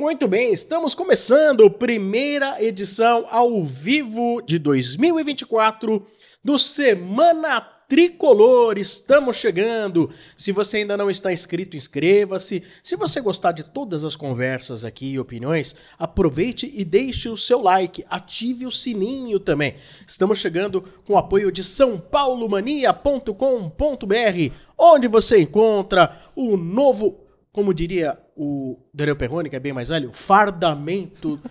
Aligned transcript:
Muito 0.00 0.26
bem, 0.26 0.50
estamos 0.50 0.94
começando 0.94 1.62
a 1.62 1.68
primeira 1.68 2.56
edição 2.64 3.26
ao 3.30 3.62
vivo 3.62 4.40
de 4.40 4.58
2024 4.58 6.06
do 6.42 6.56
Semana 6.56 7.60
Tricolor. 7.86 8.78
Estamos 8.78 9.36
chegando. 9.36 10.08
Se 10.38 10.52
você 10.52 10.78
ainda 10.78 10.96
não 10.96 11.10
está 11.10 11.34
inscrito, 11.34 11.76
inscreva-se. 11.76 12.62
Se 12.82 12.96
você 12.96 13.20
gostar 13.20 13.52
de 13.52 13.62
todas 13.62 14.02
as 14.02 14.16
conversas 14.16 14.86
aqui 14.86 15.12
e 15.12 15.18
opiniões, 15.18 15.76
aproveite 15.98 16.72
e 16.74 16.82
deixe 16.82 17.28
o 17.28 17.36
seu 17.36 17.60
like. 17.60 18.02
Ative 18.08 18.64
o 18.64 18.70
sininho 18.70 19.38
também. 19.38 19.74
Estamos 20.08 20.38
chegando 20.38 20.80
com 21.04 21.12
o 21.12 21.18
apoio 21.18 21.52
de 21.52 21.62
sãopaulomania.com.br, 21.62 24.54
onde 24.78 25.08
você 25.08 25.42
encontra 25.42 26.18
o 26.34 26.56
novo 26.56 27.28
como 27.52 27.74
diria 27.74 28.18
o 28.36 28.78
Daniel 28.92 29.16
Perrone, 29.16 29.50
que 29.50 29.56
é 29.56 29.60
bem 29.60 29.72
mais 29.72 29.88
velho, 29.88 30.12
fardamento 30.12 31.40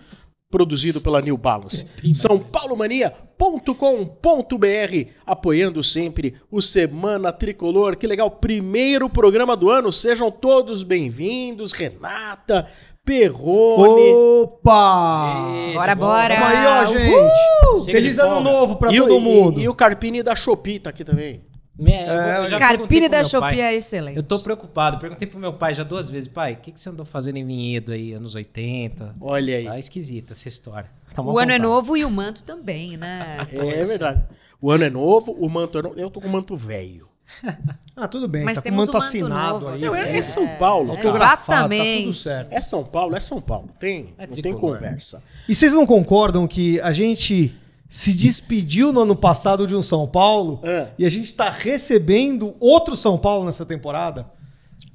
produzido 0.50 1.00
pela 1.00 1.22
New 1.22 1.36
Balance. 1.36 1.88
São 2.12 2.38
paulomania.com.br, 2.38 5.10
apoiando 5.24 5.84
sempre 5.84 6.34
o 6.50 6.60
Semana 6.60 7.32
Tricolor. 7.32 7.96
Que 7.96 8.06
legal, 8.06 8.30
primeiro 8.30 9.08
programa 9.08 9.56
do 9.56 9.70
ano. 9.70 9.90
Sejam 9.92 10.30
todos 10.30 10.82
bem-vindos, 10.82 11.72
Renata, 11.72 12.66
Perrone. 13.04 14.12
Opa! 14.42 15.46
E... 15.70 15.74
Bora, 15.74 15.94
bora! 15.94 16.34
Vamos 16.34 16.56
aí, 16.56 16.66
ó, 16.66 16.84
gente! 16.86 17.92
Feliz 17.92 18.18
ano 18.18 18.40
novo 18.40 18.76
pra 18.76 18.92
e 18.92 18.98
todo 18.98 19.16
o, 19.16 19.20
mundo! 19.20 19.60
E, 19.60 19.64
e, 19.64 19.68
o 19.68 19.74
Carpini 19.74 20.22
da 20.22 20.34
Shopee 20.34 20.80
tá 20.80 20.88
aqui 20.90 21.04
também. 21.04 21.42
É, 21.86 22.58
Carpini 22.58 23.08
da 23.08 23.24
Shopee 23.24 23.60
é 23.60 23.74
excelente. 23.74 24.16
Eu 24.16 24.22
tô 24.22 24.38
preocupado. 24.40 24.98
Perguntei 24.98 25.26
pro 25.26 25.38
meu 25.38 25.52
pai 25.52 25.74
já 25.74 25.82
duas 25.82 26.10
vezes, 26.10 26.28
pai, 26.28 26.54
o 26.54 26.56
que, 26.56 26.72
que 26.72 26.80
você 26.80 26.88
andou 26.88 27.06
fazendo 27.06 27.36
em 27.36 27.46
vinhedo 27.46 27.92
aí, 27.92 28.12
anos 28.12 28.34
80? 28.34 29.14
Olha 29.20 29.56
aí. 29.56 29.64
Tá 29.64 29.78
esquisita 29.78 30.32
essa 30.32 30.48
história. 30.48 30.90
Tá 31.14 31.22
o 31.22 31.38
ano 31.38 31.52
é 31.52 31.58
novo 31.58 31.96
e 31.96 32.04
o 32.04 32.10
manto 32.10 32.42
também, 32.42 32.96
né? 32.96 33.46
É, 33.52 33.80
é 33.80 33.84
verdade. 33.84 34.22
O 34.60 34.70
ano 34.70 34.84
é 34.84 34.90
novo, 34.90 35.32
o 35.32 35.48
manto 35.48 35.78
é 35.78 35.82
novo. 35.82 35.98
Eu 35.98 36.10
tô 36.10 36.20
com 36.20 36.28
o 36.28 36.30
manto 36.30 36.56
velho. 36.56 37.08
ah, 37.96 38.08
tudo 38.08 38.28
bem. 38.28 38.44
Mas 38.44 38.58
tá 38.58 38.62
temos 38.62 38.90
com 38.90 38.92
o 38.92 38.94
manto 38.94 38.96
um 38.96 39.00
manto 39.00 39.06
assinado 39.06 39.60
novo, 39.60 39.68
aí. 39.68 39.80
Não, 39.80 39.94
é, 39.94 40.16
é 40.16 40.22
São 40.22 40.46
Paulo. 40.56 40.94
É, 40.94 40.96
cara. 40.96 41.16
exatamente. 41.16 41.96
Tá 41.96 42.02
tudo 42.02 42.14
certo. 42.14 42.52
É 42.52 42.60
São 42.60 42.84
Paulo, 42.84 43.16
é 43.16 43.20
São 43.20 43.40
Paulo. 43.40 43.70
Tem, 43.78 44.14
É 44.18 44.26
não 44.26 44.36
tem 44.36 44.54
conversa. 44.54 45.22
E 45.48 45.54
vocês 45.54 45.74
não 45.74 45.86
concordam 45.86 46.46
que 46.46 46.80
a 46.80 46.92
gente 46.92 47.54
se 47.90 48.14
despediu 48.14 48.92
no 48.92 49.00
ano 49.00 49.16
passado 49.16 49.66
de 49.66 49.74
um 49.74 49.82
São 49.82 50.06
Paulo 50.06 50.60
É. 50.62 50.88
e 50.96 51.04
a 51.04 51.08
gente 51.08 51.34
tá 51.34 51.50
recebendo 51.50 52.54
outro 52.60 52.96
São 52.96 53.18
Paulo 53.18 53.44
nessa 53.44 53.66
temporada? 53.66 54.30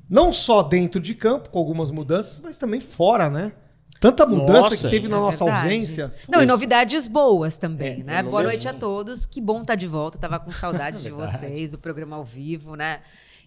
Não 0.09 0.31
só 0.31 0.63
dentro 0.63 1.01
de 1.01 1.13
campo, 1.13 1.49
com 1.49 1.59
algumas 1.59 1.91
mudanças, 1.91 2.39
mas 2.41 2.57
também 2.57 2.79
fora, 2.79 3.29
né? 3.29 3.51
Tanta 3.99 4.25
mudança 4.25 4.61
Nossa, 4.69 4.87
que 4.87 4.91
teve 4.91 5.07
na 5.07 5.17
É 5.17 5.19
nossa 5.19 5.43
verdade. 5.45 5.65
ausência. 5.67 6.13
Não, 6.29 6.41
e 6.43 6.45
novidades 6.45 7.07
boas 7.07 7.57
também, 7.57 8.01
É, 8.01 8.03
né? 8.03 8.23
Boa 8.23 8.43
noite 8.43 8.67
a 8.67 8.73
todos. 8.73 9.25
Que 9.25 9.41
bom 9.41 9.61
estar 9.61 9.75
de 9.75 9.87
volta. 9.87 10.17
Tava 10.17 10.39
com 10.39 10.51
saudade 10.51 11.01
de 11.01 11.09
vocês, 11.11 11.71
do 11.71 11.77
programa 11.77 12.15
ao 12.17 12.23
vivo, 12.23 12.75
né? 12.75 12.99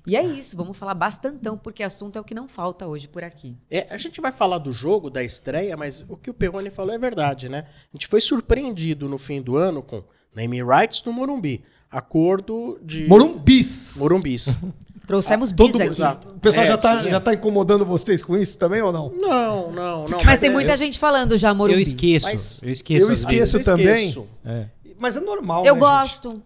E 0.09 0.17
é 0.17 0.23
isso, 0.25 0.57
vamos 0.57 0.77
falar 0.77 0.95
bastantão, 0.95 1.57
porque 1.59 1.83
assunto 1.83 2.17
é 2.17 2.21
o 2.21 2.25
que 2.25 2.35
não 2.35 2.49
falta 2.49 2.87
hoje 2.87 3.07
por 3.07 3.23
aqui. 3.23 3.57
É, 3.71 3.87
a 3.91 3.99
gente 3.99 4.21
vai 4.21 4.33
falar 4.33 4.59
do 4.59 4.73
jogo, 4.73 5.11
da 5.11 5.23
estreia, 5.23 5.77
mas 5.77 6.05
o 6.09 6.17
que 6.17 6.31
o 6.31 6.35
Perrone 6.35 6.71
falou 6.71 6.95
é 6.95 6.99
verdade, 6.99 7.49
né? 7.49 7.65
A 7.93 7.97
gente 7.97 8.07
foi 8.07 8.21
surpreendido 8.21 9.09
no 9.09 9.19
fim 9.19 9.43
do 9.43 9.57
ano 9.57 9.83
com 9.83 10.03
name 10.35 10.63
rights 10.63 11.03
no 11.05 11.13
Morumbi. 11.13 11.63
Acordo 11.91 12.79
de... 12.83 13.07
Morumbis. 13.07 13.97
Morumbis. 13.99 14.59
Trouxemos 15.07 15.51
Todo 15.53 15.73
bis 15.73 15.81
aqui. 15.81 15.89
exato. 15.89 16.29
O 16.29 16.39
pessoal 16.41 16.65
É, 16.65 16.69
já, 16.69 16.77
tá, 16.77 16.99
tinha- 16.99 17.11
já 17.13 17.21
tá 17.21 17.33
incomodando 17.33 17.85
vocês 17.85 18.23
com 18.23 18.37
isso 18.37 18.59
também 18.59 18.83
ou 18.83 18.93
não? 18.93 19.11
Não, 19.11 19.73
não, 19.73 20.05
não. 20.07 20.23
Mas 20.25 20.39
tem 20.41 20.51
é- 20.51 20.53
muita 20.53 20.77
gente 20.77 20.99
falando 20.99 21.37
já, 21.39 21.53
Morumbi. 21.55 21.79
Eu 21.79 21.81
esqueço. 21.81 22.27
Mas- 22.27 22.63
eu 22.63 22.71
esqueço. 22.71 23.07
Eu 23.07 23.13
esqueço 23.13 23.57
vezes. 23.57 23.67
eu 23.67 23.77
também. 23.77 23.95
esqueço. 23.97 24.29
É. 24.45 24.67
Mas 24.99 25.17
é 25.17 25.21
normal, 25.21 25.65
Eu 25.65 25.75
né, 25.75 25.81
gosto. 25.81 26.29
gente? 26.31 26.43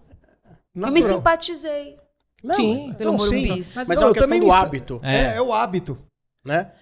Eu 0.76 0.92
me 0.92 1.00
Natural. 1.00 1.16
simpatizei 1.18 1.96
Não, 2.42 2.54
Sim. 2.54 2.90
é- 2.90 2.94
pelo 2.94 3.12
Não, 3.12 3.18
sim, 3.18 3.42
Morumbis. 3.46 3.74
Mas 3.76 3.88
Não, 3.88 3.94
é 3.94 4.06
uma 4.06 4.14
questão 4.14 4.40
do 4.40 4.50
hábito, 4.50 5.00
É, 5.02 5.16
É. 5.16 5.36
é 5.36 5.42
o 5.42 5.52
hábito. 5.52 5.98
né? 6.44 6.72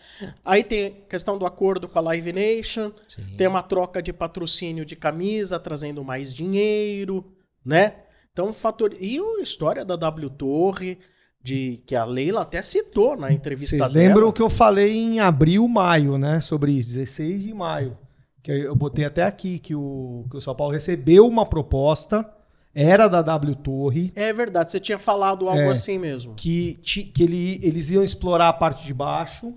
Aí 0.42 0.64
tem 0.64 1.04
questão 1.06 1.36
do 1.36 1.44
acordo 1.44 1.86
com 1.86 1.98
a 1.98 2.02
Live 2.02 2.32
Nation, 2.32 2.92
Sim. 3.06 3.22
tem 3.36 3.46
uma 3.46 3.62
troca 3.62 4.00
de 4.02 4.10
patrocínio 4.10 4.86
de 4.86 4.96
camisa, 4.96 5.60
trazendo 5.60 6.02
mais 6.02 6.34
dinheiro, 6.34 7.24
né? 7.64 7.94
Então, 8.32 8.52
fator... 8.54 8.94
E 8.98 9.18
a 9.18 9.42
história 9.42 9.84
da 9.84 9.96
W 9.96 10.30
Torre, 10.30 10.98
de 11.42 11.82
que 11.86 11.94
a 11.94 12.04
Leila 12.06 12.40
até 12.42 12.62
citou 12.62 13.16
na 13.18 13.32
entrevista 13.32 13.76
Vocês 13.76 13.92
dela. 13.92 14.06
lembram 14.08 14.32
que 14.32 14.40
eu 14.40 14.48
falei 14.48 14.94
em 14.96 15.20
abril, 15.20 15.66
maio, 15.68 16.16
né? 16.16 16.40
Sobre 16.40 16.72
isso, 16.72 16.88
16 16.88 17.42
de 17.42 17.52
maio. 17.52 17.98
Que 18.42 18.52
eu 18.52 18.74
botei 18.74 19.04
até 19.04 19.22
aqui 19.24 19.58
que 19.58 19.74
o, 19.74 20.24
que 20.30 20.36
o 20.38 20.40
São 20.40 20.54
Paulo 20.54 20.72
recebeu 20.72 21.26
uma 21.26 21.44
proposta, 21.44 22.26
era 22.74 23.08
da 23.08 23.20
W 23.22 23.54
Torre, 23.56 24.12
É 24.14 24.32
verdade, 24.32 24.70
você 24.70 24.78
tinha 24.80 24.98
falado 24.98 25.48
algo 25.48 25.60
É. 25.60 25.70
assim 25.70 25.98
mesmo. 25.98 26.34
que, 26.34 26.74
que 26.74 27.22
ele- 27.22 27.58
eles 27.62 27.90
iam 27.90 28.02
explorar 28.02 28.48
a 28.48 28.52
parte 28.52 28.84
de 28.84 28.94
baixo, 28.94 29.54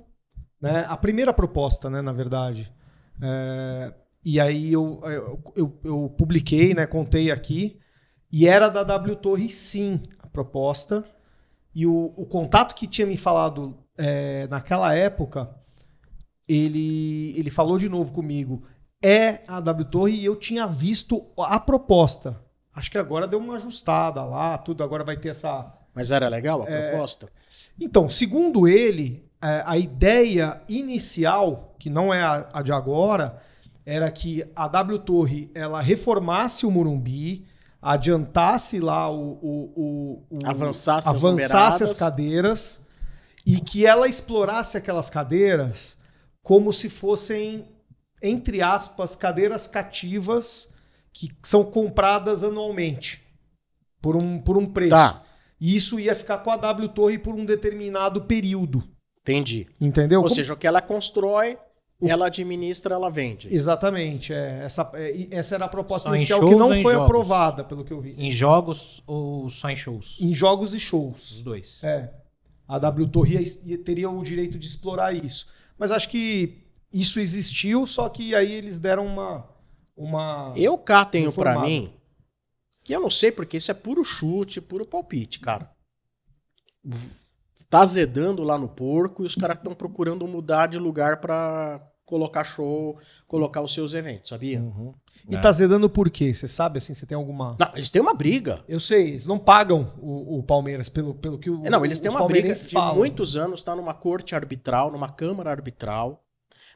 né? 0.62 0.86
A 0.88 0.98
primeira 0.98 1.32
proposta, 1.34 1.90
né, 1.90 2.02
na 2.02 2.12
verdade. 2.14 2.72
É, 3.22 3.94
e 4.26 4.40
aí 4.40 4.74
eu, 4.74 5.00
eu, 5.04 5.44
eu- 5.56 5.80
eu 5.84 6.10
publiquei, 6.18 6.74
né? 6.74 6.86
Contei 6.88 7.30
aqui. 7.32 7.78
E 8.32 8.48
era 8.48 8.68
da 8.70 8.84
W 8.84 9.16
Torre, 9.18 9.48
sim, 9.50 10.02
a 10.20 10.26
proposta. 10.28 11.04
E 11.76 11.86
o, 11.86 12.14
o 12.18 12.26
contato 12.26 12.74
que 12.74 12.88
tinha 12.88 13.06
me 13.06 13.18
falado 13.18 13.78
é, 13.98 14.48
naquela 14.48 14.96
época, 14.96 15.50
ele, 16.48 17.34
ele 17.38 17.50
falou 17.50 17.78
de 17.78 17.88
novo 17.90 18.12
comigo. 18.12 18.64
É 19.04 19.44
a 19.48 19.60
W 19.60 19.86
Torre 19.90 20.16
e 20.16 20.26
eu 20.26 20.36
tinha 20.36 20.66
visto 20.66 21.26
a 21.38 21.60
proposta. 21.60 22.42
Acho 22.76 22.90
que 22.92 22.98
agora 22.98 23.28
deu 23.28 23.40
uma 23.40 23.56
ajustada 23.56 24.24
lá, 24.24 24.58
tudo. 24.58 24.84
Agora 24.84 25.04
vai 25.04 25.16
ter 25.18 25.30
essa, 25.30 25.72
Mas 25.94 26.12
era 26.12 26.28
legal 26.28 26.64
a 26.64 26.70
É. 26.70 26.90
proposta? 26.90 27.30
então, 27.80 28.10
segundo 28.10 28.68
ele, 28.68 29.24
é, 29.42 29.64
a 29.66 29.78
ideia 29.78 30.62
inicial, 30.68 31.76
que 31.78 31.90
não 31.90 32.14
é 32.14 32.22
a, 32.24 32.62
de 32.62 32.72
agora, 32.72 33.40
era 33.86 34.10
que 34.10 34.44
a 34.56 34.68
W 34.68 35.00
Torre 35.00 35.52
ela 35.54 35.82
reformasse 35.82 36.66
o 36.66 36.72
Morumbi, 36.72 37.46
adiantasse 37.82 38.80
lá 38.80 39.10
o, 39.12 39.34
o- 39.42 39.74
o- 39.76 40.38
o- 40.38 40.46
Avançasse 40.48 41.10
as 41.10 41.16
avançasse 41.16 41.84
as 41.84 42.00
cadeiras 42.00 42.80
e 43.46 43.60
que 43.60 43.86
ela 43.86 44.08
explorasse 44.08 44.78
aquelas 44.78 45.10
cadeiras 45.10 45.98
como 46.42 46.72
se 46.72 46.90
fossem 46.90 47.66
entre 48.22 48.62
aspas 48.62 49.18
cadeiras 49.18 49.68
cativas 49.68 50.70
que 51.14 51.30
são 51.44 51.64
compradas 51.64 52.44
anualmente 52.44 53.22
por 54.02 54.16
um, 54.18 54.40
por 54.40 54.58
um 54.58 54.66
preço. 54.66 54.90
Tá, 54.92 55.24
E 55.62 55.76
isso 55.76 56.00
ia 56.00 56.14
ficar 56.16 56.40
com 56.40 56.52
a 56.52 56.58
W 56.58 56.90
Torre 56.90 57.18
por 57.18 57.34
um 57.36 57.46
determinado 57.46 58.24
período. 58.24 58.84
entendi. 59.22 59.68
Entendeu? 59.80 60.20
Ou 60.20 60.24
Como- 60.26 60.36
seja, 60.36 60.54
o 60.54 60.58
que 60.58 60.68
ela 60.68 60.82
constrói, 60.82 61.58
ela 62.02 62.26
administra, 62.26 62.96
ela 62.96 63.10
vende. 63.10 63.48
Exatamente. 63.56 64.34
é, 64.34 64.64
essa, 64.66 64.92
é, 64.96 65.28
essa 65.32 65.56
era 65.56 65.64
a 65.66 65.70
proposta 65.70 66.10
Só 66.10 66.16
inicial 66.16 66.42
que 66.46 66.54
não 66.56 66.68
foi 66.68 66.82
jogos? 66.94 67.06
aprovada, 67.06 67.64
pelo 67.64 67.86
que 67.86 67.94
eu 67.94 68.02
vi. 68.02 68.14
Em 68.18 68.30
jogos 68.30 69.02
ou 69.08 69.50
só 69.50 69.70
em 69.70 69.76
shows? 69.78 70.18
Em 70.20 70.34
jogos 70.34 70.74
e 70.74 70.80
shows. 70.82 71.32
Os 71.32 71.42
dois. 71.42 71.82
É. 71.84 72.12
A 72.68 72.78
W 72.80 73.08
Torre 73.08 73.36
ia- 73.38 73.58
ia- 73.66 73.78
teria 73.78 74.10
o 74.10 74.22
direito 74.24 74.58
de 74.60 74.68
explorar 74.68 75.14
isso. 75.16 75.48
Mas 75.78 75.92
acho 75.94 76.10
que 76.10 76.58
isso 76.92 77.20
existiu, 77.22 77.88
só 77.88 78.10
que 78.10 78.36
aí 78.36 78.52
eles 78.52 78.80
deram 78.80 79.06
uma. 79.06 79.48
Uma... 79.96 80.54
Eu 80.56 80.78
cá 80.78 81.06
tenho 81.06 81.32
pra 81.32 81.52
Informado. 81.52 81.68
mim, 81.70 81.94
que 82.84 82.94
eu 82.94 83.00
não 83.00 83.10
sei 83.10 83.32
porque 83.32 83.58
isso 83.58 83.72
é 83.72 83.74
puro 83.74 84.04
chute, 84.04 84.60
puro 84.62 84.86
palpite, 84.86 85.40
cara. 85.40 85.72
Tá 87.70 87.82
azedando 87.82 88.44
lá 88.44 88.58
no 88.58 88.68
porco 88.70 89.24
e 89.24 89.26
os 89.26 89.36
caras 89.36 89.58
estão 89.58 89.74
procurando 89.74 90.28
mudar 90.28 90.68
de 90.68 90.78
lugar 90.78 91.20
pra 91.20 91.82
colocar 92.06 92.44
show, 92.44 93.00
colocar 93.28 93.62
os 93.62 93.74
seus 93.74 93.94
eventos, 93.94 94.30
sabia? 94.30 94.60
Uhum. 94.60 94.94
E 95.30 95.36
É. 95.36 95.40
tá 95.40 95.52
zedando 95.52 95.90
por 95.90 96.10
quê? 96.12 96.34
Você 96.34 96.48
sabe 96.48 96.78
assim? 96.78 96.94
Você 96.94 97.06
tem 97.06 97.16
alguma. 97.16 97.56
Não, 97.60 97.72
eles 97.74 97.90
têm 97.90 98.02
uma 98.02 98.14
briga. 98.14 98.64
Eu 98.68 98.80
sei, 98.80 99.08
eles 99.12 99.26
não 99.26 99.40
pagam 99.40 99.94
o, 100.00 100.40
o 100.40 100.44
Palmeiras 100.44 100.90
pelo, 100.90 101.16
pelo 101.16 101.40
que 101.40 101.50
o. 101.50 101.66
É, 101.66 101.70
Não, 101.70 101.84
eles 101.86 102.00
têm 102.00 102.12
uma 102.12 102.28
briga 102.28 102.54
de 102.54 102.72
falam. 102.72 102.96
muitos 102.98 103.36
anos, 103.38 103.64
tá 103.64 103.74
numa 103.76 103.94
corte 103.94 104.36
arbitral, 104.36 104.92
numa 104.92 105.10
câmara 105.10 105.50
arbitral. 105.50 106.23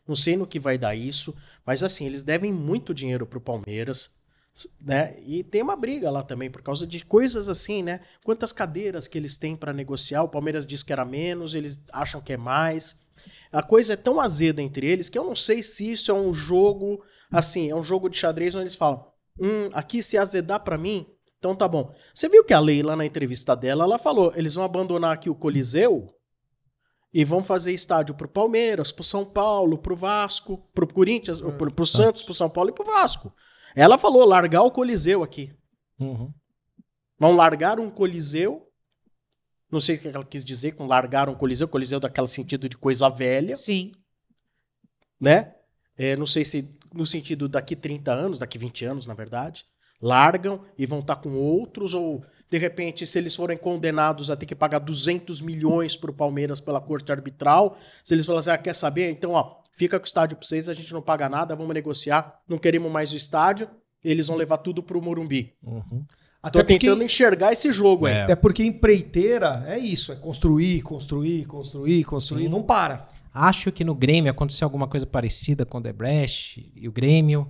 Não 0.07 0.15
sei 0.15 0.37
no 0.37 0.47
que 0.47 0.59
vai 0.59 0.77
dar 0.77 0.95
isso, 0.95 1.35
mas 1.65 1.83
assim, 1.83 2.05
eles 2.05 2.23
devem 2.23 2.53
muito 2.53 2.93
dinheiro 2.93 3.25
pro 3.25 3.41
Palmeiras, 3.41 4.09
né? 4.81 5.15
E 5.25 5.43
tem 5.43 5.61
uma 5.61 5.75
briga 5.75 6.09
lá 6.09 6.23
também 6.23 6.49
por 6.49 6.61
causa 6.61 6.87
de 6.87 7.03
coisas 7.05 7.49
assim, 7.49 7.83
né? 7.83 7.99
Quantas 8.23 8.51
cadeiras 8.51 9.07
que 9.07 9.17
eles 9.17 9.37
têm 9.37 9.55
para 9.55 9.73
negociar? 9.73 10.23
O 10.23 10.29
Palmeiras 10.29 10.65
diz 10.65 10.81
que 10.81 10.93
era 10.93 11.05
menos, 11.05 11.53
eles 11.53 11.79
acham 11.91 12.21
que 12.21 12.33
é 12.33 12.37
mais. 12.37 12.99
A 13.51 13.61
coisa 13.61 13.93
é 13.93 13.97
tão 13.97 14.19
azeda 14.19 14.61
entre 14.61 14.87
eles 14.87 15.09
que 15.09 15.17
eu 15.17 15.23
não 15.23 15.35
sei 15.35 15.61
se 15.61 15.91
isso 15.91 16.09
é 16.11 16.13
um 16.13 16.33
jogo, 16.33 17.03
assim, 17.31 17.69
é 17.69 17.75
um 17.75 17.83
jogo 17.83 18.09
de 18.09 18.17
xadrez 18.17 18.55
onde 18.55 18.63
eles 18.63 18.75
falam: 18.75 19.05
"Hum, 19.39 19.69
aqui 19.73 20.01
se 20.01 20.17
azedar 20.17 20.61
para 20.63 20.77
mim, 20.77 21.05
então 21.37 21.55
tá 21.55 21.67
bom". 21.67 21.93
Você 22.13 22.27
viu 22.29 22.43
que 22.43 22.53
a 22.53 22.59
Leila 22.59 22.95
na 22.95 23.05
entrevista 23.05 23.55
dela, 23.55 23.83
ela 23.83 23.99
falou: 23.99 24.33
"Eles 24.35 24.55
vão 24.55 24.63
abandonar 24.63 25.13
aqui 25.13 25.29
o 25.29 25.35
Coliseu 25.35 26.16
e 27.13 27.23
vão 27.23 27.43
fazer 27.43 27.73
estádio 27.73 28.15
pro 28.15 28.27
Palmeiras, 28.27 28.91
pro 28.91 29.03
São 29.03 29.25
Paulo, 29.25 29.77
pro 29.77 29.95
Vasco, 29.95 30.57
pro 30.73 30.91
Corinthians, 30.91 31.41
pro, 31.41 31.73
pro 31.73 31.85
Santos, 31.85 32.23
pro 32.23 32.33
São 32.33 32.49
Paulo 32.49 32.69
e 32.69 32.73
pro 32.73 32.85
Vasco. 32.85 33.33
Ela 33.75 33.97
falou 33.97 34.25
largar 34.25 34.63
o 34.63 34.71
Coliseu 34.71 35.23
aqui. 35.23 35.53
Uhum. 35.99 36.33
Vão 37.19 37.35
largar 37.35 37.79
um 37.79 37.89
Coliseu. 37.89 38.67
Não 39.69 39.79
sei 39.79 39.95
o 39.95 39.99
que 39.99 40.07
ela 40.07 40.25
quis 40.25 40.45
dizer 40.45 40.73
com 40.73 40.85
largar 40.85 41.27
um 41.27 41.35
Coliseu, 41.35 41.67
Coliseu 41.67 41.99
daquele 41.99 42.27
sentido 42.27 42.69
de 42.69 42.77
coisa 42.77 43.09
velha, 43.09 43.57
Sim. 43.57 43.91
né? 45.19 45.53
É, 45.97 46.15
não 46.15 46.25
sei 46.25 46.45
se 46.45 46.77
no 46.93 47.05
sentido 47.05 47.49
daqui 47.49 47.75
30 47.75 48.11
anos, 48.11 48.39
daqui 48.39 48.57
20 48.57 48.85
anos, 48.85 49.05
na 49.05 49.13
verdade. 49.13 49.65
Largam 50.01 50.61
e 50.77 50.85
vão 50.85 50.99
estar 50.99 51.15
com 51.17 51.33
outros, 51.33 51.93
ou 51.93 52.23
de 52.49 52.57
repente, 52.57 53.05
se 53.05 53.17
eles 53.17 53.35
forem 53.35 53.57
condenados 53.57 54.29
a 54.29 54.35
ter 54.35 54.45
que 54.45 54.55
pagar 54.55 54.79
200 54.79 55.41
milhões 55.41 55.97
pro 55.97 56.13
Palmeiras 56.13 56.59
pela 56.59 56.79
corte 56.79 57.11
arbitral, 57.11 57.77
se 58.03 58.13
eles 58.13 58.25
falarem 58.25 58.51
assim, 58.51 58.51
ah, 58.51 58.57
quer 58.57 58.75
saber? 58.75 59.09
Então, 59.09 59.31
ó, 59.31 59.57
fica 59.73 59.99
com 59.99 60.03
o 60.03 60.07
estádio 60.07 60.37
pra 60.37 60.47
vocês, 60.47 60.69
a 60.69 60.73
gente 60.73 60.93
não 60.93 61.01
paga 61.01 61.27
nada, 61.27 61.55
vamos 61.55 61.73
negociar, 61.73 62.41
não 62.47 62.57
queremos 62.57 62.91
mais 62.91 63.11
o 63.11 63.17
estádio, 63.17 63.69
eles 64.03 64.27
vão 64.27 64.37
levar 64.37 64.57
tudo 64.57 64.81
pro 64.81 65.01
Morumbi. 65.01 65.53
Uhum. 65.61 66.05
Tô 66.51 66.59
Até 66.59 66.59
porque, 66.59 66.79
tentando 66.79 67.03
enxergar 67.03 67.51
esse 67.51 67.71
jogo. 67.71 68.07
É. 68.07 68.23
até 68.23 68.35
porque 68.35 68.63
empreiteira 68.63 69.65
é 69.67 69.77
isso, 69.77 70.13
é 70.13 70.15
construir, 70.15 70.81
construir, 70.81 71.45
construir, 71.45 72.03
construir, 72.05 72.43
Sim. 72.43 72.49
não 72.49 72.63
para. 72.63 73.09
Acho 73.33 73.71
que 73.71 73.83
no 73.83 73.93
Grêmio 73.93 74.31
aconteceu 74.31 74.65
alguma 74.65 74.87
coisa 74.87 75.05
parecida 75.05 75.65
com 75.65 75.77
o 75.79 75.81
Debrecht 75.81 76.71
e 76.75 76.87
o 76.87 76.91
Grêmio, 76.91 77.49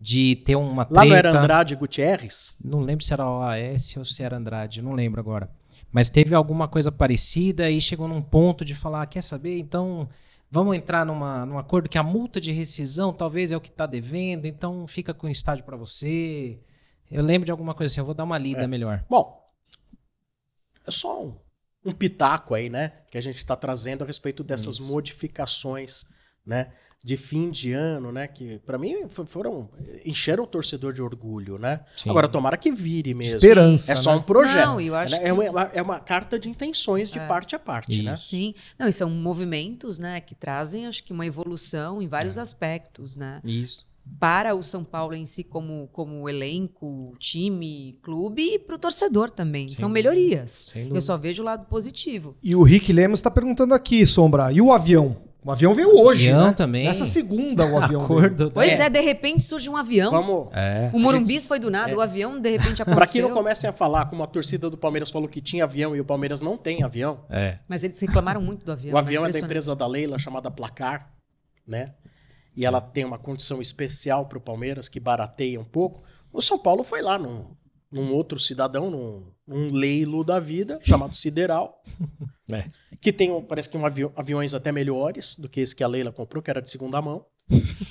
de 0.00 0.36
ter 0.36 0.56
uma 0.56 0.84
treta. 0.86 1.00
Lá 1.00 1.04
não 1.04 1.14
era 1.14 1.38
Andrade 1.38 1.76
Gutierrez? 1.76 2.56
Não 2.64 2.80
lembro 2.80 3.04
se 3.04 3.12
era 3.12 3.28
o 3.28 3.42
AS 3.42 3.94
ou 3.98 4.04
se 4.04 4.22
era 4.22 4.38
Andrade, 4.38 4.80
não 4.80 4.92
lembro 4.92 5.20
agora. 5.20 5.50
Mas 5.92 6.08
teve 6.08 6.34
alguma 6.34 6.66
coisa 6.68 6.90
parecida 6.90 7.70
e 7.70 7.80
chegou 7.80 8.08
num 8.08 8.22
ponto 8.22 8.64
de 8.64 8.74
falar, 8.74 9.04
quer 9.06 9.20
saber? 9.20 9.58
Então 9.58 10.08
vamos 10.50 10.74
entrar 10.76 11.04
numa, 11.04 11.44
num 11.44 11.58
acordo 11.58 11.88
que 11.88 11.98
a 11.98 12.02
multa 12.02 12.40
de 12.40 12.50
rescisão 12.50 13.12
talvez 13.12 13.52
é 13.52 13.56
o 13.56 13.60
que 13.60 13.68
está 13.68 13.86
devendo, 13.86 14.46
então 14.46 14.86
fica 14.86 15.12
com 15.12 15.26
o 15.26 15.30
estádio 15.30 15.64
para 15.64 15.76
você. 15.76 16.58
Eu 17.10 17.22
lembro 17.22 17.44
de 17.44 17.52
alguma 17.52 17.74
coisa 17.74 17.92
assim, 17.92 18.00
eu 18.00 18.04
vou 18.06 18.14
dar 18.14 18.24
uma 18.24 18.38
lida 18.38 18.62
É. 18.62 18.66
melhor. 18.66 19.04
Bom, 19.10 19.38
é 20.86 20.90
só 20.90 21.22
um, 21.24 21.34
um 21.84 21.92
pitaco 21.92 22.54
aí, 22.54 22.70
né? 22.70 22.92
Que 23.10 23.18
a 23.18 23.20
gente 23.20 23.36
está 23.36 23.54
trazendo 23.54 24.02
a 24.02 24.06
respeito 24.06 24.42
dessas 24.42 24.76
Isso. 24.76 24.88
modificações, 24.88 26.04
né? 26.46 26.72
De 27.02 27.16
fim 27.16 27.50
de 27.50 27.72
ano, 27.72 28.12
né? 28.12 28.26
Que 28.26 28.58
para 28.58 28.76
mim 28.76 29.08
fo- 29.08 29.24
foram. 29.24 29.70
encheram 30.04 30.44
o 30.44 30.46
torcedor 30.46 30.92
de 30.92 31.00
orgulho, 31.00 31.58
né? 31.58 31.80
Sim. 31.96 32.10
Agora, 32.10 32.28
tomara 32.28 32.58
que 32.58 32.70
vire 32.70 33.14
mesmo. 33.14 33.36
Esperança. 33.38 33.92
É 33.92 33.96
só 33.96 34.10
né? 34.12 34.18
um 34.18 34.22
projeto. 34.22 34.66
Não, 34.66 34.78
eu 34.80 34.94
acho 34.94 35.14
é, 35.14 35.18
que- 35.20 35.32
uma, 35.32 35.62
é 35.72 35.80
uma 35.80 35.98
carta 35.98 36.38
de 36.38 36.50
intenções 36.50 37.10
de 37.10 37.18
É. 37.18 37.26
parte 37.26 37.56
a 37.56 37.58
parte, 37.58 38.02
né? 38.02 38.12
Isso. 38.12 38.26
Sim. 38.28 38.54
Não, 38.78 38.86
e 38.86 38.92
são 38.92 39.08
movimentos, 39.08 39.98
né, 39.98 40.20
que 40.20 40.34
trazem, 40.34 40.86
acho 40.86 41.02
que, 41.02 41.10
uma 41.12 41.24
evolução 41.24 42.02
em 42.02 42.06
vários 42.06 42.36
É. 42.36 42.42
aspectos, 42.42 43.16
né? 43.16 43.40
Isso. 43.44 43.88
Para 44.18 44.54
o 44.54 44.62
São 44.62 44.84
Paulo 44.84 45.14
em 45.14 45.24
si, 45.24 45.42
como, 45.42 45.88
como 45.92 46.28
elenco, 46.28 47.14
time, 47.18 47.98
clube, 48.02 48.42
e 48.42 48.58
para 48.58 48.74
o 48.74 48.78
torcedor 48.78 49.30
também. 49.30 49.68
Sem 49.68 49.78
São 49.78 49.88
melhorias. 49.88 50.50
Sem 50.74 50.88
Eu 50.94 51.00
só 51.00 51.16
vejo 51.16 51.42
o 51.42 51.46
lado 51.46 51.64
positivo. 51.66 52.36
E 52.42 52.54
o 52.54 52.62
Rick 52.62 52.92
Lemos 52.92 53.20
está 53.20 53.30
perguntando 53.30 53.72
aqui, 53.72 54.04
Sombra, 54.06 54.52
e 54.52 54.60
o 54.60 54.70
avião? 54.72 55.16
O 55.42 55.50
avião 55.50 55.74
veio 55.74 55.98
hoje, 55.98 56.30
Avião 56.30 56.48
né? 56.48 56.52
também. 56.52 56.84
Nessa 56.84 57.06
segunda 57.06 57.64
o 57.64 57.76
avião 57.82 58.00
veio. 58.06 58.18
Acordo. 58.18 58.50
Pois 58.52 58.78
É. 58.78 58.84
é, 58.84 58.90
de 58.90 59.00
repente 59.00 59.42
surge 59.44 59.70
um 59.70 59.76
avião. 59.76 60.10
Vamos. 60.10 60.48
É. 60.52 60.90
O 60.92 60.98
Morumbis 60.98 61.46
foi 61.46 61.58
do 61.58 61.70
nada, 61.70 61.96
o 61.96 62.00
avião 62.00 62.38
de 62.38 62.50
repente 62.50 62.76
Para 62.84 62.84
que 62.84 62.90
aconteceu. 62.92 63.28
não 63.28 63.34
comecem 63.34 63.70
a 63.70 63.72
falar 63.72 64.04
como 64.06 64.22
a 64.22 64.26
torcida 64.26 64.68
do 64.68 64.76
Palmeiras 64.76 65.10
falou 65.10 65.28
que 65.28 65.40
tinha 65.40 65.64
avião 65.64 65.96
e 65.96 66.00
o 66.00 66.04
Palmeiras 66.04 66.42
não 66.42 66.56
tem 66.58 66.82
avião. 66.82 67.20
É. 67.30 67.58
Mas 67.66 67.82
eles 67.84 67.98
reclamaram 67.98 68.42
muito 68.42 68.66
do 68.66 68.72
avião. 68.72 68.94
O 68.94 68.98
avião 68.98 69.22
né? 69.22 69.30
é 69.30 69.32
da 69.32 69.38
empresa 69.38 69.74
da 69.74 69.86
Leila 69.86 70.18
chamada 70.18 70.50
Placar, 70.50 71.10
né? 71.66 71.94
E 72.54 72.66
ela 72.66 72.80
tem 72.80 73.04
uma 73.04 73.18
condição 73.18 73.62
especial 73.62 74.26
para 74.26 74.36
o 74.36 74.40
Palmeiras 74.40 74.88
que 74.88 75.00
barateia 75.00 75.58
um 75.58 75.64
pouco. 75.64 76.02
O 76.32 76.42
São 76.42 76.58
Paulo 76.58 76.84
foi 76.84 77.00
lá 77.00 77.18
num, 77.18 77.46
num 77.90 78.12
outro 78.14 78.38
cidadão, 78.38 78.90
num, 78.90 79.24
num 79.46 79.72
leilo 79.72 80.22
da 80.24 80.38
vida 80.38 80.78
chamado 80.82 81.14
Sideral, 81.16 81.82
É. 82.52 82.64
que 83.00 83.12
tem, 83.12 83.30
um- 83.30 83.42
parece 83.42 83.68
que 83.70 83.76
um 83.76 83.86
avi- 83.86 84.10
aviões 84.16 84.54
até 84.54 84.72
melhores 84.72 85.36
do 85.36 85.48
que 85.48 85.60
esse 85.60 85.74
que 85.74 85.84
a 85.84 85.88
Leila 85.88 86.10
comprou, 86.10 86.42
que 86.42 86.50
era 86.50 86.60
de 86.60 86.68
segunda 86.70 87.00
mão. 87.00 87.24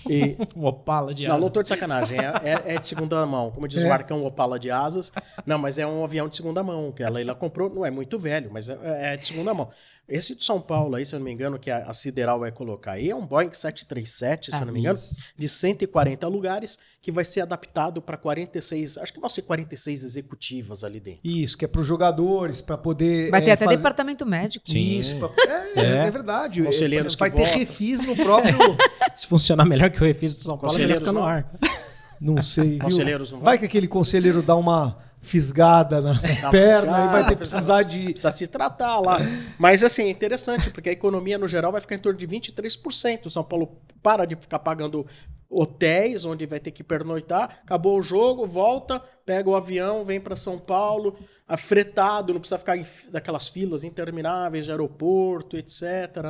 E, 0.10 0.36
O 0.56 0.66
Opala 0.66 1.14
de 1.14 1.28
não, 1.28 1.36
asa. 1.38 1.46
não 1.46 1.54
tô 1.54 1.62
de 1.62 1.70
sacanagem, 1.70 2.18
é, 2.18 2.24
é- 2.44 2.76
é 2.76 2.80
de 2.80 2.86
segunda 2.88 3.26
mão. 3.26 3.52
Como 3.52 3.68
diz 3.68 3.82
É. 3.82 3.86
o 3.86 3.90
Marcão, 3.90 4.26
Opala 4.26 4.58
de 4.60 4.70
asas. 4.72 5.12
Não, 5.46 5.58
mas 5.58 5.78
é 5.78 5.86
um 5.88 6.04
avião 6.04 6.28
de 6.28 6.36
segunda 6.36 6.62
mão, 6.64 6.92
que 6.92 7.04
a 7.04 7.10
Leila 7.10 7.34
comprou. 7.36 7.70
Não 7.70 7.86
é 7.86 7.92
muito 7.92 8.18
velho, 8.20 8.50
mas 8.52 8.70
é, 8.70 9.14
é 9.14 9.18
de 9.18 9.26
segunda 9.28 9.54
mão. 9.54 9.70
Esse 10.10 10.36
de 10.36 10.44
São 10.44 10.60
Paulo 10.60 10.96
aí, 10.96 11.06
se 11.06 11.14
eu 11.16 11.20
não 11.20 11.26
me 11.26 11.32
engano, 11.32 11.60
que 11.60 11.70
a, 11.70 11.80
a 11.84 11.94
Sideral 11.94 12.40
vai 12.40 12.52
colocar 12.52 12.94
aí, 12.94 13.10
é 13.10 13.16
um 13.16 13.26
Boeing 13.26 13.52
737, 13.54 14.52
se 14.52 14.60
eu 14.62 14.66
não 14.66 14.74
me 14.74 14.80
engano, 14.80 14.98
de 15.38 15.48
140 15.50 16.28
lugares, 16.28 16.80
que 17.02 17.12
vai 17.12 17.24
ser 17.24 17.42
adaptado 17.42 18.02
para 18.02 18.18
46, 18.18 18.98
acho 18.98 19.14
que 19.14 19.20
vão 19.20 19.30
ser 19.30 19.44
46 19.44 20.04
executivas 20.04 20.84
ali 20.84 21.00
dentro. 21.00 21.22
Isso, 21.24 21.58
que 21.58 21.64
é 21.64 21.68
para 21.68 21.82
os 21.82 21.88
jogadores, 21.88 22.62
para 22.62 22.78
poder. 22.78 23.30
Vai 23.32 23.42
ter 23.42 23.52
é, 23.52 23.54
até 23.54 23.66
fazer- 23.66 23.78
departamento 23.78 24.26
médico. 24.26 24.68
Sim. 24.70 24.98
Isso, 25.00 25.16
pra- 25.18 25.30
é, 25.48 25.80
É. 25.80 26.08
é 26.08 26.12
verdade. 26.12 26.64
Conselheiros 26.64 27.16
vai 27.16 27.30
que 27.30 27.36
ter 27.38 27.44
votam. 27.44 27.60
refis 27.60 28.02
no 28.06 28.16
próprio. 28.16 28.58
Se 29.16 29.28
funcionar 29.28 29.66
melhor 29.66 29.90
que 29.90 30.02
o 30.02 30.06
refis 30.06 30.36
do 30.36 30.42
São 30.44 30.58
Paulo, 30.58 30.76
ele 30.78 30.88
vai 30.94 31.00
Conselheiros 31.00 31.08
ficar 31.08 31.14
no 31.14 31.24
ar. 31.26 31.80
Não 32.22 32.44
sei, 32.44 32.72
viu? 32.72 32.80
Conselheiros 32.80 33.32
não 33.32 33.40
Vai 33.40 33.58
que 33.58 33.64
aquele 33.66 33.88
conselheiro 33.88 34.42
dá 34.42 34.54
uma 34.56 34.98
fisgada 35.22 36.02
na 36.02 36.14
perna 36.50 36.52
fisgada, 36.52 37.06
e 37.06 37.08
vai 37.12 37.24
ter 37.24 37.30
que 37.30 37.36
precisar 37.38 37.84
de. 37.84 38.06
Precisa 38.12 38.32
se 38.32 38.48
tratar 38.48 39.00
lá. 39.00 39.20
Mas 39.58 39.84
assim, 39.84 40.04
é 40.04 40.10
interessante, 40.10 40.70
porque 40.72 40.90
a 40.90 40.94
economia 40.94 41.38
no 41.38 41.48
geral 41.48 41.72
vai 41.72 41.82
ficar 41.82 41.96
em 41.96 42.00
torno 42.00 42.18
de 42.18 42.28
23%. 42.28 43.26
O 43.26 43.30
São 43.30 43.44
Paulo 43.44 43.82
para 44.02 44.26
de 44.26 44.36
ficar 44.36 44.60
pagando 44.60 45.06
hotéis, 45.50 46.26
onde 46.26 46.46
vai 46.46 46.60
ter 46.60 46.72
que 46.72 46.84
pernoitar. 46.84 47.62
Acabou 47.64 47.98
o 47.98 48.04
jogo, 48.04 48.46
volta, 48.46 49.00
pega 49.26 49.50
o 49.50 49.56
avião, 49.56 50.06
vem 50.06 50.22
para 50.22 50.36
São 50.36 50.60
Paulo, 50.60 51.18
afretado, 51.48 52.34
não 52.34 52.40
precisa 52.40 52.60
ficar 52.60 52.78
em 52.78 52.86
daquelas 53.12 53.48
filas 53.48 53.84
intermináveis 53.84 54.66
de 54.66 54.72
aeroporto, 54.72 55.58
etc. 55.58 55.82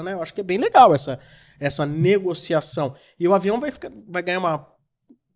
Né? 0.03 0.13
Eu 0.13 0.21
acho 0.21 0.33
que 0.33 0.41
é 0.41 0.43
bem 0.43 0.57
legal 0.57 0.93
essa, 0.95 1.19
essa 1.59 1.85
negociação. 1.85 2.95
E 3.19 3.27
o 3.27 3.33
avião 3.33 3.59
vai, 3.59 3.71
ficar, 3.71 3.91
vai 4.07 4.23
ganhar 4.23 4.39
uma. 4.39 4.78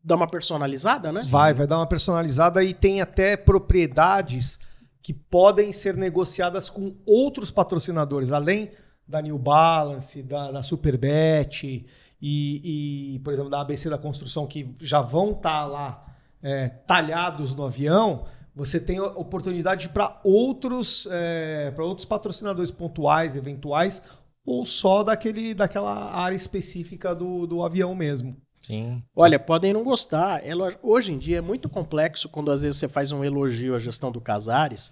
Dar 0.04 0.16
uma 0.16 0.28
personalizada, 0.28 1.12
né? 1.12 1.22
Vai, 1.28 1.54
vai 1.54 1.66
dar 1.66 1.78
uma 1.78 1.88
personalizada 1.88 2.64
e 2.64 2.74
tem 2.74 3.02
até 3.02 3.38
propriedades 3.38 4.60
que 5.02 5.14
podem 5.14 5.72
ser 5.72 5.96
negociadas 5.96 6.70
com 6.70 6.96
outros 7.06 7.52
patrocinadores, 7.52 8.32
além 8.32 8.72
da 9.08 9.22
New 9.22 9.38
Balance, 9.38 10.24
da, 10.24 10.52
da 10.52 10.64
Superbet 10.64 11.86
e, 12.22 13.16
e, 13.16 13.20
por 13.20 13.34
exemplo, 13.34 13.50
da 13.50 13.62
ABC 13.62 13.90
da 13.90 13.98
Construção, 13.98 14.48
que 14.48 14.76
já 14.80 15.02
vão 15.02 15.32
estar 15.32 15.66
lá 15.66 16.06
é, 16.42 16.70
talhados 16.70 17.54
no 17.54 17.66
avião. 17.66 18.26
Você 18.56 18.80
tem 18.80 19.00
oportunidade 19.00 19.90
para 19.90 20.22
outros, 20.24 21.08
é, 21.12 21.72
para 21.72 21.84
outros 21.84 22.06
patrocinadores 22.06 22.72
pontuais, 22.72 23.36
eventuais, 23.36 24.04
ou 24.46 24.66
só 24.66 25.04
daquele, 25.04 25.54
daquela 25.54 26.14
área 26.14 26.36
específica 26.36 27.14
do, 27.14 27.46
do 27.46 27.64
avião 27.64 27.94
mesmo. 27.96 28.38
Sim. 28.64 29.04
Olha, 29.14 29.38
podem 29.38 29.74
não 29.74 29.84
gostar. 29.84 30.42
É 30.44 30.54
Hoje 30.82 31.12
em 31.12 31.18
dia 31.18 31.40
é 31.40 31.42
muito 31.42 31.70
complexo 31.70 32.30
quando 32.30 32.50
às 32.52 32.62
vezes 32.62 32.78
você 32.78 32.88
faz 32.88 33.12
um 33.12 33.24
elogio 33.24 33.76
à 33.76 33.80
gestão 33.80 34.10
do 34.10 34.22
Casares, 34.22 34.92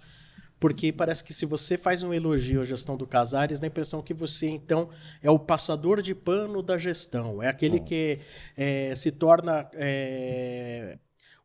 porque 0.60 0.92
parece 0.92 1.24
que 1.24 1.32
se 1.32 1.46
você 1.46 1.78
faz 1.78 2.02
um 2.02 2.12
elogio 2.12 2.60
à 2.60 2.64
gestão 2.64 2.96
do 2.96 3.06
Casares, 3.06 3.58
dá 3.58 3.66
a 3.66 3.68
impressão 3.68 4.02
que 4.02 4.12
você 4.12 4.48
então 4.48 4.90
é 5.22 5.30
o 5.30 5.38
passador 5.38 6.02
de 6.02 6.14
pano 6.14 6.62
da 6.62 6.76
gestão, 6.76 7.42
é 7.42 7.48
aquele 7.48 7.80
que 7.80 8.20
é, 8.56 8.94
se 8.94 9.10
torna 9.10 9.68
é, 9.74 10.98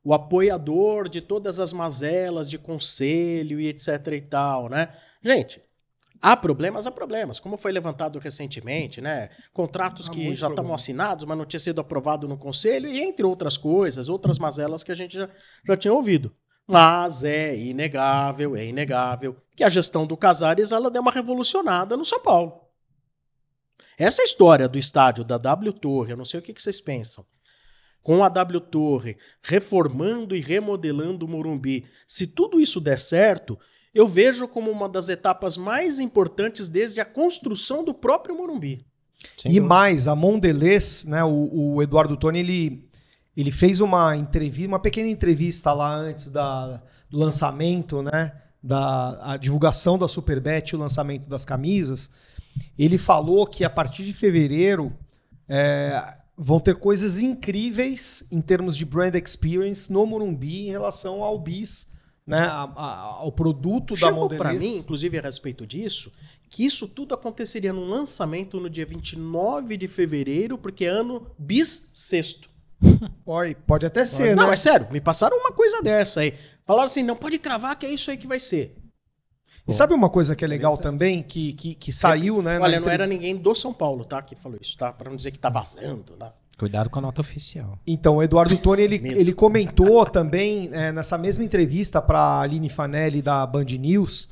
o 0.04 0.14
apoiador 0.14 1.08
de 1.08 1.22
todas 1.22 1.60
as 1.62 1.72
mazelas 1.72 2.50
de 2.50 2.58
conselho 2.58 3.60
e 3.60 3.68
etc 3.68 4.08
e 4.12 4.22
tal, 4.22 4.70
né? 4.70 4.90
Gente, 5.24 5.62
Há 6.22 6.36
problemas, 6.36 6.88
há 6.88 6.92
problemas. 6.92 7.40
Como 7.40 7.58
foi 7.58 7.72
levantado 7.72 8.20
recentemente, 8.20 9.00
né? 9.02 9.30
Contratos 9.54 10.10
Há 10.10 10.12
que 10.12 10.26
já 10.28 10.32
estavam 10.34 10.56
problema. 10.56 10.76
assinados, 10.76 11.26
mas 11.26 11.38
não 11.38 11.46
tinha 11.46 11.60
sido 11.60 11.80
aprovado 11.80 12.28
no 12.28 12.38
conselho, 12.38 12.88
e 12.88 13.00
entre 13.00 13.26
outras 13.26 13.58
coisas, 13.58 14.10
outras 14.10 14.40
mazelas 14.40 14.84
que 14.84 14.92
a 14.92 14.96
gente 14.96 15.16
já, 15.16 15.30
já 15.66 15.78
tinha 15.78 15.94
ouvido. 15.94 16.34
Mas 16.66 17.24
é 17.24 17.58
inegável, 17.58 18.56
é 18.56 18.66
inegável 18.66 19.38
que 19.56 19.64
a 19.64 19.70
gestão 19.70 20.06
do 20.06 20.18
Casares 20.18 20.72
ela 20.72 20.92
deu 20.92 21.02
uma 21.02 21.12
revolucionada 21.12 21.96
no 21.96 22.04
São 22.04 22.22
Paulo. 22.22 22.62
Essa 23.98 24.22
história 24.22 24.68
do 24.68 24.78
estádio 24.78 25.24
da 25.24 25.38
W 25.38 25.74
Torre, 25.74 26.12
eu 26.12 26.18
não 26.18 26.26
sei 26.26 26.40
o 26.40 26.44
que 26.44 26.54
que 26.54 26.62
vocês 26.62 26.82
pensam. 26.82 27.26
Com 28.04 28.24
a 28.24 28.30
W 28.30 28.60
Torre 28.62 29.18
reformando 29.42 30.36
e 30.36 30.40
remodelando 30.40 31.26
o 31.26 31.30
Morumbi, 31.30 31.88
se 32.06 32.28
tudo 32.28 32.60
isso 32.60 32.80
der 32.80 33.00
certo, 33.00 33.58
eu 33.98 34.08
vejo 34.08 34.48
como 34.48 34.70
uma 34.70 34.88
das 34.88 35.10
etapas 35.10 35.58
mais 35.58 36.00
importantes 36.00 36.70
desde 36.70 37.02
a 37.02 37.06
construção 37.06 37.84
do 37.84 37.96
próprio 37.96 38.38
Morumbi. 38.38 38.86
Sem 39.36 39.52
e 39.52 39.56
dúvida. 39.56 39.68
mais, 39.68 40.08
a 40.08 40.16
Mondelez, 40.16 41.04
né, 41.06 41.24
o, 41.24 41.50
o 41.52 41.82
Eduardo 41.82 42.16
Toni, 42.16 42.40
ele, 42.40 42.88
ele 43.36 43.50
fez 43.50 43.82
uma 43.82 44.16
entrevista, 44.16 44.68
uma 44.68 44.80
pequena 44.80 45.10
entrevista 45.10 45.74
lá 45.74 45.96
antes 45.96 46.30
da, 46.30 46.80
do 47.10 47.18
lançamento, 47.18 48.04
né, 48.04 48.34
da 48.62 49.34
a 49.34 49.38
divulgação 49.38 49.98
da 49.98 50.08
Superbet 50.08 50.70
e 50.70 50.76
o 50.76 50.80
lançamento 50.80 51.28
das 51.28 51.44
camisas, 51.44 52.08
ele 52.78 53.00
falou 53.00 53.48
que 53.48 53.64
a 53.64 53.70
partir 53.70 54.06
de 54.06 54.14
fevereiro 54.14 54.96
é, 55.50 56.18
vão 56.38 56.60
ter 56.60 56.76
coisas 56.76 57.18
incríveis 57.18 58.24
em 58.32 58.42
termos 58.42 58.78
de 58.78 58.86
brand 58.86 59.16
experience 59.16 59.92
no 59.92 60.06
Morumbi 60.06 60.68
em 60.68 60.70
relação 60.70 61.24
ao 61.24 61.40
bis, 61.40 61.88
né, 62.28 62.40
a- 62.40 62.70
a- 62.76 63.02
ao 63.20 63.32
produto 63.32 63.94
da 63.94 64.08
Chegou 64.08 64.28
pra 64.28 64.38
Mondelez. 64.52 64.62
mim, 64.62 64.78
inclusive 64.80 65.18
a 65.18 65.22
respeito 65.22 65.66
disso, 65.66 66.12
que 66.50 66.66
isso 66.66 66.88
tudo 66.88 67.16
aconteceria 67.16 67.72
num 67.72 67.90
lançamento 67.90 68.60
no 68.60 68.70
dia 68.70 68.86
29 68.86 69.78
de 69.78 69.88
fevereiro, 69.88 70.58
porque 70.58 70.86
é 70.86 70.90
ano 70.90 71.32
bissexto. 71.40 72.50
Oi, 73.26 73.56
pode 73.56 73.86
até 73.86 74.04
ser, 74.06 74.36
não, 74.36 74.48
né? 74.48 74.54
é 74.54 74.56
sério, 74.58 74.88
me 74.92 75.00
passaram 75.02 75.38
uma 75.38 75.52
coisa 75.52 75.82
dessa 75.82 76.20
aí. 76.20 76.34
Falaram 76.66 76.86
assim, 76.86 77.02
não 77.02 77.16
pode 77.16 77.40
cravar 77.40 77.76
que 77.78 77.86
é 77.86 77.90
isso 77.92 78.12
aí 78.12 78.18
que 78.18 78.28
vai 78.28 78.40
ser. 78.40 78.76
E 79.68 79.74
sabe 79.74 79.94
uma 79.94 80.10
coisa 80.10 80.34
que 80.36 80.46
é 80.46 80.48
legal 80.48 80.78
também, 80.78 81.22
que, 81.22 81.52
que, 81.54 81.76
que 81.76 81.92
saiu, 81.92 82.42
né? 82.42 82.58
na 82.58 82.64
Olha, 82.66 82.78
não 82.80 82.84
entre- 82.86 82.94
era 82.94 83.06
ninguém 83.08 83.36
do 83.36 83.54
São 83.54 83.74
Paulo, 83.74 84.06
tá? 84.06 84.22
Que 84.22 84.34
falou 84.34 84.58
isso, 84.62 84.78
tá? 84.78 84.94
Pra 84.94 85.10
não 85.10 85.18
dizer 85.18 85.32
que 85.32 85.40
tá 85.40 85.50
vazando, 85.50 86.14
tá? 86.14 86.34
Cuidado 86.58 86.90
com 86.90 86.98
a 86.98 87.02
nota 87.04 87.22
oficial. 87.22 87.78
Então, 87.86 88.18
o 88.18 88.24
Eduardo 88.24 88.58
Toni, 88.58 88.82
ele, 88.82 88.96
ele 88.96 89.34
comentou 89.34 90.04
também, 90.10 90.70
é, 90.74 90.92
nessa 90.92 91.18
mesma 91.18 91.44
entrevista 91.44 92.02
para 92.02 92.20
a 92.20 92.42
Aline 92.42 92.68
Fanelli 92.68 93.22
da 93.22 93.46
Band 93.46 93.66
News, 93.66 94.28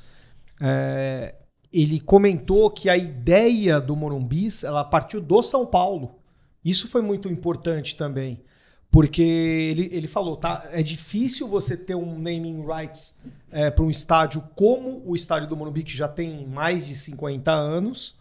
é, 0.59 1.35
ele 1.71 1.99
comentou 1.99 2.71
que 2.71 2.89
a 2.89 2.97
ideia 2.97 3.79
do 3.79 3.95
Morumbis, 3.95 4.63
ela 4.63 4.83
partiu 4.83 5.21
do 5.21 5.43
São 5.43 5.65
Paulo. 5.67 6.15
Isso 6.63 6.87
foi 6.87 7.01
muito 7.01 7.29
importante 7.29 7.95
também. 7.95 8.41
Porque 8.89 9.21
ele, 9.21 9.89
ele 9.91 10.07
falou, 10.07 10.37
tá? 10.37 10.67
É 10.71 10.81
difícil 10.81 11.47
você 11.47 11.75
ter 11.75 11.95
um 11.95 12.17
naming 12.17 12.65
rights 12.65 13.17
para 13.75 13.83
um 13.83 13.89
estádio 13.89 14.41
como 14.55 15.03
o 15.05 15.15
estádio 15.15 15.49
do 15.49 15.55
Morumbi, 15.55 15.83
que 15.83 15.95
já 15.95 16.07
tem 16.07 16.47
mais 16.47 16.87
de 16.87 16.95
50 16.95 17.51
anos, 17.51 18.15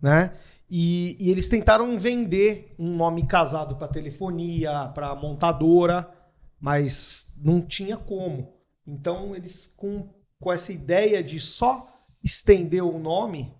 né? 0.00 0.32
E, 0.70 1.16
e 1.18 1.30
eles 1.30 1.48
tentaram 1.48 1.98
vender 1.98 2.74
um 2.78 2.94
nome 2.94 3.26
casado 3.26 3.74
para 3.74 3.88
telefonia, 3.88 4.88
para 4.94 5.16
montadora, 5.16 6.08
mas 6.60 7.26
não 7.36 7.60
tinha 7.60 7.96
como. 7.96 8.54
Então 8.86 9.34
eles 9.34 9.74
com, 9.76 10.08
com 10.38 10.52
essa 10.52 10.72
ideia 10.72 11.24
de 11.24 11.40
só 11.40 11.92
estender 12.22 12.84
o 12.84 12.98
nome, 12.98 13.52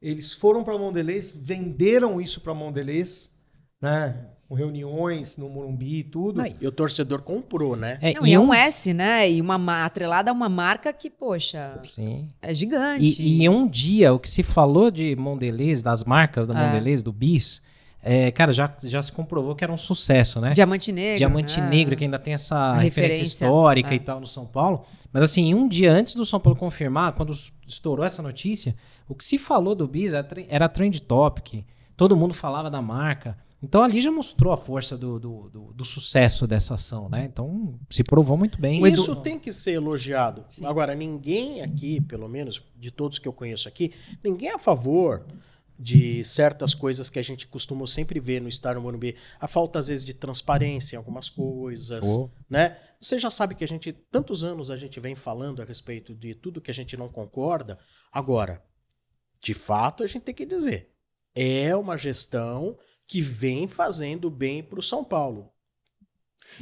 eles 0.00 0.32
foram 0.32 0.62
para 0.62 0.78
Mondelez, 0.78 1.32
venderam 1.32 2.20
isso 2.20 2.40
para 2.40 2.54
Mondelez, 2.54 3.32
né? 3.80 4.30
Com 4.52 4.56
reuniões 4.56 5.38
no 5.38 5.48
Morumbi 5.48 6.00
e 6.00 6.04
tudo. 6.04 6.42
Não, 6.42 6.52
E 6.60 6.66
o 6.66 6.70
torcedor 6.70 7.22
comprou, 7.22 7.74
né? 7.74 7.96
É, 8.02 8.12
Não, 8.12 8.26
e 8.26 8.34
é 8.34 8.38
um- 8.38 8.48
um 8.48 8.52
S, 8.54 8.92
né? 8.92 9.30
E 9.30 9.40
uma 9.40 9.56
ma- 9.56 9.86
atrelada 9.86 10.30
a 10.30 10.34
uma 10.34 10.46
marca 10.46 10.92
que, 10.92 11.08
poxa, 11.08 11.80
Sim. 11.84 12.28
é 12.42 12.52
gigante. 12.52 13.22
E, 13.22 13.44
e 13.44 13.48
um 13.48 13.66
dia, 13.66 14.12
o 14.12 14.18
que 14.18 14.28
se 14.28 14.42
falou 14.42 14.90
de 14.90 15.16
Mondelez, 15.16 15.82
das 15.82 16.04
marcas 16.04 16.46
da 16.46 16.52
É. 16.52 16.66
Mondelez, 16.66 17.02
do 17.02 17.10
Bis, 17.10 17.62
é, 18.02 18.30
cara, 18.30 18.52
já, 18.52 18.70
já 18.82 19.00
se 19.00 19.10
comprovou 19.10 19.56
que 19.56 19.64
era 19.64 19.72
um 19.72 19.78
sucesso, 19.78 20.38
né? 20.38 20.50
Diamante 20.50 20.92
Negro. 20.92 21.16
Diamante 21.16 21.58
né? 21.58 21.68
Negro, 21.70 21.96
que 21.96 22.04
ainda 22.04 22.18
tem 22.18 22.34
essa 22.34 22.74
referência, 22.74 23.00
referência, 23.22 23.22
histórica 23.46 23.92
é. 23.92 23.94
e 23.94 24.00
tal 24.00 24.20
no 24.20 24.26
São 24.26 24.44
Paulo. 24.44 24.84
Mas 25.10 25.22
assim, 25.22 25.54
um 25.54 25.66
dia 25.66 25.90
antes 25.90 26.14
do 26.14 26.26
São 26.26 26.38
Paulo 26.38 26.58
confirmar, 26.58 27.12
quando 27.14 27.32
estourou 27.66 28.04
essa 28.04 28.20
notícia, 28.22 28.76
o 29.08 29.14
que 29.14 29.24
se 29.24 29.38
falou 29.38 29.74
do 29.74 29.88
Bis 29.88 30.12
era, 30.12 30.28
era 30.50 30.68
trend 30.68 31.00
topic. 31.00 31.64
Todo 31.96 32.14
mundo 32.14 32.34
falava 32.34 32.70
da 32.70 32.82
marca. 32.82 33.34
Então 33.62 33.82
ali 33.82 34.00
já 34.00 34.10
mostrou 34.10 34.52
a 34.52 34.56
força 34.56 34.98
do, 34.98 35.20
do, 35.20 35.48
do- 35.50 35.72
do 35.72 35.84
sucesso 35.84 36.46
dessa 36.46 36.74
ação, 36.74 37.08
né? 37.08 37.24
Então 37.24 37.78
se 37.88 38.02
provou 38.02 38.36
muito 38.36 38.60
bem. 38.60 38.84
Isso 38.88 39.14
tem 39.16 39.38
que 39.38 39.52
ser 39.52 39.72
elogiado. 39.72 40.44
Agora, 40.64 40.94
ninguém 40.94 41.62
aqui, 41.62 42.00
pelo 42.00 42.28
menos 42.28 42.62
de 42.76 42.90
todos 42.90 43.18
que 43.18 43.28
eu 43.28 43.32
conheço 43.32 43.68
aqui, 43.68 43.92
ninguém 44.22 44.48
é 44.48 44.54
a 44.54 44.58
favor 44.58 45.24
de 45.78 46.22
certas 46.24 46.74
coisas 46.74 47.08
que 47.10 47.18
a 47.18 47.22
gente 47.24 47.46
costuma 47.46 47.86
sempre 47.86 48.20
ver 48.20 48.40
no 48.40 48.48
Estádio 48.48 48.80
Morumbi. 48.82 49.16
A 49.40 49.48
falta, 49.48 49.78
às 49.80 49.88
vezes, 49.88 50.04
de 50.04 50.14
transparência 50.14 50.94
em 50.94 50.98
algumas 50.98 51.28
coisas, 51.28 52.06
Oh. 52.16 52.30
né? 52.48 52.76
Você 53.00 53.18
já 53.18 53.30
sabe 53.30 53.56
que 53.56 53.64
a 53.64 53.68
gente, 53.68 53.92
tantos 53.92 54.44
anos 54.44 54.70
a 54.70 54.76
gente 54.76 55.00
vem 55.00 55.16
falando 55.16 55.60
a 55.60 55.64
respeito 55.64 56.14
de 56.14 56.34
tudo 56.36 56.60
que 56.60 56.70
a 56.70 56.74
gente 56.74 56.96
não 56.96 57.08
concorda. 57.08 57.78
Agora, 58.12 58.62
de 59.40 59.54
fato, 59.54 60.04
a 60.04 60.06
gente 60.06 60.22
tem 60.22 60.34
que 60.34 60.46
dizer, 60.46 60.90
é 61.34 61.74
uma 61.74 61.96
gestão 61.96 62.78
que 63.12 63.20
vem 63.20 63.68
fazendo 63.68 64.30
bem 64.30 64.62
para 64.62 64.78
o 64.78 64.82
São 64.82 65.04
Paulo. 65.04 65.51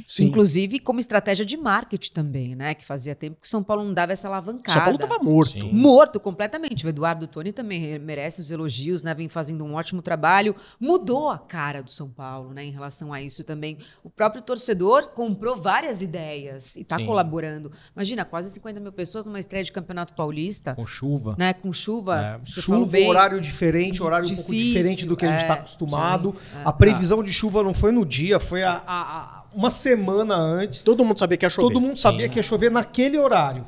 Sim. 0.05 0.25
Inclusive 0.25 0.79
como 0.79 0.99
estratégia 0.99 1.45
de 1.45 1.57
marketing 1.57 2.11
também, 2.11 2.55
né? 2.55 2.73
Que 2.73 2.85
fazia 2.85 3.15
tempo 3.15 3.37
que 3.41 3.47
São 3.47 3.63
Paulo 3.63 3.83
não 3.83 3.93
dava 3.93 4.11
essa 4.11 4.27
alavancada. 4.27 4.71
São 4.73 4.81
Paulo 4.81 4.95
estava 4.95 5.23
morto. 5.23 5.51
Sim. 5.51 5.71
Morto 5.73 6.19
completamente. 6.19 6.85
O 6.85 6.89
Eduardo 6.89 7.27
Toni 7.27 7.51
também 7.51 7.97
merece 7.99 8.41
os 8.41 8.51
elogios, 8.51 9.03
né? 9.03 9.13
Vem 9.13 9.27
fazendo 9.29 9.63
um 9.63 9.75
ótimo 9.75 10.01
trabalho. 10.01 10.55
Mudou 10.79 11.29
a 11.29 11.37
cara 11.37 11.81
do 11.83 11.91
São 11.91 12.09
Paulo, 12.09 12.53
né? 12.53 12.63
Em 12.65 12.71
relação 12.71 13.13
a 13.13 13.21
isso 13.21 13.43
também. 13.43 13.77
O 14.03 14.09
próprio 14.09 14.41
torcedor 14.41 15.07
comprou 15.09 15.55
várias 15.55 16.01
ideias 16.01 16.75
e 16.75 16.81
está 16.81 16.97
colaborando. 17.05 17.71
Imagina, 17.95 18.23
quase 18.25 18.49
50 18.51 18.79
mil 18.79 18.91
pessoas 18.91 19.25
numa 19.25 19.39
estreia 19.39 19.63
de 19.63 19.71
Campeonato 19.71 20.13
Paulista, 20.13 20.75
Com 20.75 20.85
chuva. 20.85 21.35
né? 21.37 21.53
Com 21.53 21.71
chuva. 21.73 22.39
É. 22.41 22.45
Chuva, 22.45 22.85
bem. 22.85 23.09
horário 23.09 23.39
diferente, 23.41 24.01
horário 24.01 24.27
um 24.29 24.35
pouco 24.35 24.51
Difícil, 24.51 24.73
diferente 24.81 25.05
do 25.05 25.15
que 25.17 25.25
a 25.25 25.31
gente 25.31 25.41
está 25.41 25.55
é, 25.55 25.59
acostumado. 25.59 26.35
é. 26.55 26.61
A 26.65 26.71
previsão 26.73 27.23
de 27.23 27.31
chuva 27.31 27.63
não 27.63 27.73
foi 27.73 27.91
no 27.91 28.05
dia, 28.05 28.39
foi 28.39 28.63
a- 28.63 28.81
a- 28.85 29.37
a- 29.39 29.40
uma 29.53 29.71
semana 29.71 30.35
antes. 30.35 30.83
Todo 30.83 31.03
mundo 31.03 31.19
sabia 31.19 31.37
que 31.37 31.45
ia 31.45 31.49
chover. 31.49 31.67
Todo 31.73 31.81
mundo 31.81 31.97
sabia 31.97 32.25
Sim. 32.25 32.29
que 32.31 32.39
ia 32.39 32.43
chover 32.43 32.71
naquele 32.71 33.17
horário. 33.17 33.67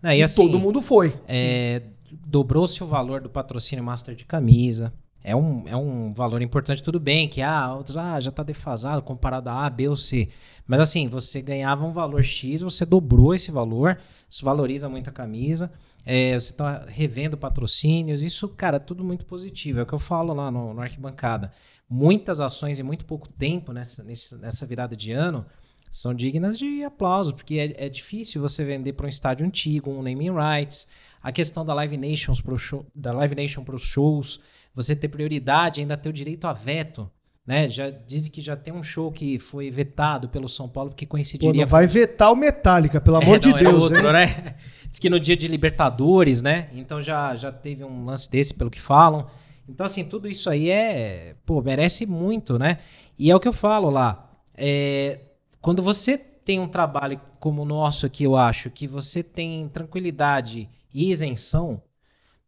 Não, 0.00 0.12
e 0.12 0.18
E, 0.18 0.22
assim, 0.22 0.42
todo 0.42 0.58
mundo 0.58 0.82
foi. 0.82 1.14
É, 1.28 1.82
Dobrou-se 2.26 2.82
o 2.82 2.86
valor 2.86 3.20
do 3.20 3.30
patrocínio 3.30 3.84
master 3.84 4.14
de 4.14 4.24
camisa. 4.24 4.92
É 5.24 5.36
um, 5.36 5.68
é 5.68 5.76
um 5.76 6.12
valor 6.12 6.42
importante, 6.42 6.82
tudo 6.82 6.98
bem, 6.98 7.28
que 7.28 7.40
ah, 7.40 7.74
outros 7.74 7.96
ah, 7.96 8.18
já 8.18 8.30
está 8.30 8.42
defasado 8.42 9.00
comparado 9.02 9.48
a 9.48 9.66
A, 9.66 9.70
B 9.70 9.88
ou 9.88 9.96
C. 9.96 10.28
Mas 10.66 10.80
assim, 10.80 11.06
você 11.06 11.40
ganhava 11.40 11.84
um 11.84 11.92
valor 11.92 12.24
X, 12.24 12.60
você 12.60 12.84
dobrou 12.84 13.32
esse 13.34 13.50
valor, 13.50 13.98
isso 14.28 14.44
valoriza 14.44 14.88
muito 14.88 15.08
a 15.08 15.12
camisa. 15.12 15.70
é, 16.04 16.32
você 16.38 16.50
está 16.50 16.84
revendo 16.88 17.36
patrocínios, 17.36 18.22
isso, 18.22 18.48
cara, 18.48 18.76
é 18.76 18.80
tudo 18.80 19.04
muito 19.04 19.24
positivo. 19.24 19.78
É 19.78 19.82
o 19.82 19.86
que 19.86 19.92
eu 19.92 19.98
falo 19.98 20.34
lá 20.34 20.50
no, 20.50 20.74
no 20.74 20.80
Arquibancada. 20.80 21.52
Muitas 21.94 22.40
ações 22.40 22.80
em 22.80 22.82
muito 22.82 23.04
pouco 23.04 23.28
tempo 23.28 23.70
nessa, 23.70 24.02
nessa 24.02 24.64
virada 24.64 24.96
de 24.96 25.12
ano 25.12 25.44
são 25.90 26.14
dignas 26.14 26.58
de 26.58 26.82
aplauso, 26.82 27.34
porque 27.34 27.56
é, 27.58 27.84
é 27.84 27.88
difícil 27.90 28.40
você 28.40 28.64
vender 28.64 28.94
para 28.94 29.04
um 29.04 29.08
estádio 29.10 29.46
antigo, 29.46 29.90
um 29.90 30.02
naming 30.02 30.30
rights, 30.30 30.88
a 31.22 31.30
questão 31.30 31.66
da 31.66 31.74
Live 31.74 31.98
Nations 31.98 32.40
pro 32.40 32.56
show, 32.56 32.86
da 32.94 33.12
Live 33.12 33.34
Nation 33.34 33.62
para 33.62 33.74
os 33.74 33.82
shows, 33.82 34.40
você 34.74 34.96
ter 34.96 35.08
prioridade, 35.08 35.82
ainda 35.82 35.94
ter 35.94 36.08
o 36.08 36.12
direito 36.14 36.46
a 36.46 36.54
veto, 36.54 37.10
né? 37.46 37.68
Já 37.68 37.90
dizem 37.90 38.32
que 38.32 38.40
já 38.40 38.56
tem 38.56 38.72
um 38.72 38.82
show 38.82 39.12
que 39.12 39.38
foi 39.38 39.70
vetado 39.70 40.30
pelo 40.30 40.48
São 40.48 40.70
Paulo 40.70 40.88
porque 40.88 41.04
Pô, 41.04 41.10
coincidiria 41.10 41.60
não 41.60 41.68
vai 41.68 41.86
vetar 41.86 42.32
o 42.32 42.36
Metallica, 42.36 43.02
pelo 43.02 43.18
amor 43.20 43.36
é, 43.36 43.38
de 43.38 43.50
não, 43.50 43.58
é 43.58 43.60
Deus, 43.60 43.82
outro, 43.82 43.98
hein? 43.98 44.12
né? 44.14 44.56
Diz 44.88 44.98
que 44.98 45.10
no 45.10 45.20
dia 45.20 45.36
de 45.36 45.46
Libertadores, 45.46 46.40
né? 46.40 46.70
Então 46.72 47.02
já, 47.02 47.36
já 47.36 47.52
teve 47.52 47.84
um 47.84 48.06
lance 48.06 48.30
desse, 48.30 48.54
pelo 48.54 48.70
que 48.70 48.80
falam. 48.80 49.26
Então, 49.68 49.86
assim, 49.86 50.04
tudo 50.04 50.28
isso 50.28 50.50
aí 50.50 50.70
é. 50.70 51.34
Pô, 51.46 51.62
merece 51.62 52.06
muito, 52.06 52.58
né? 52.58 52.78
E 53.18 53.30
é 53.30 53.36
o 53.36 53.40
que 53.40 53.48
eu 53.48 53.52
falo 53.52 53.90
lá. 53.90 54.30
é, 54.56 55.20
quando 55.60 55.82
você 55.82 56.18
tem 56.18 56.58
um 56.58 56.68
trabalho 56.68 57.20
como 57.38 57.62
o 57.62 57.64
nosso 57.64 58.06
aqui, 58.06 58.24
eu 58.24 58.36
acho, 58.36 58.70
que 58.70 58.86
você 58.86 59.22
tem 59.22 59.68
tranquilidade 59.68 60.68
e 60.92 61.10
isenção, 61.10 61.80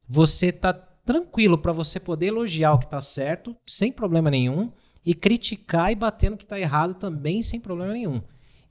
você 0.06 0.50
tá 0.52 0.73
tranquilo 0.73 1.56
para 1.56 1.73
você 1.73 2.00
poder 2.00 2.26
elogiar 2.26 2.73
o 2.73 2.78
que 2.78 2.88
tá 2.88 3.00
certo, 3.00 3.56
sem 3.66 3.92
problema 3.92 4.30
nenhum, 4.30 4.73
e 5.04 5.14
criticar 5.14 5.92
e 5.92 5.94
bater 5.94 6.30
no 6.30 6.37
que 6.37 6.47
tá 6.47 6.59
errado 6.59 6.94
também, 6.94 7.42
sem 7.42 7.61
problema 7.61 7.92
nenhum. 7.92 8.23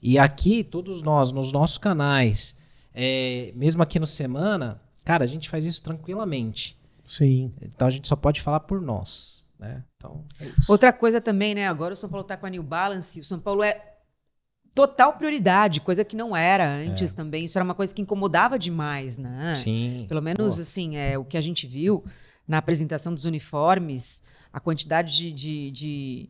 E 0.01 0.19
aqui, 0.19 0.63
todos 0.63 1.01
nós, 1.01 1.31
nos 1.31 1.51
nossos 1.51 1.77
canais, 1.77 2.55
é, 2.93 3.53
mesmo 3.55 3.81
aqui 3.81 4.00
no 4.00 4.07
Semana, 4.07 4.81
cara, 5.05 5.23
a 5.23 5.27
gente 5.27 5.50
faz 5.50 5.65
isso 5.65 5.81
tranquilamente. 5.81 6.77
Sim. 7.13 7.53
Então 7.62 7.88
a 7.88 7.91
gente 7.91 8.08
só 8.08 8.15
pode 8.15 8.41
falar 8.41 8.62
por 8.62 8.82
nós. 8.82 9.43
Né? 9.60 9.84
Então, 9.96 10.25
é 10.39 10.48
isso. 10.48 10.72
Outra 10.72 10.91
coisa 10.91 11.22
também, 11.22 11.53
né? 11.53 11.67
Agora 11.67 11.93
o 11.93 11.96
São 11.96 12.10
Paulo 12.10 12.25
tá 12.25 12.36
com 12.36 12.48
a 12.48 12.50
New 12.50 12.63
Balance. 12.63 13.20
O 13.20 13.24
São 13.24 13.39
Paulo 13.39 13.62
é 13.63 13.93
total 14.74 15.13
prioridade, 15.13 15.79
coisa 15.79 16.03
que 16.03 16.15
não 16.15 16.36
era 16.36 16.67
antes 16.67 17.13
também. 17.13 17.46
Isso 17.46 17.58
era 17.58 17.63
uma 17.63 17.75
coisa 17.75 17.93
que 17.93 18.01
incomodava 18.01 18.58
demais, 18.58 19.20
né? 19.20 19.53
Sim. 19.55 20.05
Pelo 20.10 20.22
menos, 20.22 20.60
assim, 20.60 20.98
é, 20.98 21.15
o 21.15 21.24
que 21.24 21.38
a 21.38 21.41
gente 21.41 21.67
viu 21.67 22.03
na 22.48 22.58
apresentação 22.58 23.13
dos 23.13 23.25
uniformes, 23.25 24.24
a 24.51 24.60
quantidade 24.60 25.15
de, 25.15 25.32
de, 25.32 25.72
de, 25.72 26.29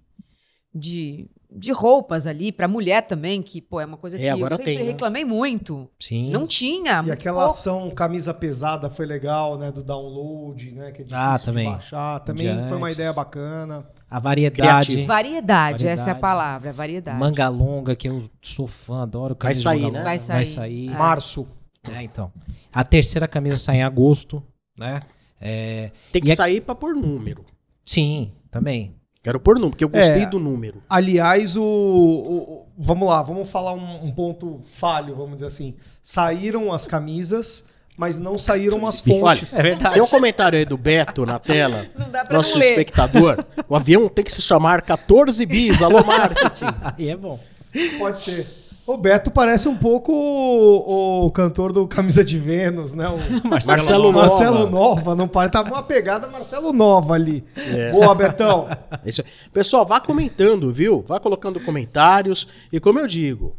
de, 0.75 1.31
de 1.55 1.71
roupas 1.71 2.25
ali, 2.27 2.51
para 2.51 2.67
mulher 2.67 3.01
também, 3.03 3.41
que, 3.41 3.61
pô, 3.61 3.79
é 3.79 3.85
uma 3.85 3.97
coisa 3.97 4.17
É, 4.17 4.19
que 4.19 4.25
eu 4.25 4.33
agora 4.35 4.55
sempre 4.57 4.75
tem, 4.75 4.83
né? 4.85 4.91
reclamei 4.91 5.23
muito. 5.23 5.87
Sim. 5.99 6.29
Não 6.31 6.47
tinha. 6.47 6.93
E 6.93 7.01
muito 7.01 7.11
aquela 7.13 7.39
pouco. 7.41 7.53
ação 7.53 7.89
camisa 7.91 8.33
pesada 8.33 8.89
foi 8.89 9.05
legal, 9.05 9.57
né? 9.57 9.71
Do 9.71 9.83
download, 9.83 10.71
né? 10.71 10.91
Que 10.91 11.01
é 11.01 11.05
difícil 11.05 11.17
Ah, 11.17 11.37
de 11.37 11.43
também. 11.45 11.69
baixar. 11.69 12.19
Também 12.21 12.61
De 12.61 12.67
foi 12.67 12.77
uma 12.77 12.87
antes. 12.87 12.97
ideia 12.97 13.13
bacana. 13.13 13.85
A 14.09 14.19
variedade. 14.19 14.61
Criativo. 14.87 15.07
Variedade, 15.07 15.87
essa 15.87 16.01
é 16.09 16.11
a 16.11 16.13
Variedade. 16.13 16.21
palavra, 16.21 16.73
variedade. 16.73 17.19
Manga 17.19 17.47
longa, 17.49 17.95
que 17.95 18.07
eu 18.09 18.29
sou 18.41 18.67
fã, 18.67 19.03
adoro. 19.03 19.35
camisa 19.35 19.61
sair, 19.61 19.81
manga 19.81 19.91
né? 19.93 19.99
longa, 19.99 20.03
Vai 20.03 20.17
Vai 20.17 20.19
sair. 20.19 20.45
sair. 20.45 20.87
É. 20.89 20.91
Março. 20.97 21.47
É, 21.83 22.01
então. 22.03 22.31
A 22.71 22.83
terceira 22.83 23.27
camisa 23.27 23.55
sai 23.57 23.77
em 23.77 23.83
agosto, 23.83 24.41
né? 24.77 25.01
É, 25.41 25.91
Tem 26.11 26.21
que 26.21 26.29
E 26.29 26.31
é- 26.31 26.35
sair 26.35 26.61
pra 26.61 26.73
pôr 26.73 26.95
número. 26.95 27.43
sim, 27.85 28.31
também. 28.49 28.95
Quero 29.23 29.39
pôr 29.39 29.55
número, 29.55 29.69
porque 29.71 29.83
eu 29.85 29.89
gostei 29.89 30.23
É. 30.23 30.25
do 30.25 30.37
número. 30.37 30.83
Aliás, 30.89 31.55
o, 31.55 31.63
o- 31.63 32.37
o- 32.59 32.63
Vamos 32.77 33.07
lá, 33.07 33.21
vamos 33.21 33.49
falar 33.49 33.71
um, 33.73 34.03
um 34.05 34.11
ponto 34.11 34.59
falho, 34.65 35.15
vamos 35.15 35.35
dizer 35.35 35.45
assim. 35.45 35.75
Saíram 36.01 36.73
as 36.73 36.85
camisas, 36.87 37.63
mas 37.95 38.17
não 38.19 38.37
saíram 38.37 38.85
as 38.85 38.99
fontes. 38.99 39.23
Olha, 39.23 39.47
É 39.53 39.61
verdade. 39.61 39.93
Tem 39.93 40.03
um 40.03 40.07
comentário 40.07 40.57
aí 40.59 40.65
do 40.65 40.75
Beto 40.77 41.25
na 41.25 41.37
tela. 41.39 41.85
Não 41.97 42.09
dá 42.09 42.25
pra 42.25 42.35
Nosso 42.35 42.53
não 42.53 42.59
ler. 42.59 42.69
espectador. 42.71 43.45
O 43.69 43.75
avião 43.75 44.09
tem 44.09 44.25
que 44.25 44.31
se 44.31 44.41
chamar 44.41 44.81
14 44.81 45.45
bis. 45.45 45.81
Alô, 45.83 46.03
marketing. 46.03 46.65
Aí 46.97 47.07
é 47.09 47.15
bom. 47.15 47.39
Pode 47.99 48.21
ser. 48.21 48.47
O 48.85 48.97
Beto 48.97 49.31
parece 49.31 49.69
um 49.69 49.77
pouco 49.77 50.11
o, 50.11 51.25
o 51.25 51.31
cantor 51.31 51.71
do 51.71 51.87
Camisa 51.87 52.23
de 52.23 52.37
Vênus, 52.37 52.93
né? 52.93 53.07
O 53.07 53.17
Marcelo 53.47 54.11
Nova. 54.11 54.19
Marcelo 54.19 54.69
Nova, 54.69 55.15
não 55.15 55.27
parece. 55.27 55.53
Tava 55.53 55.69
uma 55.69 55.83
pegada 55.83 56.27
Marcelo 56.27 56.73
Nova 56.73 57.13
ali. 57.13 57.43
É. 57.55 57.91
Boa, 57.91 58.13
Betão. 58.13 58.67
Isso 59.05 59.21
aí. 59.21 59.27
Pessoal, 59.53 59.85
vá 59.85 60.01
comentando, 60.01 60.71
viu? 60.71 61.03
Vá 61.07 61.17
colocando 61.17 61.61
comentários. 61.61 62.47
E 62.73 62.79
como 62.79 62.99
eu 62.99 63.07
digo, 63.07 63.55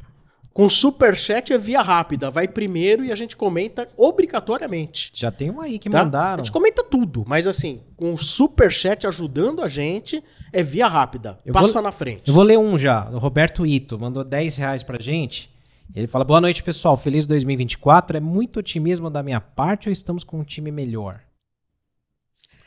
com 0.54 0.68
superchat 0.68 1.52
é 1.52 1.58
via 1.58 1.82
rápida. 1.82 2.30
Vai 2.30 2.46
primeiro 2.48 3.04
e 3.04 3.10
a 3.12 3.14
gente 3.16 3.36
comenta 3.36 3.86
obrigatoriamente. 3.96 5.10
Já 5.12 5.30
tem 5.30 5.50
um 5.50 5.60
aí 5.60 5.78
que 5.80 5.90
Tá? 5.90 6.00
A 6.00 6.04
mandaram. 6.04 6.44
gente 6.44 6.52
comenta 6.52 6.82
tudo, 6.84 7.24
mas 7.26 7.46
assim, 7.46 7.82
com 7.96 8.14
o 8.14 8.16
superchat 8.16 9.06
ajudando 9.06 9.60
a 9.60 9.68
gente, 9.68 10.22
é 10.52 10.62
via 10.62 10.86
rápida. 10.86 11.38
Eu 11.44 11.52
Passa 11.52 11.74
vou- 11.74 11.82
na 11.82 11.90
frente. 11.92 12.22
Eu 12.28 12.32
vou 12.32 12.44
ler 12.44 12.56
um 12.58 12.78
já. 12.78 13.10
O 13.10 13.18
Roberto 13.18 13.66
Ito 13.66 13.98
mandou 13.98 14.22
10 14.24 14.56
reais 14.56 14.82
pra 14.84 14.98
gente. 14.98 15.52
Ele 15.94 16.06
fala: 16.06 16.24
Boa 16.24 16.40
noite, 16.40 16.62
pessoal. 16.62 16.96
Feliz 16.96 17.26
2024. 17.26 18.16
É 18.16 18.20
muito 18.20 18.60
otimismo 18.60 19.10
da 19.10 19.22
minha 19.22 19.40
parte 19.40 19.88
ou 19.88 19.92
estamos 19.92 20.22
com 20.24 20.38
um 20.38 20.44
time 20.44 20.70
melhor? 20.70 21.20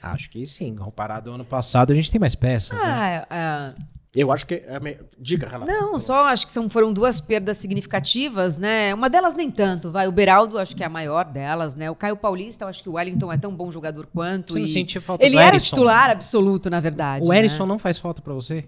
Acho 0.02 0.30
que 0.30 0.46
sim. 0.46 0.76
Comparado 0.76 1.30
ao 1.30 1.36
ano 1.36 1.46
passado, 1.46 1.92
a 1.92 1.96
gente 1.96 2.12
tem 2.12 2.20
mais 2.20 2.36
peças, 2.36 2.80
né? 2.82 2.88
Ah, 2.88 3.28
ah, 3.30 3.74
Eu 4.20 4.32
acho 4.32 4.48
que. 4.48 4.56
É 4.66 4.80
me- 4.80 4.98
Diga, 5.20 5.48
Renata. 5.48 5.72
não, 5.72 6.00
só 6.00 6.26
acho 6.26 6.48
que 6.48 6.52
são, 6.52 6.68
foram 6.70 6.92
duas 6.92 7.22
perdas 7.22 7.58
significativas, 7.58 8.58
né? 8.58 8.92
Uma 8.94 9.10
delas 9.10 9.36
nem 9.36 9.52
tanto, 9.52 9.92
vai. 9.92 10.08
O 10.08 10.12
Beraldo, 10.12 10.58
acho 10.58 10.76
que 10.76 10.82
é 10.82 10.88
a 10.88 10.90
maior 10.90 11.24
delas, 11.26 11.76
né? 11.76 11.92
O 11.92 11.96
Caio 11.96 12.18
Paulista, 12.18 12.66
eu 12.66 12.70
acho 12.70 12.82
que 12.82 12.90
o 12.90 12.94
Wellington 12.94 13.32
é 13.32 13.38
tão 13.38 13.56
bom 13.56 13.72
jogador 13.72 14.08
quanto. 14.08 14.54
Você 14.54 14.60
não 14.60 14.66
e 14.66 14.70
sentiu 14.70 15.02
falta 15.02 15.24
Ele 15.24 15.36
do 15.36 15.42
era 15.42 15.60
titular 15.60 16.10
absoluto, 16.10 16.68
na 16.68 16.80
verdade. 16.80 17.26
O 17.28 17.30
né? 17.30 17.38
Erisson 17.38 17.68
não 17.68 17.78
faz 17.78 18.00
falta 18.00 18.22
pra 18.22 18.34
você? 18.34 18.66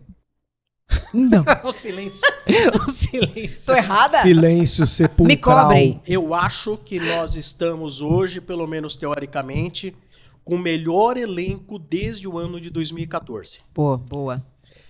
Não. 1.13 1.43
o 1.63 1.71
silêncio. 1.71 2.21
o 2.85 2.89
silêncio. 2.91 3.65
Tô 3.65 3.75
errada? 3.75 4.19
Silêncio 4.19 4.85
sepulcral. 4.85 5.27
Me 5.27 5.37
cobrem. 5.37 6.01
Eu 6.07 6.33
acho 6.35 6.77
que 6.77 6.99
nós 6.99 7.35
estamos 7.35 8.01
hoje, 8.01 8.39
pelo 8.39 8.67
menos 8.67 8.95
teoricamente, 8.95 9.95
com 10.43 10.55
o 10.55 10.59
melhor 10.59 11.17
elenco 11.17 11.79
desde 11.79 12.27
o 12.27 12.37
ano 12.37 12.61
de 12.61 12.69
2014. 12.69 13.61
Pô, 13.73 13.97
boa. 13.97 14.43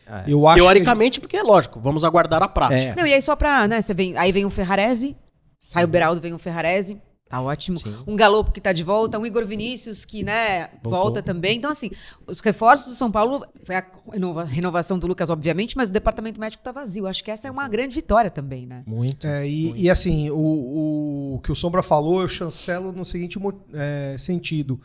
É. 0.10 0.24
Eu 0.28 0.48
acho 0.48 0.64
Teoricamente, 0.64 1.20
porque 1.20 1.38
é 1.38 1.44
lógico, 1.44 1.80
vamos 1.80 2.04
aguardar 2.04 2.42
a 2.42 2.48
prática. 2.48 2.92
É. 2.92 2.96
Não, 2.96 3.06
e 3.06 3.14
aí 3.14 3.22
só 3.22 3.36
pra, 3.36 3.68
né, 3.68 3.82
você 3.82 3.94
vem, 3.94 4.18
aí 4.18 4.32
vem 4.32 4.44
o 4.46 4.50
Ferrarese, 4.50 5.16
sai 5.62 5.84
o 5.84 5.88
Beraldo, 5.88 6.20
vem 6.20 6.34
o 6.34 6.40
Ferrarese, 6.40 7.00
tá 7.30 7.40
ótimo. 7.40 7.78
Sim. 7.78 7.96
Um 8.08 8.16
Galopo 8.16 8.52
que 8.52 8.60
tá 8.60 8.72
de 8.74 8.82
volta, 8.82 9.20
um 9.20 9.26
Igor 9.26 9.46
Vinícius 9.46 10.04
que, 10.06 10.24
né, 10.24 10.70
Voltou. 10.82 10.92
volta 10.92 11.22
também. 11.22 11.58
Então, 11.58 11.70
assim, 11.70 11.92
os 12.26 12.40
reforços 12.40 12.94
do 12.94 12.96
São 12.96 13.12
Paulo, 13.12 13.46
foi 13.64 13.76
a 13.76 13.86
renova- 14.12 14.46
renovação 14.46 14.98
do 14.98 15.06
Lucas, 15.06 15.30
obviamente, 15.30 15.78
mas 15.78 15.90
o 15.90 15.94
departamento 15.94 16.40
médico 16.42 16.64
tá 16.64 16.72
vazio. 16.72 17.06
Acho 17.06 17.24
que 17.24 17.30
essa 17.30 17.48
é 17.48 17.52
uma 17.52 17.68
grande 17.68 17.94
vitória 17.94 18.32
também, 18.32 18.66
né? 18.66 18.82
Muito. 18.88 19.28
É, 19.28 19.48
e, 19.48 19.74
e 19.84 19.90
assim, 19.92 20.32
o, 20.32 21.36
o 21.36 21.40
que 21.44 21.52
o 21.52 21.56
Sombra 21.56 21.84
falou, 21.84 22.22
eu 22.22 22.28
chancelo 22.28 22.92
no 22.92 23.06
seguinte 23.06 23.38
é, 23.76 24.16
sentido. 24.18 24.82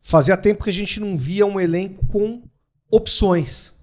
Fazia 0.00 0.36
tempo 0.36 0.62
que 0.62 0.70
a 0.70 0.72
gente 0.72 1.00
não 1.00 1.16
via 1.16 1.44
um 1.44 1.58
elenco 1.58 2.06
com 2.06 2.42
opções. 2.88 3.74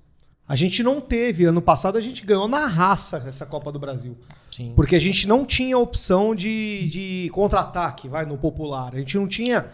A 0.47 0.55
gente 0.55 0.83
não 0.83 1.01
teve. 1.01 1.45
Ano 1.45 1.61
passado 1.61 1.97
a 1.97 2.01
gente 2.01 2.25
ganhou 2.25 2.47
na 2.47 2.67
raça 2.67 3.23
essa 3.27 3.45
Copa 3.45 3.71
do 3.71 3.79
Brasil. 3.79 4.15
Sim. 4.51 4.73
Porque 4.75 4.95
a 4.95 4.99
gente 4.99 5.27
não 5.27 5.43
tinha 5.45 5.77
opção 5.77 6.35
de, 6.35 6.87
de 6.87 7.29
contra-ataque, 7.33 8.07
vai, 8.07 8.25
no 8.25 8.37
popular. 8.37 8.93
A 8.93 8.99
gente 8.99 9.17
não 9.17 9.27
tinha 9.27 9.67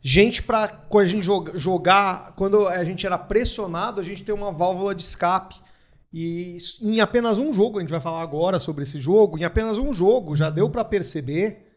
gente 0.00 0.42
para 0.42 0.68
quando 0.68 1.04
a 1.04 1.08
gente 1.08 1.22
joga- 1.22 1.58
jogar, 1.58 2.32
quando 2.36 2.68
a 2.68 2.84
gente 2.84 3.04
era 3.06 3.18
pressionado, 3.18 4.00
a 4.00 4.04
gente 4.04 4.22
ter 4.22 4.32
uma 4.32 4.52
válvula 4.52 4.94
de 4.94 5.02
escape. 5.02 5.56
E 6.12 6.56
em 6.80 7.00
apenas 7.00 7.38
um 7.38 7.52
jogo, 7.52 7.78
a 7.78 7.80
gente 7.80 7.90
vai 7.90 8.00
falar 8.00 8.22
agora 8.22 8.58
sobre 8.60 8.82
esse 8.82 8.98
jogo, 8.98 9.38
em 9.38 9.44
apenas 9.44 9.76
um 9.78 9.92
jogo 9.92 10.36
já 10.36 10.48
deu 10.50 10.70
para 10.70 10.84
perceber, 10.84 11.67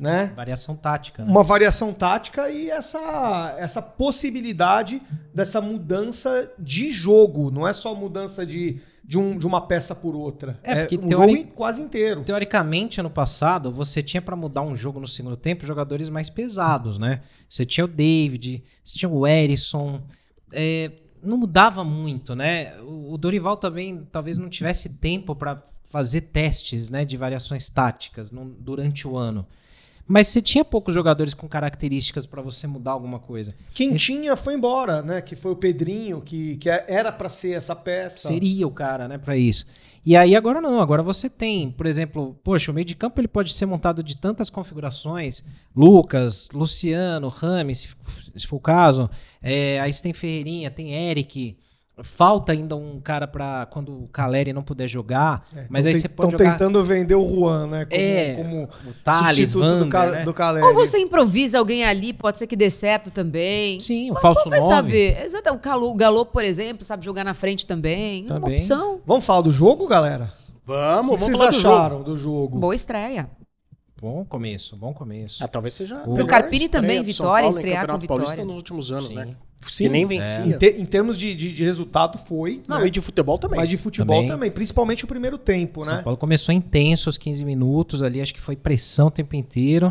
né? 0.00 0.32
Variação 0.36 0.74
tática, 0.76 1.24
né? 1.24 1.30
Uma 1.30 1.42
variação 1.42 1.92
tática 1.92 2.50
e 2.50 2.70
essa, 2.70 3.54
essa 3.58 3.80
possibilidade 4.24 5.00
dessa 5.34 5.60
mudança 5.60 6.50
de 6.58 6.90
jogo. 6.92 7.50
Não 7.50 7.66
é 7.66 7.72
só 7.72 7.94
mudança 7.94 8.44
de, 8.44 8.80
de, 9.04 9.18
um- 9.18 9.38
de 9.38 9.46
uma 9.46 9.66
peça 9.66 9.94
por 9.94 10.14
outra. 10.16 10.58
É, 10.62 10.80
porque 10.82 10.96
um 10.98 11.08
teori- 11.08 11.36
jogo 11.36 11.48
quase 11.54 11.80
inteiro. 11.82 12.24
Teoricamente, 12.24 12.98
ano 13.00 13.10
passado, 13.10 13.70
você 13.70 14.02
tinha 14.02 14.20
pra 14.22 14.34
mudar 14.34 14.62
um 14.62 14.74
jogo 14.74 14.98
no 14.98 15.06
segundo 15.06 15.36
tempo 15.36 15.64
jogadores 15.66 16.10
mais 16.10 16.28
pesados, 16.28 16.98
né? 16.98 17.20
Você 17.48 17.64
tinha 17.64 17.84
o 17.84 17.88
David, 17.88 18.64
você 18.84 18.98
tinha 18.98 19.08
o 19.08 19.26
Erisson. 19.26 20.02
é, 20.52 20.90
não 21.22 21.38
mudava 21.38 21.82
muito, 21.84 22.34
né? 22.34 22.74
O 22.82 23.16
Dorival 23.16 23.56
também 23.56 24.06
talvez 24.12 24.36
não 24.36 24.48
tivesse 24.50 24.98
tempo 24.98 25.34
pra 25.34 25.62
fazer 25.84 26.20
testes, 26.20 26.90
né, 26.90 27.02
de 27.04 27.16
variações 27.16 27.68
táticas 27.70 28.30
no- 28.30 28.44
durante 28.58 29.08
o 29.08 29.16
ano. 29.16 29.46
Mas 30.06 30.28
você 30.28 30.42
tinha 30.42 30.64
poucos 30.64 30.92
jogadores 30.92 31.32
com 31.32 31.48
características 31.48 32.26
pra 32.26 32.42
você 32.42 32.66
mudar 32.66 32.92
alguma 32.92 33.18
coisa. 33.18 33.54
Quem 33.72 33.94
tinha 33.94 34.36
foi 34.36 34.54
embora, 34.54 35.02
né? 35.02 35.22
Que 35.22 35.34
foi 35.34 35.52
o 35.52 35.56
Pedrinho, 35.56 36.20
que, 36.20 36.56
que 36.56 36.68
era 36.68 37.10
pra 37.10 37.30
ser 37.30 37.52
essa 37.52 37.74
peça. 37.74 38.28
Seria 38.28 38.66
o 38.66 38.70
cara, 38.70 39.08
né, 39.08 39.16
para 39.16 39.36
isso. 39.36 39.66
E 40.06 40.14
aí 40.14 40.36
agora 40.36 40.60
não, 40.60 40.80
agora 40.80 41.02
você 41.02 41.30
tem, 41.30 41.70
por 41.70 41.86
exemplo, 41.86 42.38
poxa, 42.44 42.70
o 42.70 42.74
meio 42.74 42.84
de 42.84 42.94
campo 42.94 43.18
ele 43.18 43.28
pode 43.28 43.54
ser 43.54 43.64
montado 43.64 44.02
de 44.02 44.18
tantas 44.18 44.50
configurações, 44.50 45.42
Lucas, 45.74 46.50
Luciano, 46.52 47.28
Rames, 47.28 47.96
se 48.36 48.46
for 48.46 48.56
o 48.56 48.60
caso, 48.60 49.08
é, 49.40 49.80
aí 49.80 49.90
você 49.90 50.02
tem 50.02 50.12
Ferreirinha, 50.12 50.70
tem 50.70 50.92
Eric, 50.92 51.56
falta 52.02 52.50
ainda 52.52 52.74
um 52.74 53.00
cara 53.00 53.26
para 53.28 53.66
quando 53.66 53.90
o 54.04 54.08
Caleri 54.08 54.52
não 54.52 54.62
puder 54.64 54.88
jogar, 54.88 55.46
É, 55.54 55.66
mas 55.68 55.86
aí 55.86 55.92
te- 55.92 56.00
você 56.00 56.08
pode 56.08 56.30
tão 56.32 56.38
jogar 56.38 56.52
tentando 56.58 56.82
vender 56.84 57.14
o 57.14 57.24
Juan, 57.28 57.68
né? 57.68 57.84
Como, 57.84 58.00
É, 58.02 58.34
como 58.34 58.62
o 58.64 58.92
Thales, 59.04 59.26
substituto 59.50 59.62
do, 59.62 59.68
Vander, 59.78 59.88
Ca- 59.88 60.06
né? 60.10 60.24
do 60.24 60.34
Caleri. 60.34 60.66
Ou 60.66 60.74
você 60.74 60.98
improvisa 60.98 61.58
alguém 61.60 61.84
ali, 61.84 62.12
pode 62.12 62.38
ser 62.38 62.46
que 62.48 62.56
dê 62.56 62.68
certo 62.68 63.10
também. 63.12 63.78
Sim, 63.78 64.10
o 64.10 64.16
falso 64.16 64.48
Vai 64.50 64.58
9. 64.58 64.72
saber. 64.74 65.22
Exato. 65.24 65.50
O 65.54 65.58
Galo, 65.58 65.90
o 65.90 65.94
Galo, 65.94 66.26
por 66.26 66.44
exemplo, 66.44 66.84
sabe 66.84 67.04
jogar 67.04 67.22
na 67.22 67.34
frente 67.34 67.64
também. 67.64 68.22
É 68.28 68.32
uma 68.32 68.40
Também. 68.40 68.54
opção. 68.54 69.00
Vamos 69.06 69.24
falar 69.24 69.42
do 69.42 69.52
jogo, 69.52 69.86
galera? 69.86 70.30
Vamos, 70.66 71.12
O 71.12 71.16
que 71.16 71.20
vamos 71.20 71.22
vocês 71.24 71.38
falar 71.38 71.50
do 71.50 71.60
jogo. 71.60 71.74
acharam 71.76 72.02
do 72.02 72.16
jogo? 72.16 72.58
Boa 72.58 72.74
estreia. 72.74 73.28
Bom 74.04 74.22
começo, 74.22 74.76
bom 74.76 74.92
começo. 74.92 75.42
Ah, 75.42 75.48
talvez 75.48 75.72
seja. 75.72 75.96
a 75.96 76.00
Pro 76.02 76.26
Carpini 76.26 76.64
estreia 76.64 76.82
também, 76.82 76.96
São 76.98 77.04
vitória, 77.06 77.44
Paulo 77.44 77.56
em 77.56 77.60
estrear 77.60 77.86
com 77.86 77.92
Campeonato 77.92 78.06
Paulista 78.06 78.32
vitória. 78.32 78.46
nos 78.48 78.56
últimos 78.56 78.92
anos, 78.92 79.06
Sim. 79.08 79.14
né? 79.14 79.28
Sim, 79.66 79.84
que 79.84 79.88
nem 79.88 80.02
Em, 80.02 80.06
vencia. 80.06 80.58
te- 80.58 80.78
em 80.78 80.84
termos 80.84 81.16
de, 81.18 81.34
de- 81.34 81.54
de 81.54 81.64
resultado, 81.64 82.18
foi. 82.18 82.60
Não, 82.68 82.80
né? 82.80 82.86
e 82.86 82.90
de 82.90 83.00
futebol 83.00 83.38
também. 83.38 83.58
Mas 83.58 83.66
de 83.70 83.78
futebol 83.78 84.16
Também. 84.16 84.28
também. 84.28 84.50
principalmente 84.50 85.06
o 85.06 85.06
primeiro 85.06 85.38
tempo, 85.38 85.82
São 85.86 85.96
né? 85.96 86.02
Paulo 86.02 86.18
começou 86.18 86.54
intenso 86.54 87.08
aos 87.08 87.16
15 87.16 87.46
minutos 87.46 88.02
ali, 88.02 88.20
acho 88.20 88.34
que 88.34 88.42
foi 88.42 88.56
pressão 88.56 89.06
o 89.06 89.10
tempo 89.10 89.34
inteiro. 89.36 89.90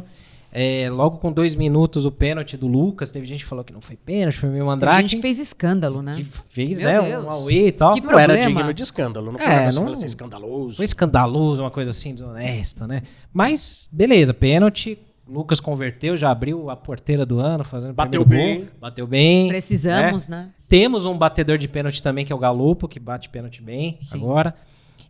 É, 0.55 0.87
logo 0.89 1.17
com 1.17 1.31
dois 1.31 1.55
minutos 1.55 2.05
o 2.05 2.11
pênalti 2.11 2.55
do 2.55 2.67
Lucas, 2.67 3.09
teve 3.09 3.25
gente 3.25 3.43
que 3.43 3.49
falou 3.49 3.63
que 3.65 3.73
não 3.73 3.81
foi 3.81 3.95
pênalti, 3.95 4.37
foi 4.37 4.49
meio 4.49 4.69
Andrade. 4.69 5.01
gente 5.01 5.15
que 5.15 5.21
fez 5.23 5.39
escândalo, 5.39 6.01
né? 6.03 6.11
que 6.13 6.23
fez, 6.49 6.79
Meu 6.79 6.87
né, 7.01 7.09
Deus. 7.09 7.25
um 7.25 7.29
Aue 7.31 7.67
e 7.67 7.71
tal. 7.71 7.93
Que 7.95 8.01
Não 8.01 8.11
era 8.19 8.33
problema. 8.33 8.55
digno 8.59 8.73
de 8.73 8.83
escândalo, 8.83 9.31
não 9.31 9.39
foi 9.39 9.47
É, 9.51 9.69
um 9.69 9.71
não- 9.85 9.91
assim, 9.93 10.05
escandaloso. 10.05 10.75
Foi 10.75 10.85
escandaloso, 10.85 11.63
uma 11.63 11.71
coisa 11.71 11.89
assim, 11.89 12.13
desonesta, 12.13 12.85
né? 12.85 13.01
Mas, 13.33 13.89
beleza, 13.91 14.31
pênalti. 14.33 14.99
Lucas 15.27 15.59
converteu, 15.59 16.15
já 16.17 16.29
abriu 16.29 16.69
a 16.69 16.75
porteira 16.75 17.25
do 17.25 17.39
ano, 17.39 17.63
fazendo 17.63 17.93
Bateu 17.93 18.23
bem. 18.25 18.57
gol. 18.59 18.67
Bateu 18.79 19.07
bem. 19.07 19.47
Precisamos, 19.47 20.27
né? 20.27 20.49
Temos 20.67 21.05
um 21.05 21.17
batedor 21.17 21.57
de 21.57 21.67
pênalti 21.67 22.03
também, 22.03 22.25
que 22.25 22.31
é 22.33 22.35
o 22.35 22.39
Galopo, 22.39 22.87
que 22.89 22.99
bate 22.99 23.29
pênalti 23.29 23.61
bem 23.61 23.97
Sim. 24.01 24.17
agora. 24.17 24.53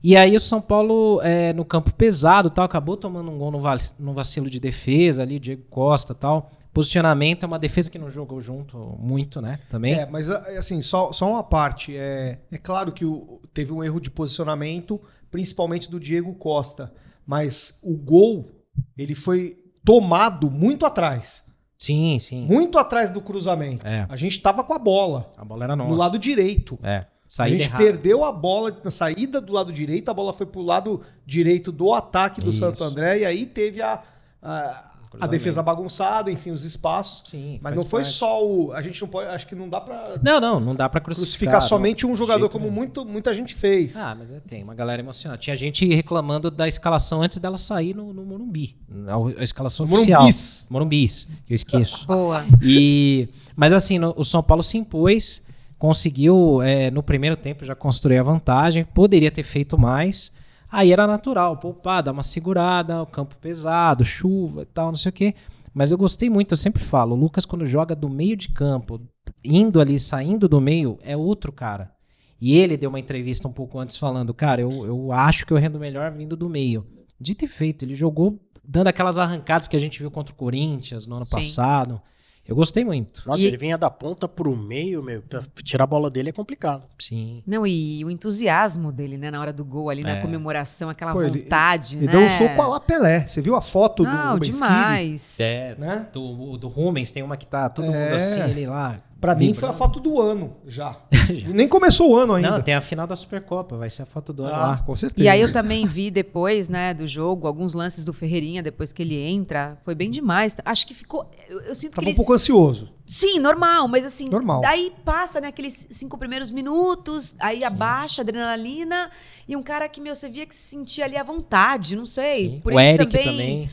E 0.03 0.17
aí 0.17 0.35
o 0.35 0.39
São 0.39 0.59
Paulo, 0.61 1.21
é, 1.23 1.53
no 1.53 1.63
campo 1.63 1.93
pesado 1.93 2.49
tal, 2.49 2.65
acabou 2.65 2.97
tomando 2.97 3.31
um 3.31 3.37
gol 3.37 3.51
no, 3.51 3.59
no 3.99 4.13
vacilo 4.13 4.49
de 4.49 4.59
defesa 4.59 5.21
ali, 5.23 5.39
Diego 5.39 5.63
Costa 5.69 6.13
tal. 6.13 6.51
Posicionamento 6.73 7.43
é 7.43 7.45
uma 7.47 7.59
defesa 7.59 7.89
que 7.89 7.97
não 7.99 8.09
jogou 8.09 8.41
junto 8.41 8.77
muito, 8.99 9.39
né? 9.39 9.59
Também. 9.69 9.93
É, 9.93 10.05
mas 10.07 10.29
assim, 10.29 10.81
só, 10.81 11.13
só 11.13 11.29
uma 11.29 11.43
parte. 11.43 11.95
É, 11.95 12.39
é 12.51 12.57
claro 12.57 12.91
que 12.91 13.05
o- 13.05 13.39
teve 13.53 13.71
um 13.71 13.83
erro 13.83 14.01
de 14.01 14.09
posicionamento, 14.09 14.99
principalmente 15.31 15.89
do 15.89 15.99
Diego 15.99 16.33
Costa. 16.33 16.91
Mas 17.25 17.79
o 17.81 17.95
gol, 17.95 18.49
ele 18.97 19.15
foi 19.15 19.57
tomado 19.85 20.49
muito 20.51 20.85
atrás. 20.85 21.45
Sim, 21.77 22.17
sim. 22.19 22.45
Muito 22.45 22.77
atrás 22.79 23.11
do 23.11 23.21
cruzamento. 23.21 23.85
É. 23.85 24.05
A 24.09 24.17
gente 24.17 24.41
tava 24.41 24.63
com 24.63 24.73
a 24.73 24.79
bola 24.79 25.29
A 25.37 25.45
bola 25.45 25.65
era 25.65 25.75
nossa. 25.75 25.89
no 25.89 25.95
lado 25.95 26.17
direito. 26.19 26.77
É. 26.81 27.05
A 27.33 27.35
Saída 27.35 27.57
gente 27.57 27.67
errada. 27.69 27.83
perdeu 27.83 28.23
a 28.23 28.31
bola 28.31 28.77
na 28.83 28.91
saída 28.91 29.41
do 29.41 29.53
lado 29.53 29.73
direito, 29.73 30.09
a 30.09 30.13
bola 30.13 30.31
foi 30.33 30.45
pro 30.45 30.61
lado 30.61 31.01
direito 31.25 31.71
do 31.71 31.91
ataque 31.93 32.39
do 32.39 32.51
Isso. 32.51 32.59
Santo 32.59 32.83
André, 32.83 33.19
e 33.19 33.25
aí 33.25 33.45
teve 33.47 33.81
a, 33.81 34.01
a, 34.41 34.91
A 35.19 35.25
defesa 35.27 35.61
bagunçada, 35.63 36.29
enfim, 36.31 36.51
os 36.51 36.63
espaços. 36.63 37.29
Sim, 37.29 37.59
Mas 37.61 37.75
não 37.75 37.85
foi 37.85 38.01
parte. 38.01 38.15
só 38.15 38.43
o. 38.45 38.71
A 38.73 38.81
gente 38.81 38.99
não 39.01 39.07
pode. 39.07 39.29
Acho 39.29 39.47
que 39.47 39.55
não 39.55 39.67
dá 39.69 39.79
pra 39.81 40.15
Não, 40.21 40.39
não, 40.39 40.59
não 40.59 40.75
dá 40.75 40.87
pra 40.89 40.99
crucificar. 41.01 41.25
crucificar 41.55 41.61
somente 41.61 42.05
um 42.05 42.15
jogador, 42.15 42.49
como 42.49 42.69
muito, 42.71 43.03
muita 43.05 43.33
gente 43.33 43.53
fez. 43.55 43.95
Ah, 43.97 44.13
mas 44.13 44.31
é, 44.31 44.39
tem 44.39 44.63
uma 44.63 44.73
galera 44.75 45.01
emocionada. 45.01 45.39
Tinha 45.39 45.55
gente 45.55 45.85
reclamando 45.93 46.51
da 46.51 46.67
escalação 46.67 47.21
antes 47.23 47.37
dela 47.39 47.57
sair 47.57 47.95
no, 47.95 48.11
no 48.13 48.23
Morumbi. 48.25 48.75
A, 49.07 49.39
a 49.41 49.43
escalação 49.43 49.85
oficial. 49.85 50.21
Morumbis. 50.21 50.65
Morumbis, 50.69 51.27
que 51.47 51.53
eu 51.53 51.55
esqueço. 51.55 52.05
Boa. 52.07 52.45
E, 52.61 53.27
mas 53.55 53.71
assim, 53.73 53.97
no- 53.99 54.13
o 54.17 54.23
São 54.23 54.41
Paulo 54.43 54.63
se 54.63 54.77
impôs, 54.77 55.41
conseguiu 55.83 56.61
é, 56.61 56.89
no 56.89 57.03
primeiro 57.03 57.35
tempo 57.35 57.65
já 57.65 57.75
construir 57.75 58.17
a 58.17 58.23
vantagem, 58.23 58.85
poderia 58.85 59.29
ter 59.29 59.43
feito 59.43 59.77
mais. 59.77 60.31
Aí 60.71 60.93
era 60.93 61.05
natural, 61.05 61.57
poupar, 61.57 62.01
dar 62.01 62.13
uma 62.13 62.23
segurada, 62.23 63.01
o 63.01 63.05
campo 63.05 63.35
pesado, 63.35 64.05
chuva 64.05 64.61
e 64.61 64.65
tal, 64.65 64.91
não 64.91 64.95
sei 64.95 65.09
o 65.09 65.13
quê. 65.13 65.35
Mas 65.73 65.91
eu 65.91 65.97
gostei 65.97 66.29
muito, 66.29 66.53
eu 66.53 66.57
sempre 66.57 66.81
falo, 66.81 67.13
o 67.13 67.19
Lucas 67.19 67.43
quando 67.43 67.65
joga 67.65 67.93
do 67.93 68.07
meio 68.07 68.37
de 68.37 68.47
campo, 68.47 69.01
indo 69.43 69.81
ali, 69.81 69.99
saindo 69.99 70.47
do 70.47 70.61
meio, 70.61 70.99
é 71.03 71.17
outro 71.17 71.51
cara. 71.51 71.91
E 72.39 72.57
ele 72.57 72.77
deu 72.77 72.89
uma 72.89 72.99
entrevista 73.01 73.49
um 73.49 73.53
pouco 73.53 73.77
antes 73.77 73.97
falando, 73.97 74.33
cara, 74.33 74.61
eu, 74.61 74.85
eu 74.85 75.11
acho 75.11 75.45
que 75.45 75.51
eu 75.51 75.57
rendo 75.57 75.77
melhor 75.77 76.09
vindo 76.13 76.37
do 76.37 76.47
meio. 76.47 76.87
Dito 77.19 77.43
e 77.43 77.47
feito, 77.47 77.83
ele 77.83 77.93
jogou 77.93 78.39
dando 78.63 78.87
aquelas 78.87 79.17
arrancadas 79.17 79.67
que 79.67 79.75
a 79.75 79.79
gente 79.79 79.99
viu 79.99 80.09
contra 80.09 80.33
o 80.33 80.37
Corinthians 80.37 81.05
no 81.05 81.15
ano 81.15 81.25
Sim. 81.25 81.35
passado. 81.35 82.01
Eu 82.45 82.55
gostei 82.57 82.83
muito. 82.83 83.23
Nossa, 83.25 83.41
E- 83.41 83.45
ele 83.45 83.55
vinha 83.55 83.77
da 83.77 83.89
ponta 83.89 84.27
pro 84.27 84.53
meio, 84.55 85.01
meu. 85.01 85.21
Pra 85.21 85.41
tirar 85.63 85.85
a 85.85 85.87
bola 85.87 86.09
dele 86.11 86.27
é 86.29 86.31
complicado. 86.33 86.83
Sim. 86.99 87.41
Não, 87.47 87.65
e 87.65 88.03
o 88.03 88.11
entusiasmo 88.11 88.91
dele, 88.91 89.17
né, 89.17 89.31
na 89.31 89.39
hora 89.39 89.53
do 89.53 89.63
gol 89.63 89.89
ali, 89.89 90.01
na 90.03 90.17
É. 90.17 90.21
comemoração, 90.21 90.89
aquela 90.89 91.13
Pô, 91.13 91.21
ele- 91.23 91.43
vontade, 91.43 91.97
Ele 91.97 92.05
né? 92.07 92.11
deu 92.11 92.21
um 92.21 92.29
soco 92.29 92.61
a 92.61 92.67
lá 92.67 92.79
Pelé. 92.81 93.25
Você 93.25 93.41
viu 93.41 93.55
a 93.55 93.61
foto 93.61 94.03
do 94.03 94.09
Não, 94.11 94.33
Rubens 94.33 94.55
Kid? 94.59 94.67
demais. 94.67 95.39
É, 95.39 95.75
Né? 95.77 96.07
do, 96.11 96.57
do 96.57 96.67
Rumens 96.67 97.11
tem 97.11 97.23
uma 97.23 97.37
que 97.37 97.47
tá 97.47 97.69
todo 97.69 97.85
É. 97.85 97.87
mundo 98.05 98.15
assim, 98.15 98.41
ele 98.41 98.67
lá. 98.67 98.99
Pra 99.23 99.33
mim 99.35 99.53
foi 99.53 99.69
a 99.69 99.73
foto 99.73 100.01
do 100.01 100.19
ano, 100.19 100.57
já. 100.67 100.97
E 101.29 101.53
Nem 101.53 101.65
começou 101.65 102.11
o 102.11 102.17
ano 102.17 102.33
ainda. 102.33 102.51
Não, 102.51 102.61
tem 102.61 102.73
a 102.73 102.81
final 102.81 103.07
da 103.07 103.15
Supercopa, 103.15 103.77
vai 103.77 103.89
ser 103.89 104.01
a 104.01 104.05
foto 104.05 104.33
do 104.33 104.43
ano 104.43 104.53
ah, 104.53 104.67
lá. 104.67 104.77
com 104.85 104.93
certeza. 104.93 105.25
E 105.25 105.29
aí 105.29 105.39
eu 105.39 105.53
também 105.53 105.87
vi 105.87 106.11
depois, 106.11 106.67
né, 106.67 106.93
do 106.93 107.07
jogo, 107.07 107.47
alguns 107.47 107.73
lances 107.73 108.03
do 108.03 108.11
Ferreirinha, 108.11 108.61
depois 108.61 108.91
que 108.91 109.01
ele 109.01 109.15
entra. 109.15 109.77
Foi 109.85 109.95
bem 109.95 110.11
demais. 110.11 110.57
Acho 110.65 110.85
que 110.85 110.93
ficou. 110.93 111.31
Eu, 111.47 111.61
eu 111.61 111.73
sinto 111.73 111.93
Tava 111.93 112.05
que 112.05 112.11
um 112.11 112.15
pouco 112.15 112.33
ansioso. 112.33 112.91
Sim, 113.05 113.39
normal, 113.39 113.87
mas 113.87 114.05
assim. 114.05 114.27
Normal. 114.27 114.59
Daí 114.59 114.91
passa, 115.05 115.39
né, 115.39 115.47
aqueles 115.47 115.87
cinco 115.89 116.17
primeiros 116.17 116.51
minutos, 116.51 117.37
aí 117.39 117.63
abaixa 117.63 118.21
a 118.21 118.23
adrenalina. 118.23 119.09
E 119.47 119.55
um 119.55 119.63
cara 119.63 119.87
que, 119.87 120.01
meu, 120.01 120.13
você 120.13 120.27
via 120.27 120.45
que 120.45 120.53
se 120.53 120.71
sentia 120.71 121.05
ali 121.05 121.15
à 121.15 121.23
vontade, 121.23 121.95
não 121.95 122.05
sei. 122.05 122.49
Sim. 122.49 122.59
Por 122.59 122.73
o 122.73 122.79
ele 122.79 122.89
Eric 122.89 123.11
também. 123.11 123.25
também. 123.25 123.69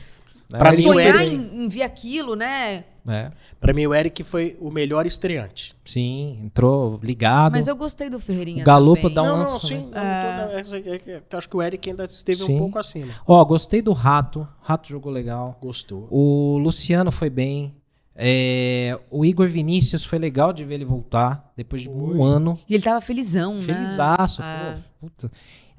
Né? 0.51 0.57
Pra 0.59 0.71
mim, 0.71 0.79
o 0.87 0.93
sonhar 0.93 1.15
Eric- 1.21 1.33
em, 1.35 1.63
em 1.63 1.67
ver 1.69 1.83
aquilo, 1.83 2.35
né? 2.35 2.83
É, 3.09 3.31
Pra 3.59 3.73
mim, 3.73 3.87
o 3.87 3.95
Eric 3.95 4.21
foi 4.23 4.55
o 4.61 4.69
melhor 4.69 5.07
estreante. 5.07 5.75
sim, 5.83 6.39
entrou 6.43 6.99
ligado. 7.01 7.53
Mas 7.53 7.67
eu 7.67 7.75
gostei 7.75 8.09
do 8.11 8.19
Ferreirinha. 8.19 8.61
O 8.61 8.65
Galopo 8.65 9.09
também. 9.09 9.13
dá 9.15 9.21
um 9.23 9.25
não, 9.25 9.33
não, 9.37 9.39
lance, 9.41 9.67
sim. 9.67 9.87
né? 9.87 10.47
não, 10.51 10.59
essa- 10.59 10.77
é 10.77 10.99
que- 10.99 11.09
eu 11.09 11.37
acho 11.37 11.49
que 11.49 11.57
o 11.57 11.61
Eric 11.63 11.89
ainda 11.89 12.05
esteve 12.05 12.43
Sim. 12.43 12.55
um 12.55 12.59
pouco 12.59 12.77
acima. 12.77 13.11
Ó, 13.25 13.43
gostei 13.43 13.81
do 13.81 13.91
Rato. 13.91 14.47
Rato 14.61 14.87
jogou 14.87 15.11
legal. 15.11 15.57
Gostou. 15.61 16.07
O 16.11 16.59
Luciano 16.59 17.11
foi 17.11 17.29
bem. 17.31 17.73
É, 18.15 18.99
o 19.09 19.25
Igor 19.25 19.47
Vinícius 19.47 20.03
foi 20.05 20.19
legal 20.19 20.53
de 20.53 20.63
ver 20.63 20.75
ele 20.75 20.85
voltar 20.85 21.51
depois 21.57 21.81
de 21.81 21.89
um 21.89 22.23
ano. 22.23 22.59
E 22.69 22.75
ele 22.75 22.83
tava 22.83 23.01
felizão, 23.01 23.55
né? 23.55 23.61
Felizaço, 23.63 24.41
Ah. 24.43 24.75
pô, 24.99 25.07
puta. 25.07 25.31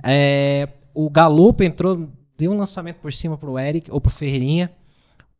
É, 0.02 0.68
o 0.92 1.08
Galopo 1.08 1.62
entrou, 1.62 2.08
deu 2.42 2.50
um 2.50 2.56
lançamento 2.56 2.96
por 2.96 3.12
cima 3.12 3.38
pro 3.38 3.56
Eric, 3.56 3.88
ou 3.88 4.00
pro 4.00 4.10
Ferreirinha. 4.10 4.72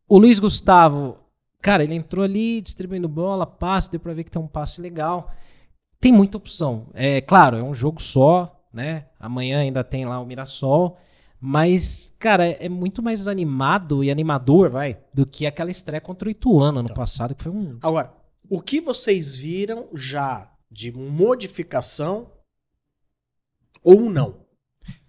O 0.09 0.19
Luiz 0.19 0.39
Gustavo, 0.39 1.19
cara, 1.61 1.83
ele 1.83 1.97
entrou 1.97 2.25
ali 2.25 2.61
distribuindo 2.61 3.09
bola, 3.09 3.45
passe, 3.45 3.91
deu 3.91 3.99
pra 3.99 4.15
ver 4.15 4.23
que 4.23 4.31
tem 4.31 4.41
um 4.41 4.47
passe 4.47 4.81
legal. 4.81 5.29
Tem 5.99 6.13
muita 6.13 6.37
opção. 6.37 6.87
É 6.95 7.21
claro, 7.21 7.57
é 7.57 7.63
um 7.63 7.75
jogo 7.75 8.01
só, 8.01 8.65
né? 8.73 9.07
Amanhã 9.19 9.59
ainda 9.59 9.83
tem 9.83 10.05
lá 10.05 10.21
o 10.21 10.27
Mirassol. 10.27 10.97
Mas, 11.41 12.15
cara, 12.21 12.47
é 12.47 12.69
muito 12.69 13.03
mais 13.03 13.27
animado 13.27 14.05
e 14.05 14.11
animador, 14.11 14.71
vai, 14.71 14.97
do 15.13 15.27
que 15.27 15.45
aquela 15.45 15.73
estreia 15.73 16.01
contra 16.01 16.29
o 16.29 16.31
Ituano 16.31 16.79
ano 16.79 16.95
passado, 16.95 17.35
que 17.35 17.43
foi 17.43 17.51
um. 17.51 17.79
Agora, 17.83 18.15
o 18.49 18.63
que 18.63 18.81
vocês 18.81 19.35
viram 19.35 19.89
já 19.93 20.53
de 20.71 20.93
modificação 20.93 22.31
ou 23.83 24.03
não? 24.03 24.42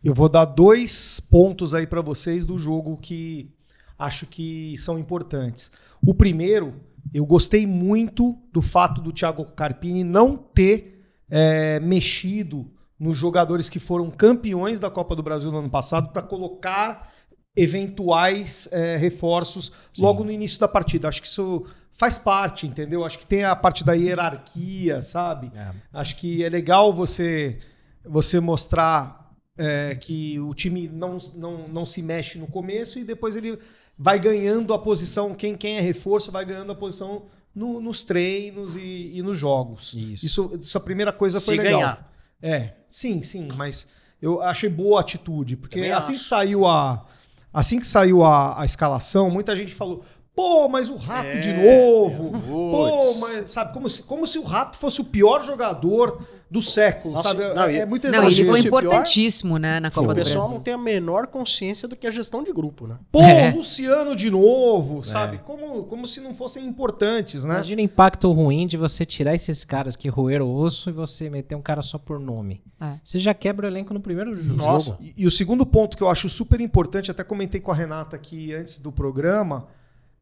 Eu 0.03 0.13
vou 0.13 0.27
dar 0.27 0.43
dois 0.43 1.21
pontos 1.21 1.73
aí 1.73 1.87
pra 1.87 2.01
vocês 2.01 2.45
do 2.45 2.57
jogo 2.57 2.97
que 2.97 3.49
acho 3.97 4.25
que 4.25 4.75
são 4.77 4.99
importantes. 4.99 5.71
O 6.05 6.13
primeiro, 6.13 6.75
eu 7.13 7.25
gostei 7.25 7.65
muito 7.65 8.37
do 8.51 8.61
fato 8.61 9.01
do 9.01 9.13
Thiago 9.13 9.45
Carpini 9.45 10.03
não 10.03 10.35
ter 10.35 11.05
é, 11.29 11.79
mexido 11.79 12.69
nos 12.99 13.15
jogadores 13.15 13.69
que 13.69 13.79
foram 13.79 14.11
campeões 14.11 14.79
da 14.79 14.89
Copa 14.89 15.15
do 15.15 15.23
Brasil 15.23 15.51
no 15.51 15.59
ano 15.59 15.69
passado 15.69 16.09
para 16.11 16.21
colocar 16.21 17.09
eventuais 17.55 18.67
é, 18.71 18.97
reforços 18.97 19.71
logo 19.97 20.23
no 20.25 20.31
início 20.31 20.59
da 20.59 20.67
partida. 20.67 21.07
Acho 21.07 21.21
que 21.21 21.27
isso 21.27 21.65
faz 21.93 22.17
parte, 22.17 22.67
entendeu? 22.67 23.05
Acho 23.05 23.19
que 23.19 23.25
tem 23.25 23.45
a 23.45 23.55
parte 23.55 23.85
da 23.85 23.93
hierarquia, 23.93 25.01
sabe? 25.01 25.49
Acho 25.93 26.17
que 26.17 26.43
é 26.43 26.49
legal 26.49 26.93
você, 26.93 27.59
você 28.03 28.39
mostrar 28.41 29.22
é, 29.57 29.95
que 29.95 30.39
o 30.39 30.53
time 30.53 30.87
não, 30.87 31.17
não, 31.35 31.67
não 31.67 31.85
se 31.85 32.01
mexe 32.01 32.37
no 32.39 32.47
começo 32.47 32.97
e 32.99 33.03
depois 33.03 33.35
ele 33.35 33.59
vai 33.97 34.19
ganhando 34.19 34.73
a 34.73 34.79
posição. 34.79 35.33
Quem, 35.35 35.55
quem 35.55 35.77
é 35.77 35.81
reforço 35.81 36.31
vai 36.31 36.43
ganhando 36.45 36.71
a 36.71 36.75
posição 36.75 37.25
no- 37.53 37.79
nos 37.79 38.01
treinos 38.01 38.75
e, 38.75 39.11
e 39.13 39.21
nos 39.21 39.37
jogos. 39.37 39.93
Isso. 39.93 40.25
Isso, 40.25 40.57
isso 40.59 40.77
a 40.77 40.81
primeira 40.81 41.13
coisa 41.13 41.39
Se 41.39 41.45
foi 41.45 41.57
legal. 41.57 41.79
ganhar. 41.79 42.13
É, 42.41 42.73
sim, 42.89 43.21
sim, 43.23 43.47
mas 43.55 43.87
eu 44.21 44.41
achei 44.41 44.69
boa 44.69 44.99
a 44.99 45.01
atitude, 45.01 45.55
porque 45.55 45.75
Também 45.75 45.91
assim 45.91 46.13
acho. 46.13 46.21
que 46.23 46.27
saiu 46.27 46.65
a 46.67 47.05
assim 47.53 47.79
que 47.79 47.85
saiu 47.87 48.23
a, 48.23 48.61
a 48.61 48.65
escalação, 48.65 49.29
muita 49.29 49.55
gente 49.55 49.73
falou: 49.73 50.03
"Pô, 50.35 50.67
mas 50.67 50.89
o 50.89 50.95
Rato 50.95 51.27
É, 51.27 51.39
de 51.39 51.53
novo". 51.53 52.31
Pô, 52.39 53.19
mas 53.21 53.49
sabe 53.51 53.73
como 53.73 53.89
se, 53.89 54.03
como 54.03 54.25
se 54.27 54.37
o 54.39 54.43
Rato 54.43 54.77
fosse 54.77 55.01
o 55.01 55.05
pior 55.05 55.43
jogador 55.43 56.21
do 56.49 56.61
século, 56.61 57.15
Nossa, 57.15 57.29
sabe? 57.29 57.51
não, 57.55 57.63
é, 57.63 57.77
é 57.77 57.85
muito 57.85 58.07
Não, 58.07 58.13
ele 58.19 58.27
exagero. 58.27 58.49
foi 58.51 58.61
pior- 58.61 58.83
importantíssimo, 58.83 59.57
né, 59.57 59.79
na 59.79 59.89
Copa 59.89 60.11
o 60.11 60.13
do 60.13 60.15
pessoal 60.17 60.43
Brasil. 60.43 60.55
não 60.57 60.63
tem 60.63 60.73
a 60.75 60.77
menor 60.77 61.25
consciência 61.25 61.87
do 61.87 61.95
que 61.95 62.05
é 62.05 62.11
gestão 62.11 62.43
de 62.43 62.53
grupo, 62.53 62.85
né? 62.85 62.97
Pô, 63.11 63.23
É. 63.23 63.51
Luciano 63.51 64.15
de 64.15 64.29
novo, 64.29 65.03
sabe? 65.03 65.39
Como, 65.39 65.85
como 65.85 66.05
se 66.05 66.21
não 66.21 66.35
fossem 66.35 66.63
importantes, 66.67 67.43
né? 67.43 67.55
Imagina 67.55 67.81
o 67.81 67.85
impacto 67.85 68.31
ruim 68.31 68.67
de 68.67 68.77
você 68.77 69.03
tirar 69.03 69.33
esses 69.33 69.63
caras 69.65 69.95
que 69.95 70.07
roeram 70.09 70.45
o 70.45 70.55
osso 70.55 70.91
e 70.91 70.93
você 70.93 71.27
meter 71.27 71.55
um 71.55 71.61
cara 71.61 71.81
só 71.81 71.97
por 71.97 72.19
nome. 72.19 72.61
É. 72.79 72.99
Você 73.03 73.19
já 73.19 73.33
quebra 73.33 73.65
o 73.65 73.69
elenco 73.71 73.91
no 73.91 73.99
primeiro 73.99 74.37
jogo. 74.37 74.55
Nossa. 74.57 74.95
E, 75.01 75.11
e 75.17 75.25
o 75.25 75.31
segundo 75.31 75.65
ponto 75.65 75.97
que 75.97 76.03
eu 76.03 76.09
acho 76.09 76.29
super 76.29 76.61
importante, 76.61 77.09
até 77.09 77.23
comentei 77.23 77.61
com 77.61 77.71
a 77.71 77.75
Renata 77.75 78.15
aqui 78.15 78.53
antes 78.53 78.77
do 78.77 78.91
programa, 78.91 79.65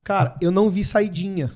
cara, 0.04 0.36
eu 0.42 0.52
não 0.52 0.70
vi 0.70 0.84
saidinha. 0.84 1.52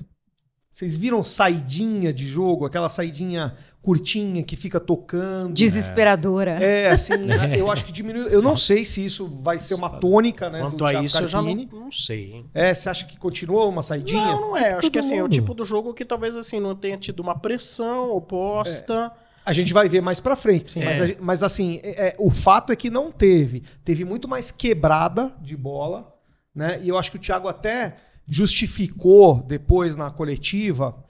Vocês 0.70 0.94
viram 0.96 1.24
saidinha 1.24 2.12
de 2.12 2.26
jogo, 2.28 2.66
aquela 2.66 2.90
saidinha 2.90 3.56
curtinha 3.80 4.42
que 4.42 4.56
fica 4.56 4.78
tocando? 4.78 5.54
Desesperadora. 5.54 6.62
É, 6.62 6.90
assim, 6.90 7.14
eu 7.56 7.70
acho 7.70 7.82
que 7.86 7.92
diminuiu. 7.92 8.28
Eu 8.28 8.42
não 8.42 8.54
sei 8.56 8.84
se 8.84 9.02
isso 9.02 9.26
vai 9.42 9.58
ser 9.58 9.72
uma 9.74 9.88
tônica, 9.88 10.50
né? 10.50 10.60
Quanto 10.60 10.76
do 10.76 10.84
a 10.84 10.90
Thiago 10.90 11.06
isso, 11.06 11.22
eu 11.22 11.28
já 11.28 11.38
não, 11.40 11.48
Carpini. 11.48 11.68
não 11.72 11.90
sei, 11.90 12.32
hein? 12.32 12.50
É, 12.52 12.74
você 12.74 12.90
acha 12.90 13.06
que 13.06 13.16
continua 13.16 13.64
uma 13.64 13.82
saidinha? 13.82 14.20
Não, 14.26 14.40
não 14.50 14.56
é. 14.56 14.74
Acho 14.74 14.90
que 14.90 14.98
assim, 14.98 15.16
é 15.16 15.22
o 15.24 15.28
tipo 15.30 15.54
do 15.54 15.64
jogo 15.64 15.94
que 15.94 16.04
talvez 16.04 16.36
assim 16.36 16.60
não 16.60 16.76
tenha 16.76 16.98
tido 16.98 17.20
uma 17.20 17.38
pressão 17.38 18.10
oposta. 18.10 19.10
A 19.46 19.52
gente 19.54 19.72
vai 19.72 19.88
ver 19.88 20.02
mais 20.02 20.20
pra 20.20 20.36
frente. 20.36 20.78
Mas, 20.78 20.98
É. 20.98 21.02
a 21.02 21.06
gente- 21.06 21.22
mas 21.22 21.42
assim, 21.42 21.80
é- 21.82 22.08
é, 22.08 22.16
o 22.18 22.30
fato 22.30 22.70
é 22.72 22.76
que 22.76 22.90
não 22.90 23.10
teve. 23.10 23.62
Teve 23.82 24.04
muito 24.04 24.28
mais 24.28 24.50
quebrada 24.50 25.32
de 25.40 25.56
bola, 25.56 26.12
né? 26.54 26.80
E 26.82 26.88
eu 26.90 26.98
acho 26.98 27.10
que 27.10 27.16
o 27.16 27.20
Thiago 27.20 27.46
até 27.48 27.96
justificou 28.28 29.42
depois 29.42 29.96
na 29.96 30.10
coletiva. 30.10 31.02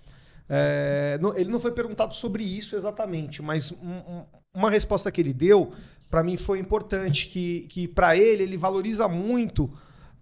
é, 0.48 1.18
não- 1.20 1.36
ele 1.36 1.50
não 1.50 1.58
foi 1.58 1.72
perguntado 1.72 2.14
sobre 2.14 2.44
isso 2.44 2.76
exatamente, 2.76 3.42
mas 3.42 3.72
um- 3.72 3.88
um- 4.18 4.24
uma 4.54 4.70
resposta 4.70 5.10
que 5.10 5.20
ele 5.20 5.32
deu 5.32 5.72
pra 6.08 6.22
mim 6.22 6.36
foi 6.36 6.60
importante, 6.60 7.26
que, 7.26 7.62
que 7.68 7.88
para 7.88 8.16
ele 8.16 8.44
ele 8.44 8.56
valoriza 8.56 9.08
muito 9.08 9.68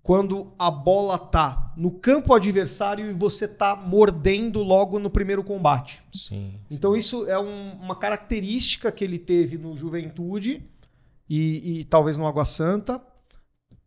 quando 0.02 0.54
a 0.58 0.70
bola 0.70 1.18
tá 1.18 1.74
no 1.76 1.90
campo 1.90 2.32
adversário 2.32 3.10
e 3.10 3.12
você 3.12 3.46
tá 3.46 3.76
mordendo 3.76 4.62
logo 4.62 4.98
no 4.98 5.10
primeiro 5.10 5.44
combate. 5.44 6.02
Sim. 6.10 6.54
Então 6.70 6.96
isso 6.96 7.26
é 7.28 7.38
um- 7.38 7.72
uma 7.74 7.94
característica 7.96 8.90
que 8.90 9.04
ele 9.04 9.18
teve 9.18 9.58
no 9.58 9.76
Juventude 9.76 10.62
e, 11.28 11.80
e 11.80 11.84
talvez 11.84 12.16
no 12.16 12.26
Água 12.26 12.46
Santa, 12.46 12.98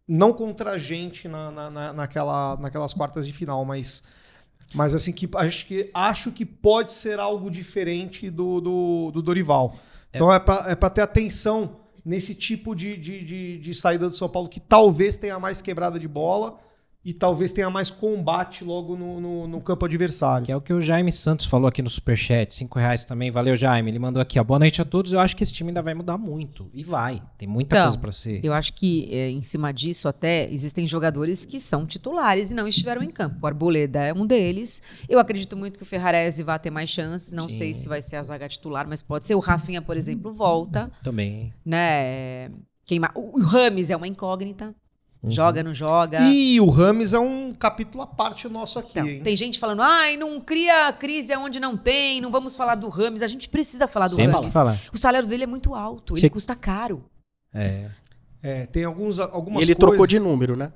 não 0.08 0.32
contra 0.34 0.72
a 0.72 0.78
gente 0.78 1.28
na, 1.28 1.52
na- 1.52 1.70
na- 1.70 1.93
naquela, 1.93 2.56
naquelas 2.58 2.93
quartas 2.93 3.28
de 3.28 3.34
final, 3.34 3.65
mas, 3.65 4.04
mas 4.74 4.96
assim 4.96 5.12
que 5.12 5.30
acho 5.36 5.65
que 5.65 5.89
acho 5.93 6.32
que 6.32 6.46
pode 6.46 6.93
ser 6.93 7.20
algo 7.20 7.50
diferente 7.52 8.30
do, 8.30 8.62
do, 8.62 9.12
do 9.12 9.22
Dorival. 9.22 9.76
Então 10.13 10.32
é 10.34 10.39
para 10.39 10.72
é 10.72 10.76
pra 10.76 10.89
ter 10.89 11.02
atenção 11.02 11.82
nesse 12.06 12.34
tipo 12.34 12.74
de, 12.74 12.96
de, 12.96 13.24
de, 13.26 13.58
de 13.60 13.74
saída 13.76 14.10
do 14.10 14.15
São 14.15 14.30
Paulo 14.30 14.48
que 14.48 14.60
talvez 14.62 15.17
tenha 15.17 15.38
mais 15.39 15.62
quebrada 15.62 16.00
de 16.00 16.08
bola 16.08 16.58
e 17.08 17.13
talvez 17.13 17.54
tenha 17.54 17.70
mais 17.70 17.89
combate 17.89 18.65
logo 18.65 18.98
no, 18.98 19.22
no, 19.22 19.48
no 19.48 19.62
campo 19.62 19.86
adversário. 19.86 20.46
Que 20.46 20.52
é 20.52 20.56
o 20.58 20.60
que 20.60 20.74
o 20.74 20.82
Jaime 20.82 21.10
Santos 21.10 21.46
falou 21.46 21.65
aqui 21.70 21.82
no 21.82 21.89
Superchat, 21.89 22.54
5 22.54 22.78
reais 22.78 23.06
também. 23.06 23.32
Valeu, 23.32 23.56
Jaime. 23.56 23.89
Ele 23.89 23.98
mandou 23.98 24.22
aqui, 24.22 24.38
ó. 24.38 24.43
Boa 24.43 24.60
noite 24.60 24.82
a 24.82 24.86
todos. 24.86 25.13
Eu 25.13 25.22
acho 25.22 25.34
que 25.34 25.41
esse 25.41 25.54
time 25.54 25.70
ainda 25.70 25.82
vai 25.82 25.93
mudar 25.93 26.17
muito. 26.17 26.70
E 26.74 26.84
vai. 26.84 27.24
Tem 27.38 27.48
muita 27.48 27.76
Então, 27.78 27.86
coisa 27.86 27.98
pra 27.98 28.12
ser. 28.12 28.43
Eu 28.43 28.52
acho 28.54 28.74
que 28.74 29.08
é, 29.10 29.30
em 29.30 29.41
cima 29.41 29.72
disso 29.72 30.10
até 30.10 30.52
existem 30.52 30.86
jogadores 30.86 31.46
que 31.46 31.62
são 31.62 31.86
titulares 31.86 32.52
e 32.52 32.54
não 32.54 32.67
estiveram 32.67 33.02
em 33.02 33.10
campo. 33.10 33.38
O 33.41 33.48
Arboleda 33.48 34.02
é 34.04 34.13
um 34.13 34.26
deles. 34.28 34.84
Eu 35.08 35.17
acredito 35.17 35.56
muito 35.56 35.78
que 35.78 35.84
o 35.84 35.86
Ferrarese 35.86 36.43
vai 36.43 36.60
ter 36.60 36.72
mais 36.72 36.89
chances. 36.89 37.32
Não 37.32 37.48
Sim. 37.48 37.56
sei 37.56 37.74
se 37.74 37.88
vai 37.88 38.02
ser 38.02 38.17
a 38.17 38.22
zaga 38.24 38.50
titular, 38.50 38.86
mas 38.86 39.02
pode 39.02 39.26
ser. 39.26 39.36
O 39.36 39.39
Rafinha, 39.39 39.82
por 39.82 39.96
exemplo, 39.96 40.30
volta, 40.34 40.91
Também. 41.02 41.54
né? 41.65 42.50
O 43.15 43.39
o 43.39 43.43
Rames 43.46 43.89
é 43.89 43.96
uma 43.96 44.08
incógnita. 44.10 44.76
Uhum. 45.23 45.32
Joga, 45.32 45.63
não 45.63 45.73
joga. 45.73 46.19
E 46.21 46.60
o 46.62 46.69
Rames 46.69 47.13
é 47.13 47.19
um 47.19 47.53
capítulo 47.53 48.03
à 48.03 48.08
parte 48.08 48.47
nosso 48.47 48.77
aqui, 48.80 48.91
Então, 48.99 49.08
hein? 49.08 49.21
tem 49.23 49.36
gente 49.36 49.58
falando, 49.60 49.82
ai, 49.82 50.15
não 50.15 50.39
cria 50.39 50.93
crise 50.93 51.36
onde 51.36 51.60
não 51.60 51.75
tem, 51.75 52.21
não 52.21 52.30
vamos 52.32 52.56
falar 52.56 52.75
do 52.75 52.88
Rames. 52.88 53.21
A 53.21 53.27
gente 53.27 53.49
precisa 53.49 53.88
falar 53.88 54.08
do 54.08 54.15
Temos 54.15 54.36
que 54.36 54.41
Rames. 54.41 54.53
falar. 54.53 54.80
O 54.93 54.97
salário 54.97 55.27
dele 55.27 55.43
é 55.43 55.47
muito 55.47 55.73
alto, 55.73 56.15
ele 56.17 56.30
custa 56.30 56.56
caro. 56.56 57.03
É. 57.53 57.89
É, 58.43 58.65
tem 58.67 58.84
alguns, 58.84 59.19
algumas 59.19 59.63
Ele 59.63 59.73
coisas... 59.73 59.77
trocou 59.77 60.06
de 60.06 60.19
número, 60.19 60.56
né? 60.56 60.71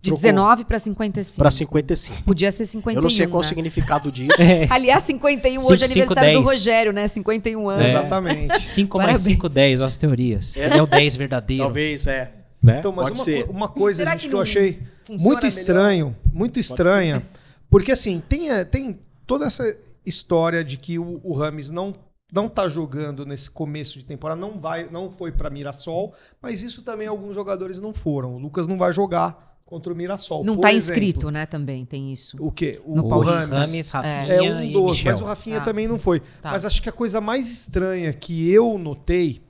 De 0.00 0.08
Trocou 0.08 0.22
19 0.22 0.64
para 0.64 0.78
55. 0.78 1.38
Pra 1.42 1.50
55. 1.50 2.22
Podia 2.22 2.50
ser 2.50 2.64
51. 2.64 2.98
Eu 2.98 3.02
não 3.02 3.10
sei 3.10 3.26
qual 3.26 3.40
o 3.40 3.42
né? 3.42 3.48
significado 3.48 4.10
disso. 4.10 4.30
É. 4.40 4.66
Aliás, 4.70 5.04
51 5.04 5.58
Cinco, 5.58 5.72
hoje 5.74 5.82
é 5.82 5.86
aniversário 5.86 6.32
do 6.32 6.44
dez. 6.44 6.48
Rogério, 6.48 6.92
né? 6.92 7.06
51 7.06 7.68
anos. 7.68 7.84
É. 7.84 7.88
Exatamente. 7.90 8.64
5 8.64 8.96
mais 8.96 9.06
Parabéns. 9.06 9.20
5, 9.24 9.48
10, 9.50 9.82
as 9.82 9.96
teorias. 9.98 10.56
Ele 10.56 10.74
é 10.74 10.82
o 10.82 10.86
10 10.86 11.16
verdadeiro. 11.16 11.64
Talvez, 11.64 12.06
é. 12.06 12.32
Né? 12.62 12.78
Então, 12.78 12.92
mas 12.92 13.24
Pode 13.24 13.42
uma, 13.44 13.50
uma 13.50 13.68
coisa, 13.68 14.04
gente, 14.04 14.20
que 14.22 14.28
que, 14.28 14.34
eu 14.34 14.40
achei 14.40 14.82
muito 15.08 15.22
melhor? 15.24 15.44
estranho, 15.46 16.16
muito 16.32 16.60
estranha, 16.60 17.22
porque 17.70 17.92
assim, 17.92 18.22
tem, 18.28 18.50
eh, 18.50 18.64
tem 18.64 18.98
toda 19.26 19.46
essa 19.46 19.64
história 20.04 20.62
de 20.62 20.76
que 20.76 20.98
o, 20.98 21.20
o 21.24 21.32
Rames 21.32 21.70
não 21.70 21.94
não 22.32 22.48
tá 22.48 22.68
jogando 22.68 23.26
nesse 23.26 23.50
começo 23.50 23.98
de 23.98 24.04
temporada, 24.04 24.40
não 24.40 24.58
vai, 24.60 24.88
não 24.88 25.10
foi 25.10 25.32
para 25.32 25.50
Mirassol, 25.50 26.14
mas 26.40 26.62
isso 26.62 26.82
também 26.82 27.08
alguns 27.08 27.34
jogadores 27.34 27.80
não 27.80 27.92
foram. 27.92 28.36
O 28.36 28.38
Lucas 28.38 28.68
não 28.68 28.78
vai 28.78 28.92
jogar 28.92 29.58
contra 29.66 29.92
o 29.92 29.96
Mirassol. 29.96 30.44
Não 30.44 30.54
por 30.54 30.62
tá 30.62 30.72
exemplo. 30.72 31.02
inscrito, 31.02 31.30
né? 31.30 31.44
Também 31.46 31.84
tem 31.84 32.12
isso. 32.12 32.36
O 32.38 32.52
quê? 32.52 32.80
O, 32.84 32.94
No 32.94 33.04
o. 33.06 33.18
Rames. 33.20 33.50
Rames, 33.50 33.90
Rafinha 33.90 34.32
É 34.34 34.42
um 34.42 34.62
e 34.62 34.72
dos, 34.72 34.90
Michel. 34.90 35.12
mas 35.12 35.20
o 35.20 35.24
Rafinha 35.24 35.58
Tá. 35.58 35.64
também 35.64 35.88
não 35.88 35.98
foi. 35.98 36.20
Tá. 36.40 36.52
Mas 36.52 36.64
acho 36.64 36.80
que 36.80 36.88
a 36.88 36.92
coisa 36.92 37.20
mais 37.20 37.50
estranha 37.50 38.12
que 38.12 38.48
eu 38.48 38.78
notei 38.78 39.40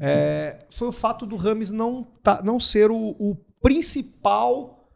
é, 0.00 0.66
foi 0.70 0.88
o 0.88 0.92
fato 0.92 1.26
do 1.26 1.36
Rames 1.36 1.70
não, 1.72 2.04
tá- 2.22 2.42
não 2.44 2.58
ser 2.60 2.90
o, 2.90 2.96
o 3.18 3.36
principal 3.60 4.88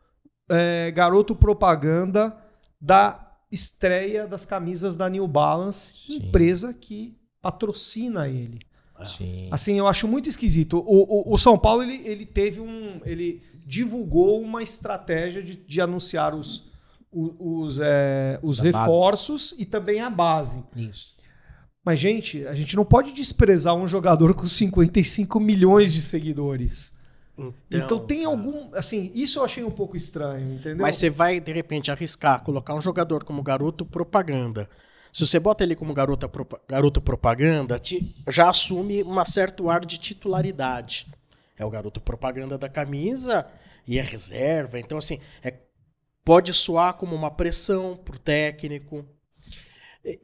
é, 0.51 0.91
garoto 0.91 1.35
propaganda 1.35 2.37
da 2.81 3.31
estreia 3.51 4.27
das 4.27 4.45
camisas 4.45 4.97
da 4.97 5.09
New 5.09 5.27
Balance, 5.29 5.93
Sim. 6.07 6.17
empresa 6.17 6.73
que 6.75 7.17
patrocina 7.41 8.29
ele. 8.29 8.61
Sim. 9.05 9.49
Assim, 9.51 9.75
eu 9.79 9.87
acho 9.89 10.07
muito 10.07 10.29
esquisito. 10.29 10.79
O, 10.79 11.31
o- 11.31 11.35
o 11.35 11.39
São 11.39 11.59
Paulo, 11.59 11.83
ele, 11.83 12.01
ele 12.07 12.25
teve 12.25 12.61
um. 12.61 13.01
Ele 13.05 13.43
divulgou 13.67 14.41
uma 14.41 14.63
estratégia 14.63 15.43
de, 15.43 15.57
de 15.57 15.81
anunciar 15.81 16.35
os, 16.35 16.71
o- 17.11 17.61
os, 17.63 17.79
é, 17.81 18.39
os 18.43 18.61
reforços 18.61 19.55
e 19.59 19.65
também 19.65 20.01
a 20.01 20.09
base. 20.11 20.63
Isso. 20.77 21.13
Mas, 21.85 21.99
gente, 21.99 22.47
a 22.47 22.55
gente 22.55 22.77
não 22.77 22.85
pode 22.85 23.13
desprezar 23.13 23.75
um 23.75 23.89
jogador 23.89 24.35
com 24.35 24.47
55 24.47 25.41
milhões 25.41 25.93
de 25.93 26.01
seguidores. 26.01 26.93
Então, 27.71 27.99
tem 27.99 28.23
cara. 28.23 28.31
algum. 28.31 28.69
Assim, 28.75 29.11
isso 29.15 29.39
eu 29.41 29.45
achei 29.45 29.65
um 29.65 29.71
pouco 29.71 29.97
estranho, 29.97 30.55
entendeu? 30.55 30.77
Mas 30.83 30.97
você 30.97 31.11
vai, 31.11 31.41
de 31.41 31.53
repente, 31.53 31.91
arriscar 31.91 32.43
colocar 32.45 32.75
um 32.75 32.81
jogador 32.81 33.25
como 33.25 33.43
garoto 33.43 33.85
propaganda. 33.85 34.69
Se 35.13 35.27
você 35.27 35.41
bota 35.41 35.65
ele 35.65 35.75
como 35.75 35.93
garota, 35.93 36.31
garoto 36.69 37.01
propaganda, 37.01 37.79
ti- 37.79 38.15
já 38.29 38.49
assume 38.49 39.03
um 39.03 39.25
certo 39.25 39.69
ar 39.69 39.85
de 39.85 39.99
titularidade. 39.99 41.07
É 41.59 41.65
o 41.65 41.71
garoto 41.71 42.01
propaganda 42.01 42.57
da 42.57 42.69
camisa 42.69 43.47
e 43.87 43.99
é 43.99 44.03
reserva. 44.03 44.79
Então, 44.79 44.99
assim, 44.99 45.19
é- 45.43 45.55
pode 46.25 46.53
soar 46.55 46.95
como 46.95 47.15
uma 47.17 47.31
pressão 47.31 47.97
pro 47.97 48.19
técnico. 48.19 49.05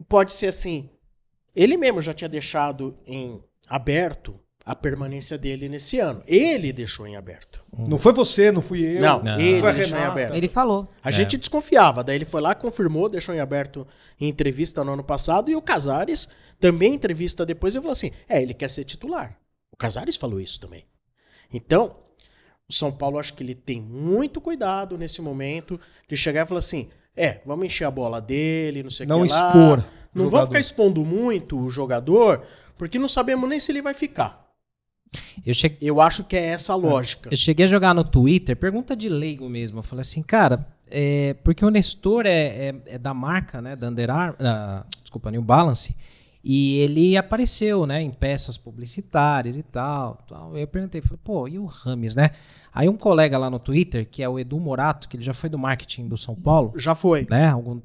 Pode 0.09 0.33
ser 0.33 0.49
assim. 0.49 0.89
Ele 1.61 1.77
mesmo 1.77 2.01
já 2.01 2.15
tinha 2.15 2.29
deixado 2.29 2.97
em 3.07 3.43
aberto 3.69 4.39
a 4.65 4.77
permanência 4.77 5.37
dele 5.39 5.69
nesse 5.69 5.99
ano. 5.99 6.23
Ele 6.27 6.73
deixou 6.73 7.07
em 7.07 7.17
aberto. 7.17 7.65
Não 7.77 7.99
foi 7.99 8.13
você, 8.13 8.53
não 8.53 8.61
fui 8.63 8.83
eu. 8.99 9.01
Não, 9.01 9.23
Não. 9.23 9.41
ele 9.41 9.61
Foi 9.61 9.73
deixou 9.73 9.99
em 9.99 10.03
aberto. 10.03 10.35
Ele 10.35 10.47
falou. 10.49 10.89
A 11.03 11.09
É. 11.09 11.13
gente 11.13 11.37
desconfiava, 11.39 12.05
daí 12.05 12.17
ele 12.17 12.25
foi 12.27 12.41
lá, 12.41 12.55
confirmou, 12.55 13.09
deixou 13.09 13.35
em 13.35 13.41
aberto 13.41 13.87
em 14.21 14.29
entrevista 14.29 14.85
no 14.85 14.93
ano 14.93 15.03
passado, 15.03 15.51
e 15.51 15.57
o 15.57 15.63
Casares 15.63 16.29
também 16.61 16.93
em 16.93 16.95
entrevista 16.95 17.47
depois 17.47 17.75
ele 17.75 17.83
falou 17.83 17.93
assim: 17.93 18.11
é, 18.29 18.43
ele 18.43 18.53
quer 18.55 18.69
ser 18.69 18.85
titular. 18.85 19.37
O 19.73 19.77
Casares 19.77 20.17
falou 20.17 20.39
isso 20.41 20.61
também. 20.61 20.85
Então, 21.53 21.97
o 22.69 22.73
São 22.73 22.93
Paulo 22.93 23.19
acho 23.19 23.33
que 23.35 23.43
ele 23.43 23.55
tem 23.55 23.81
muito 23.81 24.41
cuidado 24.41 24.99
nesse 24.99 25.23
momento 25.23 25.81
de 26.09 26.17
chegar 26.17 26.45
e 26.45 26.49
falar 26.49 26.59
assim: 26.59 26.89
é, 27.17 27.41
vamos 27.47 27.65
encher 27.67 27.85
a 27.85 27.91
bola 27.91 28.21
dele, 28.21 28.83
não 28.83 28.91
sei 28.91 29.07
o 29.07 29.09
Não 29.09 29.27
que 29.27 29.33
lá. 29.33 29.51
Não 30.19 30.25
jogador. 30.27 30.31
vamos 30.31 30.49
ficar 30.49 30.61
expondo 30.61 31.05
muito 31.05 31.59
o 31.59 31.71
jogador, 31.71 32.43
porque 32.77 32.99
não 32.99 33.09
sabemos 33.09 33.49
nem 33.49 33.59
se 33.61 33.73
ele 33.73 33.83
vai 33.83 33.95
ficar. 33.95 34.47
Eu. 35.45 35.55
Eu 35.81 36.01
acho 36.01 36.25
que 36.25 36.37
é 36.37 36.47
essa 36.49 36.73
a 36.75 36.77
lógica. 36.77 37.31
Eu 37.33 37.37
cheguei 37.37 37.65
a 37.65 37.69
jogar 37.69 37.95
no 37.95 38.05
Twitter, 38.05 38.55
pergunta 38.57 38.95
de 38.95 39.09
leigo 39.09 39.49
mesmo. 39.49 39.79
Eu 39.79 39.83
falei 39.83 40.03
assim, 40.03 40.23
cara, 40.23 40.67
é, 40.91 41.35
porque 41.43 41.65
o 41.65 41.71
Nestor 41.71 42.27
é, 42.27 42.31
é- 42.69 42.75
é 42.87 42.99
da 42.99 43.15
marca, 43.15 43.63
né? 43.63 43.75
Da 43.75 43.89
Under 43.89 44.11
Armour, 44.11 44.37
ah, 44.41 44.85
desculpa, 45.03 45.31
New 45.31 45.41
Balance. 45.43 45.97
E 46.45 46.79
ele 46.81 47.17
apareceu, 47.17 47.87
né? 47.87 48.03
Em 48.03 48.11
peças 48.11 48.57
publicitárias 48.59 49.57
e 49.57 49.63
tal. 49.63 50.23
tal. 50.29 50.57
Eu 50.57 50.67
perguntei, 50.69 51.01
falei, 51.01 51.19
pô, 51.25 51.49
e 51.49 51.59
o 51.59 51.65
Rames, 51.65 52.15
né? 52.15 52.31
Aí 52.79 52.89
um 52.89 52.97
colega 52.97 53.37
lá 53.37 53.51
no 53.51 53.59
Twitter, 53.59 54.09
que 54.09 54.23
é 54.23 54.29
o 54.29 54.39
Edu 54.39 54.61
Morato, 54.61 55.09
que 55.09 55.17
ele 55.17 55.25
já 55.25 55.35
foi 55.35 55.51
do 55.51 55.59
marketing 55.59 56.07
do 56.07 56.17
São 56.17 56.37
Paulo, 56.37 56.73
Já 56.77 56.95
foi. 56.95 57.27
né, 57.29 57.49
alguns, 57.49 57.83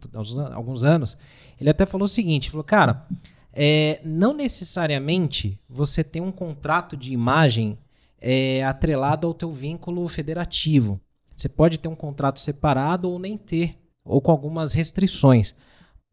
alguns 0.53 0.83
anos, 0.83 1.17
ele 1.59 1.71
até 1.71 1.83
falou 1.83 2.05
o 2.05 2.07
seguinte, 2.07 2.51
falou, 2.51 2.63
cara, 2.63 3.07
é, 3.51 3.99
não 4.05 4.35
necessariamente 4.35 5.59
você 5.67 6.03
tem 6.03 6.21
um 6.21 6.31
contrato 6.31 6.95
de 6.95 7.11
imagem 7.11 7.75
é, 8.21 8.63
atrelado 8.63 9.25
ao 9.25 9.33
teu 9.33 9.51
vínculo 9.51 10.07
federativo. 10.07 11.01
Você 11.35 11.49
pode 11.49 11.79
ter 11.79 11.87
um 11.87 11.95
contrato 11.95 12.39
separado 12.39 13.09
ou 13.09 13.17
nem 13.17 13.35
ter, 13.35 13.73
ou 14.05 14.21
com 14.21 14.29
algumas 14.29 14.75
restrições. 14.75 15.55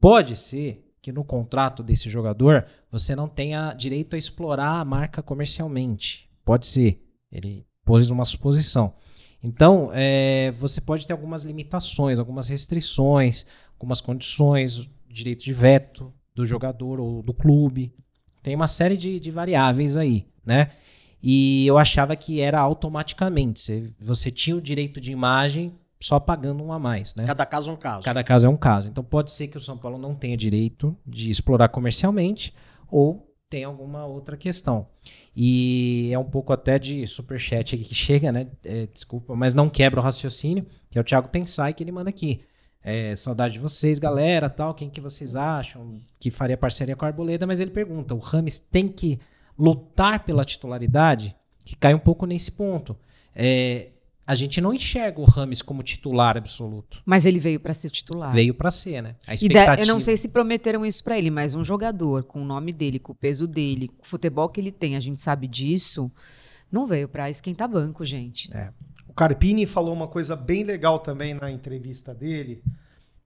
Pode 0.01 0.37
ser 0.37 0.91
que 1.03 1.13
no 1.13 1.23
contrato 1.23 1.83
desse 1.83 2.09
jogador 2.09 2.65
você 2.91 3.15
não 3.15 3.29
tenha 3.29 3.75
direito 3.75 4.17
a 4.17 4.19
explorar 4.19 4.81
a 4.81 4.85
marca 4.87 5.23
comercialmente. 5.23 6.31
Pode 6.47 6.67
ser. 6.67 7.07
Ele 7.31 7.67
pôs 7.85 8.11
uma 8.11 8.25
suposição. 8.25 8.93
Então, 9.43 9.91
é, 9.93 10.53
você 10.59 10.81
pode 10.81 11.07
ter 11.07 11.13
algumas 11.13 11.45
limitações, 11.45 12.19
algumas 12.19 12.49
restrições, 12.49 13.47
algumas 13.73 14.01
condições, 14.01 14.89
direito 15.09 15.45
de 15.45 15.53
veto 15.53 16.13
do 16.35 16.45
jogador 16.45 17.01
ou 17.01 17.23
do 17.23 17.33
clube. 17.33 17.93
Tem 18.43 18.55
uma 18.55 18.69
série 18.69 18.97
de, 18.97 19.19
de 19.19 19.31
variáveis 19.31 19.97
aí, 19.97 20.27
né? 20.45 20.71
E 21.23 21.67
eu 21.67 21.77
achava 21.77 22.17
que 22.17 22.41
era 22.41 22.59
automaticamente. 22.59 23.61
Você, 23.61 23.93
você 24.01 24.31
tinha 24.31 24.57
o 24.57 24.61
direito 24.61 25.01
de 25.01 25.13
imagem 25.13 25.75
só 26.03 26.19
pagando 26.19 26.63
um 26.63 26.73
a 26.73 26.79
mais, 26.79 27.15
né? 27.15 27.27
Cada 27.27 27.45
caso 27.45 27.71
é 27.71 27.73
um 27.73 27.77
caso. 27.77 28.03
Cada 28.03 28.25
caso 28.25 28.47
é 28.47 28.51
um 28.51 28.57
caso. 28.57 28.89
Então 28.89 29.05
pode 29.05 29.31
ser 29.31 29.49
que 29.49 29.57
o 29.57 29.61
São 29.61 29.77
Paulo 29.77 29.99
não 29.99 30.15
tenha 30.15 30.37
direito 30.37 30.97
de 31.07 31.31
explorar 31.31 31.69
comercialmente 31.69 32.55
ou 32.91 33.30
tem 33.51 33.65
alguma 33.65 34.07
outra 34.07 34.37
questão. 34.37 34.87
E 35.37 36.09
é 36.13 36.19
um 36.19 36.25
pouco 36.25 36.53
até 36.53 36.79
de 36.79 37.07
superchat 37.07 37.75
aqui 37.75 37.85
que 37.85 37.95
chega, 37.97 38.31
né? 38.31 38.47
É, 38.65 38.87
desculpa, 38.87 39.35
mas 39.35 39.53
não 39.53 39.69
quebra 39.69 40.01
o 40.01 40.03
raciocínio, 40.03 40.65
que 40.89 40.97
é 40.97 41.01
o 41.01 41.05
Thiago 41.05 41.29
Tensai 41.29 41.75
que 41.75 41.83
ele 41.83 41.93
manda 41.93 42.09
aqui. 42.09 42.43
É, 42.83 43.15
saudade 43.15 43.55
de 43.55 43.59
vocês, 43.59 43.99
galera, 43.99 44.49
tal. 44.49 44.73
Quem 44.73 44.89
que 44.89 45.01
vocês 45.01 45.37
acham 45.37 46.01
que 46.19 46.31
faria 46.31 46.57
parceria 46.57 46.97
com 46.97 47.05
a 47.05 47.09
Arboleda? 47.09 47.47
Mas 47.47 47.61
ele 47.61 47.73
pergunta: 47.73 48.15
o 48.15 48.19
Rames 48.19 48.59
tem 48.59 48.89
que 48.89 49.19
lutar 49.59 50.25
pela 50.25 50.45
titularidade? 50.45 51.37
Que 51.63 51.77
cai 51.77 51.93
um 51.93 51.99
pouco 51.99 52.25
nesse 52.25 52.53
ponto. 52.53 52.97
É, 53.35 53.89
a 54.31 54.35
gente 54.37 54.61
não 54.61 54.73
enxerga 54.73 55.21
o 55.21 55.25
Rames 55.25 55.61
como 55.61 55.83
titular 55.83 56.37
absoluto. 56.37 57.03
Mas 57.05 57.27
ele 57.27 57.41
veio 57.41 57.59
para 57.59 57.75
ser 57.75 57.91
titular. 57.91 58.31
Veio 58.33 58.55
pra 58.55 58.71
ser, 58.71 59.03
né? 59.03 59.17
A 59.27 59.35
E 59.35 59.35
da- 59.35 59.35
expectativa. 59.35 59.83
eu 59.83 59.87
não 59.93 59.99
sei 59.99 60.17
se 60.17 60.29
prometeram 60.29 60.87
isso 60.87 61.03
pra 61.03 61.19
ele, 61.19 61.31
mas 61.31 61.55
um 61.55 61.65
jogador 61.65 62.23
com 62.25 62.41
o 62.41 62.45
nome 62.45 62.73
dele, 62.73 62.99
com 63.01 63.11
o 63.11 63.15
peso 63.15 63.47
dele, 63.47 63.89
com 63.89 64.03
o 64.03 64.07
futebol 64.07 64.49
que 64.49 64.61
ele 64.61 64.71
tem, 64.71 64.95
a 64.95 65.01
gente 65.01 65.21
sabe 65.21 65.49
disso, 65.49 66.11
não 66.71 66.87
veio 66.87 67.09
pra 67.09 67.29
esquentar 67.29 67.69
banco, 67.69 68.05
gente. 68.05 68.55
É. 68.57 68.71
O 69.09 69.13
Carpini 69.13 69.67
falou 69.67 69.93
uma 69.93 70.07
coisa 70.07 70.37
bem 70.37 70.63
legal 70.63 71.01
também 71.01 71.35
na 71.35 71.51
entrevista 71.51 72.15
dele. 72.15 72.63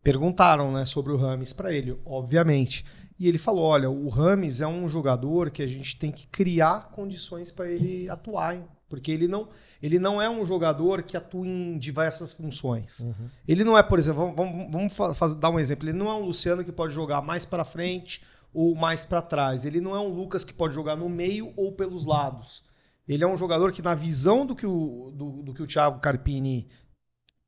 Perguntaram, 0.03 0.73
né, 0.73 0.85
sobre 0.85 1.13
o 1.13 1.17
Rames 1.17 1.53
para 1.53 1.73
ele, 1.73 1.97
obviamente. 2.05 2.85
E 3.19 3.29
ele 3.29 3.39
falou: 3.39 3.65
"Olha, 3.65 3.89
o 3.91 4.09
Rames 4.09 4.61
é 4.61 4.67
um 4.67 4.89
jogador 4.89 5.51
que 5.51 5.63
a 5.63 5.67
gente 5.67 5.97
tem 5.97 6.11
que 6.11 6.27
criar 6.27 6.91
condições 6.91 7.51
para 7.51 7.71
ele 7.71 8.09
atuar 8.09 8.57
em, 8.57 8.65
Porque 8.89 9.11
ele 9.11 9.27
não, 9.27 9.49
ele 9.85 9.99
não 9.99 10.21
é 10.23 10.31
um 10.31 10.47
jogador 10.47 11.03
que 11.03 11.15
atua 11.17 11.47
em 11.47 11.77
diversas 11.79 12.33
funções. 12.33 13.01
Uhum. 13.01 13.29
Ele 13.47 13.63
não 13.65 13.77
é, 13.77 13.83
por 13.83 13.99
exemplo, 13.99 14.21
vamos, 14.35 14.37
vamos, 14.37 14.73
vamos 14.73 14.93
fa- 14.97 15.15
faz- 15.15 15.35
dar 15.35 15.51
um 15.51 15.59
exemplo. 15.59 15.87
Ele 15.89 15.97
não 15.99 16.09
é 16.09 16.15
um 16.15 16.25
Luciano 16.25 16.65
que 16.65 16.73
pode 16.73 16.95
jogar 16.95 17.21
mais 17.21 17.45
pra 17.45 17.65
frente 17.65 18.23
ou 18.53 18.75
mais 18.75 19.05
pra 19.05 19.21
trás. 19.21 19.65
Ele 19.67 19.81
não 19.83 19.95
é 19.95 20.01
um 20.01 20.09
Lucas 20.09 20.43
que 20.45 20.55
pode 20.55 20.75
jogar 20.75 20.97
no 20.97 21.09
meio 21.09 21.53
ou 21.57 21.73
pelos 21.73 22.07
lados. 22.07 22.65
Ele 23.07 23.23
é 23.23 23.27
um 23.27 23.37
jogador 23.37 23.73
que, 23.73 23.83
na 23.83 23.95
visão 23.95 24.47
do 24.47 24.57
que 24.57 24.67
o, 24.67 25.11
do, 25.15 25.43
do 25.43 25.53
que 25.53 25.63
o 25.63 25.67
Thiago 25.67 26.01
Carpini 26.01 26.67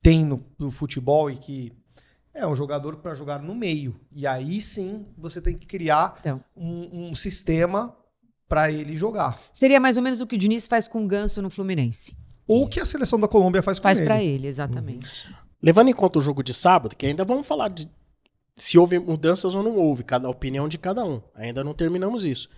tem 0.03 0.23
no, 0.25 0.45
no 0.59 0.71
futebol 0.71 1.31
e 1.31 1.39
que 1.39 1.73
é 2.35 2.47
um 2.47 2.55
jogador 2.55 2.97
para 2.99 3.15
jogar 3.15 3.41
no 3.41 3.55
meio. 3.55 3.99
E 4.13 4.27
aí 4.27 4.61
sim 4.61 5.07
você 5.17 5.41
tem 5.41 5.55
que 5.57 5.65
criar 5.65 6.17
Então. 6.21 6.45
um, 6.55 7.09
um 7.09 7.15
sistema 7.15 7.97
para 8.47 8.71
ele 8.71 8.95
jogar. 8.97 9.39
Seria 9.53 9.81
mais 9.81 9.97
ou 9.97 10.03
menos 10.03 10.21
o 10.21 10.27
que 10.27 10.37
o 10.37 10.39
Diniz 10.39 10.67
faz 10.67 10.87
com 10.87 11.03
o 11.03 11.09
Ganso 11.09 11.41
no 11.41 11.49
Fluminense. 11.51 12.15
Ou 12.47 12.65
o 12.65 12.69
que 12.69 12.81
a 12.81 12.87
seleção 12.87 13.19
da 13.19 13.27
Colômbia 13.27 13.63
faz 13.63 13.79
com 13.79 13.85
Faz 13.85 13.99
ele. 13.99 14.07
pra 14.07 14.23
ele, 14.23 14.47
exatamente. 14.47 15.35
Levando 15.63 15.89
em 15.89 15.93
conta 15.93 16.19
o 16.19 16.23
jogo 16.23 16.43
de 16.43 16.55
sábado, 16.55 16.95
que 16.95 17.07
ainda 17.07 17.25
vamos 17.25 17.47
falar 17.47 17.69
de 17.69 17.91
se 18.55 18.79
houve 18.79 18.99
mudanças 18.99 19.55
ou 19.55 19.63
não 19.63 19.77
houve, 19.77 20.03
cada 20.03 20.29
a 20.29 20.31
opinião 20.31 20.69
de 20.69 20.79
cada 20.79 21.05
um. 21.05 21.21
Ainda 21.35 21.63
não 21.63 21.75
terminamos 21.75 22.25
isso. 22.25 22.49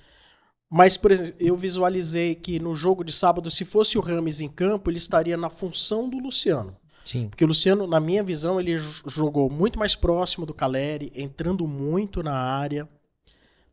Mas, 0.71 0.97
por 0.97 1.11
exemplo, 1.11 1.35
eu 1.41 1.57
visualizei 1.57 2.35
que 2.35 2.61
no 2.61 2.75
jogo 2.75 3.03
de 3.03 3.13
sábado, 3.13 3.51
se 3.51 3.65
fosse 3.65 3.97
o 3.97 4.01
Rames 4.01 4.41
em 4.41 4.49
campo, 4.49 4.91
ele 4.91 4.99
estaria 4.99 5.37
na 5.37 5.49
função 5.49 6.09
do 6.09 6.19
Luciano. 6.19 6.77
Sim. 7.05 7.29
Porque 7.29 7.43
o 7.43 7.49
Luciano, 7.49 7.87
na 7.87 7.99
minha 7.99 8.23
visão, 8.23 8.61
ele 8.61 8.77
jogou 9.07 9.49
muito 9.49 9.79
mais 9.79 9.95
próximo 9.95 10.45
do 10.45 10.53
Caleri, 10.53 11.11
entrando 11.17 11.67
muito 11.67 12.23
na 12.23 12.35
área, 12.35 12.87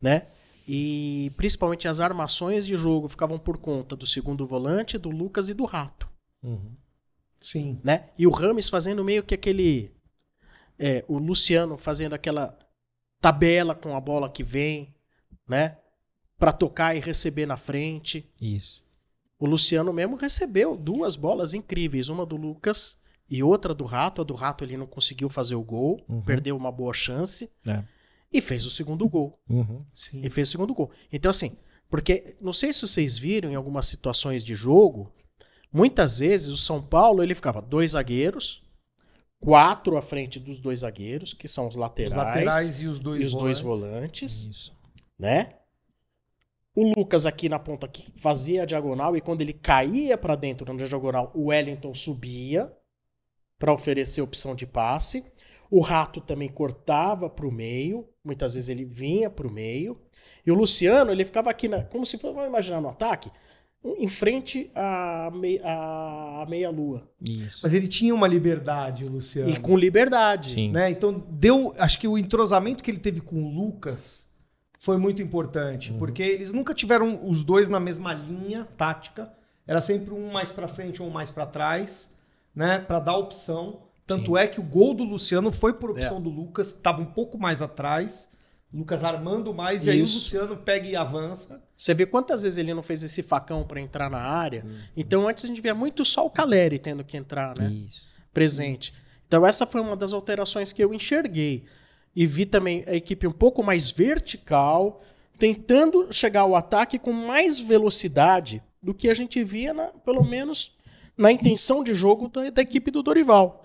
né? 0.02 0.24
E 0.68 1.32
principalmente 1.38 1.88
as 1.88 2.00
armações 2.00 2.66
de 2.66 2.76
jogo 2.76 3.08
ficavam 3.08 3.38
por 3.38 3.58
conta 3.58 3.96
do 3.96 4.08
segundo 4.08 4.48
volante, 4.48 4.98
do 4.98 5.10
Lucas 5.10 5.48
e 5.50 5.54
do 5.54 5.66
Rato 5.66 6.10
Uhum. 6.42 6.72
Sim. 7.40 7.80
né? 7.84 8.10
E 8.18 8.26
o 8.26 8.32
Rames 8.32 8.70
fazendo 8.70 9.04
meio 9.04 9.24
que 9.24 9.36
aquele. 9.36 9.92
é, 10.80 11.06
o 11.08 11.18
Luciano 11.18 11.78
fazendo 11.78 12.14
aquela 12.14 12.58
tabela 13.22 13.74
com 13.76 13.96
a 13.96 14.02
bola 14.02 14.30
que 14.30 14.44
vem, 14.44 14.94
né? 15.48 15.78
Pra 16.38 16.52
tocar 16.52 16.96
e 16.96 17.00
receber 17.00 17.46
na 17.46 17.58
frente. 17.58 18.30
Isso. 18.42 18.84
O 19.40 19.46
Luciano 19.46 19.92
mesmo 19.94 20.16
recebeu 20.16 20.76
duas 20.76 21.16
bolas 21.16 21.54
incríveis, 21.54 22.10
uma 22.10 22.26
do 22.26 22.36
Lucas 22.36 22.98
e 23.30 23.42
outra 23.44 23.74
do 23.74 23.86
Rato. 23.86 24.22
A 24.22 24.24
do 24.24 24.34
Rato 24.34 24.64
ele 24.64 24.78
não 24.78 24.88
conseguiu 24.88 25.30
fazer 25.30 25.56
o 25.56 25.64
gol, 25.64 26.04
Uhum. 26.10 26.22
perdeu 26.22 26.56
uma 26.58 26.72
boa 26.72 26.94
chance 26.94 27.50
É. 27.68 27.84
e 28.32 28.42
fez 28.42 28.66
o 28.66 28.70
segundo 28.70 29.08
gol. 29.08 29.40
Uhum. 29.50 29.86
Sim. 29.94 30.22
E 30.24 30.30
fez 30.30 30.50
o 30.50 30.52
segundo 30.52 30.74
gol. 30.74 30.92
Então, 31.12 31.30
assim, 31.30 31.58
porque 31.90 32.36
não 32.42 32.52
sei 32.54 32.74
se 32.74 32.82
vocês 32.82 33.18
viram 33.18 33.50
em 33.50 33.56
algumas 33.56 33.86
situações 33.88 34.44
de 34.44 34.54
jogo, 34.56 35.12
muitas 35.72 36.20
vezes 36.20 36.50
o 36.50 36.58
São 36.58 36.82
Paulo 36.82 37.24
ele 37.24 37.36
ficava 37.36 37.62
dois 37.62 37.92
zagueiros, 37.92 38.64
quatro 39.40 39.98
à 39.98 40.02
frente 40.02 40.40
dos 40.40 40.60
dois 40.60 40.80
zagueiros, 40.80 41.34
que 41.34 41.48
são 41.48 41.68
os 41.68 41.76
Os 41.76 41.80
laterais, 41.80 42.14
laterais 42.16 42.82
e 42.82 42.88
os 42.88 43.00
dois 43.00 43.24
e 43.24 43.26
os 43.28 43.34
dois 43.34 43.62
volantes. 43.62 43.92
volantes, 43.92 44.46
Isso. 44.46 44.74
né? 45.18 45.54
O 46.76 46.92
Lucas 46.98 47.26
aqui 47.26 47.48
na 47.48 47.58
ponta 47.58 47.88
que 47.88 48.12
fazia 48.18 48.64
a 48.64 48.66
diagonal 48.66 49.16
e 49.16 49.22
quando 49.22 49.40
ele 49.42 49.54
caía 49.54 50.18
para 50.18 50.36
dentro 50.36 50.74
na 50.74 50.86
diagonal, 50.86 51.32
o 51.34 51.46
Wellington 51.46 51.94
subia 51.94 52.70
para 53.58 53.72
oferecer 53.72 54.22
opção 54.22 54.54
de 54.54 54.66
passe. 54.66 55.24
O 55.72 55.80
Rato 55.80 56.20
também 56.20 56.50
cortava 56.50 57.30
para 57.30 57.48
o 57.48 57.52
meio, 57.52 58.10
muitas 58.26 58.54
vezes 58.56 58.68
ele 58.70 58.84
vinha 58.84 59.30
para 59.30 59.48
o 59.48 59.52
meio. 59.52 59.98
E 60.46 60.52
o 60.52 60.56
Luciano, 60.56 61.12
ele 61.12 61.24
ficava 61.26 61.50
aqui, 61.50 61.68
na, 61.68 61.84
como 61.84 62.06
se 62.06 62.18
fosse, 62.18 62.34
vamos 62.34 62.50
imaginar 62.50 62.82
no 62.82 62.90
ataque, 62.90 63.32
em 63.84 64.08
frente 64.08 64.72
à, 64.74 65.32
mei- 65.34 65.62
à 65.64 66.46
meia-lua. 66.50 67.08
Isso. 67.22 67.62
Mas 67.64 67.74
ele 67.74 67.88
tinha 67.88 68.14
uma 68.16 68.28
liberdade, 68.28 69.06
o 69.06 69.10
Luciano. 69.10 69.50
E 69.50 69.60
com 69.60 69.78
liberdade. 69.78 70.52
Sim. 70.52 70.72
né? 70.72 70.90
Então 70.90 71.24
deu, 71.30 71.74
acho 71.78 72.00
que 72.00 72.08
o 72.08 72.18
entrosamento 72.18 72.84
que 72.84 72.90
ele 72.92 72.98
teve 73.00 73.22
com 73.22 73.44
o 73.44 73.50
Lucas 73.50 74.26
foi 74.80 74.98
muito 74.98 75.22
importante, 75.22 75.92
Uhum. 75.92 75.98
porque 75.98 76.22
eles 76.24 76.52
nunca 76.52 76.74
tiveram 76.74 77.28
os 77.28 77.44
dois 77.44 77.70
na 77.70 77.80
mesma 77.80 78.14
linha 78.14 78.66
tática, 78.78 79.32
era 79.68 79.82
sempre 79.82 80.14
um 80.14 80.32
mais 80.32 80.52
pra 80.52 80.68
frente, 80.68 81.02
um 81.02 81.10
mais 81.10 81.32
pra 81.32 81.46
trás, 81.46 82.14
né, 82.56 82.80
Pra 82.80 83.00
dar 83.00 83.18
opção. 83.18 83.82
Tanto 84.06 84.38
é 84.38 84.48
que 84.48 84.60
o 84.60 84.64
gol 84.64 84.94
do 84.94 85.04
Luciano 85.04 85.52
foi 85.52 85.74
por 85.74 85.92
opção 85.92 86.18
É. 86.18 86.22
do 86.22 86.30
Lucas, 86.30 86.72
que 86.72 86.78
estava 86.78 87.02
um 87.02 87.06
pouco 87.06 87.38
mais 87.38 87.62
atrás. 87.62 88.30
Lucas 88.74 89.04
armando 89.04 89.54
mais 89.54 89.86
e 89.86 89.90
aí 89.92 90.02
o 90.02 90.04
Isso. 90.04 90.16
Luciano 90.36 90.58
pega 90.58 90.86
e 90.88 90.96
avança. 90.96 91.64
Você 91.78 91.94
vê 91.94 92.06
quantas 92.06 92.44
vezes 92.44 92.58
ele 92.58 92.74
não 92.74 92.82
fez 92.82 93.04
esse 93.04 93.24
facão 93.24 93.64
para 93.64 93.80
entrar 93.80 94.10
na 94.10 94.18
área. 94.20 94.64
Uhum. 94.66 94.78
Então 94.98 95.28
antes 95.28 95.46
a 95.46 95.48
gente 95.48 95.62
via 95.62 95.74
muito 95.74 96.04
só 96.04 96.26
o 96.26 96.30
Caleri 96.30 96.78
tendo 96.78 97.04
que 97.04 97.16
entrar, 97.18 97.58
né? 97.58 97.70
Isso. 97.72 98.02
presente. 98.34 98.94
Então 99.28 99.46
essa 99.46 99.66
foi 99.66 99.80
uma 99.80 99.96
das 99.96 100.12
alterações 100.12 100.74
que 100.74 100.84
eu 100.84 100.94
enxerguei. 100.94 101.64
E 102.14 102.26
vi 102.28 102.46
também 102.46 102.84
a 102.86 102.94
equipe 102.94 103.26
um 103.26 103.32
pouco 103.32 103.64
mais 103.64 103.90
vertical, 103.92 105.02
tentando 105.40 106.08
chegar 106.12 106.42
ao 106.42 106.56
ataque 106.56 107.00
com 107.00 107.12
mais 107.14 107.58
velocidade 107.60 108.62
do 108.84 108.94
que 108.94 109.10
a 109.10 109.14
gente 109.14 109.44
via, 109.44 109.74
na- 109.74 109.88
pelo 109.88 110.24
menos, 110.24 110.76
na 111.18 111.32
intenção 111.32 111.84
de 111.84 111.94
jogo 111.94 112.28
da, 112.30 112.50
da 112.50 112.62
equipe 112.62 112.92
do 112.92 113.02
Dorival. 113.02 113.65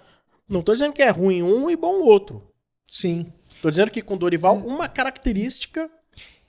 Não 0.50 0.60
estou 0.60 0.74
dizendo 0.74 0.92
que 0.92 1.02
é 1.02 1.10
ruim 1.10 1.42
um 1.42 1.70
e 1.70 1.76
bom 1.76 2.00
o 2.00 2.04
outro. 2.06 2.42
Sim. 2.90 3.32
Estou 3.54 3.70
dizendo 3.70 3.90
que 3.90 4.02
com 4.02 4.14
o 4.14 4.18
Dorival, 4.18 4.56
uma 4.56 4.88
característica 4.88 5.88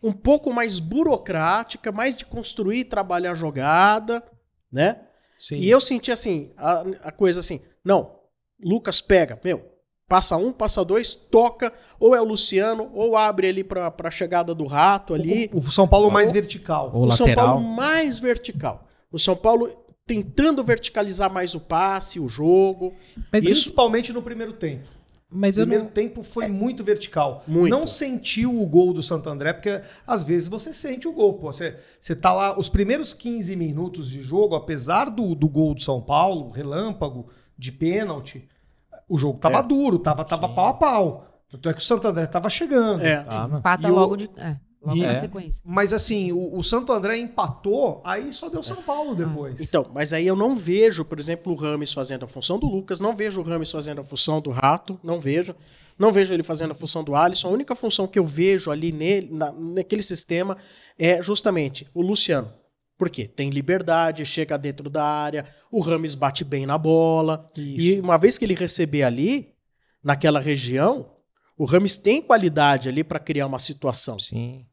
um 0.01 0.11
pouco 0.11 0.51
mais 0.51 0.79
burocrática, 0.79 1.91
mais 1.91 2.17
de 2.17 2.25
construir 2.25 2.79
e 2.79 2.83
trabalhar 2.83 3.33
a 3.33 3.35
jogada, 3.35 4.23
né? 4.71 5.01
Sim. 5.37 5.57
E 5.57 5.69
eu 5.69 5.79
senti 5.79 6.11
assim, 6.11 6.51
a, 6.57 6.81
a 7.03 7.11
coisa 7.11 7.39
assim, 7.39 7.61
não, 7.85 8.15
Lucas 8.63 8.99
pega, 9.01 9.39
meu, 9.43 9.63
passa 10.07 10.35
um, 10.37 10.51
passa 10.51 10.83
dois, 10.83 11.13
toca, 11.13 11.71
ou 11.99 12.15
é 12.15 12.21
o 12.21 12.25
Luciano, 12.25 12.89
ou 12.95 13.15
abre 13.15 13.47
ali 13.47 13.63
pra, 13.63 13.91
pra 13.91 14.09
chegada 14.09 14.55
do 14.55 14.65
rato 14.65 15.13
ali. 15.13 15.49
o, 15.53 15.59
o 15.59 15.71
São 15.71 15.87
Paulo 15.87 16.09
mais 16.09 16.29
Ou- 16.29 16.33
vertical. 16.33 16.91
Ou 16.93 17.05
o 17.05 17.11
São. 17.11 17.31
Paulo 17.33 17.61
mais 17.61 18.17
vertical. 18.17 18.87
O 19.11 19.19
São 19.19 19.35
Paulo 19.35 19.69
tentando 20.05 20.63
verticalizar 20.63 21.31
mais 21.31 21.55
o 21.55 21.59
passe, 21.59 22.19
o 22.19 22.27
jogo. 22.27 22.93
Mas 23.31 23.43
Isso- 23.43 23.51
Principalmente 23.53 24.11
no 24.13 24.21
primeiro 24.21 24.53
tempo. 24.53 24.87
Mas 25.33 25.57
O 25.57 25.61
primeiro 25.61 25.85
não. 25.85 25.91
tempo 25.91 26.23
foi 26.23 26.49
muito 26.49 26.83
vertical. 26.83 27.41
Muito. 27.47 27.71
Não 27.71 27.87
sentiu 27.87 28.61
o 28.61 28.65
gol 28.67 28.91
do 28.93 29.01
Santo 29.01 29.29
André, 29.29 29.53
porque 29.53 29.81
às 30.05 30.23
vezes 30.25 30.49
você 30.49 30.73
sente 30.73 31.07
o 31.07 31.13
gol. 31.13 31.35
Pô. 31.35 31.53
Você, 31.53 31.77
você 32.01 32.13
tá 32.13 32.33
lá, 32.33 32.59
os 32.59 32.67
primeiros 32.67 33.13
15 33.13 33.55
minutos 33.55 34.09
de 34.09 34.21
jogo, 34.21 34.55
apesar 34.55 35.09
do, 35.09 35.33
do 35.33 35.47
gol 35.47 35.73
do 35.73 35.81
São 35.81 36.01
Paulo, 36.01 36.49
relâmpago, 36.49 37.29
de 37.57 37.71
pênalti, 37.71 38.45
o 39.07 39.17
jogo 39.17 39.39
tava 39.39 39.59
É. 39.59 39.63
duro, 39.63 39.99
tava, 39.99 40.25
tava 40.25 40.49
Sim. 40.49 40.53
pau 40.55 40.67
a 40.67 40.73
pau. 40.73 41.27
Tanto 41.47 41.69
é 41.69 41.73
que 41.73 41.79
o 41.79 41.83
Santo 41.83 42.07
André 42.09 42.25
tava 42.25 42.49
chegando. 42.49 43.01
É. 43.01 43.23
Ah. 43.25 43.49
Empata 43.53 43.87
E 43.87 43.91
o- 43.91 43.95
logo 43.95 44.17
de. 44.17 44.29
É, 44.35 44.57
logo 44.81 44.97
E- 44.97 45.01
na 45.01 45.11
É. 45.11 45.15
sequência. 45.15 45.61
Mas 45.65 45.93
assim, 45.93 46.31
o, 46.31 46.57
o 46.57 46.63
Santo 46.63 46.91
André 46.91 47.17
empatou, 47.17 48.01
aí 48.03 48.33
só 48.33 48.49
deu 48.49 48.63
São 48.63 48.81
Paulo 48.81 49.13
depois. 49.15 49.59
Então, 49.61 49.89
mas 49.93 50.11
aí 50.13 50.25
eu 50.25 50.35
não 50.35 50.55
vejo, 50.55 51.05
por 51.05 51.19
exemplo, 51.19 51.53
o 51.53 51.55
Rames 51.55 51.93
fazendo 51.93 52.25
a 52.25 52.27
função 52.27 52.57
do 52.59 52.65
Lucas, 52.67 52.99
não 52.99 53.15
vejo 53.15 53.41
o 53.41 53.43
Rames 53.43 53.69
fazendo 53.71 54.01
a 54.01 54.03
função 54.03 54.41
do 54.41 54.49
Rato, 54.49 54.99
não 55.03 55.19
vejo. 55.19 55.55
Não 55.99 56.11
vejo 56.11 56.33
ele 56.33 56.41
fazendo 56.41 56.71
a 56.71 56.73
função 56.73 57.03
do 57.03 57.15
Alisson. 57.15 57.49
A 57.49 57.51
única 57.51 57.75
função 57.75 58.07
que 58.07 58.17
eu 58.17 58.25
vejo 58.25 58.71
ali 58.71 58.91
nele, 58.91 59.29
na- 59.31 59.51
naquele 59.51 60.01
sistema 60.01 60.57
é 60.97 61.21
justamente 61.21 61.87
o 61.93 62.01
Luciano. 62.01 62.51
Por 62.97 63.09
quê? 63.09 63.27
Tem 63.27 63.49
liberdade, 63.51 64.25
chega 64.25 64.57
dentro 64.57 64.89
da 64.89 65.03
área, 65.03 65.45
o 65.71 65.79
Rames 65.79 66.15
bate 66.15 66.43
bem 66.43 66.65
na 66.65 66.77
bola. 66.77 67.45
E 67.55 67.99
uma 67.99 68.17
vez 68.17 68.37
que 68.37 68.45
ele 68.45 68.55
receber 68.55 69.03
ali, 69.03 69.53
naquela 70.03 70.39
região, 70.39 71.11
o 71.57 71.65
Rames 71.65 71.97
tem 71.97 72.21
qualidade 72.21 72.89
ali 72.89 73.03
para 73.03 73.19
criar 73.19 73.45
uma 73.45 73.59
situação 73.59 74.17
Sim. 74.17 74.65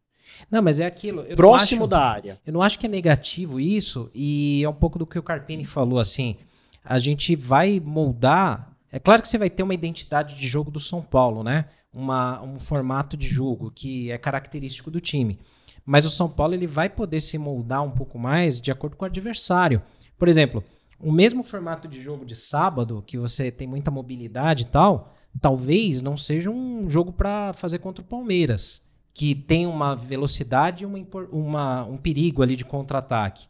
Não, 0.51 0.63
mas 0.63 0.81
é 0.81 0.87
aquilo. 0.87 1.25
próximo 1.37 1.83
acho- 1.85 1.91
da 1.91 2.01
área. 2.01 2.41
Eu 2.47 2.53
não 2.53 2.63
acho 2.63 2.79
que 2.79 2.87
é 2.87 2.89
negativo 2.89 3.59
isso, 3.61 4.11
e 4.15 4.63
é 4.65 4.69
um 4.69 4.75
pouco 4.75 4.99
do 4.99 5.07
que 5.07 5.19
o 5.19 5.23
Carpini 5.23 5.65
falou, 5.65 5.99
assim, 5.99 6.37
a 6.85 6.99
gente 6.99 7.35
vai 7.37 7.81
moldar, 7.85 8.73
é 8.91 8.99
claro 8.99 9.21
que 9.23 9.29
você 9.29 9.39
vai 9.39 9.51
ter 9.51 9.63
uma 9.63 9.75
identidade 9.75 10.35
de 10.35 10.49
jogo 10.49 10.71
do 10.71 10.81
São 10.81 11.03
Paulo, 11.03 11.43
né? 11.43 11.67
Uma, 11.93 12.41
um 12.43 12.59
formato 12.59 13.17
de 13.17 13.27
jogo 13.27 13.71
que 13.75 14.11
é 14.11 14.19
característico 14.19 14.91
do 14.91 15.01
time. 15.01 15.39
Mas 15.85 16.05
o 16.05 16.11
São 16.11 16.29
Paulo 16.29 16.55
ele 16.55 16.67
vai 16.67 16.89
poder 16.89 17.19
se 17.21 17.39
moldar 17.39 17.83
um 17.83 17.91
pouco 17.91 18.19
mais 18.19 18.61
de 18.61 18.71
acordo 18.71 18.95
com 18.97 19.05
o 19.05 19.09
adversário. 19.09 19.81
Por 20.19 20.29
exemplo, 20.29 20.63
o 21.01 21.11
mesmo 21.11 21.43
formato 21.43 21.89
de 21.89 22.01
jogo 22.01 22.25
de 22.27 22.35
sábado, 22.37 23.03
que 23.07 23.17
você 23.17 23.51
tem 23.51 23.67
muita 23.67 23.91
mobilidade 23.91 24.63
e 24.65 24.67
tal, 24.67 25.15
talvez 25.41 26.03
não 26.03 26.17
seja 26.17 26.51
um 26.51 26.91
jogo 26.91 27.13
para 27.13 27.53
fazer 27.55 27.79
contra 27.79 28.03
o 28.03 28.07
Palmeiras, 28.07 28.83
que 29.19 29.35
tem 29.35 29.67
uma 29.67 29.97
velocidade 29.97 30.85
e 30.85 30.87
uma, 30.87 31.05
uma- 31.33 31.85
um 31.87 31.97
perigo 31.97 32.41
ali 32.41 32.55
de 32.55 32.65
contra-ataque. 32.65 33.47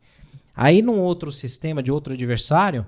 Aí, 0.57 0.81
num 0.81 0.99
outro 0.99 1.31
sistema 1.31 1.83
de 1.83 1.93
outro 1.93 2.15
adversário, 2.15 2.87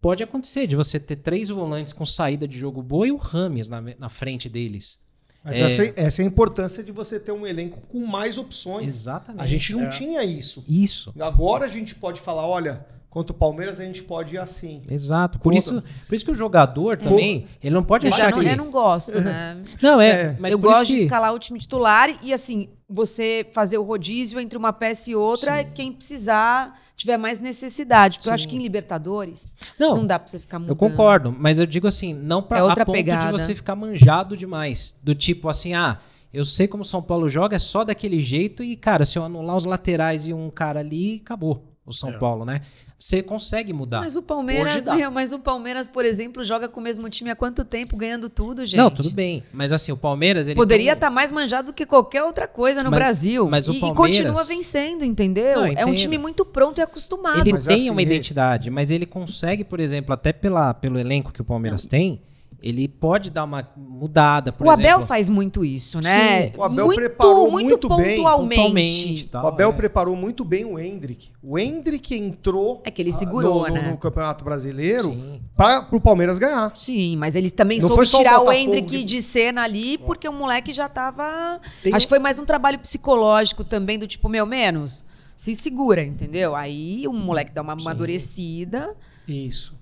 pode 0.00 0.22
acontecer 0.22 0.66
de 0.66 0.74
você 0.74 0.98
ter 0.98 1.16
três 1.16 1.50
volantes 1.50 1.92
com 1.92 2.06
saída 2.06 2.48
de 2.48 2.58
jogo 2.58 2.82
boa 2.82 3.06
e 3.06 3.12
o 3.12 3.18
Rames 3.18 3.68
na, 3.68 3.82
na 3.98 4.08
frente 4.08 4.48
deles. 4.48 4.98
Mas 5.44 5.56
É. 5.58 5.64
essa, 5.64 5.92
essa 5.94 6.22
é 6.22 6.24
a 6.24 6.28
importância 6.28 6.82
de 6.82 6.90
você 6.90 7.20
ter 7.20 7.32
um 7.32 7.46
elenco 7.46 7.82
com 7.86 8.06
mais 8.06 8.38
opções. 8.38 8.86
Exatamente. 8.86 9.42
A 9.42 9.46
gente 9.46 9.72
não 9.74 9.82
É. 9.82 9.90
tinha 9.90 10.24
isso. 10.24 10.64
Isso. 10.66 11.12
Agora 11.20 11.66
a 11.66 11.68
gente 11.68 11.94
pode 11.94 12.18
falar, 12.18 12.46
olha, 12.46 12.86
Contra 13.12 13.30
o 13.30 13.38
Palmeiras 13.38 13.78
a 13.78 13.84
gente 13.84 14.02
pode 14.02 14.36
ir 14.36 14.38
assim. 14.38 14.80
Exato. 14.90 15.38
Por 15.38 15.52
Contra- 15.52 15.58
isso, 15.58 15.84
por 16.08 16.14
isso 16.14 16.24
que 16.24 16.30
o 16.30 16.34
jogador 16.34 16.96
também, 16.96 17.46
ele 17.62 17.74
não 17.74 17.84
pode 17.84 18.06
Eu, 18.06 18.10
já 18.10 18.16
achar 18.16 18.30
não, 18.30 18.38
que... 18.40 18.48
eu 18.48 18.56
não 18.56 18.70
gosto, 18.70 19.20
né? 19.20 19.62
Não, 19.82 20.00
é, 20.00 20.08
É. 20.10 20.36
mas 20.40 20.50
eu 20.52 20.58
gosto 20.58 20.86
de 20.86 20.94
que- 20.94 21.00
escalar 21.02 21.34
o 21.34 21.38
time 21.38 21.58
titular 21.58 22.08
e, 22.22 22.32
assim, 22.32 22.70
você 22.88 23.46
fazer 23.52 23.76
o 23.76 23.82
rodízio 23.82 24.40
entre 24.40 24.56
uma 24.56 24.72
peça 24.72 25.10
e 25.10 25.14
outra, 25.14 25.58
é 25.60 25.64
quem 25.64 25.92
precisar 25.92 26.80
tiver 26.96 27.18
mais 27.18 27.38
necessidade. 27.38 28.16
Porque 28.16 28.30
eu 28.30 28.32
acho 28.32 28.44
Sim. 28.44 28.48
que 28.48 28.56
em 28.56 28.60
Libertadores 28.62 29.58
Não, 29.78 29.96
não, 29.98 30.06
dá 30.06 30.18
pra 30.18 30.28
você 30.30 30.38
ficar 30.38 30.58
mudando. 30.58 30.70
Eu 30.70 30.76
concordo, 30.76 31.36
mas 31.38 31.60
eu 31.60 31.66
digo 31.66 31.86
assim, 31.86 32.14
não 32.14 32.42
pra, 32.42 32.60
É 32.60 32.62
outra 32.62 32.82
a 32.82 32.86
ponto 32.86 32.94
pegada. 32.96 33.26
de 33.26 33.30
você 33.32 33.54
ficar 33.54 33.76
manjado 33.76 34.38
demais. 34.38 34.98
Do 35.02 35.14
tipo 35.14 35.50
assim, 35.50 35.74
ah, 35.74 35.98
eu 36.32 36.46
sei 36.46 36.66
como 36.66 36.82
o 36.82 36.86
São 36.86 37.02
Paulo 37.02 37.28
joga, 37.28 37.56
é 37.56 37.58
só 37.58 37.84
daquele 37.84 38.20
jeito 38.20 38.64
e, 38.64 38.74
cara, 38.74 39.04
se 39.04 39.18
eu 39.18 39.24
anular 39.24 39.54
os 39.54 39.66
laterais 39.66 40.26
e 40.26 40.32
um 40.32 40.48
cara 40.48 40.80
ali, 40.80 41.20
acabou 41.22 41.68
o 41.84 41.92
São 41.92 42.10
É. 42.10 42.18
Paulo, 42.18 42.44
né? 42.44 42.60
Você 43.02 43.20
consegue 43.20 43.72
mudar. 43.72 44.00
Mas 44.00 44.14
o 44.14 44.22
Palmeiras, 44.22 44.84
meu, 44.84 45.10
mas 45.10 45.32
o 45.32 45.38
Palmeiras, 45.40 45.88
por 45.88 46.04
exemplo, 46.04 46.44
joga 46.44 46.68
com 46.68 46.78
o 46.78 46.82
mesmo 46.84 47.10
time 47.10 47.30
há 47.30 47.34
quanto 47.34 47.64
tempo, 47.64 47.96
ganhando 47.96 48.28
tudo, 48.30 48.64
gente? 48.64 48.76
Não, 48.78 48.92
tudo 48.92 49.10
bem. 49.10 49.42
Mas 49.52 49.72
assim, 49.72 49.90
o 49.90 49.96
Palmeiras, 49.96 50.46
ele 50.46 50.54
Poderia 50.54 50.92
tem- 50.92 50.94
estar 50.94 51.10
mais 51.10 51.32
manjado 51.32 51.72
do 51.72 51.72
que 51.74 51.84
qualquer 51.84 52.22
outra 52.22 52.46
coisa 52.46 52.80
no 52.80 52.92
Mas- 52.92 53.00
Brasil. 53.00 53.48
mas 53.48 53.68
o 53.68 53.72
e, 53.72 53.78
e 53.78 53.80
Palmeiras- 53.80 54.16
continua 54.18 54.44
vencendo, 54.44 55.04
entendeu? 55.04 55.62
Não, 55.62 55.66
é 55.66 55.84
um 55.84 55.96
time 55.96 56.16
muito 56.16 56.44
pronto 56.44 56.78
e 56.78 56.80
acostumado. 56.80 57.40
Ele 57.40 57.54
Mas 57.54 57.64
tem 57.66 57.74
assim, 57.74 57.90
uma 57.90 58.00
identidade, 58.02 58.70
mas 58.70 58.92
ele 58.92 59.04
consegue, 59.04 59.64
por 59.64 59.80
exemplo, 59.80 60.14
até 60.14 60.32
pela, 60.32 60.72
pelo 60.72 60.96
elenco 60.96 61.32
que 61.32 61.40
o 61.40 61.44
Palmeiras 61.44 61.84
tem, 61.84 62.22
ele 62.62 62.86
pode 62.86 63.30
dar 63.30 63.42
uma 63.44 63.68
mudada, 63.76 64.52
por 64.52 64.66
o 64.66 64.72
exemplo. 64.72 64.92
Abel 64.92 65.06
faz 65.06 65.28
muito 65.28 65.64
isso, 65.64 66.00
né? 66.00 66.50
Sim, 66.50 66.52
o 66.56 66.62
Abel 66.62 66.86
muito, 66.86 66.98
preparou 67.00 67.50
muito, 67.50 67.68
muito 67.70 67.88
bem, 67.96 68.16
pontualmente. 68.16 68.56
Totalmente. 68.56 69.28
tal, 69.28 69.44
o 69.44 69.48
Abel 69.48 69.70
é. 69.70 69.72
preparou 69.72 70.14
muito 70.14 70.44
bem 70.44 70.64
o 70.64 70.78
Hendrick. 70.78 71.30
O 71.42 71.58
Hendrick 71.58 72.14
entrou 72.14 72.80
É 72.84 72.90
que 72.90 73.02
ele 73.02 73.10
ah, 73.10 73.14
segurou, 73.14 73.62
no, 73.62 73.68
no- 73.68 73.74
né? 73.74 73.90
no 73.90 73.96
Campeonato 73.98 74.44
Brasileiro 74.44 75.40
para 75.56 75.88
o 75.90 76.00
Palmeiras 76.00 76.38
ganhar. 76.38 76.70
Sim, 76.76 77.16
mas 77.16 77.34
ele 77.34 77.50
também 77.50 77.80
Não 77.80 77.88
soube 77.88 78.02
o 78.02 78.06
tirar 78.06 78.36
o 78.40 78.44
Botafogo 78.44 78.52
Hendrick 78.52 78.90
de- 78.90 79.04
de 79.04 79.22
cena 79.22 79.62
ali, 79.64 79.98
porque 79.98 80.28
o 80.28 80.32
moleque 80.32 80.72
já 80.72 80.88
tava. 80.88 81.60
Tem 81.82 81.92
Acho 81.92 82.06
que 82.06 82.10
foi 82.10 82.18
mais 82.20 82.38
um 82.38 82.44
trabalho 82.44 82.78
psicológico 82.78 83.64
também, 83.64 83.98
do 83.98 84.06
tipo, 84.06 84.28
meu, 84.28 84.46
menos. 84.46 85.04
Se 85.34 85.54
segura, 85.56 86.04
entendeu? 86.04 86.54
Aí 86.54 87.08
o 87.08 87.12
moleque 87.12 87.50
dá 87.52 87.62
uma 87.62 87.72
amadurecida. 87.72 88.94
Isso. 89.26 89.74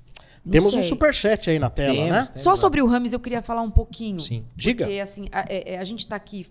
Não 0.44 0.52
Temos 0.52 0.74
um 0.74 0.80
sei. 0.82 0.88
superchat 0.88 1.50
aí 1.50 1.58
na 1.58 1.68
tela, 1.70 1.94
Temos, 1.94 2.10
né? 2.10 2.24
temos 2.26 2.40
Só 2.40 2.56
sobre 2.56 2.80
o 2.82 2.86
Rames 2.86 3.12
eu 3.12 3.20
queria 3.20 3.42
falar 3.42 3.62
um 3.62 3.70
pouquinho. 3.70 4.18
Sim. 4.20 4.46
Diga. 4.56 4.84
Porque, 4.86 4.98
assim, 5.00 5.28
a, 5.32 5.40
é- 5.48 5.74
é, 5.74 5.78
a 5.78 5.84
gente 5.84 6.00
está 6.00 6.16
aqui 6.16 6.46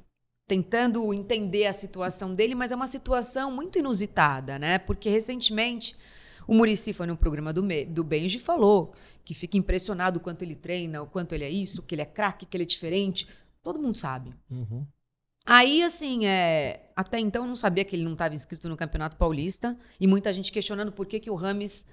tentando 0.48 1.14
entender 1.14 1.68
a 1.68 1.74
situação 1.74 2.34
dele, 2.34 2.56
mas 2.56 2.72
é 2.72 2.76
uma 2.76 2.88
situação 2.88 3.52
muito 3.52 3.78
inusitada, 3.78 4.58
né? 4.58 4.80
Porque 4.80 5.10
recentemente 5.10 5.96
o 6.48 6.54
Murici 6.56 6.92
foi 6.94 7.06
no 7.06 7.16
programa 7.16 7.54
do, 7.54 7.62
Me- 7.62 7.86
do 7.86 8.04
Benji 8.04 8.38
e 8.38 8.42
falou 8.42 8.94
que 9.24 9.34
fica 9.36 9.58
impressionado 9.58 10.18
o 10.18 10.20
quanto 10.20 10.42
ele 10.42 10.56
treina, 10.56 11.04
o 11.04 11.08
quanto 11.08 11.34
ele 11.34 11.44
é 11.44 11.50
isso, 11.50 11.84
que 11.84 11.94
ele 11.94 12.02
é 12.02 12.06
craque, 12.06 12.46
que 12.48 12.58
ele 12.58 12.64
é 12.64 12.68
diferente. 12.68 13.28
Todo 13.62 13.78
mundo 13.78 13.96
sabe. 13.96 14.34
Uhum. 14.50 14.86
Aí, 15.46 15.84
assim, 15.84 16.26
é, 16.26 16.90
até 16.96 17.20
então 17.20 17.44
eu 17.44 17.48
não 17.48 17.56
sabia 17.56 17.84
que 17.86 17.96
ele 17.96 18.04
não 18.04 18.14
estava 18.14 18.34
inscrito 18.34 18.68
no 18.68 18.76
Campeonato 18.78 19.16
Paulista 19.18 19.78
e 20.00 20.08
muita 20.08 20.32
gente 20.34 20.52
questionando 20.52 20.92
por 20.92 21.06
que, 21.06 21.20
que 21.20 21.30
o 21.30 21.36
Rames 21.36 21.86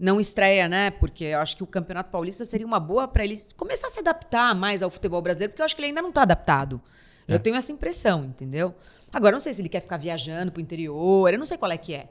não 0.00 0.18
estreia, 0.18 0.66
né? 0.66 0.90
Porque 0.90 1.24
eu 1.24 1.38
acho 1.38 1.56
que 1.56 1.62
o 1.62 1.66
Campeonato 1.66 2.10
Paulista 2.10 2.44
seria 2.44 2.66
uma 2.66 2.80
boa 2.80 3.06
para 3.06 3.22
ele 3.22 3.34
começar 3.56 3.88
a 3.88 3.90
se 3.90 4.00
adaptar 4.00 4.54
mais 4.54 4.82
ao 4.82 4.90
futebol 4.90 5.20
brasileiro, 5.20 5.52
porque 5.52 5.60
eu 5.60 5.66
acho 5.66 5.76
que 5.76 5.82
ele 5.82 5.88
ainda 5.88 6.00
não 6.00 6.08
está 6.08 6.22
adaptado. 6.22 6.80
É. 7.28 7.34
Eu 7.34 7.38
tenho 7.38 7.54
essa 7.54 7.70
impressão, 7.70 8.24
entendeu? 8.24 8.74
Agora, 9.12 9.32
não 9.32 9.40
sei 9.40 9.52
se 9.52 9.60
ele 9.60 9.68
quer 9.68 9.80
ficar 9.80 9.98
viajando 9.98 10.50
pro 10.50 10.62
interior, 10.62 11.30
eu 11.30 11.38
não 11.38 11.44
sei 11.44 11.58
qual 11.58 11.70
é 11.70 11.76
que 11.76 11.92
é. 11.92 12.08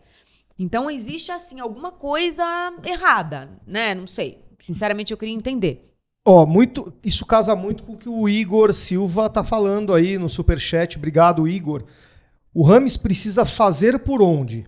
Então, 0.58 0.92
existe, 0.92 1.32
assim, 1.32 1.60
alguma 1.60 1.92
coisa 1.92 2.44
errada, 2.84 3.50
né? 3.66 3.96
Não 3.96 4.06
sei. 4.06 4.44
Sinceramente, 4.60 5.12
eu 5.12 5.18
queria 5.18 5.34
entender. 5.34 5.90
Ó, 6.28 6.46
muito, 6.46 6.94
isso 7.04 7.26
casa 7.26 7.56
muito 7.56 7.82
com 7.82 7.94
o 7.94 7.98
que 7.98 8.10
o 8.10 8.30
Igor 8.30 8.74
Silva 8.74 9.30
tá 9.30 9.44
falando 9.44 9.94
aí 9.94 10.18
no 10.18 10.30
superchat. 10.30 10.98
Obrigado, 10.98 11.48
Igor. 11.48 11.86
O 12.54 12.62
Rames 12.62 12.98
precisa 12.98 13.46
fazer 13.46 14.00
por 14.00 14.22
onde? 14.22 14.68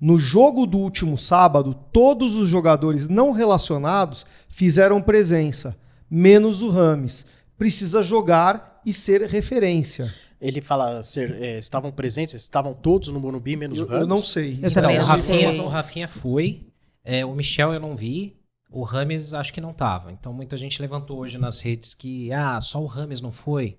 No 0.00 0.18
jogo 0.18 0.66
do 0.66 0.78
último 0.78 1.16
sábado, 1.16 1.74
todos 1.92 2.36
os 2.36 2.48
jogadores 2.48 3.08
não 3.08 3.30
relacionados 3.30 4.26
fizeram 4.48 5.00
presença, 5.00 5.76
menos 6.10 6.60
o 6.62 6.68
Rames. 6.68 7.26
Precisa 7.56 8.02
jogar 8.02 8.80
e 8.84 8.92
ser 8.92 9.22
referência. 9.22 10.12
Ele 10.40 10.60
fala, 10.60 11.00
ser, 11.04 11.30
é, 11.40 11.58
estavam 11.58 11.92
presentes, 11.92 12.34
estavam 12.34 12.74
todos 12.74 13.08
no 13.08 13.20
Morumbi, 13.20 13.54
menos 13.56 13.78
Eu, 13.78 13.84
o 13.84 13.88
Ramos. 13.88 14.02
eu 14.02 14.06
não 14.08 14.18
sei. 14.18 14.58
Eu 14.60 14.72
também 14.72 14.96
Então, 14.96 15.04
o 15.04 15.08
não 15.08 15.14
Rafinha, 15.16 15.52
sei. 15.52 15.62
o 15.62 15.68
Rafinha 15.68 16.08
foi, 16.08 16.66
é, 17.04 17.24
o 17.24 17.32
Michel 17.32 17.72
eu 17.72 17.78
não 17.78 17.94
vi, 17.94 18.36
o 18.68 18.82
Rames 18.82 19.34
acho 19.34 19.52
que 19.52 19.60
não 19.60 19.72
tava. 19.72 20.10
Então 20.10 20.32
muita 20.32 20.56
gente 20.56 20.82
levantou 20.82 21.18
hoje 21.20 21.38
nas 21.38 21.60
redes 21.60 21.94
que, 21.94 22.32
ah, 22.32 22.60
só 22.60 22.82
o 22.82 22.86
Rames 22.86 23.20
não 23.20 23.30
foi. 23.30 23.78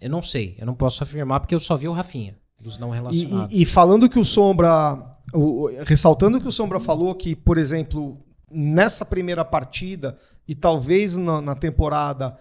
Eu 0.00 0.10
não 0.10 0.20
sei, 0.20 0.56
eu 0.58 0.66
não 0.66 0.74
posso 0.74 1.04
afirmar 1.04 1.38
porque 1.38 1.54
eu 1.54 1.60
só 1.60 1.76
vi 1.76 1.86
o 1.86 1.92
Rafinha, 1.92 2.36
dos 2.62 2.78
não 2.78 2.92
E, 2.92 2.96
relacionados. 2.98 3.52
e- 3.52 3.62
e 3.62 3.64
falando 3.66 4.08
que 4.08 4.18
o 4.18 4.24
Sombra. 4.24 5.10
o- 5.34 5.64
o- 5.64 5.82
ressaltando 5.84 6.40
que 6.40 6.46
o 6.48 6.52
Sombra 6.52 6.78
falou 6.78 7.14
que, 7.14 7.34
por 7.34 7.58
exemplo, 7.58 8.18
nessa 8.50 9.04
primeira 9.04 9.44
partida 9.44 10.16
e 10.46 10.54
talvez 10.54 11.16
na, 11.16 11.40
na 11.40 11.54
temporada 11.54 12.38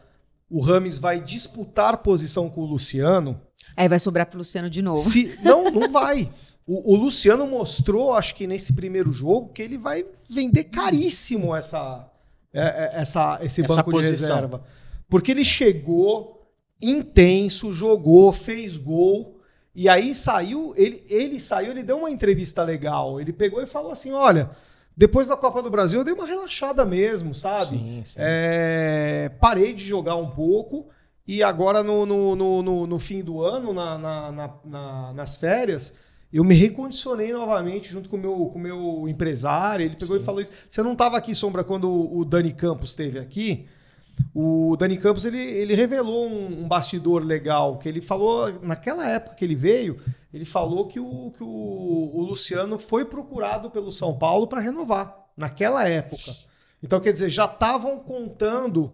o 0.50 0.60
Rames 0.60 0.98
vai 1.00 1.22
disputar 1.22 1.98
posição 2.00 2.50
com 2.50 2.62
o 2.62 2.66
Luciano. 2.66 3.40
Aí 3.78 3.88
vai 3.88 4.00
sobrar 4.00 4.26
pro 4.28 4.38
Luciano 4.40 4.70
de 4.70 4.82
novo. 4.82 5.00
Se, 5.00 5.38
não, 5.42 5.72
não 5.72 5.90
vai. 5.92 6.30
O, 6.68 6.94
o 6.94 6.96
Luciano 6.98 7.48
mostrou, 7.48 8.14
acho 8.14 8.36
que 8.36 8.46
nesse 8.46 8.74
primeiro 8.74 9.12
jogo, 9.14 9.50
que 9.54 9.62
ele 9.62 9.78
vai 9.78 10.06
vender 10.30 10.66
caríssimo 10.66 11.56
essa, 11.56 12.06
é, 12.54 12.62
é, 12.62 13.02
essa, 13.02 13.40
esse 13.42 13.64
Essa 13.64 13.78
banco 13.78 13.92
posição. 13.92 14.36
de 14.36 14.42
reserva. 14.42 14.62
Porque 15.10 15.32
ele 15.32 15.46
chegou 15.46 16.52
intenso, 16.82 17.72
jogou, 17.72 18.32
fez 18.34 18.78
gol. 18.78 19.40
E 19.74 19.88
aí 19.88 20.14
saiu, 20.14 20.74
ele, 20.76 21.02
ele 21.10 21.40
saiu, 21.40 21.72
ele 21.72 21.84
deu 21.84 21.98
uma 22.00 22.12
entrevista 22.12 22.64
legal. 22.64 23.20
Ele 23.22 23.32
pegou 23.32 23.62
e 23.62 23.66
falou 23.66 23.92
assim: 23.92 24.12
olha, 24.12 24.50
depois 24.96 25.28
da 25.28 25.38
Copa 25.38 25.62
do 25.62 25.70
Brasil 25.70 26.00
eu 26.02 26.04
dei 26.06 26.14
uma 26.14 26.26
relaxada 26.28 26.86
mesmo, 26.86 27.34
sabe? 27.34 27.78
Sim, 27.78 28.04
sim. 28.06 28.16
É, 28.18 29.32
parei 29.40 29.74
de 29.74 29.84
jogar 29.84 30.16
um 30.18 30.30
pouco 30.30 30.90
e 31.26 31.42
agora 31.42 31.82
no, 31.82 32.06
no, 32.06 32.36
no, 32.36 32.88
no- 32.88 33.00
fim 33.00 33.22
do 33.24 33.42
ano, 33.42 33.72
na, 33.74 33.98
na- 33.98 34.32
na- 34.32 34.54
na- 34.66 35.14
nas 35.14 35.38
férias, 35.38 35.94
eu 36.34 36.44
me 36.44 36.54
recondicionei 36.56 37.32
novamente 37.32 37.90
junto 37.90 38.10
com 38.10 38.18
o 38.18 38.20
meu, 38.20 38.34
com 38.48 38.60
o 38.60 38.62
meu 38.62 39.08
empresário. 39.08 39.86
Ele 39.86 39.96
pegou 39.96 40.18
e 40.18 40.20
falou 40.20 40.42
isso. 40.42 40.52
Você 40.68 40.84
não 40.84 40.94
estava 40.94 41.16
aqui, 41.18 41.34
Sombra, 41.34 41.64
quando 41.64 41.90
o 41.90 42.26
Dani 42.26 42.52
Campos 42.52 42.90
esteve 42.90 43.20
aqui? 43.20 43.68
O 44.34 44.76
Dani 44.78 44.98
Campos 44.98 45.26
ele, 45.26 45.40
ele 45.40 45.76
revelou 45.76 46.28
um, 46.28 46.62
um 46.62 46.68
bastidor 46.68 47.24
legal 47.24 47.78
que 47.78 47.90
ele 47.90 48.02
falou 48.02 48.52
naquela 48.62 49.08
época 49.08 49.36
que 49.36 49.44
ele 49.44 49.56
veio, 49.56 50.00
ele 50.34 50.46
falou 50.46 50.88
que 50.88 51.00
o, 51.00 51.32
que 51.32 51.44
o, 51.44 51.48
o 51.48 52.22
Luciano 52.22 52.80
foi 52.80 53.04
procurado 53.04 53.70
pelo 53.70 53.92
São 53.92 54.18
Paulo 54.18 54.48
para 54.48 54.62
renovar 54.62 55.28
naquela 55.36 55.88
época. 55.88 56.32
Então 56.82 57.00
quer 57.00 57.12
dizer 57.12 57.30
já 57.30 57.46
estavam 57.46 58.00
contando 58.00 58.94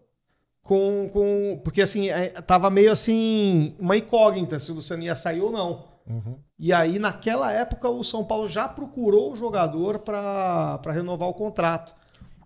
com, 0.64 1.10
com 1.14 1.62
porque 1.64 1.82
assim 1.82 2.10
é, 2.10 2.30
tava 2.42 2.70
meio 2.70 2.92
assim 2.92 3.76
uma 3.80 3.96
incógnita 3.96 4.60
se 4.60 4.72
o 4.72 4.76
Luciano 4.76 5.04
ia 5.04 5.16
sair 5.16 5.42
ou 5.42 5.52
não. 5.52 5.86
Uhum. 6.10 6.38
E 6.58 6.74
aí 6.74 6.98
naquela 6.98 7.52
época 7.52 7.88
o 7.90 8.04
São 8.04 8.24
Paulo 8.24 8.48
já 8.48 8.68
procurou 8.68 9.32
o 9.32 9.36
jogador 9.36 10.00
para 10.00 10.92
renovar 10.92 11.30
o 11.30 11.34
contrato, 11.34 11.94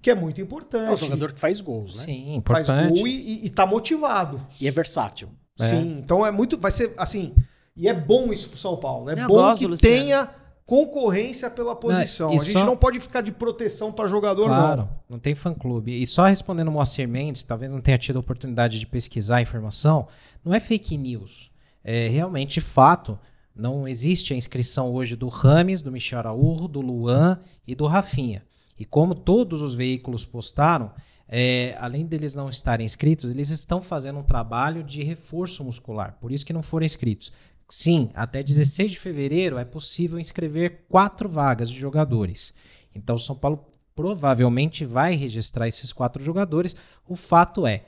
que 0.01 0.09
é 0.09 0.15
muito 0.15 0.41
importante. 0.41 0.89
É 0.89 0.93
um 0.93 0.97
jogador 0.97 1.31
que 1.33 1.39
faz 1.39 1.61
gols, 1.61 1.97
né? 1.97 2.03
Sim, 2.05 2.41
faz 2.45 2.67
importante. 2.67 2.97
gol 2.99 3.07
e, 3.07 3.11
e, 3.43 3.45
e 3.45 3.49
tá 3.49 3.65
motivado. 3.65 4.41
E 4.59 4.67
é 4.67 4.71
versátil. 4.71 5.29
É. 5.59 5.67
Sim, 5.67 5.99
então 6.03 6.25
é 6.25 6.31
muito. 6.31 6.57
Vai 6.57 6.71
ser 6.71 6.93
assim. 6.97 7.33
E 7.75 7.87
é 7.87 7.93
bom 7.93 8.31
isso 8.33 8.49
pro 8.49 8.57
São 8.57 8.75
Paulo. 8.77 9.09
É 9.09 9.13
Eu 9.13 9.27
bom 9.27 9.35
gosto 9.35 9.59
que 9.59 9.67
Luciano. 9.67 9.95
tenha 9.95 10.29
concorrência 10.65 11.49
pela 11.49 11.75
posição. 11.75 12.31
e 12.33 12.35
a 12.37 12.43
gente 12.43 12.53
só- 12.53 12.65
não 12.65 12.77
pode 12.77 12.99
ficar 12.99 13.21
de 13.21 13.31
proteção 13.31 13.91
para 13.91 14.07
jogador, 14.07 14.45
Claro, 14.47 14.81
não. 14.81 14.89
não 15.09 15.19
tem 15.19 15.35
fã-clube. 15.35 16.01
E 16.01 16.07
só 16.07 16.25
respondendo 16.27 16.69
o 16.69 16.71
Moacir 16.71 17.07
Mendes, 17.07 17.43
talvez 17.43 17.69
não 17.71 17.81
tenha 17.81 17.97
tido 17.97 18.15
a 18.17 18.19
oportunidade 18.19 18.79
de 18.79 18.85
pesquisar 18.85 19.37
a 19.37 19.41
informação, 19.41 20.07
não 20.45 20.53
é 20.53 20.59
fake 20.59 20.97
news. 20.97 21.51
É 21.83 22.07
realmente 22.07 22.61
fato. 22.61 23.17
Não 23.53 23.85
existe 23.85 24.33
a 24.33 24.37
inscrição 24.37 24.93
hoje 24.93 25.15
do 25.15 25.27
Rames, 25.27 25.81
do 25.81 25.91
Michel 25.91 26.19
Araújo, 26.19 26.67
do 26.69 26.79
Luan 26.79 27.37
e 27.67 27.75
do 27.75 27.85
Rafinha. 27.85 28.43
E 28.81 28.85
como 28.85 29.13
todos 29.13 29.61
os 29.61 29.75
veículos 29.75 30.25
postaram, 30.25 30.91
é, 31.27 31.77
além 31.79 32.03
deles 32.03 32.33
não 32.33 32.49
estarem 32.49 32.83
inscritos, 32.83 33.29
eles 33.29 33.51
estão 33.51 33.79
fazendo 33.79 34.17
um 34.17 34.23
trabalho 34.23 34.83
de 34.83 35.03
reforço 35.03 35.63
muscular. 35.63 36.17
Por 36.19 36.31
isso 36.31 36.43
que 36.43 36.51
não 36.51 36.63
foram 36.63 36.83
inscritos. 36.83 37.31
Sim, 37.69 38.09
até 38.15 38.41
16 38.41 38.89
de 38.89 38.99
fevereiro 38.99 39.59
é 39.59 39.63
possível 39.63 40.17
inscrever 40.17 40.87
quatro 40.89 41.29
vagas 41.29 41.69
de 41.69 41.79
jogadores. 41.79 42.55
Então, 42.95 43.17
o 43.17 43.19
São 43.19 43.35
Paulo 43.35 43.63
provavelmente 43.95 44.83
vai 44.83 45.13
registrar 45.13 45.67
esses 45.67 45.93
quatro 45.93 46.23
jogadores. 46.23 46.75
O 47.07 47.15
fato 47.15 47.67
é, 47.67 47.83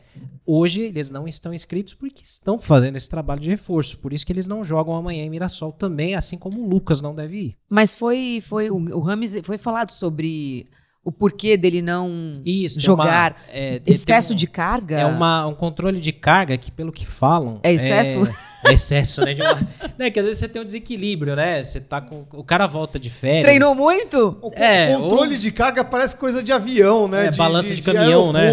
hoje 0.45 0.81
eles 0.81 1.09
não 1.09 1.27
estão 1.27 1.53
inscritos 1.53 1.95
porque 1.95 2.21
estão 2.23 2.59
fazendo 2.59 2.97
esse 2.97 3.09
trabalho 3.09 3.41
de 3.41 3.49
reforço. 3.49 3.97
Por 3.97 4.13
isso 4.13 4.25
que 4.25 4.31
eles 4.31 4.45
não 4.45 4.63
jogam 4.63 4.95
amanhã 4.95 5.23
em 5.23 5.29
Mirassol 5.29 5.71
também, 5.71 6.13
assim 6.13 6.37
como 6.37 6.61
o 6.61 6.69
Lucas 6.69 7.01
não 7.01 7.15
deve 7.15 7.37
ir. 7.37 7.57
Mas 7.67 7.95
foi, 7.95 8.39
foi 8.43 8.69
o, 8.69 8.75
o 8.75 8.99
Rames 8.99 9.33
foi 9.43 9.57
falado 9.57 9.91
sobre 9.91 10.67
o 11.05 11.11
porquê 11.11 11.57
dele 11.57 11.81
não 11.81 12.31
Isso, 12.45 12.79
jogar 12.79 13.31
uma- 13.33 13.35
é, 13.51 13.81
excesso 13.85 14.31
um- 14.33 14.35
de 14.35 14.47
carga? 14.47 14.99
É 14.99 15.05
uma, 15.05 15.45
um 15.47 15.53
controle 15.53 15.99
de 15.99 16.11
carga 16.13 16.57
que, 16.57 16.71
pelo 16.71 16.91
que 16.91 17.05
falam. 17.05 17.59
É 17.61 17.73
excesso? 17.73 18.25
É, 18.65 18.69
é 18.69 18.73
excesso, 18.73 19.19
né? 19.25 19.33
De 19.33 19.41
uma, 19.41 19.67
né? 19.99 20.09
Que 20.09 20.19
às 20.19 20.25
vezes 20.25 20.39
você 20.39 20.47
tem 20.47 20.61
um 20.61 20.65
desequilíbrio, 20.65 21.35
né? 21.35 21.61
Você 21.61 21.81
tá 21.81 21.99
com. 21.99 22.23
O 22.33 22.43
cara 22.43 22.67
volta 22.67 22.97
de 22.97 23.09
férias. 23.09 23.43
Treinou 23.43 23.75
muito? 23.75 24.37
O 24.41 24.49
É, 24.55 24.95
controle 24.95 25.33
ou- 25.33 25.37
de 25.39 25.51
carga 25.51 25.83
parece 25.83 26.15
coisa 26.15 26.41
de 26.41 26.53
avião, 26.53 27.07
né? 27.09 27.25
É, 27.27 27.31
balança 27.31 27.75
de 27.75 27.81
caminhão, 27.81 28.31
né? 28.31 28.49
né? 28.49 28.51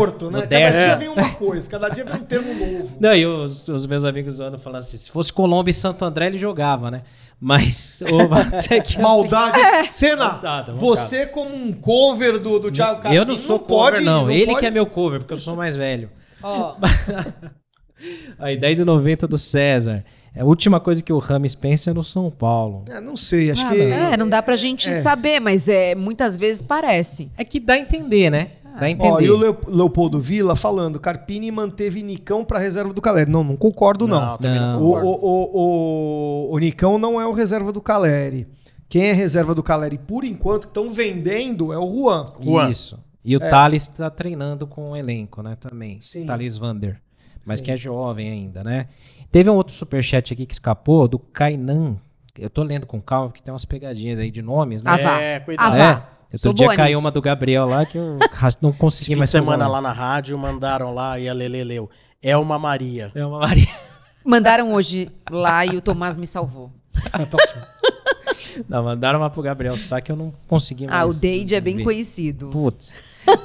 Cada 0.49 0.71
dia 0.71 0.97
vem 0.97 1.09
uma 1.09 1.31
coisa, 1.35 1.71
cada 1.71 1.89
dia 1.89 2.05
vem 2.05 2.15
um 2.17 2.25
termo 2.25 2.53
novo. 2.53 2.91
Não, 2.99 3.15
e 3.15 3.25
os, 3.25 3.69
os 3.69 3.87
meus 3.87 4.05
amigos 4.05 4.41
andam 4.41 4.59
falando 4.59 4.81
assim: 4.81 4.97
se 4.99 5.09
fosse 5.11 5.33
Colômbia 5.33 5.71
e 5.71 5.75
Santo 5.75 6.05
André, 6.05 6.27
ele 6.27 6.39
jogava, 6.39 6.91
né? 6.91 7.03
Mas. 7.41 8.03
o- 8.03 8.35
até 8.57 8.81
que 8.81 8.93
assim- 8.95 9.03
Maldade. 9.03 9.91
Senna, 9.91 10.29
Vontade, 10.31 10.67
vontade. 10.73 10.79
você 10.79 11.27
como 11.27 11.55
um 11.55 11.73
cover 11.73 12.39
do, 12.39 12.59
do 12.59 12.71
Thiago 12.71 12.99
eu 12.99 13.03
Carpini 13.03 13.25
não 13.25 13.39
sou 13.39 13.59
pode, 13.59 13.97
cover, 13.99 14.05
não. 14.05 14.31
Ele 14.31 14.47
pode- 14.47 14.61
que 14.61 14.67
é 14.67 14.71
meu 14.71 14.85
cover, 14.87 15.21
porque 15.21 15.33
eu 15.33 15.39
sou 15.39 15.57
mais 15.57 15.77
velho. 15.77 16.11
Ó, 16.43 16.77
Aí, 18.39 18.59
10,90 18.59 19.27
do 19.27 19.37
César. 19.37 20.05
É 20.35 20.41
a 20.43 20.45
última 20.45 20.79
coisa 20.81 21.03
que 21.03 21.13
o 21.13 21.19
Rames 21.19 21.55
pensa 21.55 21.91
é 21.91 21.93
no 21.93 22.05
São 22.05 22.31
Paulo. 22.31 22.85
É, 22.89 23.01
não 23.01 23.17
sei, 23.17 23.51
acho 23.51 23.67
Ah, 23.67 23.71
que... 23.71 23.81
é, 23.81 24.17
não 24.17 24.29
dá 24.29 24.41
pra 24.41 24.55
gente 24.57 24.89
É. 24.89 24.95
saber, 24.95 25.41
mas 25.41 25.69
é, 25.69 25.95
muitas 25.95 26.37
vezes 26.37 26.63
parece. 26.63 27.31
É 27.37 27.45
que 27.45 27.59
dá 27.59 27.75
a 27.75 27.79
entender, 27.79 28.31
né? 28.31 28.53
Dá 28.81 28.87
a 28.87 28.91
entender. 28.91 29.13
Ó, 29.13 29.21
e 29.21 29.31
o 29.31 29.37
Leo- 29.37 29.59
Leopoldo 29.69 30.19
Vila 30.19 30.57
falando, 30.57 30.99
Carpini 30.99 31.51
manteve 31.51 32.03
Nicão 32.03 32.45
pra 32.45 32.59
reserva 32.59 32.93
do 32.93 33.01
Caleri. 33.01 33.31
Não, 33.31 33.45
não 33.45 33.57
concordo 33.57 34.09
não. 34.09 34.21
Não. 34.21 34.39
não. 34.41 34.83
O, 34.83 34.97
o, 34.97 35.19
o, 35.23 36.49
o, 36.51 36.55
o 36.55 36.59
Nicão 36.59 36.99
não 36.99 37.21
é 37.21 37.27
o 37.27 37.33
reserva 37.33 37.71
do 37.73 37.81
Caleri. 37.81 38.49
Quem 38.89 39.05
é 39.05 39.13
reserva 39.13 39.55
do 39.55 39.63
Caleri, 39.63 39.99
por 39.99 40.25
enquanto, 40.25 40.63
que 40.63 40.71
estão 40.71 40.91
vendendo, 40.93 41.73
é 41.73 41.79
o 41.79 41.87
Juan. 42.03 42.27
Juan. 42.43 42.71
Isso. 42.71 42.99
E 43.25 43.37
o 43.37 43.41
Thales 43.41 43.87
tá 43.87 44.09
treinando 44.11 44.67
com 44.67 44.91
o 44.93 44.97
elenco, 44.97 45.43
né? 45.43 45.57
Também. 45.61 45.99
Sim. 46.01 46.27
Thales 46.27 46.57
Vander. 46.59 47.01
Mas 47.47 47.59
Sim. 47.61 47.67
que 47.67 47.71
é 47.71 47.77
jovem 47.77 48.31
ainda, 48.31 48.65
né? 48.65 48.89
Teve 49.31 49.49
um 49.49 49.55
outro 49.55 49.73
superchat 49.75 50.33
aqui 50.33 50.45
que 50.45 50.55
escapou, 50.55 51.07
do 51.07 51.19
Kainan. 51.19 51.97
Eu 52.39 52.49
tô 52.51 52.63
lendo 52.63 52.87
com 52.87 53.01
calma, 53.01 53.29
porque 53.29 53.43
tem 53.43 53.53
umas 53.53 53.65
pegadinhas 53.65 54.19
aí 54.19 54.31
de 54.31 54.43
nomes, 54.43 54.83
né? 54.83 54.91
Ah, 54.91 54.97
vá. 54.97 55.21
É, 55.21 55.41
cuidado. 55.41 55.75
Ah, 55.75 55.79
É. 56.17 56.20
Outro 56.33 56.55
dia 56.55 56.77
caiu 56.77 56.87
nisso. 56.87 56.99
uma 57.01 57.11
do 57.11 57.21
Gabriel 57.21 57.67
lá 57.67 57.85
que 57.85 57.99
eu 57.99 58.19
não 58.63 58.73
consegui 58.73 59.17
mais 59.17 59.31
semana 59.31 59.67
lá 59.67 59.81
na 59.81 59.93
rádio 59.93 60.39
mandaram 60.39 60.95
lá 60.95 61.19
e 61.19 61.29
a 61.29 61.33
Lele 61.33 61.65
leu. 61.65 61.91
É 62.23 62.37
uma 62.37 62.59
Maria. 62.59 63.11
É 63.15 63.25
uma 63.25 63.41
Maria. 63.41 63.69
Mandaram 64.25 64.73
hoje 64.73 65.11
lá 65.31 65.65
e 65.65 65.77
o 65.77 65.81
Tomás 65.81 66.17
me 66.17 66.27
salvou. 66.27 66.71
Não, 68.69 68.83
mandaram 68.85 69.19
uma 69.21 69.31
pro 69.31 69.43
Gabriel, 69.43 69.77
só 69.77 70.01
que 70.01 70.11
eu 70.13 70.17
não 70.17 70.33
consegui 70.49 70.87
mais. 70.87 70.99
Ah, 70.99 71.07
o 71.07 71.21
Deide 71.21 71.55
é 71.55 71.61
bem 71.61 71.77
ver. 71.77 71.85
conhecido. 71.85 72.49
Putz. 72.49 72.95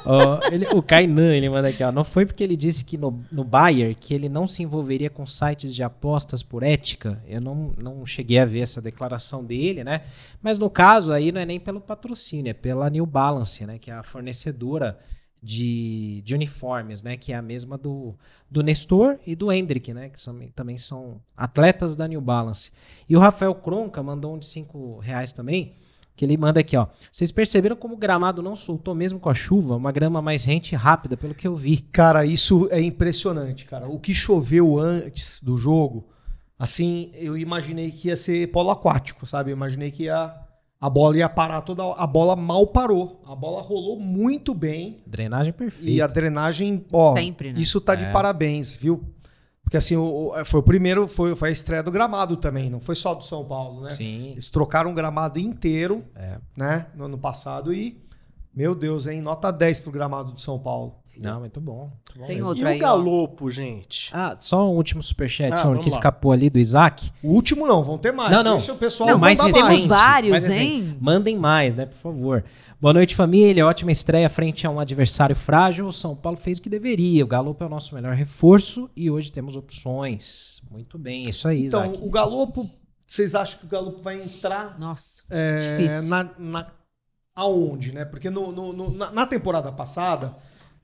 Ó, 0.05 0.39
ele- 0.51 0.67
o 0.73 0.81
Kainan, 0.81 1.35
ele 1.35 1.49
manda 1.49 1.67
aqui, 1.67 1.83
ó. 1.83 1.91
Não 1.91 2.03
foi 2.03 2.25
porque 2.25 2.43
ele 2.43 2.55
disse 2.55 2.83
que 2.85 2.97
no, 2.97 3.23
no 3.31 3.43
Bayer 3.43 3.95
que 3.95 4.13
ele 4.13 4.29
não 4.29 4.47
se 4.47 4.63
envolveria 4.63 5.09
com 5.09 5.25
sites 5.27 5.75
de 5.75 5.83
apostas 5.83 6.41
por 6.41 6.63
ética. 6.63 7.21
Eu 7.27 7.41
não, 7.41 7.73
não 7.77 8.05
cheguei 8.05 8.39
a 8.39 8.45
ver 8.45 8.61
essa 8.61 8.81
declaração 8.81 9.43
dele, 9.43 9.83
né? 9.83 10.01
Mas 10.41 10.57
no 10.57 10.69
caso 10.69 11.11
aí 11.11 11.31
não 11.31 11.41
é 11.41 11.45
nem 11.45 11.59
pelo 11.59 11.81
patrocínio, 11.81 12.49
é 12.49 12.53
pela 12.53 12.89
New 12.89 13.05
Balance, 13.05 13.65
né? 13.65 13.77
Que 13.77 13.91
é 13.91 13.93
a 13.95 14.03
fornecedora 14.03 14.97
de, 15.45 16.23
de 16.25 16.33
uniformes, 16.33 17.03
né? 17.03 17.15
Que 17.15 17.31
é 17.31 17.35
a 17.35 17.41
mesma 17.41 17.77
do, 17.77 18.15
do 18.49 18.63
Nestor 18.63 19.19
e 19.27 19.35
do 19.35 19.51
Hendrick, 19.51 19.93
né? 19.93 20.09
Que 20.09 20.19
são, 20.19 20.35
também 20.55 20.75
são 20.75 21.21
atletas 21.37 21.95
da 21.95 22.07
New 22.07 22.19
Balance. 22.19 22.71
E 23.07 23.15
o 23.15 23.19
Rafael 23.19 23.53
Cronca 23.53 24.01
mandou 24.01 24.33
um 24.33 24.39
de 24.39 24.47
5 24.47 24.97
reais 24.97 25.31
também. 25.31 25.75
Que 26.15 26.25
ele 26.25 26.37
manda 26.37 26.61
aqui, 26.61 26.75
ó. 26.75 26.87
Vocês 27.11 27.31
perceberam 27.31 27.75
como 27.75 27.93
o 27.93 27.97
gramado 27.97 28.41
não 28.41 28.55
soltou 28.55 28.95
mesmo 28.95 29.19
com 29.19 29.29
a 29.29 29.33
chuva? 29.33 29.75
Uma 29.75 29.91
grama 29.91 30.21
mais 30.21 30.45
rente 30.45 30.73
e 30.73 30.77
rápida, 30.77 31.15
pelo 31.15 31.35
que 31.35 31.45
eu 31.45 31.55
vi. 31.55 31.77
Cara, 31.77 32.25
isso 32.25 32.67
é 32.71 32.81
impressionante, 32.81 33.65
cara. 33.65 33.87
O 33.87 33.99
que 33.99 34.15
choveu 34.15 34.79
antes 34.79 35.43
do 35.43 35.57
jogo, 35.57 36.07
assim, 36.57 37.11
eu 37.13 37.37
imaginei 37.37 37.91
que 37.91 38.07
ia 38.07 38.15
ser 38.15 38.49
polo 38.51 38.71
aquático, 38.71 39.27
sabe? 39.27 39.51
Eu 39.51 39.57
imaginei 39.57 39.91
que 39.91 40.03
ia, 40.03 40.33
a 40.79 40.89
bola 40.89 41.17
ia 41.17 41.29
parar 41.29 41.61
toda. 41.61 41.83
A 41.93 42.05
bola 42.07 42.35
mal 42.35 42.67
parou. 42.67 43.21
A 43.25 43.35
bola 43.35 43.61
rolou 43.61 43.99
muito 43.99 44.53
bem. 44.53 45.01
Drenagem 45.05 45.49
E 45.49 45.53
perfeita. 45.53 46.03
a 46.03 46.07
drenagem, 46.07 46.85
ó, 46.91 47.13
Sempre, 47.15 47.53
né? 47.53 47.59
isso 47.59 47.79
tá 47.81 47.95
de 47.95 48.05
É. 48.05 48.11
parabéns, 48.11 48.77
viu? 48.77 49.03
Porque 49.63 49.77
assim, 49.77 49.95
o, 49.95 50.31
o- 50.39 50.45
foi 50.45 50.59
o 50.59 50.63
primeiro, 50.63 51.07
foi, 51.07 51.35
foi 51.35 51.49
a 51.49 51.51
estreia 51.51 51.81
do 51.81 51.89
gramado 51.89 52.37
também, 52.37 52.69
não 52.69 52.79
foi 52.79 52.95
só 52.95 53.15
do 53.15 53.25
São 53.25 53.43
Paulo, 53.43 53.81
né? 53.81 53.89
Sim. 53.89 54.31
Eles 54.31 54.47
trocaram 54.47 54.91
o 54.91 54.93
gramado 54.93 55.39
inteiro, 55.39 56.03
É. 56.15 56.37
né, 56.55 56.85
no 56.95 57.05
ano 57.05 57.17
passado 57.17 57.73
e, 57.73 57.99
meu 58.53 58.75
Deus, 58.75 59.07
hein, 59.07 59.21
nota 59.21 59.49
10 59.51 59.79
pro 59.79 59.91
gramado 59.91 60.33
do 60.33 60.39
São 60.41 60.59
Paulo. 60.59 60.97
Não, 61.23 61.39
muito 61.39 61.59
bom. 61.61 61.91
Muito 62.15 62.19
bom 62.19 62.25
Tem 62.25 62.35
mesmo. 62.37 62.49
outro 62.49 62.65
E 62.65 62.67
aí, 62.67 62.75
o 62.81 62.83
ó. 62.83 62.87
galopo, 62.87 63.49
gente? 63.51 64.09
Ah, 64.13 64.35
só 64.39 64.69
um 64.69 64.75
último 64.75 65.01
superchat, 65.03 65.53
Ah, 65.53 65.61
que 65.61 65.67
lá. 65.67 65.81
escapou 65.87 66.31
ali 66.31 66.49
do 66.49 66.59
Isaac. 66.59 67.11
O 67.23 67.29
último 67.33 67.65
não, 67.67 67.83
vão 67.83 67.97
ter 67.97 68.11
mais. 68.11 68.31
Não, 68.31 68.43
não. 68.43 68.57
Deixa 68.57 68.73
o 68.73 68.77
pessoal 68.77 69.09
Não, 69.09 69.17
mais 69.17 69.39
recente. 69.39 69.67
Temos 69.67 69.85
vários, 69.87 70.31
mais 70.31 70.47
recente. 70.47 70.61
hein? 70.63 70.97
Mandem 70.99 71.37
mais, 71.37 71.75
né, 71.75 71.85
por 71.85 71.97
favor. 71.97 72.43
Boa 72.81 72.93
noite, 72.93 73.15
família. 73.15 73.65
Ótima 73.65 73.91
estreia 73.91 74.29
frente 74.29 74.67
a 74.67 74.69
um 74.69 74.79
adversário 74.79 75.35
frágil. 75.35 75.87
O 75.87 75.93
São 75.93 76.15
Paulo 76.15 76.37
fez 76.37 76.57
o 76.59 76.61
que 76.61 76.69
deveria. 76.69 77.23
O 77.23 77.27
Galo 77.27 77.55
é 77.59 77.63
o 77.63 77.69
nosso 77.69 77.95
melhor 77.95 78.13
reforço 78.13 78.89
e 78.95 79.09
hoje 79.09 79.31
temos 79.31 79.55
opções. 79.55 80.61
Muito 80.69 80.97
bem, 80.99 81.29
isso 81.29 81.47
aí, 81.47 81.67
Então, 81.67 81.81
Isaac. 81.85 81.99
o 82.05 82.09
Galopo, 82.09 82.69
vocês 83.07 83.33
acham 83.33 83.59
que 83.59 83.65
o 83.65 83.69
Galopo 83.69 84.01
vai 84.01 84.21
entrar 84.21 84.75
Nossa, 84.77 85.23
é, 85.29 85.77
difícil. 85.77 86.09
na, 86.09 86.29
na- 86.37 86.67
aonde, 87.35 87.91
né? 87.91 88.05
Porque 88.05 88.29
no, 88.29 88.51
no- 88.51 88.73
no- 88.73 88.91
na, 88.91 89.11
na 89.11 89.25
temporada 89.25 89.71
passada 89.71 90.33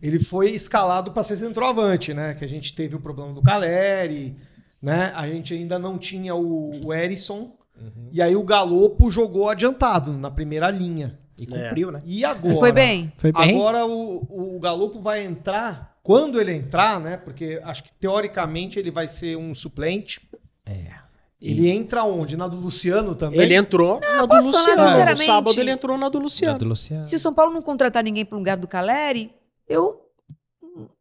ele 0.02 0.20
foi 0.20 0.52
escalado 0.52 1.12
para 1.12 1.24
ser 1.24 1.38
centroavante, 1.38 2.14
né? 2.14 2.34
Que 2.34 2.44
a 2.44 2.48
gente 2.48 2.74
teve 2.74 2.96
o 2.96 3.00
problema 3.00 3.34
do 3.34 3.42
Caleri, 3.42 4.36
né? 4.82 5.12
A 5.16 5.28
gente 5.28 5.54
ainda 5.54 5.78
não 5.78 5.98
tinha 5.98 6.34
o, 6.34 6.86
o 6.86 6.94
Erisson. 6.94 7.56
Uhum. 7.80 8.10
E 8.12 8.22
aí 8.22 8.36
o 8.36 8.44
Galopo 8.44 9.12
jogou 9.12 9.50
adiantado 9.50 10.14
na 10.14 10.32
primeira 10.32 10.70
linha. 10.70 11.20
E 11.38 11.46
cumpriu, 11.48 11.92
né? 11.92 12.02
E 12.06 12.24
agora? 12.24 12.60
Foi 12.60 12.72
bem. 12.72 13.12
Foi 13.18 13.32
bem. 13.32 13.56
Agora 13.56 13.86
o, 13.86 14.56
o 14.56 14.60
Galopo 14.60 15.00
vai 15.00 15.24
entrar. 15.24 15.96
Quando 16.04 16.40
ele 16.40 16.54
entrar, 16.54 17.00
né? 17.00 17.18
Porque 17.18 17.60
acho 17.64 17.84
que 17.84 17.94
teoricamente 17.94 18.78
ele 18.78 18.92
vai 18.92 19.08
ser 19.08 19.38
um 19.38 19.54
suplente. 19.54 20.22
É. 20.66 21.02
Ele 21.42 21.70
entra 21.72 22.04
onde? 22.04 22.38
Na 22.38 22.48
do 22.48 22.58
Luciano 22.58 23.16
também? 23.16 23.40
Ele 23.40 23.56
entrou 23.56 24.00
na 24.00 24.22
do 24.22 24.28
posso 24.28 24.52
falar 24.52 24.64
Luciano. 24.64 24.82
No 24.82 24.90
sinceramente? 24.90 25.26
sábado 25.26 25.60
ele 25.60 25.72
entrou 25.72 25.98
na 25.98 26.10
do 26.10 26.20
Já 26.20 26.24
Luciano. 26.24 26.60
do 26.60 26.66
Luciano. 26.66 27.04
Se 27.04 27.16
o 27.16 27.20
São 27.20 27.34
Paulo 27.34 27.52
não 27.52 27.62
contratar 27.64 28.04
ninguém 28.04 28.24
pro 28.24 28.38
lugar 28.38 28.58
do 28.58 28.68
Caleri, 28.68 29.32
eu 29.72 30.00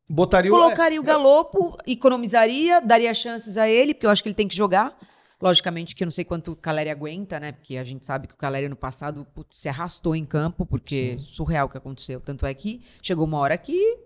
Botaria 0.08 0.50
o- 0.52 0.54
colocaria 0.58 1.00
o 1.00 1.04
Galopo, 1.04 1.76
economizaria, 1.86 2.80
daria 2.80 3.14
chances 3.14 3.56
a 3.56 3.68
ele, 3.68 3.94
porque 3.94 4.06
eu 4.06 4.10
acho 4.10 4.22
que 4.22 4.28
ele 4.28 4.34
tem 4.34 4.48
que 4.48 4.56
jogar. 4.56 4.96
Logicamente 5.40 5.94
que 5.94 6.02
eu 6.02 6.06
não 6.06 6.10
sei 6.12 6.24
quanto 6.24 6.52
o 6.52 6.56
Caleri 6.56 6.90
aguenta, 6.90 7.40
né? 7.40 7.52
Porque 7.52 7.76
a 7.78 7.84
gente 7.84 8.04
sabe 8.04 8.26
que 8.28 8.34
o 8.34 8.36
Caleri 8.36 8.68
no 8.68 8.76
passado 8.76 9.26
putz, 9.34 9.56
se 9.56 9.68
arrastou 9.68 10.14
em 10.14 10.26
campo, 10.26 10.66
porque 10.66 11.16
surreal 11.18 11.66
o 11.66 11.70
que 11.70 11.78
aconteceu. 11.78 12.20
Tanto 12.20 12.44
é 12.44 12.52
que 12.52 12.82
chegou 13.00 13.24
uma 13.24 13.38
hora 13.38 13.56
que 13.56 13.96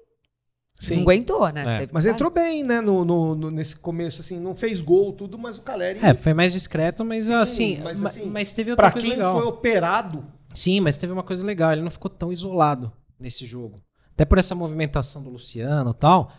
Sim. 0.77 0.97
não 0.97 1.03
aguentou, 1.03 1.49
né? 1.51 1.83
É. 1.85 1.89
Mas 1.93 2.05
sair. 2.05 2.13
entrou 2.13 2.31
bem, 2.31 2.63
né? 2.63 2.81
No, 2.81 3.05
no- 3.05 3.35
no- 3.35 3.51
nesse 3.51 3.77
começo, 3.77 4.21
assim, 4.21 4.39
não 4.39 4.55
fez 4.55 4.81
gol, 4.81 5.13
tudo, 5.13 5.37
mas 5.39 5.57
o 5.57 5.63
Caleri, 5.63 5.99
É, 6.05 6.15
foi 6.15 6.35
mais 6.35 6.53
discreto, 6.53 7.05
mas 7.05 7.25
Sim, 7.25 7.35
assim, 7.35 7.81
mas, 7.83 8.01
ma- 8.01 8.09
assim, 8.11 8.27
mas 8.31 8.53
teve 8.53 8.71
outra 8.71 8.85
pra 8.85 8.93
coisa 8.93 9.07
quem 9.09 9.17
legal. 9.17 9.37
foi 9.37 9.47
operado, 9.47 10.25
Sim, 10.53 10.81
mas 10.81 10.97
teve 10.97 11.13
uma 11.13 11.23
coisa 11.25 11.45
legal, 11.45 11.73
ele 11.73 11.83
não 11.83 11.91
ficou 11.91 12.09
tão 12.11 12.33
isolado 12.33 12.93
nesse 13.19 13.45
jogo. 13.45 13.81
Até 14.15 14.25
por 14.25 14.39
essa 14.39 14.55
movimentação 14.55 15.23
do 15.23 15.31
Luciano 15.31 15.91
e 15.91 15.95
tal, 15.95 16.33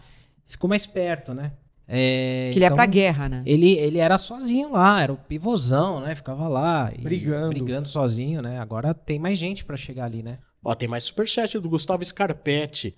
ficou 0.48 0.70
mais 0.70 0.86
perto, 0.86 1.34
né? 1.34 1.52
É, 1.88 2.50
Que 2.52 2.58
ele 2.58 2.66
é 2.66 2.68
então, 2.68 2.78
pra 2.78 2.86
guerra, 2.86 3.30
né? 3.30 3.44
Ele, 3.46 3.74
ele 3.78 4.00
era 4.00 4.18
sozinho 4.18 4.72
lá, 4.72 5.02
era 5.02 5.14
o 5.14 5.18
pivôzão, 5.18 6.00
né? 6.00 6.16
Ficava 6.16 6.48
lá. 6.48 6.92
e 6.98 7.02
Brigando. 7.02 7.50
Brigando 7.50 7.88
sozinho, 7.88 8.42
né? 8.42 8.60
Agora 8.60 8.94
tem 8.94 9.20
mais 9.20 9.38
gente 9.38 9.64
pra 9.64 9.78
chegar 9.78 10.06
ali, 10.06 10.24
né? 10.24 10.40
Ó, 10.64 10.74
tem 10.74 10.88
mais 10.88 11.04
superchat 11.04 11.60
do 11.60 11.70
Gustavo 11.70 12.04
Scarpetti. 12.04 12.96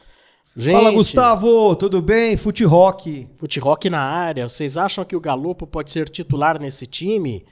Gente, 0.55 0.73
Fala, 0.75 0.91
Gustavo, 0.91 1.75
tudo 1.75 2.01
bem? 2.01 2.38
Fute 2.38 2.63
Rock. 2.63 3.28
Fute 3.36 3.59
rock 3.59 3.89
na 3.89 4.01
área. 4.01 4.47
Vocês 4.47 4.78
acham 4.78 5.03
que 5.03 5.15
o 5.15 5.19
Galopo 5.19 5.67
pode 5.67 5.91
ser 5.91 6.09
titular 6.09 6.59
nesse 6.59 6.88
time? 6.88 7.45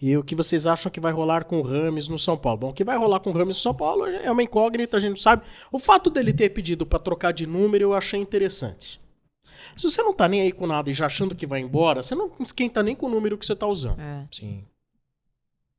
E 0.00 0.16
o 0.16 0.22
que 0.22 0.34
vocês 0.34 0.66
acham 0.66 0.90
que 0.92 1.00
vai 1.00 1.12
rolar 1.12 1.44
com 1.44 1.58
o 1.58 1.62
Rames 1.62 2.08
no 2.08 2.18
São 2.18 2.36
Paulo? 2.36 2.58
Bom, 2.58 2.70
o 2.70 2.72
que 2.72 2.84
vai 2.84 2.96
rolar 2.96 3.18
com 3.20 3.30
o 3.30 3.32
Rames 3.32 3.56
no 3.56 3.62
São 3.62 3.74
Paulo 3.74 4.06
é 4.06 4.30
uma 4.30 4.42
incógnita, 4.42 4.96
a 4.96 5.00
gente 5.00 5.10
não 5.10 5.16
sabe. 5.16 5.42
O 5.72 5.78
fato 5.78 6.08
dele 6.08 6.32
ter 6.32 6.50
pedido 6.50 6.86
pra 6.86 6.98
trocar 7.00 7.32
de 7.32 7.46
número 7.46 7.82
eu 7.84 7.94
achei 7.94 8.20
interessante. 8.20 9.00
Se 9.76 9.88
você 9.88 10.02
não 10.02 10.14
tá 10.14 10.28
nem 10.28 10.40
aí 10.42 10.52
com 10.52 10.66
nada 10.66 10.88
e 10.90 10.94
já 10.94 11.06
achando 11.06 11.34
que 11.34 11.46
vai 11.46 11.60
embora, 11.60 12.02
você 12.02 12.14
não 12.14 12.30
esquenta 12.40 12.82
nem 12.82 12.94
com 12.94 13.06
o 13.06 13.10
número 13.10 13.36
que 13.36 13.44
você 13.44 13.56
tá 13.56 13.66
usando. 13.66 14.00
É. 14.00 14.26
Sim. 14.32 14.64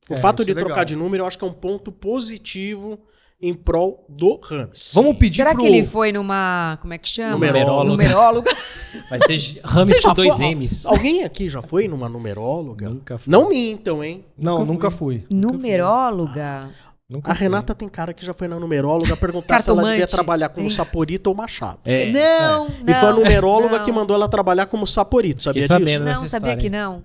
O 0.08 0.14
É, 0.14 0.16
fato 0.16 0.42
isso 0.42 0.52
de 0.52 0.58
é 0.58 0.60
trocar 0.60 0.84
de 0.84 0.96
número 0.96 1.22
eu 1.22 1.26
acho 1.26 1.38
que 1.38 1.44
é 1.44 1.48
um 1.48 1.52
ponto 1.52 1.90
positivo 1.90 2.98
em 3.42 3.54
prol 3.54 4.04
do 4.08 4.38
Rames. 4.42 4.92
Vamos 4.94 5.16
pedir 5.16 5.36
Será 5.36 5.52
pro... 5.52 5.62
que 5.62 5.68
ele 5.68 5.84
foi 5.84 6.12
numa. 6.12 6.78
Como 6.80 6.92
é 6.92 6.98
que 6.98 7.08
chama? 7.08 7.30
Numeróloga. 7.32 7.84
Numerólogo. 7.90 8.48
Vai 9.08 9.18
ser 9.18 9.60
Rames 9.64 10.00
com 10.00 10.12
dois 10.12 10.36
foi- 10.36 10.54
M's. 10.54 10.84
Alguém 10.84 11.24
aqui 11.24 11.48
já 11.48 11.62
foi 11.62 11.88
numa 11.88 12.08
numeróloga? 12.08 12.90
Nunca 12.90 13.18
fui. 13.18 13.30
Não 13.32 13.48
mintam, 13.48 14.04
hein? 14.04 14.24
Não, 14.36 14.58
Nunca 14.60 14.72
nunca 14.72 14.90
fui. 14.90 15.24
Numeróloga. 15.30 16.68
Nunca 17.08 17.32
A 17.32 17.34
fui. 17.34 17.42
Renata 17.42 17.74
tem 17.74 17.88
cara 17.88 18.12
que 18.12 18.24
já 18.24 18.32
foi 18.32 18.46
na 18.46 18.60
numeróloga 18.60 19.16
perguntar 19.16 19.58
se 19.58 19.68
ela 19.70 19.82
devia 19.82 20.06
trabalhar 20.06 20.48
como 20.50 20.68
Tem. 20.68 20.76
saporito 20.76 21.28
ou 21.28 21.34
machado. 21.34 21.80
É, 21.84 22.06
não, 22.12 22.66
isso 22.68 22.84
não. 22.84 22.94
e 22.94 22.94
foi 22.94 23.08
a 23.08 23.12
numeróloga 23.12 23.78
não. 23.78 23.84
que 23.84 23.90
mandou 23.90 24.14
ela 24.14 24.28
trabalhar 24.28 24.66
como 24.66 24.86
saporito, 24.86 25.42
sabia 25.42 25.62
Fiquei 25.62 25.84
disso? 25.84 26.04
Não, 26.04 26.14
sabia 26.14 26.24
história 26.26 26.56
que 26.56 26.70
não. 26.70 27.02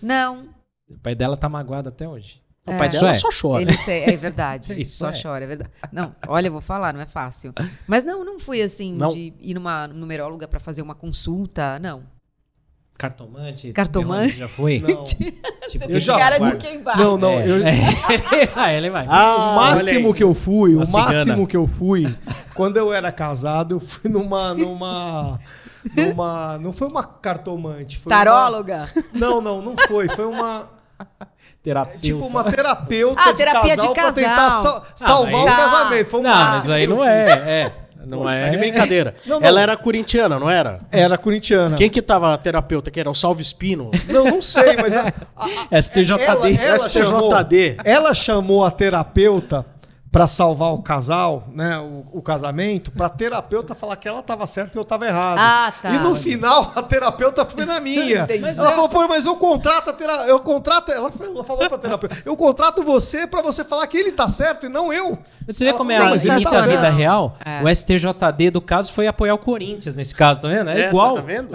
Não. 0.00 0.36
é. 0.90 0.94
O 0.94 0.98
pai 0.98 1.14
dela 1.14 1.36
tá 1.36 1.48
magoado 1.48 1.90
até 1.90 2.08
hoje. 2.08 2.40
O 2.74 2.78
pai 2.78 2.86
Isso 2.88 2.96
dela 3.00 3.10
é. 3.10 3.14
só 3.14 3.28
chora. 3.40 3.62
Ele 3.62 3.72
se- 3.72 3.90
é 3.92 4.16
verdade. 4.16 4.74
Isso 4.80 4.96
só 4.98 5.10
é. 5.10 5.22
chora, 5.22 5.44
é 5.44 5.46
verdade. 5.46 5.70
Não, 5.92 6.14
olha, 6.26 6.48
eu 6.48 6.52
vou 6.52 6.60
falar, 6.60 6.92
não 6.94 7.00
é 7.00 7.06
fácil. 7.06 7.52
Mas 7.86 8.04
não, 8.04 8.24
não 8.24 8.38
fui 8.38 8.60
assim 8.62 8.92
Não. 8.94 9.08
de 9.08 9.32
ir 9.40 9.54
numa 9.54 9.86
numeróloga 9.88 10.46
pra 10.48 10.60
fazer 10.60 10.82
uma 10.82 10.94
consulta, 10.94 11.78
não. 11.78 12.02
Cartomante? 12.96 13.72
Cartomante? 13.72 14.36
Já 14.38 14.48
foi? 14.48 14.80
Não. 14.86 15.04
Tipo, 15.04 15.84
Eu 15.88 16.00
já 16.00 16.18
Cara 16.18 16.38
de 16.38 16.56
quem 16.56 16.82
vai. 16.82 16.96
Não, 16.96 17.16
não. 17.16 17.30
É. 17.30 17.46
Eu, 17.48 17.56
ah, 18.56 18.72
ele 18.72 18.90
vai. 18.90 19.06
Ah, 19.08 19.52
o 19.52 19.54
máximo 19.56 20.12
que 20.12 20.24
eu 20.24 20.34
fui, 20.34 20.74
Uma 20.74 20.78
o 20.84 20.90
máximo 20.90 21.02
cigana. 21.04 21.46
que 21.46 21.56
eu 21.56 21.66
fui, 21.68 22.12
quando 22.54 22.76
eu 22.76 22.92
era 22.92 23.12
casado, 23.12 23.76
eu 23.76 23.80
fui 23.80 24.10
numa. 24.10 24.52
numa. 24.52 25.38
numa. 25.96 26.58
Não 26.58 26.72
foi 26.72 26.88
uma 26.88 27.04
cartomante. 27.04 27.98
Foi 27.98 28.10
uma- 28.12 28.18
Taróloga? 28.24 28.88
Não, 29.12 29.40
não, 29.40 29.62
não 29.62 29.76
foi. 29.86 30.08
Foi 30.08 30.24
uma. 30.26 30.68
Terapeuta. 31.62 31.98
Tipo 32.00 32.24
uma 32.26 32.44
terapeuta 32.44 33.20
Ah, 33.20 33.30
de 33.32 33.36
terapia 33.36 33.76
de 33.76 33.88
casal 33.88 33.92
pra 33.94 34.02
casal. 34.04 34.14
tentar 34.14 34.50
sa- 34.50 34.82
salvar 34.96 35.42
o 35.42 35.46
casamento. 35.46 36.08
Foi 36.10 36.20
um 36.20 36.22
Não, 36.22 36.30
mas 36.34 36.70
aí 36.70 36.86
que 36.86 36.92
eu 36.92 36.96
não 36.96 37.04
é. 37.04 37.20
É. 37.30 37.72
Não 38.06 38.18
Pô, 38.18 38.24
você 38.24 38.38
tá 38.40 38.48
de 38.50 38.54
é. 38.54 38.58
brincadeira. 38.58 39.14
Não, 39.26 39.40
não. 39.40 39.46
Ela 39.46 39.60
era 39.60 39.76
corintiana, 39.76 40.38
não 40.38 40.48
era? 40.48 40.80
Era 40.90 41.18
corintiana. 41.18 41.76
Quem 41.76 41.90
que 41.90 42.00
tava 42.00 42.32
a 42.32 42.38
terapeuta? 42.38 42.90
Que 42.90 43.00
era 43.00 43.10
o 43.10 43.14
Salve 43.14 43.42
Espino? 43.42 43.90
Não, 44.08 44.24
não 44.24 44.40
sei, 44.40 44.76
mas 44.80 44.96
a, 44.96 45.12
a- 45.36 45.46
a- 45.70 45.76
STJD. 45.82 46.22
ela, 46.22 46.48
ela 46.50 46.78
chamou, 46.78 47.32
STJD. 47.32 47.76
ela 47.84 48.14
chamou 48.14 48.64
a 48.64 48.70
terapeuta 48.70 49.66
pra 50.10 50.26
salvar 50.26 50.72
o 50.72 50.82
casal, 50.82 51.44
né, 51.52 51.78
o, 51.78 52.04
o 52.12 52.22
casamento, 52.22 52.90
pra 52.90 53.08
terapeuta 53.08 53.74
falar 53.74 53.96
que 53.96 54.08
ela 54.08 54.22
tava 54.22 54.46
certa 54.46 54.78
e 54.78 54.80
eu 54.80 54.84
tava 54.84 55.06
errado. 55.06 55.38
Ah, 55.38 55.72
tá. 55.82 55.90
E 55.90 55.98
no 55.98 56.14
final 56.14 56.72
a 56.74 56.82
terapeuta 56.82 57.44
foi 57.44 57.64
na 57.66 57.78
minha. 57.78 58.22
Entendi. 58.22 58.40
Mas 58.40 58.56
ela 58.56 58.70
falou, 58.70 58.88
pô, 58.88 59.06
mas 59.06 59.26
eu 59.26 59.36
contrato 59.36 59.90
a 59.90 59.92
tera... 59.92 60.26
eu 60.26 60.40
contrato, 60.40 60.90
ela 60.90 61.10
falou, 61.10 61.34
ela 61.34 61.44
falou 61.44 61.68
pra 61.68 61.78
terapeuta, 61.78 62.22
eu 62.24 62.36
contrato 62.36 62.82
você 62.82 63.26
pra 63.26 63.42
você 63.42 63.62
falar 63.64 63.86
que 63.86 63.98
ele 63.98 64.12
tá 64.12 64.28
certo 64.28 64.66
e 64.66 64.68
não 64.68 64.92
eu. 64.92 65.18
Você 65.46 65.64
vê 65.66 65.72
como 65.72 65.92
é 65.92 65.98
a 65.98 66.10
da 66.10 66.18
sensacional. 66.18 66.68
vida 66.68 66.88
real? 66.90 67.36
É. 67.44 67.62
O 67.62 67.74
STJD 67.74 68.50
do 68.50 68.60
caso 68.60 68.92
foi 68.92 69.06
apoiar 69.06 69.34
o 69.34 69.38
Corinthians 69.38 69.96
nesse 69.96 70.14
caso, 70.14 70.40
tá 70.40 70.48
vendo? 70.48 70.70
É, 70.70 70.82
É, 70.82 70.88
igual. 70.88 71.16
Tá 71.16 71.20
vendo? 71.22 71.48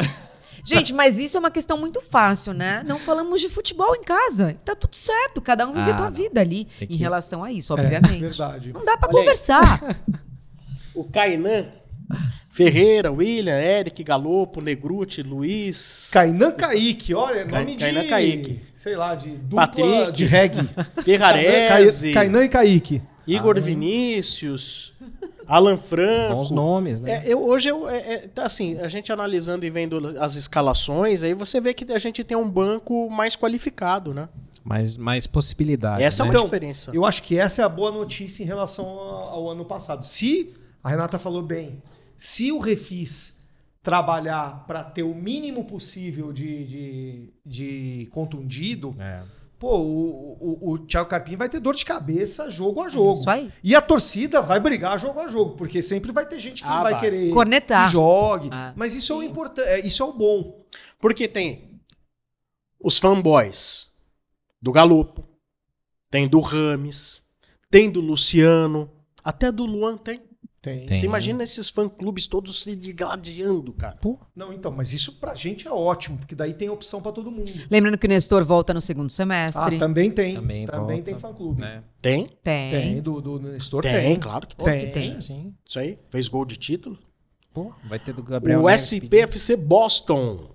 Gente, 0.64 0.94
mas 0.94 1.20
isso 1.20 1.36
é 1.36 1.40
uma 1.40 1.52
questão 1.52 1.78
muito 1.78 2.00
fácil, 2.02 2.54
né? 2.54 2.84
Não 2.86 2.98
falamos 2.98 3.42
de 3.42 3.50
futebol 3.50 3.94
em 3.96 4.04
casa. 4.04 4.56
Tá 4.64 4.74
tudo 4.76 4.96
certo, 4.96 5.42
cada 5.42 5.68
um 5.68 5.74
vive 5.74 5.92
a 5.92 5.94
Ah, 5.94 5.98
tua 5.98 6.10
não. 6.10 6.16
vida 6.16 6.40
ali 6.40 6.66
que- 6.78 6.86
em 6.86 6.96
relação 6.96 7.44
a 7.44 7.52
isso, 7.52 7.74
É, 7.74 7.82
obviamente. 7.82 8.20
verdade. 8.20 8.72
Não 8.74 8.86
dá 8.86 8.94
aí. 8.94 9.10
conversar. 9.10 9.84
O 10.96 11.04
Kainan 11.06 11.66
Ferreira, 12.48 13.12
William, 13.12 13.58
Eric, 13.60 14.04
Galopo, 14.04 14.62
Negruti, 14.62 15.24
Luiz, 15.24 16.12
Kainan 16.14 16.52
Kaique, 16.52 17.16
olha, 17.16 17.46
Ca- 17.48 17.60
nome 17.60 17.76
de... 17.76 17.84
Kainan 17.84 18.08
Kaique. 18.08 18.62
Sei 18.76 18.96
lá, 18.96 19.16
de 19.16 19.32
dupla 19.32 19.68
Patrick. 19.68 20.12
de 20.12 20.26
reggae. 20.26 20.70
Ferrarese, 21.04 22.14
Kainan 22.14 22.44
e 22.46 22.50
Kaique. 22.50 23.02
Igor 23.26 23.60
Vinícius, 23.60 24.94
Alan 25.48 25.78
Franco. 25.78 26.36
Bons 26.36 26.52
nomes, 26.52 27.02
né? 27.02 27.26
É, 27.26 27.34
eu, 27.34 27.44
hoje 27.44 27.70
eu, 27.70 27.88
é, 27.90 28.14
é, 28.14 28.18
tá 28.28 28.46
assim, 28.46 28.78
a 28.80 28.88
gente 28.88 29.12
analisando 29.12 29.66
e 29.66 29.70
vendo 29.70 30.16
as 30.20 30.36
escalações, 30.36 31.24
aí 31.24 31.34
você 31.34 31.60
vê 31.60 31.74
que 31.74 31.92
a 31.92 32.00
gente 32.00 32.24
tem 32.24 32.36
um 32.38 32.50
banco 32.50 33.10
mais 33.10 33.36
qualificado, 33.36 34.14
né? 34.14 34.30
Mais, 34.64 34.96
mais 34.96 35.28
possibilidades. 35.28 36.06
Essa 36.06 36.24
é 36.24 36.26
né? 36.26 36.30
uma 36.30 36.34
Então, 36.34 36.46
diferença. 36.46 36.92
Eu 36.94 37.06
acho 37.06 37.22
que 37.24 37.38
essa 37.38 37.62
é 37.62 37.66
a 37.66 37.70
boa 37.70 37.92
notícia 37.92 38.44
em 38.44 38.46
relação 38.46 38.86
ao, 38.86 39.30
ao 39.30 39.50
ano 39.50 39.66
passado. 39.66 40.06
Se 40.06 40.54
a 40.82 40.90
Renata 40.90 41.20
falou 41.20 41.42
bem, 41.44 41.82
se 42.16 42.52
o 42.52 42.60
Refis 42.60 43.42
trabalhar 43.82 44.64
para 44.66 44.82
ter 44.84 45.04
o 45.04 45.14
mínimo 45.14 45.66
possível 45.66 46.32
de, 46.32 46.66
de, 46.66 47.34
de 47.46 48.10
contundido, 48.12 48.96
É. 48.98 49.22
pô, 49.60 49.78
o, 49.78 50.38
o, 50.40 50.72
o 50.74 50.80
Thiago 50.80 51.10
Carpinho 51.10 51.38
vai 51.38 51.48
ter 51.50 51.60
dor 51.60 51.76
de 51.76 51.86
cabeça 51.86 52.50
jogo 52.52 52.82
a 52.82 52.90
jogo. 52.90 53.14
Isso 53.14 53.30
aí. 53.30 53.52
E 53.64 53.76
a 53.76 53.82
torcida 53.82 54.42
vai 54.42 54.60
brigar 54.60 55.00
jogo 55.00 55.20
a 55.20 55.28
jogo, 55.28 55.56
porque 55.56 55.82
sempre 55.82 56.12
vai 56.12 56.26
ter 56.26 56.40
gente 56.40 56.62
que 56.64 56.68
Ah, 56.68 56.84
vai, 56.84 56.92
vai. 56.94 57.02
querer 57.02 57.34
Cornetar. 57.34 57.86
que 57.86 57.92
jogue. 57.94 58.50
Ah, 58.52 58.74
mas 58.76 58.94
isso 58.94 59.14
é 59.14 59.16
o 59.16 59.24
importante, 59.24 59.88
isso 59.88 60.02
é 60.04 60.06
o 60.06 60.14
bom. 60.14 60.64
Porque 61.00 61.28
tem 61.28 61.80
os 62.80 62.98
fanboys 62.98 63.88
do 64.62 64.72
Galopo, 64.72 65.24
tem 66.10 66.28
do 66.28 66.40
Rames, 66.40 67.22
tem 67.72 67.90
do 67.90 68.02
Luciano, 68.02 68.90
até 69.24 69.52
do 69.52 69.66
Luan 69.66 69.98
tem. 69.98 70.22
Tem. 70.64 70.86
Tem. 70.86 70.96
Você 70.98 71.06
imagina 71.06 71.44
esses 71.44 71.68
fã-clubes 71.68 72.26
todos 72.26 72.64
se 72.64 72.74
digladiando, 72.74 73.74
cara. 73.74 73.98
Não, 74.34 74.54
então, 74.54 74.72
mas 74.72 74.94
isso 74.94 75.20
pra 75.20 75.36
gente 75.36 75.68
é 75.68 75.72
ótimo, 75.72 76.18
porque 76.18 76.34
daí 76.34 76.54
tem 76.54 76.70
opção 76.70 77.02
pra 77.02 77.12
todo 77.12 77.30
mundo. 77.30 77.52
Lembrando 77.70 77.98
que 77.98 78.06
o 78.08 78.10
Nestor 78.10 78.46
volta 78.46 78.74
no 78.74 78.80
segundo 78.80 79.08
Ah, 79.08 79.10
semestre. 79.10 79.78
também 79.78 80.10
tem. 80.10 80.36
Também 80.36 80.66
Também, 80.66 80.86
volta. 80.88 81.04
tem 81.04 81.18
fã-clube. 81.20 81.60
né? 81.60 81.84
Tem? 82.02 82.28
Tem. 82.42 82.72
Tem, 82.72 83.02
do, 83.02 83.20
do 83.20 83.40
Nestor 83.40 83.84
Tem, 83.84 83.92
tem. 83.94 84.16
claro 84.16 84.48
que 84.48 84.56
Pô, 84.56 84.64
tem. 84.64 84.74
se 84.74 84.88
tem. 84.88 85.20
Sim. 85.20 85.54
Isso 85.68 85.80
aí, 85.80 86.00
fez 86.10 86.30
gol 86.30 86.46
de 86.46 86.56
título. 86.56 86.98
Pô, 87.54 87.74
vai 87.90 88.00
ter 88.00 88.14
do 88.14 88.24
Gabriel 88.24 88.62
o 88.62 88.66
Neves 88.68 88.84
SPFC 88.94 89.58
Boston. 89.58 90.50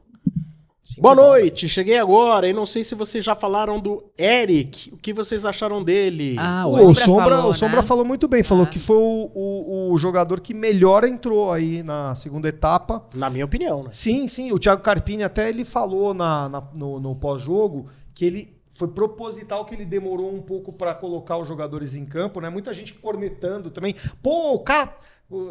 Cinco 0.88 1.02
Boa 1.02 1.14
noite, 1.14 1.68
cheguei 1.68 1.98
agora 1.98 2.48
e 2.48 2.52
não 2.54 2.64
sei 2.64 2.82
se 2.82 2.94
vocês 2.94 3.22
já 3.22 3.34
falaram 3.34 3.78
do 3.78 4.10
Eric. 4.18 4.90
O 4.94 4.96
que 4.96 5.12
vocês 5.12 5.44
acharam 5.44 5.84
dele? 5.84 6.36
Ah, 6.38 6.66
O, 6.66 6.88
o 6.88 6.94
Sombra, 6.94 7.36
falou, 7.36 7.50
o 7.50 7.54
Sombra 7.54 7.82
né? 7.82 7.86
falou 7.86 8.04
muito 8.06 8.26
bem, 8.26 8.42
falou 8.42 8.64
Ah. 8.64 8.68
que 8.68 8.78
foi 8.78 8.96
o, 8.96 9.30
o, 9.34 9.92
o 9.92 9.98
jogador 9.98 10.40
que 10.40 10.54
melhor 10.54 11.04
entrou 11.04 11.52
aí 11.52 11.82
na 11.82 12.14
segunda 12.14 12.48
etapa. 12.48 13.06
Na 13.14 13.28
minha 13.28 13.44
opinião, 13.44 13.82
né? 13.82 13.90
Sim, 13.92 14.26
sim, 14.28 14.50
o 14.50 14.58
Thiago 14.58 14.80
Carpini 14.80 15.22
até 15.22 15.50
ele 15.50 15.62
falou 15.62 16.14
na, 16.14 16.48
na- 16.48 16.62
no, 16.72 16.98
no 16.98 17.14
pós-jogo 17.14 17.88
que 18.14 18.24
ele 18.24 18.56
foi 18.72 18.88
proposital 18.88 19.66
que 19.66 19.74
ele 19.74 19.84
demorou 19.84 20.32
um 20.34 20.40
pouco 20.40 20.72
para 20.72 20.94
colocar 20.94 21.36
os 21.36 21.46
jogadores 21.46 21.94
em 21.96 22.06
campo, 22.06 22.40
né? 22.40 22.48
Muita 22.48 22.72
gente 22.72 22.94
cornetando 22.94 23.70
também. 23.70 23.94
Pô, 24.22 24.54
o 24.54 24.60
cara 24.60 24.96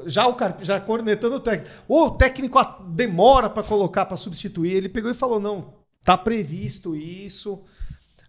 já 0.08 0.26
o 0.28 0.34
Carpini 0.36 0.66
já 0.66 0.80
cornetando 0.80 1.36
o 1.36 1.40
técnico. 1.40 1.70
Ô, 1.88 2.06
o 2.06 2.12
técnico 2.12 2.58
a- 2.58 2.80
demora 2.90 3.50
para 3.50 3.64
colocar 3.64 4.06
para 4.06 4.18
substituir. 4.18 4.74
Ele 4.74 4.90
pegou 4.90 5.12
e 5.12 5.14
falou: 5.14 5.40
"Não, 5.40 5.74
tá 6.04 6.18
previsto 6.18 6.96
isso. 6.96 7.62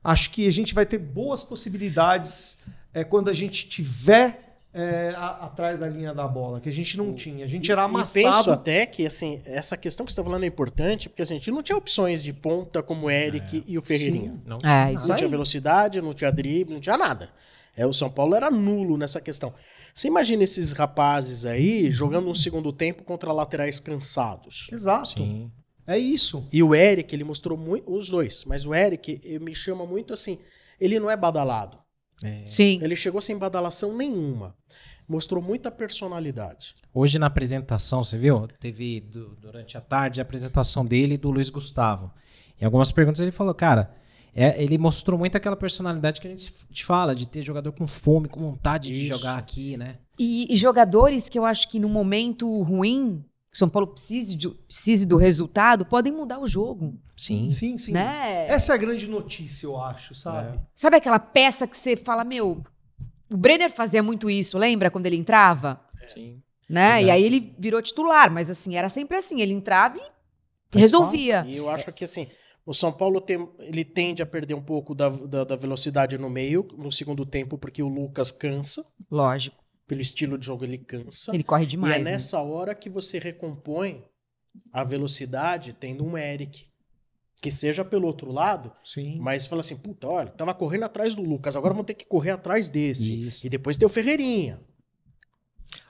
Acho 0.05 0.30
que 0.30 0.46
a 0.46 0.53
gente 0.53 0.74
vai 0.74 0.86
ter 0.86 0.99
boas 0.99 1.42
possibilidades 1.42 2.59
é, 2.94 3.05
quando 3.05 3.28
a 3.28 3.32
gente 3.32 3.68
tiver 3.68 4.44
é, 4.74 5.14
a- 5.16 5.46
atrás 5.46 5.80
da 5.80 5.88
linha 5.88 6.12
da 6.14 6.28
bola, 6.28 6.61
que 6.61 6.68
a 6.68 6.72
gente 6.72 6.96
não 6.99 7.14
tinha. 7.14 7.44
A 7.44 7.49
gente 7.49 7.72
era 7.72 7.86
E 7.88 7.90
penso 8.12 8.28
amassado. 8.28 8.53
até 8.53 8.84
que 8.86 9.05
assim, 9.07 9.40
essa 9.46 9.76
questão 9.76 10.05
que 10.05 10.12
você 10.12 10.20
está 10.20 10.22
falando 10.22 10.44
é 10.44 10.46
importante, 10.46 11.09
porque 11.09 11.22
assim, 11.22 11.34
a 11.34 11.38
gente 11.38 11.51
não 11.51 11.62
tinha 11.62 11.76
opções 11.76 12.22
de 12.22 12.32
ponta 12.34 12.82
como 12.82 13.07
o 13.07 13.11
Eric 13.11 13.64
e 13.66 13.78
o 13.78 13.82
Ferreirinha. 13.82 14.36
Não. 14.44 14.59
É, 14.62 14.92
isso 14.92 15.09
Não 15.09 15.16
tinha 15.16 15.28
velocidade, 15.28 16.01
não 16.03 16.12
tinha 16.12 16.30
drible, 16.30 16.74
não 16.74 16.80
tinha 16.80 16.96
nada. 16.99 17.30
É, 17.74 17.86
o 17.86 17.92
São 17.92 18.11
Paulo 18.11 18.34
era 18.34 18.51
nulo 18.51 18.96
nessa 18.99 19.20
questão. 19.20 19.55
Você 19.99 20.07
imagina 20.07 20.44
esses 20.44 20.70
rapazes 20.70 21.44
aí 21.44 21.90
jogando 21.90 22.28
um 22.30 22.34
segundo 22.34 22.72
tempo 22.72 23.03
contra 23.03 23.32
laterais 23.32 23.80
cansados. 23.80 24.68
Exato. 24.72 25.09
Sim. 25.24 25.51
É 25.84 25.99
isso. 25.99 26.46
E 26.53 26.62
o 26.62 26.72
Eric, 26.72 27.12
ele 27.12 27.24
mostrou 27.24 27.59
muito. 27.59 27.92
Os 27.92 28.09
dois, 28.09 28.44
mas 28.44 28.64
o 28.64 28.72
Eric 28.72 29.20
me 29.40 29.53
chama 29.57 29.84
muito 29.84 30.14
assim. 30.14 30.38
Ele 30.80 31.01
não 31.01 31.11
é 31.11 31.16
badalado. 31.16 31.78
É. 32.22 32.44
Sim. 32.46 32.78
Ele 32.80 32.94
chegou 32.94 33.20
sem 33.20 33.36
badalação 33.36 33.92
nenhuma. 33.96 34.55
Mostrou 35.09 35.42
muita 35.42 35.68
personalidade. 35.68 36.74
Hoje 36.94 37.18
na 37.18 37.26
apresentação, 37.26 38.05
você 38.05 38.16
viu? 38.16 38.46
Teve 38.61 39.01
du- 39.01 39.34
durante 39.40 39.76
a 39.76 39.80
tarde 39.80 40.20
a 40.20 40.22
apresentação 40.22 40.86
dele 40.86 41.14
e 41.14 41.18
do 41.18 41.28
Luiz 41.32 41.51
Gustavo. 41.51 42.12
Em 42.61 42.64
algumas 42.64 42.92
perguntas 42.92 43.20
ele 43.20 43.32
falou, 43.32 43.53
cara, 43.53 43.92
é, 44.41 44.62
ele 44.62 44.78
mostrou 44.78 45.18
muito 45.18 45.36
aquela 45.36 45.57
personalidade 45.57 46.20
que 46.20 46.26
a 46.28 46.30
gente 46.30 46.53
te 46.70 46.84
fala, 46.84 47.14
de 47.14 47.26
ter 47.26 47.43
jogador 47.43 47.72
com 47.72 47.89
fome, 47.89 48.28
com 48.28 48.41
vontade 48.41 48.89
de 48.89 49.09
Isso. 49.09 49.18
jogar 49.18 49.36
aqui, 49.39 49.76
né? 49.76 49.97
E, 50.18 50.47
e 50.53 50.57
jogadores 50.57 51.28
que 51.28 51.39
eu 51.39 51.45
acho 51.45 51.68
que 51.68 51.80
no 51.80 51.89
momento 51.89 52.62
ruim, 52.62 53.24
que 53.51 53.59
São 53.59 53.68
Paulo 53.68 53.89
precise, 53.89 54.36
de- 54.36 54.49
precise 54.49 55.05
do 55.07 55.16
resultado, 55.16 55.84
podem 55.84 56.12
mudar 56.12 56.39
o 56.39 56.47
jogo. 56.47 56.95
Sim. 57.16 57.51
Sim, 57.51 57.76
sim. 57.78 57.93
Né? 57.93 58.47
Essa 58.49 58.72
é 58.72 58.74
a 58.74 58.78
grande 58.78 59.09
notícia, 59.09 59.66
eu 59.66 59.76
acho, 59.80 60.14
sabe? 60.14 60.61
Sabe 60.74 60.97
aquela 60.97 61.18
peça 61.18 61.66
que 61.66 61.76
você 61.76 61.97
fala, 61.97 62.22
meu. 62.24 62.62
O 63.30 63.36
Brenner 63.36 63.70
fazia 63.72 64.03
muito 64.03 64.30
isso, 64.30 64.57
lembra 64.57 64.91
quando 64.91 65.07
ele 65.07 65.16
entrava? 65.16 65.80
Sim. 66.07 66.41
Né? 66.68 66.99
E 67.01 67.05
Exato. 67.05 67.12
aí 67.12 67.24
ele 67.24 67.55
virou 67.59 67.82
titular, 67.82 68.30
mas 68.30 68.49
assim, 68.49 68.76
era 68.76 68.89
sempre 68.89 69.16
assim, 69.18 69.41
ele 69.41 69.53
entrava 69.53 69.99
e 69.99 70.01
Faz 70.70 70.82
resolvia. 70.82 71.45
E 71.49 71.57
eu 71.57 71.68
acho 71.68 71.91
que 71.93 72.05
assim, 72.05 72.28
o 72.69 72.75
São 72.75 72.93
Paulo 72.93 73.19
tem, 73.19 73.49
ele 73.61 73.83
tende 73.83 74.23
a 74.23 74.27
perder 74.27 74.53
um 74.53 74.61
pouco 74.61 74.95
da, 74.95 75.09
da, 75.09 75.43
da 75.43 75.57
velocidade 75.57 76.19
no 76.19 76.29
meio, 76.29 76.69
no 76.77 76.93
segundo 76.93 77.25
tempo, 77.25 77.57
porque 77.57 77.83
o 77.83 77.89
Lucas 77.89 78.31
cansa. 78.31 78.85
Lógico. 79.11 79.57
Pelo 79.87 80.03
estilo 80.03 80.37
de 80.37 80.45
jogo, 80.45 80.66
ele 80.66 80.77
cansa. 80.77 81.35
Ele 81.35 81.43
corre 81.43 81.64
demais. 81.64 81.97
e 81.97 82.01
é 82.01 82.05
né? 82.05 82.11
nessa 82.11 82.43
hora 82.43 82.75
que 82.75 82.91
você 82.91 83.19
recompõe 83.19 84.05
a 84.71 84.85
velocidade 84.85 85.73
tendo 85.81 86.05
um 86.05 86.19
Eric. 86.19 86.66
Que 87.41 87.51
seja 87.51 87.87
pelo 87.87 88.07
outro 88.07 88.31
lado, 88.31 88.71
Sim. 88.85 89.16
mas 89.19 89.47
fala 89.47 89.61
assim, 89.61 89.77
puta, 89.79 90.07
olha, 90.07 90.29
tava 90.29 90.53
correndo 90.53 90.83
atrás 90.83 91.14
do 91.14 91.23
Lucas, 91.23 91.57
agora 91.57 91.73
vamos 91.73 91.87
ter 91.87 91.95
que 91.95 92.05
correr 92.05 92.33
atrás 92.33 92.69
desse. 92.69 93.29
Isso. 93.29 93.47
E 93.47 93.49
depois 93.49 93.79
tem 93.79 93.87
o 93.87 93.89
Ferreirinha. 93.89 94.61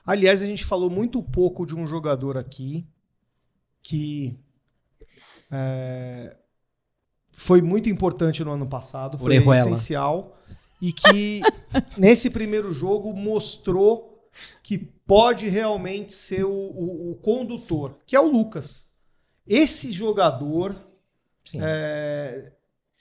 Aliás, 0.05 0.41
a 0.41 0.45
gente 0.45 0.63
falou 0.63 0.89
muito 0.89 1.21
pouco 1.21 1.65
de 1.65 1.75
um 1.75 1.85
jogador 1.85 2.37
aqui 2.37 2.87
que 3.81 4.39
é, 5.51 6.37
foi 7.49 7.61
muito 7.63 7.89
importante 7.89 8.43
no 8.43 8.51
ano 8.51 8.67
passado, 8.67 9.17
foi 9.17 9.37
Orejuela. 9.37 9.59
essencial 9.71 10.37
e 10.79 10.93
que 10.93 11.41
nesse 11.97 12.29
primeiro 12.29 12.71
jogo 12.71 13.11
mostrou 13.11 14.29
que 14.61 14.77
pode 14.77 15.49
realmente 15.49 16.13
ser 16.13 16.43
o, 16.45 16.51
o- 16.51 17.11
o 17.11 17.15
condutor, 17.15 17.97
que 18.05 18.15
é 18.15 18.19
o 18.19 18.27
Lucas. 18.29 18.87
Esse 19.47 19.91
jogador, 19.91 20.75
é, 21.55 22.51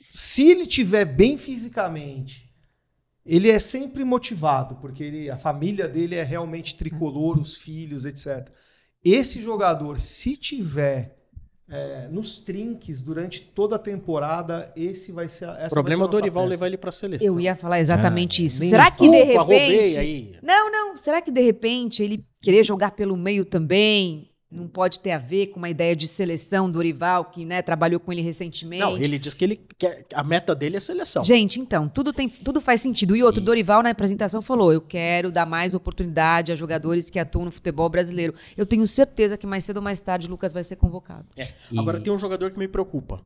se 0.09 0.49
ele 0.51 0.67
tiver 0.67 1.05
bem 1.05 1.37
fisicamente, 1.37 2.51
ele 3.27 3.51
é 3.51 3.59
sempre 3.59 4.03
motivado, 4.03 4.77
porque 4.77 5.05
ele- 5.05 5.29
a 5.31 5.37
família 5.37 5.87
dele 5.87 6.15
é 6.15 6.23
realmente 6.23 6.75
tricolor, 6.75 7.39
os 7.39 7.59
filhos, 7.59 8.07
etc. 8.07 8.49
Esse 9.05 9.43
jogador, 9.43 10.01
se 10.01 10.39
tiver 10.39 11.18
é, 11.71 12.09
nos 12.11 12.41
trinques 12.41 13.03
durante 13.03 13.41
toda 13.41 13.77
a 13.77 13.79
temporada, 13.79 14.73
esse 14.77 15.13
vai 15.13 15.29
ser. 15.29 15.49
Essa 15.51 15.67
O 15.67 15.71
problema 15.71 16.05
é 16.05 16.07
vai 16.07 16.09
o 16.09 16.11
ser 16.13 16.17
a 16.17 16.21
Dorival 16.21 16.43
peça. 16.45 16.51
levar 16.51 16.67
ele 16.67 16.79
pra 16.79 16.91
seleção. 16.91 17.27
Eu 17.27 17.41
ia 17.41 17.55
falar 17.57 17.79
exatamente 17.81 18.43
Ah, 18.43 18.45
isso. 18.47 18.61
Nem 18.61 18.71
Será 18.71 18.91
que 18.91 19.09
de 19.09 19.23
repente. 19.23 19.99
aí. 19.99 20.33
Não, 20.43 20.71
não. 20.73 20.97
Será 20.97 21.21
que 21.21 21.31
de 21.31 21.41
repente 21.43 22.03
ele 22.03 22.25
querer 22.41 22.63
jogar 22.65 22.93
pelo 22.93 23.17
meio 23.17 23.45
também 23.45 24.31
não 24.51 24.67
pode 24.67 25.01
ter 25.01 25.11
a 25.11 25.19
ver 25.19 25.49
com 25.49 25.59
uma 25.59 25.69
ideia 25.69 25.95
de 25.95 26.07
seleção 26.07 26.71
do 26.71 26.79
Orival, 26.79 27.27
que 27.27 27.45
né, 27.45 27.61
trabalhou 27.61 28.01
com 28.01 28.11
ele 28.13 28.23
recentemente? 28.23 28.83
Não, 28.83 28.97
ele 28.97 29.19
diz 29.19 29.35
que 29.35 29.45
ele 29.45 29.61
quer, 29.77 30.07
a 30.15 30.25
meta 30.25 30.55
dele 30.55 30.77
é 30.77 30.81
seleção. 30.81 31.23
Gente, 31.23 31.61
então, 31.61 31.87
tudo, 31.89 32.13
tem, 32.13 32.29
tudo 32.29 32.59
faz 32.61 32.81
sentido. 32.81 33.15
E 33.15 33.23
outro, 33.23 33.43
E- 33.43 33.45
Dorival 33.45 33.83
na 33.83 33.91
apresentação 33.91 34.41
falou: 34.41 34.73
eu 34.73 34.81
quero 34.81 35.31
dar 35.31 35.45
mais 35.45 35.75
oportunidade 35.75 36.51
a 36.51 36.57
jogadores 36.57 37.11
que 37.11 37.19
atuam 37.19 37.45
no 37.45 37.53
futebol 37.53 37.89
brasileiro. 37.91 38.35
Eu 38.57 38.65
tenho 38.65 38.87
certeza 38.87 39.37
que 39.37 39.47
mais 39.47 39.65
cedo 39.65 39.77
ou 39.79 39.83
mais 39.83 40.01
tarde 40.01 40.27
o 40.27 40.31
Lucas 40.31 40.53
vai 40.53 40.65
ser 40.65 40.77
convocado. 40.77 41.27
É. 41.37 41.49
E- 41.71 41.79
Agora 41.79 42.01
tem 42.01 42.13
um 42.13 42.19
jogador 42.19 42.51
que 42.51 42.59
me 42.59 42.69
preocupa. 42.69 43.21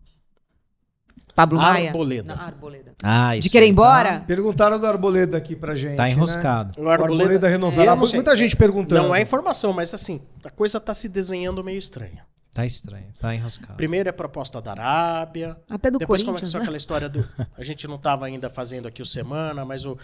Pablo 1.35 1.59
Maia? 1.59 1.89
Arboleda. 1.89 2.35
Não, 2.35 2.43
Arboleda. 2.43 2.95
Ah, 3.03 3.37
isso 3.37 3.45
De 3.45 3.51
querer 3.51 3.67
ir 3.67 3.71
embora? 3.71 4.21
Perguntaram 4.27 4.79
do 4.79 4.87
Arboleda 4.87 5.39
aqui 5.39 5.57
pra 5.57 5.75
gente. 5.75 5.97
Tá 5.97 6.05
né? 6.05 6.11
enroscado. 6.11 6.79
O 6.81 6.85
O 6.85 6.89
Arboleda 6.91 7.49
renovará. 7.49 7.97
Sei. 8.07 8.17
Muita 8.17 8.37
gente 8.37 8.57
perguntando. 8.57 9.03
Não 9.03 9.15
é 9.15 9.23
informação, 9.23 9.73
mas 9.73 9.95
assim, 9.95 10.21
a 10.45 10.51
coisa 10.51 10.79
tá 10.79 10.93
se 10.95 11.09
desenhando 11.09 11.63
meio 11.65 11.79
estranha. 11.79 12.25
Tá 12.53 12.67
estranho, 12.67 13.07
tá 13.19 13.35
enroscado. 13.35 13.75
Primeiro 13.77 14.11
é 14.11 14.13
proposta 14.13 14.61
da 14.61 14.73
Arábia. 14.73 15.57
Até 15.71 15.91
do 15.91 15.99
Depois 15.99 16.23
como 16.23 16.37
é 16.37 16.41
que 16.41 16.43
Corinthians, 16.43 16.51
só 16.51 16.59
né? 16.59 16.65
aquela 16.65 16.77
história 16.77 17.09
do. 17.09 17.27
A 17.57 17.65
gente 17.65 17.89
não 17.89 17.97
estava 17.97 18.27
ainda 18.27 18.51
fazendo 18.51 18.87
aqui 18.87 19.01
o 19.01 19.07
semana, 19.07 19.65
mas 19.65 19.87
o, 19.87 19.97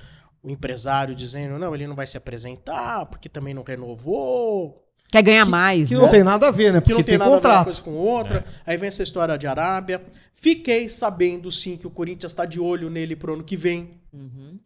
o 0.42 0.48
empresário 0.48 1.14
dizendo, 1.14 1.58
não, 1.58 1.74
ele 1.74 1.86
não 1.86 1.94
vai 1.94 2.06
se 2.06 2.16
apresentar, 2.16 3.04
porque 3.06 3.28
também 3.28 3.52
não 3.52 3.62
renovou. 3.62 4.87
Quer 5.10 5.22
ganhar 5.22 5.46
mais, 5.46 5.88
Que 5.88 5.94
né? 5.94 6.00
não 6.00 6.08
tem 6.08 6.22
nada 6.22 6.48
a 6.48 6.50
ver, 6.50 6.72
né? 6.72 6.80
Que 6.80 6.84
Porque 6.86 6.92
não 6.94 7.02
tem, 7.02 7.12
tem, 7.12 7.18
nada 7.18 7.24
a 7.24 7.28
ver 7.30 7.34
uma 7.36 7.40
contrato. 7.40 7.64
coisa 7.64 7.82
com 7.82 7.92
outra. 7.94 8.44
Aí 8.66 8.76
vem 8.76 8.88
essa 8.88 9.02
história 9.02 9.38
de 9.38 9.46
Arábia. 9.46 10.04
Fiquei 10.34 10.88
sabendo, 10.88 11.50
sim, 11.50 11.76
que 11.76 11.86
o 11.86 11.90
Corinthians 11.90 12.32
está 12.32 12.44
de 12.44 12.60
olho 12.60 12.90
nele 12.90 13.16
pro 13.16 13.32
ano 13.32 13.42
que 13.42 13.56
vem. 13.56 14.00
Uhum. 14.12 14.58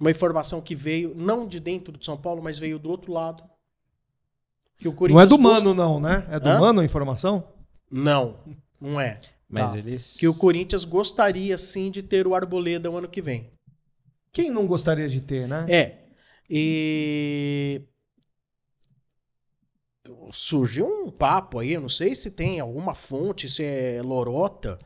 Uma 0.00 0.10
informação 0.10 0.60
que 0.60 0.74
veio, 0.74 1.14
não 1.14 1.46
de 1.46 1.60
dentro 1.60 1.96
de 1.96 2.04
São 2.04 2.16
Paulo, 2.16 2.42
mas 2.42 2.58
veio 2.58 2.78
do 2.78 2.90
outro 2.90 3.12
lado. 3.12 3.42
Que 4.78 4.88
o 4.88 4.92
Corinthians 4.92 5.28
Não 5.30 5.34
é 5.34 5.38
do 5.38 5.42
Mano, 5.42 5.74
não, 5.74 6.00
né? 6.00 6.26
É 6.30 6.40
do 6.40 6.48
Hã? 6.48 6.58
Mano 6.58 6.80
a 6.80 6.84
informação? 6.84 7.44
Não, 7.90 8.36
não 8.80 9.00
é. 9.00 9.18
Mas 9.48 9.72
Tá. 9.72 9.78
eles. 9.78 10.16
Que 10.18 10.26
o 10.26 10.34
Corinthians 10.34 10.84
gostaria 10.84 11.56
sim 11.56 11.90
de 11.90 12.02
ter 12.02 12.26
o 12.26 12.34
Arboleda 12.34 12.90
o 12.90 12.96
ano 12.96 13.08
que 13.08 13.22
vem. 13.22 13.50
Quem 14.32 14.50
não 14.50 14.66
gostaria 14.66 15.08
de 15.08 15.20
ter, 15.20 15.46
né? 15.48 15.64
É. 15.68 15.98
E 16.48 17.82
surgiu 20.30 20.86
um 20.86 21.10
papo 21.10 21.58
aí, 21.58 21.72
eu 21.72 21.80
não 21.80 21.88
sei 21.88 22.14
se 22.14 22.30
tem 22.30 22.60
alguma 22.60 22.94
fonte, 22.94 23.48
se 23.48 23.62
é 23.64 24.00
lorota, 24.02 24.78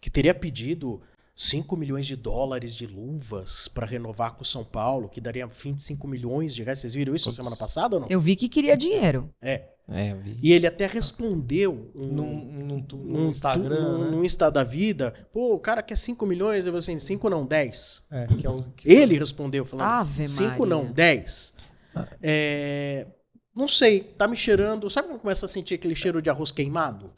que 0.00 0.10
teria 0.10 0.34
pedido 0.34 1.00
5 1.34 1.76
milhões 1.76 2.06
de 2.06 2.16
dólares 2.16 2.74
de 2.74 2.86
luvas 2.86 3.68
para 3.68 3.84
renovar 3.86 4.34
com 4.34 4.42
o 4.42 4.46
São 4.46 4.64
Paulo, 4.64 5.08
que 5.08 5.20
daria 5.20 5.46
25 5.46 6.08
milhões 6.08 6.54
de 6.54 6.62
reais. 6.62 6.78
Vocês 6.78 6.94
viram 6.94 7.14
isso 7.14 7.26
Putz. 7.26 7.36
semana 7.36 7.56
passada 7.56 7.96
ou 7.96 8.00
não? 8.02 8.08
Eu 8.08 8.20
vi 8.20 8.34
que 8.36 8.48
queria 8.48 8.76
dinheiro. 8.76 9.28
É. 9.42 9.64
É, 9.88 10.10
eu 10.12 10.18
vi. 10.20 10.36
E 10.42 10.52
ele 10.52 10.66
até 10.66 10.84
respondeu 10.86 11.92
um, 11.94 12.06
Num, 12.06 12.44
num, 12.44 12.86
num 12.90 13.04
num 13.04 13.28
Instagram, 13.30 13.68
tu- 13.92 13.98
né? 13.98 14.10
num 14.10 14.24
Insta 14.24 14.50
da 14.50 14.64
vida. 14.64 15.14
Pô, 15.32 15.54
o 15.54 15.60
cara 15.60 15.80
quer 15.80 15.96
5 15.96 16.26
milhões, 16.26 16.66
eu 16.66 16.72
falei 16.72 16.78
assim, 16.78 16.98
5 16.98 17.30
não, 17.30 17.46
10. 17.46 18.02
É, 18.10 18.26
que 18.26 18.44
é 18.46 18.50
o 18.50 18.64
que- 18.76 18.90
Ele 18.90 19.16
respondeu 19.18 19.64
falando 19.64 19.86
Ave 19.86 20.26
5 20.26 20.66
não, 20.66 20.78
Maria. 20.78 20.94
10. 20.94 21.54
É, 22.22 23.06
não 23.56 23.66
sei, 23.66 24.00
tá 24.00 24.28
me 24.28 24.36
cheirando. 24.36 24.88
Sabe 24.90 25.08
quando 25.08 25.20
começa 25.20 25.46
a 25.46 25.48
sentir 25.48 25.74
aquele 25.74 25.94
cheiro 25.94 26.20
de 26.20 26.28
arroz 26.28 26.52
queimado? 26.52 27.10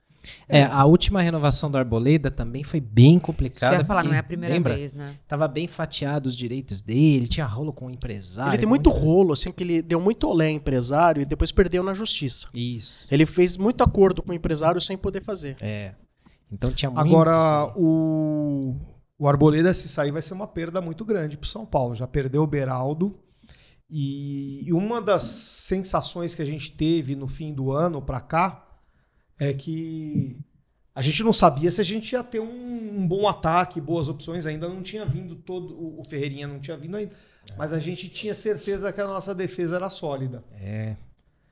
É, 0.48 0.64
a 0.64 0.84
última 0.84 1.22
renovação 1.22 1.70
do 1.70 1.78
Arboleda 1.78 2.30
também 2.30 2.62
foi 2.62 2.80
bem 2.80 3.12
Isso 3.12 3.20
que 3.20 3.22
eu 3.22 3.26
complicada. 3.26 3.84
falar, 3.84 4.00
porque, 4.02 4.08
não 4.08 4.16
é 4.16 4.18
a 4.18 4.22
primeira 4.22 4.54
lembra? 4.54 4.74
vez, 4.74 4.94
né? 4.94 5.14
Tava 5.26 5.48
bem 5.48 5.66
fatiado 5.66 6.28
os 6.28 6.36
direitos 6.36 6.82
dele, 6.82 7.26
tinha 7.26 7.46
rolo 7.46 7.72
com 7.72 7.86
o 7.86 7.90
empresário. 7.90 8.50
ele 8.50 8.58
tem 8.58 8.68
muito 8.68 8.90
rolo, 8.90 9.32
assim, 9.32 9.50
que 9.50 9.62
ele 9.62 9.80
deu 9.80 10.00
muito 10.00 10.28
olé 10.28 10.50
empresário 10.50 11.22
e 11.22 11.24
depois 11.24 11.52
perdeu 11.52 11.82
na 11.82 11.94
justiça. 11.94 12.48
Isso. 12.54 13.06
Ele 13.10 13.24
fez 13.24 13.56
muito 13.56 13.82
acordo 13.82 14.22
com 14.22 14.32
o 14.32 14.34
empresário 14.34 14.80
sem 14.80 14.96
poder 14.98 15.22
fazer. 15.22 15.56
É. 15.60 15.92
Então 16.50 16.70
tinha 16.70 16.90
muito. 16.90 17.06
Agora, 17.06 17.72
o, 17.76 18.74
o 19.18 19.28
Arboleda, 19.28 19.72
se 19.72 19.88
sair, 19.88 20.10
vai 20.10 20.22
ser 20.22 20.34
uma 20.34 20.46
perda 20.46 20.80
muito 20.80 21.04
grande 21.04 21.36
pro 21.36 21.48
São 21.48 21.64
Paulo. 21.64 21.94
Já 21.94 22.06
perdeu 22.06 22.42
o 22.42 22.46
Beraldo. 22.46 23.14
E, 23.90 24.70
uma 24.72 25.00
das 25.00 25.24
sensações 25.24 26.34
que 26.34 26.42
a 26.42 26.44
gente 26.44 26.70
teve 26.72 27.16
no 27.16 27.26
fim 27.26 27.54
do 27.54 27.72
ano 27.72 28.02
pra 28.02 28.20
cá 28.20 28.66
é 29.38 29.54
que 29.54 30.38
a 30.94 31.00
gente 31.00 31.22
não 31.22 31.32
sabia 31.32 31.70
se 31.70 31.80
a 31.80 31.84
gente 31.84 32.12
ia 32.12 32.22
ter 32.22 32.40
um, 32.40 33.00
um 33.00 33.06
bom 33.06 33.26
ataque, 33.26 33.80
boas 33.80 34.08
opções. 34.08 34.46
Ainda 34.46 34.68
não 34.68 34.82
tinha 34.82 35.06
vindo 35.06 35.36
todo. 35.36 35.74
O, 35.74 36.00
o 36.00 36.04
Ferreirinha 36.04 36.46
não 36.46 36.60
tinha 36.60 36.76
vindo 36.76 36.96
ainda. 36.96 37.14
Mas 37.56 37.72
a 37.72 37.78
gente 37.78 38.08
tinha 38.08 38.34
certeza 38.34 38.92
que 38.92 39.00
a 39.00 39.06
nossa 39.06 39.34
defesa 39.34 39.76
era 39.76 39.88
sólida. 39.88 40.44
É. 40.52 40.96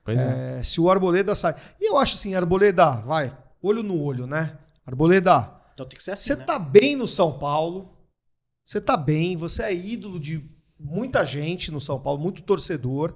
Pois 0.04 0.20
é. 0.20 0.58
É, 0.58 0.62
se 0.62 0.80
o 0.80 0.90
Arboleda 0.90 1.34
sai. 1.34 1.54
E 1.80 1.88
eu 1.88 1.96
acho 1.96 2.14
assim, 2.14 2.34
Arboleda, 2.34 2.90
vai, 3.02 3.36
olho 3.62 3.82
no 3.82 4.00
olho, 4.00 4.26
né? 4.26 4.58
Arboleda, 4.86 5.52
Então 5.74 5.86
tem 5.86 5.96
que 5.96 6.02
ser 6.02 6.12
assim, 6.12 6.28
você 6.28 6.36
né? 6.36 6.44
tá 6.44 6.58
bem 6.58 6.94
no 6.94 7.08
São 7.08 7.38
Paulo. 7.38 7.92
Você 8.64 8.80
tá 8.80 8.96
bem, 8.96 9.36
você 9.36 9.62
é 9.62 9.74
ídolo 9.74 10.18
de 10.18 10.44
muita 10.78 11.24
gente 11.24 11.70
no 11.70 11.80
São 11.80 11.98
Paulo, 12.00 12.20
muito 12.20 12.42
torcedor. 12.42 13.14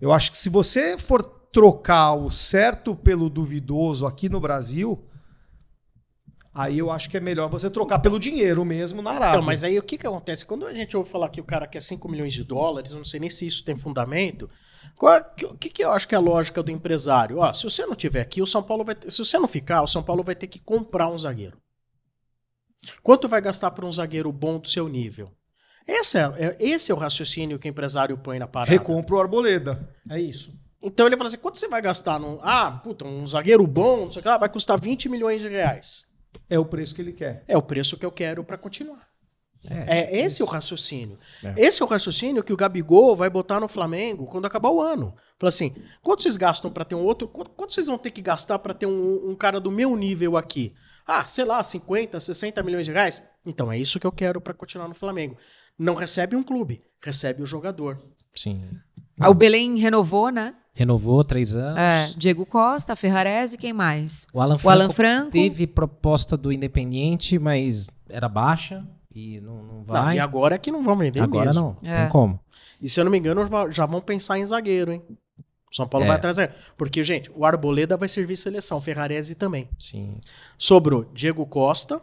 Eu 0.00 0.12
acho 0.12 0.30
que 0.30 0.38
se 0.38 0.48
você 0.48 0.96
for 0.98 1.22
trocar 1.52 2.14
o 2.14 2.30
certo 2.30 2.94
pelo 2.94 3.28
duvidoso 3.28 4.06
aqui 4.06 4.28
no 4.28 4.40
Brasil, 4.40 5.04
aí 6.54 6.78
eu 6.78 6.90
acho 6.90 7.10
que 7.10 7.16
é 7.16 7.20
melhor 7.20 7.48
você 7.48 7.68
trocar 7.68 7.98
pelo 7.98 8.18
dinheiro 8.18 8.64
mesmo 8.64 9.02
na 9.02 9.10
Arábia. 9.10 9.36
Então, 9.36 9.42
mas 9.46 9.64
aí 9.64 9.78
o 9.78 9.82
que 9.82 9.98
que 9.98 10.06
acontece? 10.06 10.46
Quando 10.46 10.66
a 10.66 10.72
gente 10.72 10.96
ouve 10.96 11.10
falar 11.10 11.28
que 11.28 11.40
o 11.40 11.44
cara 11.44 11.66
quer 11.66 11.82
5 11.82 12.08
milhões 12.08 12.32
de 12.32 12.44
dólares, 12.44 12.90
eu 12.92 12.98
não 12.98 13.04
sei 13.04 13.20
nem 13.20 13.30
se 13.30 13.46
isso 13.46 13.64
tem 13.64 13.76
fundamento. 13.76 14.48
É- 15.02 15.46
O 15.46 15.56
que, 15.56 15.70
que 15.70 15.84
eu 15.84 15.90
acho 15.92 16.06
que 16.08 16.14
é 16.14 16.18
a 16.18 16.20
lógica 16.20 16.62
do 16.62 16.70
empresário? 16.70 17.38
Ó, 17.38 17.52
se 17.52 17.64
você 17.64 17.84
não 17.86 17.94
tiver 17.94 18.20
aqui, 18.20 18.40
o 18.40 18.46
São 18.46 18.62
Paulo 18.62 18.84
vai 18.84 18.96
se 19.08 19.18
você 19.18 19.38
não 19.38 19.48
ficar, 19.48 19.82
o 19.82 19.86
São 19.86 20.02
Paulo 20.02 20.22
vai 20.22 20.34
ter 20.34 20.46
que 20.46 20.62
comprar 20.62 21.08
um 21.08 21.18
zagueiro. 21.18 21.60
Quanto 23.02 23.28
vai 23.28 23.40
gastar 23.42 23.70
por 23.72 23.84
um 23.84 23.92
zagueiro 23.92 24.32
bom 24.32 24.58
do 24.58 24.66
seu 24.68 24.88
nível? 24.88 25.30
Esse 25.90 26.18
é, 26.18 26.22
é- 26.38 26.56
esse 26.60 26.90
é 26.92 26.94
o 26.94 26.98
raciocínio 26.98 27.58
que 27.58 27.68
o 27.68 27.70
empresário 27.70 28.16
põe 28.16 28.38
na 28.38 28.46
parada. 28.46 28.70
Recompra 28.70 29.16
o 29.16 29.20
Arboleda. 29.20 29.88
É 30.08 30.20
isso. 30.20 30.52
Então 30.82 31.06
ele 31.06 31.16
fala 31.16 31.28
assim: 31.28 31.36
quanto 31.38 31.58
você 31.58 31.68
vai 31.68 31.82
gastar 31.82 32.18
num. 32.18 32.38
Ah, 32.42 32.80
puta, 32.82 33.04
um 33.04 33.26
zagueiro 33.26 33.66
bom, 33.66 34.02
não 34.02 34.10
sei 34.10 34.20
o 34.20 34.22
que 34.22 34.28
lá, 34.28 34.38
vai 34.38 34.48
custar 34.48 34.80
20 34.80 35.08
milhões 35.08 35.42
de 35.42 35.48
reais. 35.48 36.06
É 36.48 36.58
o 36.58 36.64
preço 36.64 36.94
que 36.94 37.02
ele 37.02 37.12
quer. 37.12 37.44
É 37.48 37.56
o 37.56 37.62
preço 37.62 37.96
que 37.96 38.06
eu 38.06 38.12
quero 38.12 38.44
para 38.44 38.56
continuar. 38.56 39.08
É. 39.68 39.98
É 39.98 40.20
esse 40.24 40.42
o 40.42 40.46
raciocínio. 40.46 41.18
É. 41.44 41.52
Esse 41.56 41.82
é 41.82 41.84
o 41.84 41.88
raciocínio 41.88 42.42
que 42.42 42.52
o 42.52 42.56
Gabigol 42.56 43.14
vai 43.14 43.28
botar 43.28 43.60
no 43.60 43.68
Flamengo 43.68 44.24
quando 44.24 44.46
acabar 44.46 44.70
o 44.70 44.80
ano. 44.80 45.14
Fala 45.38 45.48
assim: 45.48 45.74
quanto 46.02 46.22
vocês 46.22 46.36
gastam 46.36 46.70
para 46.70 46.84
ter 46.84 46.94
um 46.94 47.04
outro? 47.04 47.28
Quanto, 47.28 47.50
quanto 47.50 47.74
vocês 47.74 47.86
vão 47.86 47.98
ter 47.98 48.10
que 48.10 48.22
gastar 48.22 48.58
para 48.58 48.72
ter 48.72 48.86
um, 48.86 49.30
um 49.30 49.34
cara 49.34 49.60
do 49.60 49.70
meu 49.70 49.94
nível 49.96 50.36
aqui? 50.36 50.72
Ah, 51.06 51.26
sei 51.26 51.44
lá, 51.44 51.62
50, 51.62 52.18
60 52.20 52.62
milhões 52.62 52.86
de 52.86 52.92
reais? 52.92 53.22
Então 53.44 53.70
é 53.70 53.76
isso 53.76 53.98
que 53.98 54.06
eu 54.06 54.12
quero 54.12 54.40
para 54.40 54.54
continuar 54.54 54.86
no 54.88 54.94
Flamengo. 54.94 55.36
Não 55.82 55.94
recebe 55.94 56.36
um 56.36 56.42
clube, 56.42 56.82
recebe 57.02 57.42
o 57.42 57.46
jogador. 57.46 57.98
Sim. 58.34 58.62
Ah, 59.18 59.30
O 59.30 59.34
Belém 59.34 59.78
renovou, 59.78 60.28
né? 60.30 60.54
Renovou 60.74 61.24
três 61.24 61.56
anos. 61.56 61.78
É, 61.78 62.12
Diego 62.16 62.44
Costa, 62.44 62.94
Ferrarese, 62.94 63.56
quem 63.56 63.72
mais? 63.72 64.26
O 64.32 64.40
Alan 64.40 64.56
O 64.56 64.58
Franco, 64.58 64.70
Alan 64.82 64.90
Franco. 64.90 65.30
teve 65.30 65.66
proposta 65.66 66.36
do 66.36 66.52
Independiente, 66.52 67.38
mas 67.38 67.88
era 68.08 68.28
baixa 68.28 68.86
e 69.14 69.40
não, 69.40 69.56
não 69.62 69.76
Não, 69.78 69.84
vai. 69.84 70.16
e 70.16 70.20
agora 70.20 70.54
é 70.54 70.58
que 70.58 70.70
não 70.70 70.82
vão 70.84 70.96
vender 70.96 71.20
Agora 71.22 71.46
mesmo. 71.46 71.76
não, 71.82 71.88
É. 71.90 72.02
tem 72.02 72.08
como. 72.10 72.38
E 72.80 72.88
se 72.88 73.00
eu 73.00 73.04
não 73.04 73.10
me 73.10 73.18
engano, 73.18 73.42
já- 73.72 73.86
vão 73.86 74.00
pensar 74.00 74.38
em 74.38 74.44
zagueiro, 74.46 74.92
hein? 74.92 75.02
São 75.72 75.86
Paulo 75.88 76.04
É. 76.04 76.08
vai 76.08 76.16
atrás. 76.16 76.36
da- 76.36 76.48
Porque, 76.76 77.02
gente, 77.04 77.30
o 77.34 77.44
Arboleda 77.44 77.96
vai 77.96 78.08
servir 78.08 78.36
seleção, 78.36 78.80
Ferrarese 78.80 79.34
também. 79.34 79.68
Sim. 79.78 80.18
Sobrou 80.58 81.04
Diego 81.14 81.44
Costa, 81.46 82.00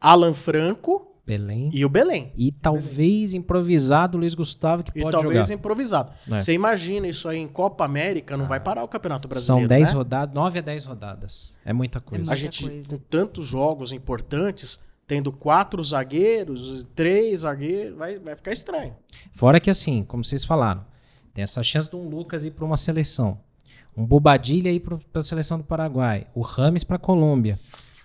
Alan 0.00 0.32
Franco 0.34 1.09
Belém. 1.38 1.70
e 1.72 1.84
o 1.84 1.88
Belém. 1.88 2.32
E 2.36 2.50
talvez 2.50 3.34
improvisado 3.34 4.16
o 4.16 4.20
Luiz 4.20 4.34
Gustavo 4.34 4.82
que 4.82 4.90
E 4.94 5.02
pode 5.02 5.16
talvez 5.16 5.46
jogar. 5.46 5.54
improvisado. 5.54 6.12
É. 6.30 6.40
Você 6.40 6.52
imagina 6.52 7.06
isso 7.06 7.28
aí 7.28 7.38
em 7.38 7.46
Copa 7.46 7.84
América, 7.84 8.36
não 8.36 8.46
vai 8.46 8.58
parar 8.60 8.82
o 8.82 8.88
Campeonato 8.88 9.28
São 9.38 9.56
Brasileiro. 9.56 9.68
10 9.68 9.90
né? 9.90 9.96
rodadas, 9.96 10.34
9 10.34 10.58
a 10.58 10.62
10 10.62 10.84
rodadas. 10.86 11.56
É 11.64 11.72
muita 11.72 12.00
coisa. 12.00 12.24
A 12.24 12.26
muita 12.26 12.36
gente, 12.36 12.68
coisa. 12.68 12.88
com 12.88 12.98
tantos 12.98 13.46
jogos 13.46 13.92
importantes, 13.92 14.80
tendo 15.06 15.32
quatro 15.32 15.82
zagueiros, 15.82 16.86
três 16.94 17.40
zagueiros, 17.40 17.96
vai, 17.96 18.18
vai 18.18 18.36
ficar 18.36 18.52
estranho. 18.52 18.94
Fora 19.32 19.60
que 19.60 19.70
assim, 19.70 20.02
como 20.02 20.24
vocês 20.24 20.44
falaram, 20.44 20.84
tem 21.34 21.42
essa 21.42 21.62
chance 21.62 21.88
de 21.88 21.96
um 21.96 22.08
Lucas 22.08 22.44
ir 22.44 22.50
para 22.50 22.64
uma 22.64 22.76
seleção. 22.76 23.38
Um 23.96 24.04
Bobadilha 24.06 24.70
ir 24.70 24.80
para 24.80 24.98
a 25.14 25.20
seleção 25.20 25.58
do 25.58 25.64
Paraguai. 25.64 26.26
O 26.34 26.42
Rames 26.42 26.84
para 26.84 26.98
Colômbia. 26.98 27.58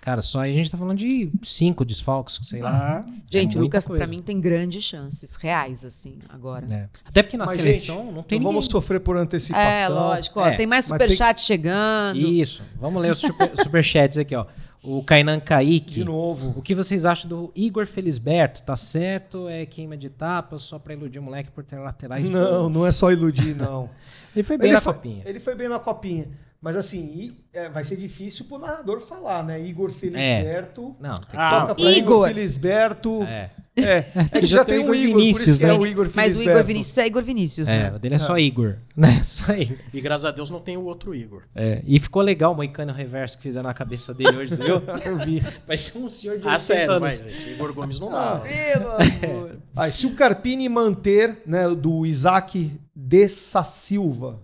Cara, 0.06 0.22
só 0.22 0.38
aí 0.38 0.52
a 0.52 0.54
gente 0.54 0.70
tá 0.70 0.78
falando 0.78 0.96
de 0.98 1.32
cinco 1.42 1.84
desfalques, 1.84 2.38
sei 2.44 2.62
lá. 2.62 3.04
Gente, 3.28 3.54
É 3.56 3.58
o 3.58 3.58
muita 3.58 3.76
Lucas, 3.78 3.86
coisa. 3.88 4.04
pra 4.04 4.08
mim, 4.08 4.22
tem 4.22 4.40
grandes 4.40 4.84
chances, 4.84 5.34
reais, 5.34 5.84
assim, 5.84 6.20
agora. 6.28 6.64
É. 6.72 6.88
Até 7.04 7.24
porque 7.24 7.36
na 7.36 7.44
Mas, 7.44 7.56
seleção 7.56 8.04
gente, 8.04 8.14
não 8.14 8.22
tem 8.22 8.38
não 8.38 8.44
vamos 8.46 8.66
ninguém. 8.66 8.70
sofrer 8.70 9.00
por 9.00 9.16
antecipação. 9.16 9.66
É, 9.68 9.88
lógico. 9.88 10.38
Ó, 10.38 10.46
É, 10.46 10.54
tem 10.56 10.64
mais 10.64 10.88
mas 10.88 10.96
tem- 10.96 11.08
superchat 11.08 11.40
chegando. 11.42 12.20
Isso. 12.20 12.62
Vamos 12.80 13.02
ler 13.02 13.10
os 13.10 13.18
super, 13.18 13.50
superchats 13.60 14.16
aqui, 14.16 14.36
ó. 14.36 14.46
O 14.80 15.02
Kainan 15.02 15.40
Kaique. 15.40 15.94
De 15.94 16.04
novo. 16.04 16.54
O 16.56 16.62
que 16.62 16.72
vocês 16.72 17.04
acham 17.04 17.28
do 17.28 17.50
Igor 17.56 17.84
Felisberto? 17.88 18.62
Tá 18.62 18.76
certo? 18.76 19.48
É 19.48 19.66
queima 19.66 19.96
de 19.96 20.06
etapas 20.06 20.62
só 20.62 20.78
pra 20.78 20.94
iludir 20.94 21.18
o 21.18 21.22
moleque 21.24 21.50
por 21.50 21.64
ter 21.64 21.80
laterais 21.80 22.28
Não, 22.28 22.68
bons? 22.68 22.72
não 22.72 22.86
é 22.86 22.92
só 22.92 23.10
iludir, 23.10 23.56
não. 23.56 23.90
Ele 24.36 24.44
foi 24.44 24.56
bem 24.56 24.68
ele, 24.68 24.74
na 24.74 24.80
foi, 24.80 24.94
copinha. 24.94 25.22
ele 25.26 25.40
foi 25.40 25.54
bem 25.56 25.68
na 25.68 25.80
copinha. 25.80 26.28
Mas 26.66 26.76
assim, 26.76 27.12
e, 27.14 27.32
é, 27.52 27.68
vai 27.68 27.84
ser 27.84 27.94
difícil 27.94 28.44
pro 28.46 28.58
narrador 28.58 28.98
falar, 28.98 29.44
né? 29.44 29.64
Igor 29.64 29.88
Felisberto. 29.92 30.96
Não, 30.98 31.14
tem 31.14 31.26
que 31.30 31.36
Ah, 31.36 31.60
Toca 31.60 31.74
pra 31.76 31.84
Igor, 31.84 31.96
Igor. 31.96 32.26
Felisberto. 32.28 33.22
É. 33.22 33.50
É, 33.76 34.04
é 34.34 34.40
que 34.40 34.46
já 34.46 34.64
tem 34.64 34.80
um 34.80 34.92
Igor, 34.92 35.12
por 35.12 35.20
Vinícius, 35.20 35.46
isso 35.46 35.58
que 35.58 35.64
é 35.64 35.68
né? 35.68 35.74
o 35.74 35.86
Igor 35.86 36.10
Mas 36.12 36.36
o. 36.36 36.42
Igor 36.42 36.64
Vinícius 36.64 36.98
é 36.98 37.06
Igor 37.06 37.22
Vinícius, 37.22 37.68
É, 37.68 37.78
né? 37.84 37.92
o 37.94 37.98
dele 38.00 38.16
é 38.16 38.18
só 38.18 38.36
Igor. 38.36 38.78
Né? 38.96 39.10
Só 39.22 39.52
Igor. 39.52 39.76
E 39.94 40.00
graças 40.00 40.24
a 40.24 40.32
Deus 40.32 40.50
não 40.50 40.58
tem 40.58 40.76
o 40.76 40.82
outro 40.82 41.14
Igor. 41.14 41.42
É, 41.54 41.82
e 41.86 42.00
ficou 42.00 42.20
legal 42.20 42.52
o 42.52 42.56
moicano 42.56 42.92
reverso 42.92 43.36
que 43.36 43.44
fizeram 43.44 43.68
na 43.68 43.74
cabeça 43.74 44.12
dele 44.12 44.36
hoje, 44.36 44.56
viu? 44.56 44.82
Eu 45.06 45.18
vi. 45.18 45.40
Vai 45.68 45.76
ser 45.76 45.98
um 45.98 46.10
senhor 46.10 46.36
de 46.36 46.48
Ah, 46.48 46.54
80 46.54 46.58
sério, 46.58 46.92
anos. 46.94 47.18
gente. 47.18 47.50
Igor 47.50 47.72
Gomes 47.72 48.00
não 48.00 48.10
dá. 48.10 48.40
Pelo 48.40 48.90
amor. 48.90 49.58
Ah, 49.76 49.88
se 49.88 50.04
o 50.04 50.14
Carpini 50.16 50.68
manter, 50.68 51.42
né, 51.46 51.68
do 51.68 52.04
Isaac 52.04 52.72
Dessa 52.92 53.62
Silva. 53.62 54.40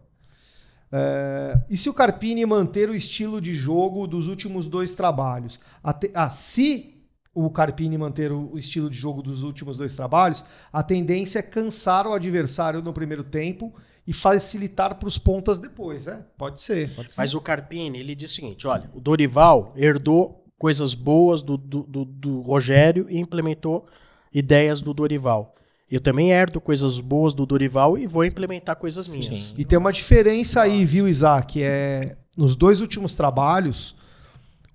É, 0.93 1.59
e 1.71 1.77
se 1.77 1.89
o 1.89 1.95
Carpini 1.95 2.45
manter 2.45 2.91
o 2.91 2.95
estilo 2.95 3.41
de 3.41 3.55
jogo 3.55 4.07
dos 4.07 4.29
últimos 4.29 4.67
dois 4.67 4.95
trabalhos? 4.95 5.59
Até- 5.83 6.11
ah, 6.15 6.29
se 6.31 7.03
o 7.35 7.49
Carpini 7.51 7.97
manter 7.97 8.31
o, 8.31 8.51
o 8.53 8.59
estilo 8.59 8.91
de 8.91 8.97
jogo 8.97 9.23
dos 9.23 9.43
últimos 9.43 9.77
dois 9.79 9.97
trabalhos, 9.97 10.45
a 10.71 10.83
tendência 10.83 11.39
é 11.39 11.43
cansar 11.43 12.07
o 12.07 12.13
adversário 12.13 12.83
no 12.83 12.93
primeiro 12.93 13.25
tempo 13.25 13.73
e 14.07 14.13
facilitar 14.13 14.97
para 14.97 15.09
os 15.09 15.17
pontas 15.17 15.59
depois, 15.59 16.07
né? 16.07 16.25
Pode 16.37 16.61
ser. 16.61 16.91
Mas 17.17 17.35
o 17.35 17.41
Carpini, 17.41 18.01
ele 18.01 18.15
diz 18.15 18.33
o 18.33 18.35
seguinte: 18.35 18.67
olha, 18.67 18.91
o 18.93 19.01
Dorival 19.01 19.73
herdou 19.77 20.45
coisas 20.59 20.93
boas 20.93 21.41
do, 21.43 21.57
do, 21.57 21.83
do- 21.85 22.05
do 22.05 22.41
Rogério 22.43 23.07
e 23.09 23.19
implementou 23.19 23.87
ideias 24.33 24.83
do 24.83 24.93
Dorival. 24.93 25.55
Eu 25.93 26.01
também 26.01 26.33
herdo 26.33 26.59
coisas 26.59 26.99
boas 27.01 27.35
do 27.35 27.45
Dorival 27.45 27.99
e 27.99 28.07
vou 28.07 28.25
implementar 28.25 28.77
coisas 28.77 29.07
minhas. 29.07 29.39
Sim. 29.39 29.55
E 29.59 29.65
tem 29.65 29.79
uma 29.79 29.93
diferença 29.93 30.63
aí, 30.63 30.87
viu, 30.87 31.07
Isaac? 31.07 31.63
É, 31.63 32.17
nos 32.35 32.57
dois 32.57 32.81
últimos 32.81 33.15
trabalhos, 33.15 33.95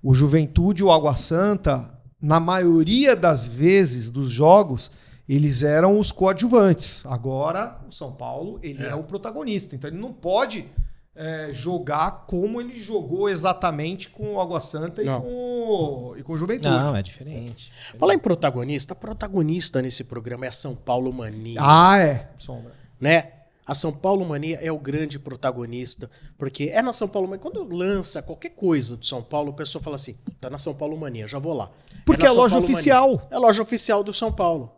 o 0.03 0.13
Juventude 0.13 0.83
e 0.83 0.85
o 0.85 0.91
Água 0.91 1.15
Santa, 1.15 1.99
na 2.21 2.39
maioria 2.39 3.15
das 3.15 3.47
vezes 3.47 4.11
dos 4.11 4.29
jogos, 4.29 4.91
eles 5.27 5.63
eram 5.63 5.97
os 5.97 6.11
coadjuvantes. 6.11 7.03
Agora, 7.07 7.79
o 7.89 7.91
São 7.91 8.11
Paulo, 8.11 8.59
ele 8.61 8.83
é, 8.83 8.93
o 8.93 9.01
protagonista. 9.01 9.75
Então, 9.75 9.89
ele 9.89 9.99
não 9.99 10.13
pode 10.13 10.69
é, 11.17 11.49
jogar 11.51 12.25
como 12.27 12.61
ele 12.61 12.77
jogou 12.77 13.27
exatamente 13.27 14.09
com 14.09 14.35
o 14.35 14.39
Água 14.39 14.61
Santa 14.61 15.01
e 15.01 15.05
com, 15.05 15.11
o- 15.27 16.15
e 16.17 16.23
com 16.23 16.33
o 16.33 16.37
Juventude. 16.37 16.69
Não, 16.73 16.95
é 16.95 17.01
diferente. 17.01 17.71
Falar 17.97 18.13
em 18.13 18.19
protagonista, 18.19 18.93
a 18.93 18.95
protagonista 18.95 19.81
nesse 19.81 20.03
programa 20.03 20.45
é 20.45 20.49
a 20.49 20.51
São 20.51 20.75
Paulo 20.75 21.11
Mania. 21.11 21.59
Ah, 21.61 21.97
é. 21.97 22.29
Sombra. 22.37 22.71
né? 23.01 23.31
A 23.65 23.73
São 23.75 23.91
Paulo 23.91 24.23
Mania 24.25 24.57
é 24.61 24.71
o 24.71 24.79
grande 24.79 25.19
protagonista, 25.19 26.09
porque 26.37 26.69
é 26.73 26.81
na 26.81 26.93
São 26.93 27.05
Paulo 27.07 27.27
Mania. 27.27 27.41
Quando 27.41 27.63
lança 27.75 28.21
qualquer 28.21 28.51
coisa 28.51 28.95
do 28.95 29.05
São 29.05 29.21
Paulo, 29.21 29.49
o 29.49 29.53
pessoal 29.53 29.83
fala 29.83 29.97
assim: 29.97 30.15
tá 30.39 30.49
na 30.49 30.57
São 30.57 30.73
Paulo 30.73 30.95
Mania, 30.97 31.27
já 31.27 31.37
vou 31.37 31.53
lá. 31.53 31.69
Porque 32.05 32.23
na 32.23 32.29
é 32.29 32.31
a 32.31 32.35
loja 32.35 32.55
Paulo 32.55 32.65
oficial. 32.71 33.07
Mania. 33.09 33.27
É 33.31 33.35
a 33.35 33.39
loja 33.39 33.61
oficial 33.61 34.03
do 34.05 34.13
São 34.13 34.31
Paulo. 34.31 34.71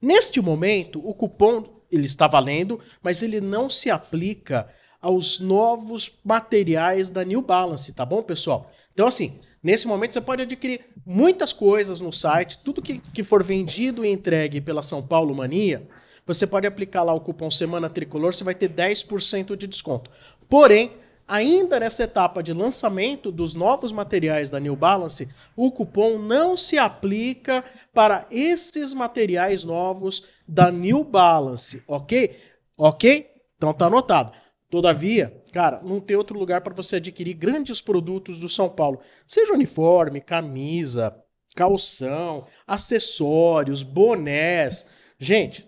Neste 0.01 0.41
momento, 0.41 0.99
o 1.07 1.13
cupom 1.13 1.63
ele 1.89 2.05
está 2.05 2.27
valendo, 2.27 2.81
mas 3.01 3.23
ele 3.23 3.39
não 3.39 3.69
se 3.69 3.89
aplica 3.89 4.67
aos 5.01 5.39
novos 5.39 6.11
materiais 6.23 7.09
da 7.09 7.23
New 7.23 7.41
Balance, 7.41 7.93
tá 7.93 8.03
bom, 8.03 8.21
pessoal? 8.23 8.71
Então, 8.91 9.07
assim, 9.07 9.39
nesse 9.61 9.87
momento 9.87 10.13
você 10.13 10.21
pode 10.21 10.41
adquirir 10.41 10.81
muitas 11.05 11.53
coisas 11.53 12.01
no 12.01 12.11
site, 12.11 12.59
tudo 12.63 12.81
que, 12.81 12.99
que 12.99 13.23
for 13.23 13.43
vendido 13.43 14.03
e 14.03 14.11
entregue 14.11 14.59
pela 14.59 14.81
São 14.81 15.01
Paulo 15.01 15.35
Mania, 15.35 15.87
você 16.25 16.47
pode 16.47 16.65
aplicar 16.65 17.03
lá 17.03 17.13
o 17.13 17.21
cupom 17.21 17.51
Semana 17.51 17.89
Tricolor, 17.89 18.33
você 18.33 18.43
vai 18.43 18.55
ter 18.55 18.69
10% 18.69 19.55
de 19.55 19.67
desconto. 19.67 20.09
Porém, 20.49 20.91
ainda 21.27 21.79
nessa 21.79 22.03
etapa 22.03 22.41
de 22.41 22.53
lançamento 22.53 23.31
dos 23.31 23.53
novos 23.53 23.91
materiais 23.91 24.49
da 24.49 24.59
New 24.59 24.75
Balance, 24.75 25.29
o 25.55 25.71
cupom 25.71 26.17
não 26.17 26.57
se 26.57 26.77
aplica 26.77 27.63
para 27.93 28.25
esses 28.31 28.93
materiais 28.93 29.63
novos 29.63 30.25
da 30.47 30.71
New 30.71 31.03
Balance, 31.03 31.83
ok? 31.87 32.37
Ok? 32.77 33.29
Então 33.57 33.73
tá 33.73 33.85
anotado. 33.85 34.31
Todavia, 34.69 35.41
cara, 35.53 35.79
não 35.83 35.99
tem 35.99 36.17
outro 36.17 36.37
lugar 36.37 36.61
para 36.61 36.73
você 36.73 36.97
adquirir 36.97 37.33
grandes 37.35 37.81
produtos 37.81 38.39
do 38.39 38.49
São 38.49 38.67
Paulo. 38.67 38.99
Seja 39.27 39.53
uniforme, 39.53 40.19
camisa, 40.19 41.15
calção, 41.55 42.45
acessórios, 42.67 43.83
bonés. 43.83 44.89
Gente, 45.17 45.67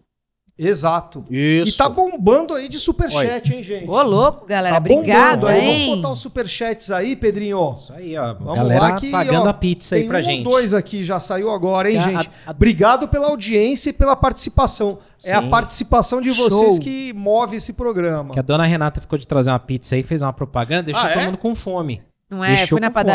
Exato. 0.58 1.26
Isso. 1.32 1.74
E 1.74 1.78
tá 1.78 1.90
bombando 1.90 2.54
aí 2.54 2.70
de 2.70 2.80
superchat, 2.80 3.54
hein, 3.54 3.64
gente? 3.64 3.90
Ô, 3.90 4.02
louco, 4.04 4.46
galera. 4.46 4.76
Tá 4.76 4.80
bombando 4.80 5.00
Obrigada, 5.00 5.50
aí. 5.50 5.66
hein? 5.68 5.86
Vamos 5.88 5.96
botar 6.02 6.14
os 6.14 6.20
superchats 6.20 6.92
aí, 6.92 7.16
Pedrinho. 7.16 7.74
Isso 7.76 7.92
aí, 7.92 8.16
ó. 8.16 8.34
Vamos 8.36 8.56
galera 8.56 8.80
lá 8.82 8.92
que, 8.94 9.10
pagando 9.10 9.48
ó, 9.48 9.50
a 9.50 9.54
pizza 9.54 9.96
aí 9.96 10.02
tem 10.02 10.10
pra 10.10 10.20
um 10.20 10.22
gente. 10.22 10.46
ou 10.46 10.54
dois 10.54 10.74
aqui, 10.74 11.04
já 11.04 11.20
saiu 11.20 11.50
agora, 11.52 11.90
hein, 11.92 11.98
a- 11.98 12.02
gente? 12.02 12.30
a- 12.46 12.50
a- 12.50 12.52
Obrigado 12.52 13.08
pela 13.08 13.28
audiência 13.28 13.90
e 13.90 13.94
pela 13.94 14.16
participação. 14.16 15.00
É 15.26 15.34
a 15.34 15.42
Sim. 15.42 15.50
participação 15.50 16.22
de 16.22 16.30
vocês 16.32 16.76
Show. 16.76 16.80
que 16.80 17.12
move 17.14 17.58
esse 17.58 17.74
programa. 17.74 18.34
Que 18.34 18.40
a 18.40 18.44
dona 18.44 18.66
Renata 18.66 19.02
ficou 19.02 19.18
de 19.18 19.26
trazer 19.26 19.50
uma 19.50 19.60
pizza 19.60 19.96
aí, 19.96 20.04
fez 20.04 20.22
uma 20.22 20.34
propaganda, 20.34 20.84
deixou 20.84 21.04
Ah, 21.04 21.10
todo 21.10 21.22
é? 21.22 21.26
mundo 21.26 21.38
com 21.40 21.56
fome. 21.56 22.00
Não 22.30 22.44
é? 22.44 22.50
Deixou 22.56 22.68
Fui 22.78 22.80
na 22.80 22.88
com 22.90 22.94
fome. 22.94 23.06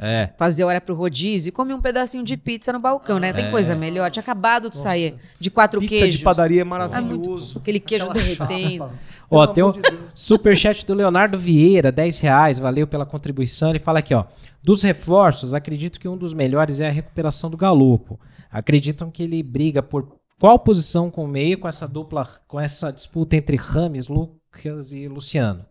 É. 0.00 0.30
fazer 0.38 0.64
hora 0.64 0.80
pro 0.80 0.94
rodízio 0.94 1.50
e 1.50 1.52
comi 1.52 1.74
um 1.74 1.80
pedacinho 1.80 2.24
de 2.24 2.36
pizza 2.36 2.72
no 2.72 2.80
balcão, 2.80 3.18
né? 3.18 3.32
Tem 3.32 3.44
É. 3.46 3.50
coisa 3.50 3.74
melhor. 3.76 4.10
Tinha 4.10 4.22
acabado 4.22 4.70
de 4.70 4.76
Nossa. 4.76 4.88
sair 4.88 5.14
de 5.38 5.50
quatro 5.50 5.78
Pizza 5.80 5.94
queijos. 5.96 6.18
de 6.18 6.24
padaria 6.24 6.60
é 6.60 6.62
Ah, 6.62 6.64
muito 6.64 6.90
maravilhoso. 6.90 7.58
Aquele 7.58 7.78
queijo 7.80 8.04
Aquela 8.06 8.18
derretendo. 8.24 8.78
chapa. 8.84 8.94
Ó, 9.30 9.46
Pelo 9.46 9.52
tem 9.54 9.62
um 9.64 9.72
de 9.72 9.80
superchat 10.14 10.86
do 10.86 10.94
Leonardo 10.94 11.38
Vieira, 11.38 11.92
10 11.92 12.18
reais, 12.18 12.58
valeu 12.58 12.86
pela 12.86 13.04
contribuição. 13.06 13.70
Ele 13.70 13.78
fala 13.78 13.98
aqui, 14.00 14.14
ó. 14.14 14.24
Dos 14.62 14.82
reforços, 14.82 15.54
acredito 15.54 16.00
que 16.00 16.08
um 16.08 16.16
dos 16.16 16.32
melhores 16.34 16.80
é 16.80 16.88
a 16.88 16.90
recuperação 16.90 17.48
do 17.50 17.56
Galopo. 17.56 18.18
Acreditam 18.50 19.10
que 19.10 19.22
ele 19.22 19.42
briga 19.42 19.82
por 19.82 20.16
qual 20.38 20.58
posição 20.58 21.10
com 21.10 21.24
o 21.24 21.28
meio 21.28 21.58
com 21.58 21.68
essa 21.68 21.86
dupla, 21.86 22.26
com 22.48 22.58
essa 22.58 22.90
disputa 22.90 23.36
entre 23.36 23.56
Rames, 23.56 24.08
Lucas 24.08 24.92
e 24.92 25.06
Luciano? 25.06 25.64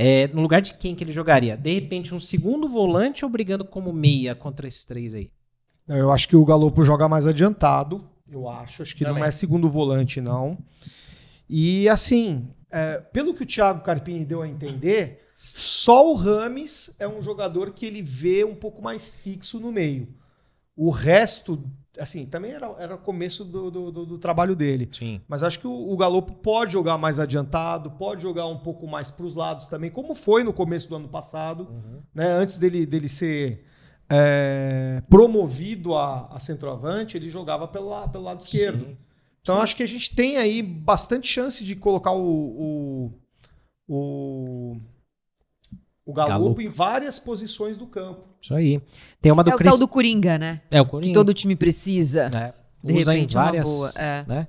É, 0.00 0.28
no 0.28 0.42
lugar 0.42 0.62
de 0.62 0.74
quem 0.74 0.94
que 0.94 1.02
ele 1.02 1.12
jogaria? 1.12 1.56
De 1.56 1.74
repente, 1.74 2.14
um 2.14 2.20
segundo 2.20 2.68
volante 2.68 3.24
ou 3.24 3.30
brigando 3.30 3.64
como 3.64 3.92
meia 3.92 4.32
contra 4.32 4.68
esses 4.68 4.84
três 4.84 5.12
aí? 5.12 5.28
Eu 5.88 6.12
acho 6.12 6.28
que 6.28 6.36
o 6.36 6.44
Galopo 6.44 6.84
joga 6.84 7.08
mais 7.08 7.26
adiantado. 7.26 8.08
Eu 8.30 8.48
acho. 8.48 8.82
Acho 8.82 8.94
que 8.94 9.02
não 9.02 9.14
Também. 9.14 9.26
é 9.26 9.30
segundo 9.32 9.68
volante, 9.68 10.20
não. 10.20 10.56
E 11.50 11.88
assim, 11.88 12.48
é, 12.70 12.98
pelo 13.12 13.34
que 13.34 13.42
o 13.42 13.46
Thiago 13.46 13.82
Carpini 13.82 14.24
deu 14.24 14.42
a 14.42 14.46
entender, 14.48 15.20
só 15.36 16.08
o 16.08 16.14
Rames 16.14 16.94
é 17.00 17.08
um 17.08 17.20
jogador 17.20 17.72
que 17.72 17.84
ele 17.84 18.00
vê 18.00 18.44
um 18.44 18.54
pouco 18.54 18.80
mais 18.80 19.08
fixo 19.08 19.58
no 19.58 19.72
meio. 19.72 20.06
O 20.80 20.90
resto, 20.90 21.64
assim, 21.98 22.24
também 22.24 22.52
era, 22.52 22.66
era 22.78 22.94
o 22.94 22.98
começo 22.98 23.44
do, 23.44 23.68
do, 23.68 23.90
do- 23.90 24.06
do 24.06 24.16
trabalho 24.18 24.54
dele. 24.54 24.88
Sim. 24.92 25.20
Mas 25.26 25.42
acho 25.42 25.58
que 25.58 25.66
o, 25.66 25.72
o 25.92 25.96
Galopo 25.96 26.34
pode 26.34 26.72
jogar 26.72 26.96
mais 26.96 27.18
adiantado, 27.18 27.90
pode 27.90 28.22
jogar 28.22 28.46
um 28.46 28.58
pouco 28.58 28.86
mais 28.86 29.10
para 29.10 29.26
os 29.26 29.34
lados 29.34 29.66
também, 29.66 29.90
como 29.90 30.14
foi 30.14 30.44
no 30.44 30.52
começo 30.52 30.88
do 30.88 30.94
ano 30.94 31.08
passado, 31.08 31.66
Uhum. 31.68 32.00
né? 32.14 32.28
Antes 32.30 32.58
dele, 32.60 32.86
dele 32.86 33.08
ser 33.08 33.64
é, 34.08 35.02
promovido 35.10 35.96
a, 35.96 36.28
a 36.28 36.38
centroavante, 36.38 37.16
ele 37.16 37.28
jogava 37.28 37.66
pelo, 37.66 37.88
la- 37.88 38.06
pelo 38.06 38.22
lado 38.24 38.40
esquerdo. 38.40 38.84
Sim. 38.86 38.96
Então 39.42 39.60
acho 39.60 39.74
que 39.74 39.82
a 39.82 39.88
gente 39.88 40.14
tem 40.14 40.36
aí 40.36 40.62
bastante 40.62 41.26
chance 41.26 41.64
de 41.64 41.74
colocar 41.74 42.12
o, 42.12 42.22
o, 42.22 43.12
o, 43.88 44.76
o 46.06 46.12
Galopo, 46.12 46.30
Galopo. 46.38 46.60
em 46.62 46.68
várias 46.68 47.18
posições 47.18 47.76
do 47.76 47.86
campo. 47.88 48.27
Isso 48.40 48.54
aí. 48.54 48.80
Tem 49.20 49.30
uma 49.32 49.42
do 49.44 49.50
É 49.50 49.54
o 49.54 49.58
tal 49.58 49.78
do 49.78 49.88
Coringa, 49.88 50.38
né? 50.38 50.60
É 50.70 50.80
o 50.80 50.84
Que 50.84 50.90
Coringa. 50.90 51.14
todo 51.14 51.34
time 51.34 51.54
precisa. 51.56 52.30
É, 52.34 52.52
De 52.82 52.92
usa 52.94 53.12
repente 53.12 53.34
em 53.34 53.36
é 53.36 53.40
uma 53.40 53.44
várias. 53.46 53.68
boa, 53.68 53.90
é. 53.98 54.24
né? 54.26 54.48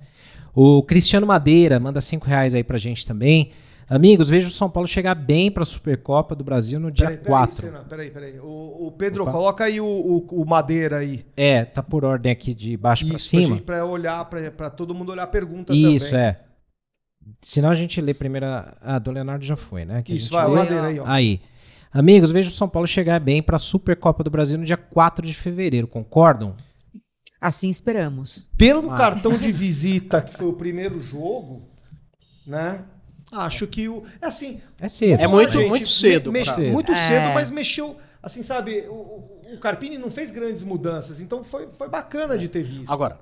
O 0.56 0.84
Cristiano 0.84 1.26
Madeira 1.28 1.80
manda 1.80 2.00
cinco 2.02 2.26
reais 2.28 2.54
aí 2.56 2.64
pra 2.64 2.78
gente 2.78 3.06
também. 3.06 3.52
Amigos, 3.88 4.30
vejo 4.30 4.50
o 4.50 4.52
São 4.52 4.70
Paulo 4.70 4.88
chegar 4.88 5.16
bem 5.16 5.50
pra 5.50 5.66
Supercopa 5.66 6.36
do 6.36 6.44
Brasil 6.44 6.80
no 6.80 6.92
dia 6.92 7.08
Peraí, 7.08 7.18
peraí, 7.18 7.28
4. 7.32 7.56
Senna, 7.56 7.80
peraí, 7.80 8.12
peraí. 8.12 8.40
O, 8.40 8.88
o 8.88 8.92
Pedro, 8.96 9.24
Opa. 9.24 9.32
coloca 9.32 9.64
aí 9.64 9.82
o, 9.82 9.86
o, 9.88 10.42
o 10.42 10.46
Madeira 10.46 10.98
aí. 10.98 11.26
É, 11.36 11.66
tá 11.66 11.82
por 11.82 12.06
ordem 12.06 12.32
aqui 12.32 12.54
de 12.54 12.78
baixo 12.78 13.04
pra 13.08 13.16
Isso, 13.16 13.32
pra, 13.32 13.40
cima. 13.42 13.56
gente, 13.56 13.66
pra 13.66 13.84
olhar, 13.86 14.24
pra, 14.26 14.52
pra 14.52 14.70
todo 14.70 14.94
mundo 14.94 15.12
olhar 15.12 15.24
a 15.24 15.28
pergunta 15.28 15.74
Isso, 15.74 16.12
também. 16.12 16.26
é. 16.26 16.40
Senão 17.42 17.70
a 17.72 17.76
gente 17.76 18.00
lê 18.00 18.14
primeiro. 18.14 18.46
a- 18.46 18.74
Ah, 18.82 19.00
do 19.00 19.12
Leonardo 19.12 19.44
já 19.44 19.56
foi, 19.56 19.86
né? 19.86 20.04
Que 20.04 20.12
a 20.14 20.16
Isso, 20.16 20.26
gente 20.26 20.34
vai, 20.34 20.46
o 20.46 20.50
lê. 20.52 20.56
Madeira 20.60 20.86
aí, 20.88 21.00
ó. 21.00 21.04
Aí. 21.08 21.42
Amigos, 21.92 22.32
vejo 22.32 22.50
o 22.50 22.54
São 22.54 22.70
Paulo 22.70 22.88
chegar 22.88 23.20
bem 23.20 23.42
pra 23.42 23.58
Supercopa 23.58 24.24
do 24.24 24.30
Brasil 24.30 24.58
no 24.60 24.66
dia 24.66 24.78
4 24.78 25.26
de 25.26 25.34
fevereiro, 25.34 25.88
concordam? 25.88 26.56
Assim 27.42 27.70
esperamos. 27.70 28.50
Pelo 28.58 28.92
Ah. 28.92 28.98
cartão 28.98 29.38
de 29.38 29.52
visita, 29.54 30.22
que 30.22 30.34
foi 30.34 30.46
o 30.48 30.54
primeiro 30.54 31.00
jogo, 31.00 31.62
né? 32.46 32.84
Acho 33.32 33.66
que 33.68 33.88
o. 33.88 34.04
É 34.22 34.28
assim. 34.28 34.60
É 34.80 34.88
cedo. 34.88 35.20
É 35.22 35.28
muito- 35.28 35.52
gente, 35.54 35.70
muito 35.70 35.90
cedo 35.90 36.32
pra- 36.32 36.58
muito 36.72 36.92
É. 36.92 36.96
cedo, 36.96 37.34
mas 37.34 37.50
mexeu. 37.52 37.98
Assim, 38.22 38.44
sabe, 38.44 38.82
o, 38.90 38.94
o- 38.94 39.58
Carpini 39.62 39.98
não 39.98 40.12
fez 40.12 40.30
grandes 40.32 40.64
mudanças, 40.64 41.22
então 41.22 41.44
foi, 41.44 41.70
foi 41.78 41.88
bacana 41.90 42.38
de 42.38 42.48
ter 42.48 42.62
visto. 42.64 42.92
Agora, 42.92 43.20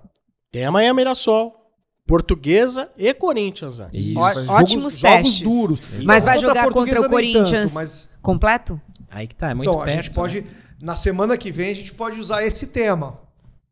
tem 0.51 0.65
amanhã 0.65 0.93
Mirassol, 0.93 1.66
Portuguesa 2.08 2.89
e 2.97 3.14
Corinthians 3.14 3.80
antes. 3.80 4.08
Isso. 4.08 4.18
Ó- 4.20 4.32
Jogos- 4.34 4.49
ótimos 4.49 4.97
jogos 4.97 5.24
testes. 5.24 5.41
duros. 5.41 5.80
Mas 6.03 6.24
vai 6.26 6.36
Contra 6.38 6.51
a 6.51 6.55
jogar 6.64 6.64
contra 6.72 6.82
o 6.82 6.86
nem 6.86 6.95
tanto, 6.95 7.10
Corinthians 7.10 7.74
mas 7.74 8.10
completo? 8.22 8.82
Aí 9.12 9.28
que 9.28 9.36
tá, 9.36 9.49
é 9.51 9.53
muito 9.53 9.70
então, 9.70 9.82
a 9.82 9.86
perto. 9.86 10.03
gente 10.03 10.14
pode. 10.14 10.45
Na 10.82 10.95
semana 10.95 11.38
que 11.38 11.51
vem, 11.51 11.70
a 11.72 11.76
gente 11.76 11.93
pode 11.93 12.20
usar 12.20 12.45
esse 12.45 12.68
tema. 12.68 13.20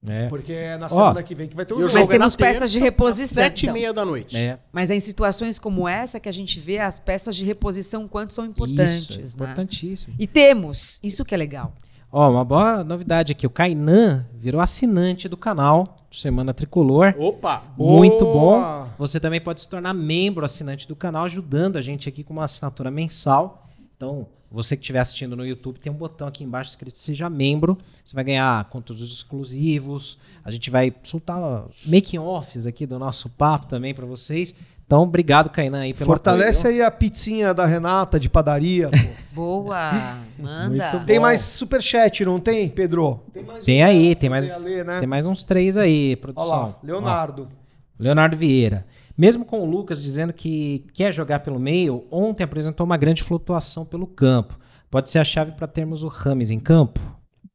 né? 0.04 0.28
Porque 0.30 0.54
é 0.54 0.78
na 0.78 0.88
semana 0.88 1.24
que 1.24 1.34
vem 1.34 1.48
que 1.48 1.56
vai 1.56 1.66
ter 1.66 1.74
o 1.74 1.78
o 1.78 1.82
jogo. 1.82 1.94
Mas 1.96 2.08
é 2.08 2.12
temos 2.12 2.34
na 2.34 2.38
peças 2.38 2.72
de 2.72 2.78
terça, 2.78 2.86
reposição, 2.92 3.44
às 3.44 3.48
Sete 3.50 3.66
então. 3.66 3.76
e 3.76 3.80
meia 3.80 3.92
da 3.94 4.06
noite. 4.06 4.38
É, 4.38 4.60
Mas 4.72 4.92
é 4.92 4.96
em 4.96 5.00
situações 5.00 5.58
como 5.58 5.88
essa 5.88 6.20
que 6.20 6.30
a 6.30 6.32
gente 6.32 6.60
vê 6.60 6.78
as 6.78 7.00
peças 7.00 7.36
de 7.36 7.44
reposição 7.44 8.08
quanto 8.08 8.32
são 8.32 8.46
importantes, 8.46 9.10
isso, 9.10 9.38
é 9.38 9.44
né? 9.46 9.52
importantíssimo. 9.52 10.14
E 10.20 10.28
temos, 10.28 11.00
isso 11.02 11.26
que 11.26 11.34
é 11.34 11.38
legal. 11.38 11.74
Ó, 12.12 12.30
uma 12.30 12.46
boa 12.46 12.84
novidade 12.84 13.32
aqui. 13.32 13.48
O 13.48 13.50
Kainan 13.50 14.28
virou 14.36 14.62
assinante 14.62 15.28
do 15.28 15.36
canal 15.36 16.05
Semana 16.20 16.53
Tricolor. 16.53 17.13
Opa! 17.18 17.63
Muito 17.78 18.26
Boa! 18.26 18.86
bom. 18.86 18.89
Você 18.97 19.20
também 19.20 19.41
pode 19.41 19.61
se 19.61 19.70
tornar 19.70 19.93
membro 19.93 20.45
assinante 20.45 20.88
do 20.88 20.95
canal, 20.95 21.26
ajudando 21.26 21.78
a 21.78 21.82
gente 21.82 22.07
aqui 22.09 22.24
com 22.24 22.34
uma 22.34 22.43
assinatura 22.43 22.89
mensal. 22.89 23.68
Então, 23.95 24.28
você 24.51 24.78
que 24.78 24.82
estiver 24.84 24.99
assistindo 24.99 25.36
no 25.36 25.45
YouTube, 25.45 25.80
tem 25.80 25.91
um 25.91 25.95
botão 25.95 26.28
aqui 26.28 26.43
embaixo 26.43 26.70
escrito 26.70 26.97
Seja 26.97 27.30
Membro. 27.30 27.78
Você 28.03 28.16
vai 28.16 28.24
ganhar 28.24 28.63
conteúdos 28.70 29.11
exclusivos. 29.11 30.18
A 30.43 30.51
gente 30.51 30.70
vai 30.70 30.93
soltar 31.03 31.66
making-offs 31.86 32.66
aqui 32.66 32.86
do 32.86 32.97
nosso 32.97 33.30
papo 33.30 33.68
também 33.68 33.93
para 33.93 34.05
vocês. 34.05 34.55
Então, 34.86 35.02
obrigado, 35.02 35.50
Kainan, 35.50 35.80
aí 35.82 35.94
pelo 35.94 36.06
Fortalece 36.06 36.68
apoio. 36.68 36.76
aí 36.76 36.88
a 36.88 36.92
pizzinha 36.92 37.54
da 37.56 37.66
Renata 37.66 38.20
de 38.20 38.30
padaria. 38.30 38.90
pô. 38.90 38.98
Boa, 39.34 40.20
manda. 40.38 41.00
Tem 41.06 41.20
mais 41.20 41.42
superchat, 41.42 42.24
não 42.24 42.40
tem, 42.40 42.70
Pedro? 42.70 43.22
Tem 43.34 43.44
mais 43.44 43.64
Tem 43.66 43.84
um, 43.84 43.88
aí, 43.88 44.16
tem 44.16 44.30
mais, 44.30 44.58
ler, 44.58 44.86
né? 44.86 45.00
tem 45.00 45.08
mais 45.08 45.26
uns 45.26 45.44
três 45.44 45.76
aí, 45.76 46.10
Olha 46.10 46.18
produção. 46.18 46.48
lá, 46.50 46.76
Leonardo. 46.84 47.50
Ó, 47.52 47.56
Leonardo 47.98 48.38
Vieira. 48.38 48.86
Mesmo 49.18 49.44
com 49.44 49.62
o 49.62 49.66
Lucas 49.66 50.04
dizendo 50.04 50.32
que 50.32 50.86
quer 50.94 51.12
jogar 51.14 51.40
pelo 51.40 51.60
meio, 51.60 52.06
ontem 52.12 52.44
apresentou 52.44 52.86
uma 52.86 52.98
grande 52.98 53.24
flutuação 53.24 53.86
pelo 53.86 54.06
campo. 54.06 54.58
Pode 54.92 55.10
ser 55.10 55.20
a 55.20 55.24
chave 55.26 55.54
para 55.54 55.68
termos 55.68 56.04
o 56.04 56.08
Rames 56.08 56.52
em 56.52 56.60
campo? 56.60 57.00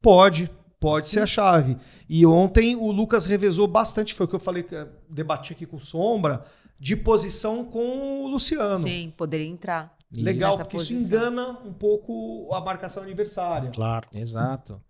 Pode, 0.01 0.49
pode 0.79 1.07
ser 1.07 1.21
a 1.21 1.25
chave. 1.27 1.77
E 2.09 2.25
ontem 2.25 2.75
o 2.75 2.91
Lucas 2.91 3.25
revezou 3.25 3.67
bastante, 3.67 4.13
foi 4.13 4.25
o 4.25 4.29
que 4.29 4.35
eu 4.35 4.39
falei, 4.39 4.65
debati 5.09 5.53
aqui 5.53 5.65
com 5.65 5.77
o 5.77 5.81
Sombra, 5.81 6.43
de 6.81 6.95
posição 6.95 7.63
com 7.63 8.23
o 8.23 8.27
Luciano. 8.27 8.79
Sim, 8.79 9.13
poderia 9.15 9.45
entrar. 9.45 9.95
Legal, 10.11 10.57
porque 10.57 10.77
isso 10.77 10.93
posição. 10.93 11.17
engana 11.19 11.49
um 11.63 11.71
pouco 11.71 12.49
a 12.53 12.59
marcação 12.59 13.03
adversária. 13.03 13.69
Claro. 13.69 14.07
Exato. 14.17 14.81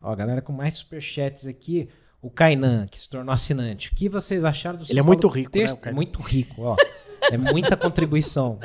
Ó, 0.00 0.16
galera 0.16 0.40
com 0.40 0.52
mais 0.54 0.74
superchats 0.74 1.46
aqui. 1.46 1.88
O 2.22 2.30
Kainan, 2.30 2.86
que 2.90 2.98
se 2.98 3.08
tornou 3.10 3.30
assinante. 3.34 3.90
O 3.92 3.94
que 3.94 4.08
vocês 4.08 4.46
acharam 4.46 4.78
do 4.78 4.86
São 4.86 4.92
Ele 4.94 4.98
é 5.00 5.02
Paulo 5.02 5.12
muito 5.14 5.28
rico, 5.28 5.50
ter- 5.50 5.66
né, 5.66 5.72
o 5.72 5.76
Kainan? 5.76 5.94
Muito 5.96 6.22
rico, 6.22 6.62
ó. 6.62 6.76
É 7.30 7.36
muita 7.38 7.76
contribuição. 7.76 8.58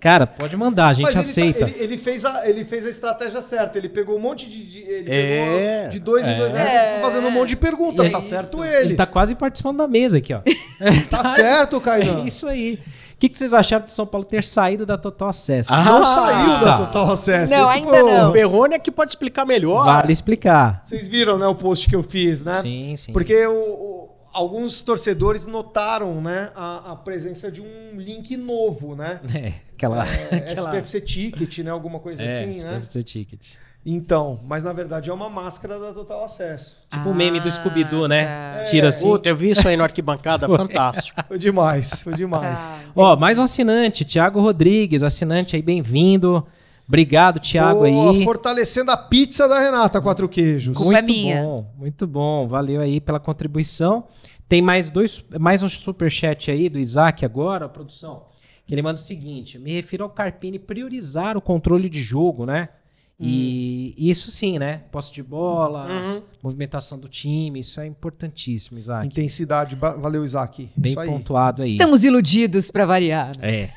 Cara, 0.00 0.26
pode 0.26 0.56
mandar, 0.56 0.88
a 0.88 0.92
gente 0.92 1.04
Mas 1.04 1.14
ele, 1.14 1.20
aceita. 1.20 1.66
tá- 1.66 1.72
ele, 1.72 1.84
ele 1.84 1.98
fez 1.98 2.24
a, 2.24 2.48
ele 2.48 2.64
fez 2.64 2.86
a 2.86 2.90
estratégia 2.90 3.40
certa. 3.40 3.78
Ele 3.78 3.88
pegou 3.88 4.16
um 4.16 4.20
monte 4.20 4.48
de. 4.48 4.64
de- 4.64 4.80
ele 4.80 5.10
É. 5.10 5.76
pegou 5.78 5.90
de 5.90 5.98
dois 6.00 6.28
em 6.28 6.36
dois 6.36 6.54
É. 6.54 6.94
ele 6.94 7.02
fazendo 7.02 7.28
um 7.28 7.30
monte 7.30 7.50
de 7.50 7.56
perguntas. 7.56 8.10
Tá 8.12 8.18
é 8.18 8.20
certo 8.20 8.64
isso. 8.64 8.64
ele. 8.64 8.94
tá 8.94 9.06
quase 9.06 9.34
participando 9.34 9.78
da 9.78 9.88
mesa 9.88 10.18
aqui, 10.18 10.34
ó. 10.34 10.40
Tá 11.08 11.24
certo, 11.30 11.76
É 11.76 11.80
Kainan. 11.80 12.24
isso 12.26 12.46
aí. 12.48 12.78
O 13.14 13.22
que, 13.22 13.28
que 13.28 13.38
vocês 13.38 13.54
acharam 13.54 13.84
de 13.84 13.92
São 13.92 14.04
Paulo 14.04 14.24
ter 14.26 14.42
saído 14.42 14.84
da 14.84 14.98
Total 14.98 15.28
Acesso? 15.28 15.72
Ah, 15.72 15.84
Não 15.84 16.04
saiu 16.04 16.58
da 16.58 16.60
tá. 16.64 16.78
Total 16.86 17.12
Acesso. 17.12 17.54
Não, 17.54 17.64
Esse 17.68 17.78
ainda 17.78 17.90
foi 18.00 18.02
não. 18.12 18.30
O 18.30 18.32
Perrone 18.32 18.74
é 18.74 18.78
que 18.80 18.90
pode 18.90 19.12
explicar 19.12 19.46
melhor. 19.46 19.84
Vale 19.84 20.12
explicar. 20.12 20.82
Vocês 20.84 21.06
viram, 21.06 21.38
né, 21.38 21.46
o 21.46 21.54
post 21.54 21.88
que 21.88 21.94
eu 21.94 22.02
fiz, 22.02 22.42
né? 22.42 22.60
Sim, 22.62 22.96
sim. 22.96 23.12
Porque 23.12 23.46
o- 23.46 23.52
o- 23.52 24.10
alguns 24.32 24.82
torcedores 24.82 25.46
notaram, 25.46 26.20
né, 26.20 26.50
a, 26.54 26.92
a 26.92 26.96
presença 26.96 27.50
de 27.50 27.60
um 27.60 27.96
link 27.96 28.36
novo, 28.36 28.94
né? 28.94 29.20
É, 29.34 29.54
aquela. 29.74 30.04
É, 30.06 30.50
aquela... 30.52 30.70
SPFC 30.70 31.00
Ticket, 31.00 31.58
né? 31.58 31.70
Alguma 31.70 31.98
coisa 31.98 32.22
É, 32.22 32.26
assim, 32.26 32.64
né? 32.64 32.80
SPFC 32.80 33.02
Ticket. 33.02 33.40
Então, 33.84 34.38
mas 34.44 34.62
na 34.62 34.72
verdade 34.72 35.10
é 35.10 35.12
uma 35.12 35.28
máscara 35.28 35.76
da 35.78 35.92
Total 35.92 36.22
Acesso. 36.24 36.78
Tipo 36.88 37.10
o 37.10 37.14
meme 37.14 37.40
do 37.40 37.50
Scooby-Doo, 37.50 38.06
né? 38.06 38.58
tá. 38.58 38.62
Tira 38.62 38.88
assim. 38.88 39.04
Puta, 39.04 39.28
eu 39.28 39.36
vi 39.36 39.50
isso 39.50 39.66
aí 39.66 39.76
na 39.76 39.82
arquibancada, 39.82 40.46
fantástico. 40.48 41.20
Foi 41.26 41.36
demais, 41.36 42.02
foi 42.04 42.14
demais. 42.14 42.60
Tá. 42.60 42.78
Ó, 42.94 43.16
mais 43.16 43.40
um 43.40 43.42
assinante, 43.42 44.04
Thiago 44.04 44.40
Rodrigues, 44.40 45.02
assinante 45.02 45.56
aí, 45.56 45.62
bem-vindo. 45.62 46.46
Obrigado, 46.86 47.40
Thiago 47.40 47.80
Boa, 47.80 48.12
aí. 48.12 48.24
Fortalecendo 48.24 48.90
a 48.90 48.96
pizza 48.96 49.48
da 49.48 49.58
Renata, 49.58 50.00
quatro 50.00 50.28
queijos. 50.28 50.76
Culpa 50.76 50.98
é 50.98 51.02
Muito 51.02 51.06
minha. 51.12 51.42
bom, 51.42 51.66
muito 51.76 52.06
bom. 52.06 52.46
Valeu 52.46 52.80
aí 52.80 53.00
pela 53.00 53.20
contribuição. 53.20 54.04
Tem 54.48 54.60
mais 54.60 54.90
dois, 54.90 55.24
mais 55.40 55.62
um 55.62 55.68
superchat 55.68 56.50
aí 56.50 56.68
do 56.68 56.78
Isaac 56.78 57.24
agora, 57.24 57.68
produção. 57.68 58.24
Que 58.66 58.74
ele 58.74 58.82
manda 58.82 58.98
o 58.98 59.02
seguinte: 59.02 59.58
me 59.58 59.72
refiro 59.72 60.04
ao 60.04 60.10
Carpini 60.10 60.58
priorizar 60.58 61.36
o 61.36 61.40
controle 61.40 61.88
de 61.88 62.00
jogo, 62.00 62.44
né? 62.44 62.68
E 63.24 63.94
isso 64.10 64.30
sim, 64.30 64.58
né? 64.58 64.82
Posse 64.90 65.12
de 65.12 65.22
bola, 65.22 65.86
Uhum. 65.86 66.22
movimentação 66.42 66.98
do 66.98 67.08
time, 67.08 67.60
isso 67.60 67.80
é 67.80 67.86
importantíssimo, 67.86 68.78
Isaac. 68.78 69.06
Intensidade, 69.06 69.76
valeu, 69.76 70.24
Isaac. 70.24 70.68
Bem 70.76 70.98
aí. 70.98 71.06
pontuado 71.08 71.62
aí. 71.62 71.68
Estamos 71.68 72.04
iludidos 72.04 72.70
pra 72.70 72.84
variar. 72.84 73.32
né? 73.38 73.62
É. 73.64 73.70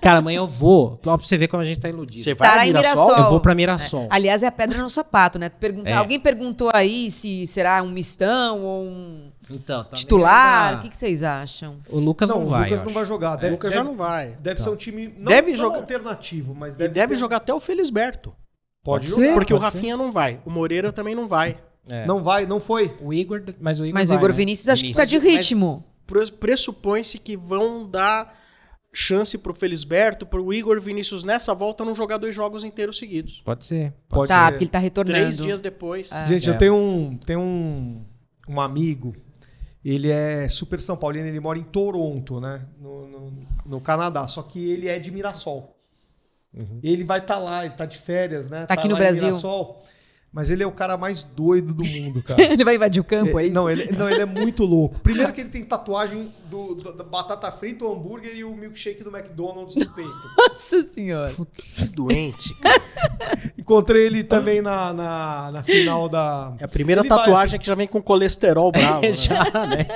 Cara, 0.00 0.18
amanhã 0.18 0.38
eu 0.38 0.46
vou, 0.46 0.98
pra 0.98 1.16
você 1.16 1.36
ver 1.38 1.48
como 1.48 1.62
a 1.62 1.66
gente 1.66 1.80
tá 1.80 1.88
iludido. 1.88 2.20
Você 2.20 2.34
vai 2.34 2.46
Estará 2.48 2.62
a 2.62 2.66
em 2.66 2.72
Mirassol? 2.72 3.04
Mirassol. 3.06 3.24
Eu 3.24 3.30
vou 3.30 3.40
pra 3.40 3.54
Mirassol. 3.54 4.06
Aliás, 4.10 4.42
é 4.42 4.46
a 4.46 4.52
pedra 4.52 4.82
no 4.82 4.90
sapato, 4.90 5.38
né? 5.38 5.48
Perguntar, 5.48 5.90
É. 5.90 5.94
Alguém 5.94 6.20
perguntou 6.20 6.70
aí 6.72 7.10
se 7.10 7.46
será 7.46 7.82
um 7.82 7.90
mistão 7.90 8.62
ou 8.62 8.84
um 8.84 9.30
Então, 9.50 9.82
tá 9.84 9.96
titular. 9.96 10.78
O 10.78 10.82
que, 10.82 10.90
que 10.90 10.96
vocês 10.96 11.22
acham? 11.22 11.76
O 11.88 11.98
Lucas 11.98 12.28
não, 12.28 12.40
não, 12.40 12.46
vai. 12.46 12.60
o 12.60 12.64
Lucas 12.64 12.82
não 12.82 12.92
vai 12.92 13.04
jogar. 13.06 13.32
O 13.32 13.36
Deve, 13.40 13.52
Lucas 13.52 13.72
deve, 13.72 13.84
já 13.84 13.90
não 13.90 13.96
vai. 13.96 14.36
deve 14.40 14.56
Tá. 14.58 14.62
ser 14.64 14.70
um 14.70 14.76
time 14.76 15.14
não, 15.18 15.24
Deve 15.32 15.50
não 15.52 15.56
jogar- 15.56 15.76
alternativo, 15.78 16.54
mas 16.54 16.74
E 16.74 16.78
deve, 16.78 16.94
deve 16.94 17.14
ter- 17.14 17.18
jogar 17.20 17.36
até 17.38 17.52
o 17.54 17.58
Felisberto. 17.60 18.32
Pode, 18.84 19.06
Pode 19.06 19.10
jogar. 19.10 19.26
ser. 19.28 19.34
Porque 19.34 19.54
o 19.54 19.58
pode 19.58 19.70
ser. 19.72 19.76
Rafinha 19.78 19.96
não 19.96 20.12
vai. 20.12 20.40
O 20.44 20.50
Moreira 20.50 20.92
também 20.92 21.14
não 21.14 21.26
vai. 21.26 21.56
É. 21.90 22.06
Não 22.06 22.22
vai, 22.22 22.46
não 22.46 22.60
foi. 22.60 22.94
O 23.00 23.12
Igor, 23.12 23.42
mas 23.60 23.80
o 23.80 23.84
Igor 23.84 23.94
Mas 23.94 24.08
o 24.08 24.10
vai, 24.10 24.18
Igor 24.18 24.30
né? 24.30 24.36
Vinícius 24.36 24.68
acho 24.68 24.82
que 24.82 24.86
Vinícius. 24.92 25.10
tá 25.10 25.18
de 25.18 25.18
ritmo. 25.18 25.84
Pre- 26.06 26.30
Pressupõe-se 26.32 27.18
que 27.18 27.36
vão 27.36 27.88
dar 27.88 28.38
chance 28.92 29.36
pro 29.38 29.52
Felisberto, 29.52 30.24
pro 30.24 30.52
Igor 30.52 30.80
Vinícius 30.80 31.24
nessa 31.24 31.52
volta 31.54 31.84
não 31.84 31.94
jogar 31.94 32.16
dois 32.18 32.34
jogos 32.34 32.62
inteiros 32.62 32.96
seguidos. 32.98 33.40
Pode 33.44 33.64
ser. 33.64 33.92
Pode 34.08 34.28
Tá, 34.28 34.44
ser. 34.46 34.50
porque 34.52 34.64
ele 34.64 34.70
tá 34.70 34.78
retornando. 34.78 35.18
Três 35.18 35.38
dias 35.38 35.60
depois. 35.60 36.10
Gente, 36.28 36.48
É. 36.48 36.52
eu 36.52 36.58
tenho 36.58 36.74
um, 36.76 37.16
tenho 37.16 37.40
um, 37.40 38.04
um 38.48 38.60
amigo, 38.60 39.14
ele 39.84 40.10
é 40.10 40.48
super 40.48 40.78
São 40.80 40.96
Paulino, 40.96 41.26
ele 41.26 41.40
mora 41.40 41.58
em 41.58 41.64
Toronto, 41.64 42.40
né? 42.40 42.62
No, 42.80 43.08
no, 43.08 43.32
no 43.66 43.80
Canadá, 43.80 44.26
só 44.28 44.42
que 44.42 44.70
ele 44.70 44.88
é 44.88 44.98
de 44.98 45.10
Mirassol. 45.10 45.73
Uhum. 46.56 46.78
Ele 46.82 47.02
vai 47.04 47.18
estar 47.18 47.38
lá, 47.38 47.64
ele 47.64 47.74
tá 47.74 47.84
de 47.86 47.98
férias, 47.98 48.48
né? 48.48 48.64
Tá 48.66 48.74
aqui 48.74 48.86
no 48.88 48.96
Brasil. 48.96 49.28
Mirassol. 49.28 49.82
mas 50.32 50.50
ele 50.50 50.62
é 50.64 50.66
o 50.66 50.72
cara 50.72 50.96
mais 50.96 51.22
doido 51.22 51.72
do 51.74 51.84
mundo, 51.84 52.20
cara. 52.26 52.42
Ele 52.42 52.64
vai 52.64 52.74
invadir 52.76 53.00
o 53.00 53.04
campo, 53.04 53.38
é 53.38 53.44
É, 53.44 53.46
isso? 53.46 53.54
não, 53.54 53.70
ele, 53.70 53.90
não, 53.96 54.08
ele 54.10 54.20
é 54.20 54.24
muito 54.24 54.64
louco. 54.64 54.98
Primeiro 55.00 55.32
que 55.32 55.40
ele 55.40 55.48
tem 55.50 55.64
tatuagem 55.64 56.32
do, 56.50 56.74
do- 56.74 56.92
da 56.92 57.04
batata 57.04 57.50
frita, 57.52 57.84
o 57.84 57.92
hambúrguer 57.92 58.34
e 58.36 58.42
o 58.44 58.54
milkshake 58.54 59.02
do 59.04 59.16
McDonald's 59.16 59.76
no 59.76 59.88
peito. 59.92 60.10
Nossa 60.38 60.82
senhora. 60.84 61.32
Que 61.52 61.86
doente. 61.88 62.52
cara. 62.60 62.82
Encontrei 63.58 64.06
ele 64.06 64.22
também 64.24 64.60
na, 64.60 64.92
na, 64.92 65.50
na 65.52 65.62
final 65.62 66.08
da. 66.08 66.52
É 66.58 66.64
a 66.64 66.68
primeira 66.68 67.02
Ele 67.02 67.08
tatuagem 67.08 67.58
que 67.60 67.66
já 67.66 67.74
vem 67.74 67.86
com 67.86 68.00
colesterol 68.02 68.70
bravo. 68.72 69.02
né? 69.02 69.12
Já, 69.12 69.44
né? 69.66 69.86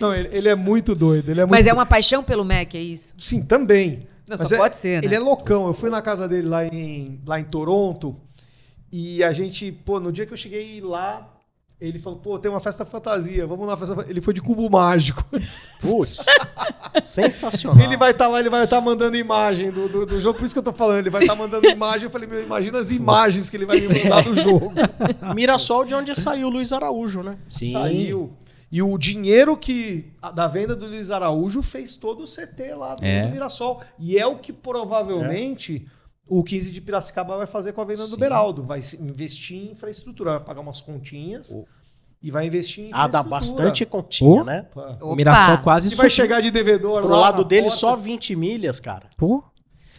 Não, 0.00 0.14
ele, 0.14 0.28
ele 0.32 0.48
é 0.48 0.54
muito 0.54 0.94
doido. 0.94 1.30
Ele 1.30 1.40
é 1.40 1.44
muito 1.44 1.50
Mas 1.56 1.66
é 1.66 1.72
uma 1.72 1.86
paixão 1.86 2.22
pelo 2.24 2.44
Mac, 2.44 2.74
é 2.74 2.78
isso? 2.80 3.14
Sim, 3.18 3.42
também. 3.42 4.06
Não, 4.32 4.38
Mas 4.38 4.48
só 4.48 4.54
é- 4.54 4.58
pode 4.58 4.76
ser, 4.76 5.00
né? 5.02 5.06
Ele 5.08 5.14
é 5.14 5.18
loucão. 5.18 5.66
Eu 5.66 5.74
fui 5.74 5.90
na 5.90 6.00
casa 6.00 6.26
dele 6.26 6.48
lá 6.48 6.64
em, 6.66 7.20
lá 7.26 7.38
em 7.38 7.44
Toronto 7.44 8.16
e 8.90 9.22
a 9.22 9.32
gente, 9.32 9.70
pô, 9.70 10.00
no 10.00 10.10
dia 10.12 10.24
que 10.26 10.32
eu 10.32 10.36
cheguei 10.36 10.80
lá, 10.80 11.28
ele 11.80 11.98
falou, 11.98 12.18
pô, 12.18 12.38
tem 12.38 12.50
uma 12.50 12.60
festa 12.60 12.84
fantasia, 12.84 13.46
vamos 13.46 13.66
na 13.66 13.76
festa. 13.76 13.94
fa-" 13.96 14.04
Ele 14.08 14.20
foi 14.20 14.32
de 14.32 14.40
cubo 14.40 14.70
mágico. 14.70 15.24
Putz. 15.80 16.24
Sensacional. 17.04 17.84
Ele 17.84 17.96
vai 17.96 18.12
estar 18.12 18.28
lá, 18.28 18.38
ele 18.38 18.48
vai 18.50 18.64
estar 18.64 18.80
mandando 18.80 19.16
imagem 19.16 19.70
do, 19.70 19.88
do, 19.88 20.06
do 20.06 20.20
jogo, 20.20 20.38
por 20.38 20.44
isso 20.44 20.54
que 20.54 20.58
eu 20.58 20.62
tô 20.62 20.72
falando, 20.72 20.98
ele 20.98 21.10
vai 21.10 21.22
estar 21.22 21.34
mandando 21.34 21.66
imagem. 21.66 22.04
Eu 22.04 22.10
falei, 22.10 22.28
meu, 22.28 22.42
imagina 22.42 22.78
as 22.78 22.90
imagens 22.90 23.50
que 23.50 23.56
ele 23.56 23.66
vai 23.66 23.80
me 23.80 23.88
mandar 23.88 24.22
do 24.22 24.34
jogo. 24.40 24.72
Mirassol 25.34 25.84
de 25.84 25.94
onde 25.94 26.14
saiu 26.18 26.46
o 26.48 26.50
Luiz 26.50 26.72
Araújo, 26.72 27.22
né? 27.22 27.36
Sim. 27.48 27.72
Saiu. 27.72 28.32
E 28.72 28.80
o 28.82 28.96
dinheiro 28.96 29.54
que 29.54 30.10
a- 30.22 30.30
da 30.32 30.48
venda 30.48 30.74
do 30.74 30.86
Luiz 30.86 31.10
Araújo 31.10 31.60
fez 31.62 31.94
todo 31.94 32.22
o 32.22 32.26
CT 32.26 32.74
lá 32.74 32.94
do, 32.94 33.04
É. 33.04 33.26
do 33.26 33.32
Mirassol. 33.32 33.82
E 33.98 34.18
é 34.18 34.26
o 34.26 34.38
que 34.38 34.50
provavelmente 34.52 35.86
o 36.26 36.42
15 36.42 36.72
de 36.72 36.80
Piracicaba 36.80 37.36
vai 37.36 37.46
fazer 37.46 37.72
com 37.74 37.82
a 37.82 37.84
venda 37.84 38.02
do 38.04 38.08
Sim. 38.14 38.16
Beraldo. 38.18 38.62
Vai 38.62 38.80
investir 39.00 39.56
em 39.58 39.72
infraestrutura, 39.72 40.30
vai 40.38 40.40
pagar 40.40 40.60
umas 40.62 40.80
continhas 40.80 41.50
O- 41.50 41.66
e 42.22 42.30
vai 42.30 42.46
investir 42.46 42.86
em 42.86 42.90
Ah, 42.92 43.06
dá 43.06 43.22
bastante 43.22 43.84
continha, 43.84 44.40
Oh. 44.40 44.44
né? 44.44 44.66
O 45.02 45.14
Mirassol 45.14 45.58
quase 45.58 45.92
E 45.92 45.94
vai 45.94 46.08
chegar 46.08 46.40
de 46.40 46.50
devedor 46.50 47.02
Pro 47.02 47.10
lá 47.10 47.20
lado 47.20 47.44
dele, 47.44 47.64
porta. 47.64 47.76
só 47.76 47.94
20 47.94 48.34
milhas, 48.34 48.80
cara. 48.80 49.10
Pô. 49.18 49.44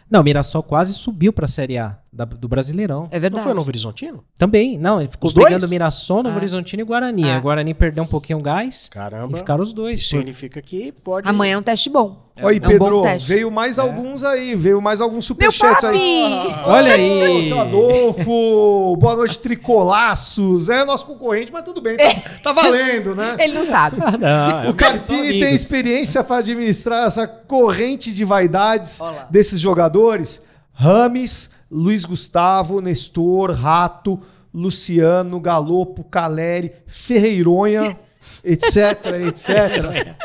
Não, 0.10 0.22
o 0.22 0.24
Mirassol 0.24 0.64
quase 0.64 0.94
subiu 0.94 1.32
pra 1.32 1.46
Série 1.48 1.78
A 1.78 2.00
da- 2.14 2.26
do 2.26 2.48
Brasileirão. 2.48 3.08
É 3.12 3.20
verdade. 3.20 3.36
Não 3.36 3.44
foi 3.44 3.54
Novo 3.54 3.70
Horizontino? 3.70 4.24
Também, 4.38 4.78
não, 4.78 5.00
ele 5.02 5.10
ficou 5.10 5.28
Os 5.28 5.34
dois? 5.34 5.46
brigando 5.48 5.68
Mirassol, 5.68 6.22
Novo 6.24 6.36
Ah. 6.36 6.38
Horizontino 6.38 6.82
e 6.82 6.86
Guarani. 6.86 7.30
Ah. 7.30 7.38
A 7.38 7.40
Guarani 7.40 7.74
perdeu 7.74 8.04
um 8.04 8.08
pouquinho 8.08 8.40
o 8.40 8.42
gás 8.42 8.86
e 8.86 8.90
Caramba. 8.92 9.38
ficaram 9.38 9.64
os 9.64 9.74
dois. 9.74 10.00
Isso 10.02 10.12
Por- 10.12 10.18
significa 10.20 10.62
que 10.62 10.92
pode. 11.04 11.28
Amanhã 11.28 11.56
é 11.56 11.58
um 11.58 11.64
teste 11.64 11.90
bom. 11.90 12.22
Olha 12.42 12.48
aí, 12.50 12.58
É 12.58 12.60
um 12.60 12.62
bom 12.62 12.68
Pedro, 12.86 13.02
teste. 13.04 13.28
veio 13.30 13.52
mais 13.52 13.78
alguns 13.78 14.24
aí, 14.24 14.56
veio 14.56 14.82
mais 14.82 15.00
alguns 15.02 15.24
superchats 15.26 15.84
aí. 15.84 16.24
papi! 16.48 16.70
Olha 16.70 16.94
aí. 16.94 17.44
Seu 17.44 17.60
Adolfo, 17.60 18.96
boa 18.98 19.16
noite, 19.16 19.38
Tricolaços. 19.38 20.70
É 20.70 20.84
nosso 20.86 21.06
concorrente, 21.06 21.52
mas 21.52 21.64
tudo 21.64 21.82
bem, 21.82 21.96
tá, 21.98 22.14
tá 22.42 22.52
valendo, 22.54 23.16
né? 23.16 23.36
Ele 23.40 23.54
não 23.54 23.66
sabe. 23.66 23.98
Ah, 24.02 24.18
não, 24.18 24.64
é 24.64 24.70
O 24.70 24.74
Carpini 24.74 25.22
tem 25.30 25.42
amigos. 25.44 25.62
experiência 25.62 26.24
para 26.24 26.38
administrar 26.38 27.06
essa 27.08 27.28
corrente 27.28 28.12
de 28.14 28.24
vaidades 28.26 29.00
Olha 29.02 29.18
lá. 29.18 29.28
desses 29.30 29.60
jogadores? 29.60 30.42
Rames, 30.76 31.52
Luiz 31.74 32.06
Gustavo, 32.06 32.80
Nestor, 32.80 33.52
Rato, 33.52 34.22
Luciano, 34.54 35.40
Galopo, 35.40 36.04
Caleri, 36.04 36.72
Ferreironha, 36.86 37.98
etc, 38.44 39.06
etc. 39.28 40.16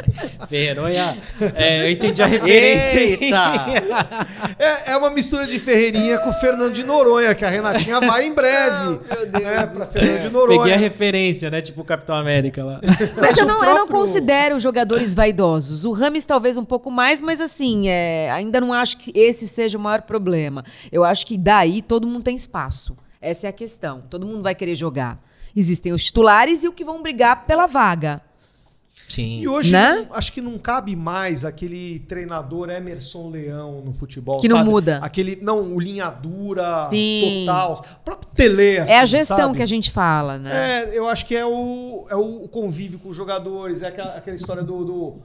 Ferreironha. 0.48 1.18
É, 1.54 1.86
eu 1.86 1.90
entendi 1.92 2.22
a 2.22 2.26
referência. 2.26 3.00
Eita! 3.00 3.52
É, 4.58 4.92
é 4.92 4.96
uma 4.96 5.10
mistura 5.10 5.46
de 5.46 5.58
Ferreirinha 5.58 6.18
com 6.18 6.30
o 6.30 6.32
Fernando 6.32 6.72
de 6.72 6.84
Noronha, 6.84 7.34
que 7.34 7.44
a 7.44 7.48
Renatinha 7.48 8.00
vai 8.00 8.26
em 8.26 8.32
breve. 8.34 9.00
né, 9.32 9.66
pra 9.66 9.84
Fernando 9.84 10.22
de 10.22 10.30
Noronha. 10.30 10.58
Peguei 10.60 10.74
a 10.74 10.78
referência, 10.78 11.50
né? 11.50 11.60
Tipo 11.60 11.82
o 11.82 11.84
Capitão 11.84 12.16
América 12.16 12.64
lá. 12.64 12.80
Mas 13.20 13.36
eu 13.36 13.46
não, 13.46 13.56
eu 13.56 13.74
não 13.74 13.86
próprio- 13.86 13.96
considero 13.98 14.58
jogadores 14.58 15.14
vaidosos. 15.14 15.84
O 15.84 15.92
Rames 15.92 16.24
talvez 16.24 16.56
um 16.56 16.64
pouco 16.64 16.90
mais, 16.90 17.20
mas 17.20 17.40
assim, 17.40 17.88
é, 17.88 18.30
ainda 18.30 18.60
não 18.60 18.72
acho 18.72 18.96
que 18.98 19.12
esse 19.14 19.46
seja 19.46 19.78
o 19.78 19.80
maior 19.80 20.02
problema. 20.02 20.64
Eu 20.90 21.04
acho 21.04 21.26
que 21.26 21.36
daí 21.38 21.82
todo 21.82 22.06
mundo 22.06 22.22
tem 22.24 22.34
espaço. 22.34 22.96
Essa 23.20 23.46
é 23.46 23.50
a 23.50 23.52
questão. 23.52 24.02
Todo 24.08 24.26
mundo 24.26 24.42
vai 24.42 24.54
querer 24.54 24.74
jogar. 24.74 25.18
Existem 25.56 25.92
os 25.92 26.04
titulares 26.04 26.62
e 26.64 26.68
o 26.68 26.72
que 26.72 26.84
vão 26.84 27.02
brigar 27.02 27.46
pela 27.46 27.66
vaga. 27.66 28.20
Sim. 29.08 29.40
E 29.40 29.48
hoje 29.48 29.72
Né? 29.72 30.04
não- 30.06 30.14
acho 30.14 30.30
que 30.32 30.40
não 30.40 30.58
cabe 30.58 30.94
mais 30.94 31.42
aquele 31.44 32.00
treinador 32.00 32.68
Emerson 32.68 33.30
Leão 33.30 33.80
no 33.80 33.92
futebol. 33.94 34.38
Que 34.38 34.48
não 34.48 34.58
sabe? 34.58 34.68
muda. 34.70 34.98
Aquele, 35.02 35.36
não, 35.40 35.74
o 35.74 35.80
linha 35.80 36.10
dura, 36.10 36.88
Sim. 36.90 37.44
total. 37.46 37.82
O 38.00 38.00
próprio 38.04 38.30
Tele, 38.34 38.78
assim, 38.78 38.92
é 38.92 39.00
a 39.00 39.06
gestão 39.06 39.36
sabe? 39.38 39.56
que 39.56 39.62
a 39.62 39.66
gente 39.66 39.90
fala, 39.90 40.36
né? 40.36 40.82
É, 40.84 40.98
eu 40.98 41.08
acho 41.08 41.24
que 41.24 41.34
é 41.34 41.46
o, 41.46 42.06
é 42.10 42.16
o 42.16 42.46
convívio 42.48 42.98
com 42.98 43.08
os 43.08 43.16
jogadores, 43.16 43.82
é 43.82 43.88
aquela, 43.88 44.14
aquela 44.16 44.36
história 44.36 44.62
do, 44.62 44.84
do 44.84 45.16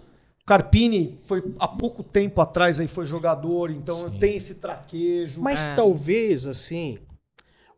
Carpini 0.46 1.18
foi 1.26 1.44
há 1.60 1.68
pouco 1.68 2.04
tempo 2.04 2.40
atrás 2.42 2.80
aí 2.80 2.88
foi 2.88 3.06
jogador, 3.06 3.70
então 3.70 4.10
Sim. 4.12 4.18
tem 4.18 4.36
esse 4.38 4.56
traquejo. 4.56 5.42
Mas 5.42 5.68
É. 5.68 5.76
talvez, 5.76 6.48
assim. 6.48 7.00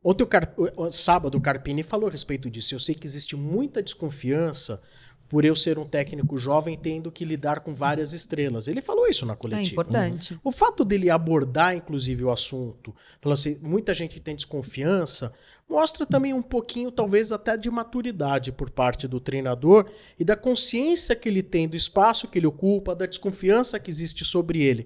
Ontem, 0.07 0.23
o 0.23 0.27
Car... 0.27 0.53
sábado, 0.91 1.35
o 1.35 1.41
Carpini 1.41 1.81
falou 1.81 2.07
a 2.07 2.11
respeito 2.11 2.47
disso. 2.47 2.75
Eu 2.75 2.79
sei 2.79 2.93
que 2.93 3.07
existe 3.07 3.35
muita 3.35 3.81
desconfiança 3.81 4.79
por 5.27 5.43
eu 5.43 5.55
ser 5.55 5.79
um 5.79 5.85
técnico 5.85 6.37
jovem 6.37 6.77
tendo 6.77 7.11
que 7.11 7.25
lidar 7.25 7.61
com 7.61 7.73
várias 7.73 8.13
estrelas. 8.13 8.67
Ele 8.67 8.83
falou 8.83 9.07
isso 9.07 9.25
na 9.25 9.33
É 9.33 9.35
coletiva. 9.35 9.81
importante. 9.81 10.39
O 10.43 10.51
fato 10.51 10.85
dele 10.85 11.09
abordar, 11.09 11.75
inclusive, 11.75 12.23
o 12.23 12.29
assunto, 12.29 12.95
falando 13.19 13.33
assim, 13.33 13.57
muita 13.63 13.95
gente 13.95 14.19
tem 14.19 14.35
desconfiança, 14.35 15.33
mostra 15.67 16.05
também 16.05 16.31
um 16.31 16.43
pouquinho, 16.43 16.91
talvez 16.91 17.31
até 17.31 17.57
de 17.57 17.71
maturidade 17.71 18.51
por 18.51 18.69
parte 18.69 19.07
do 19.07 19.19
treinador 19.19 19.89
e 20.19 20.23
da 20.23 20.35
consciência 20.35 21.15
que 21.15 21.27
ele 21.27 21.41
tem 21.41 21.67
do 21.67 21.75
espaço 21.75 22.27
que 22.27 22.37
ele 22.37 22.45
ocupa, 22.45 22.93
da 22.93 23.07
desconfiança 23.07 23.79
que 23.79 23.89
existe 23.89 24.23
sobre 24.23 24.61
ele. 24.61 24.85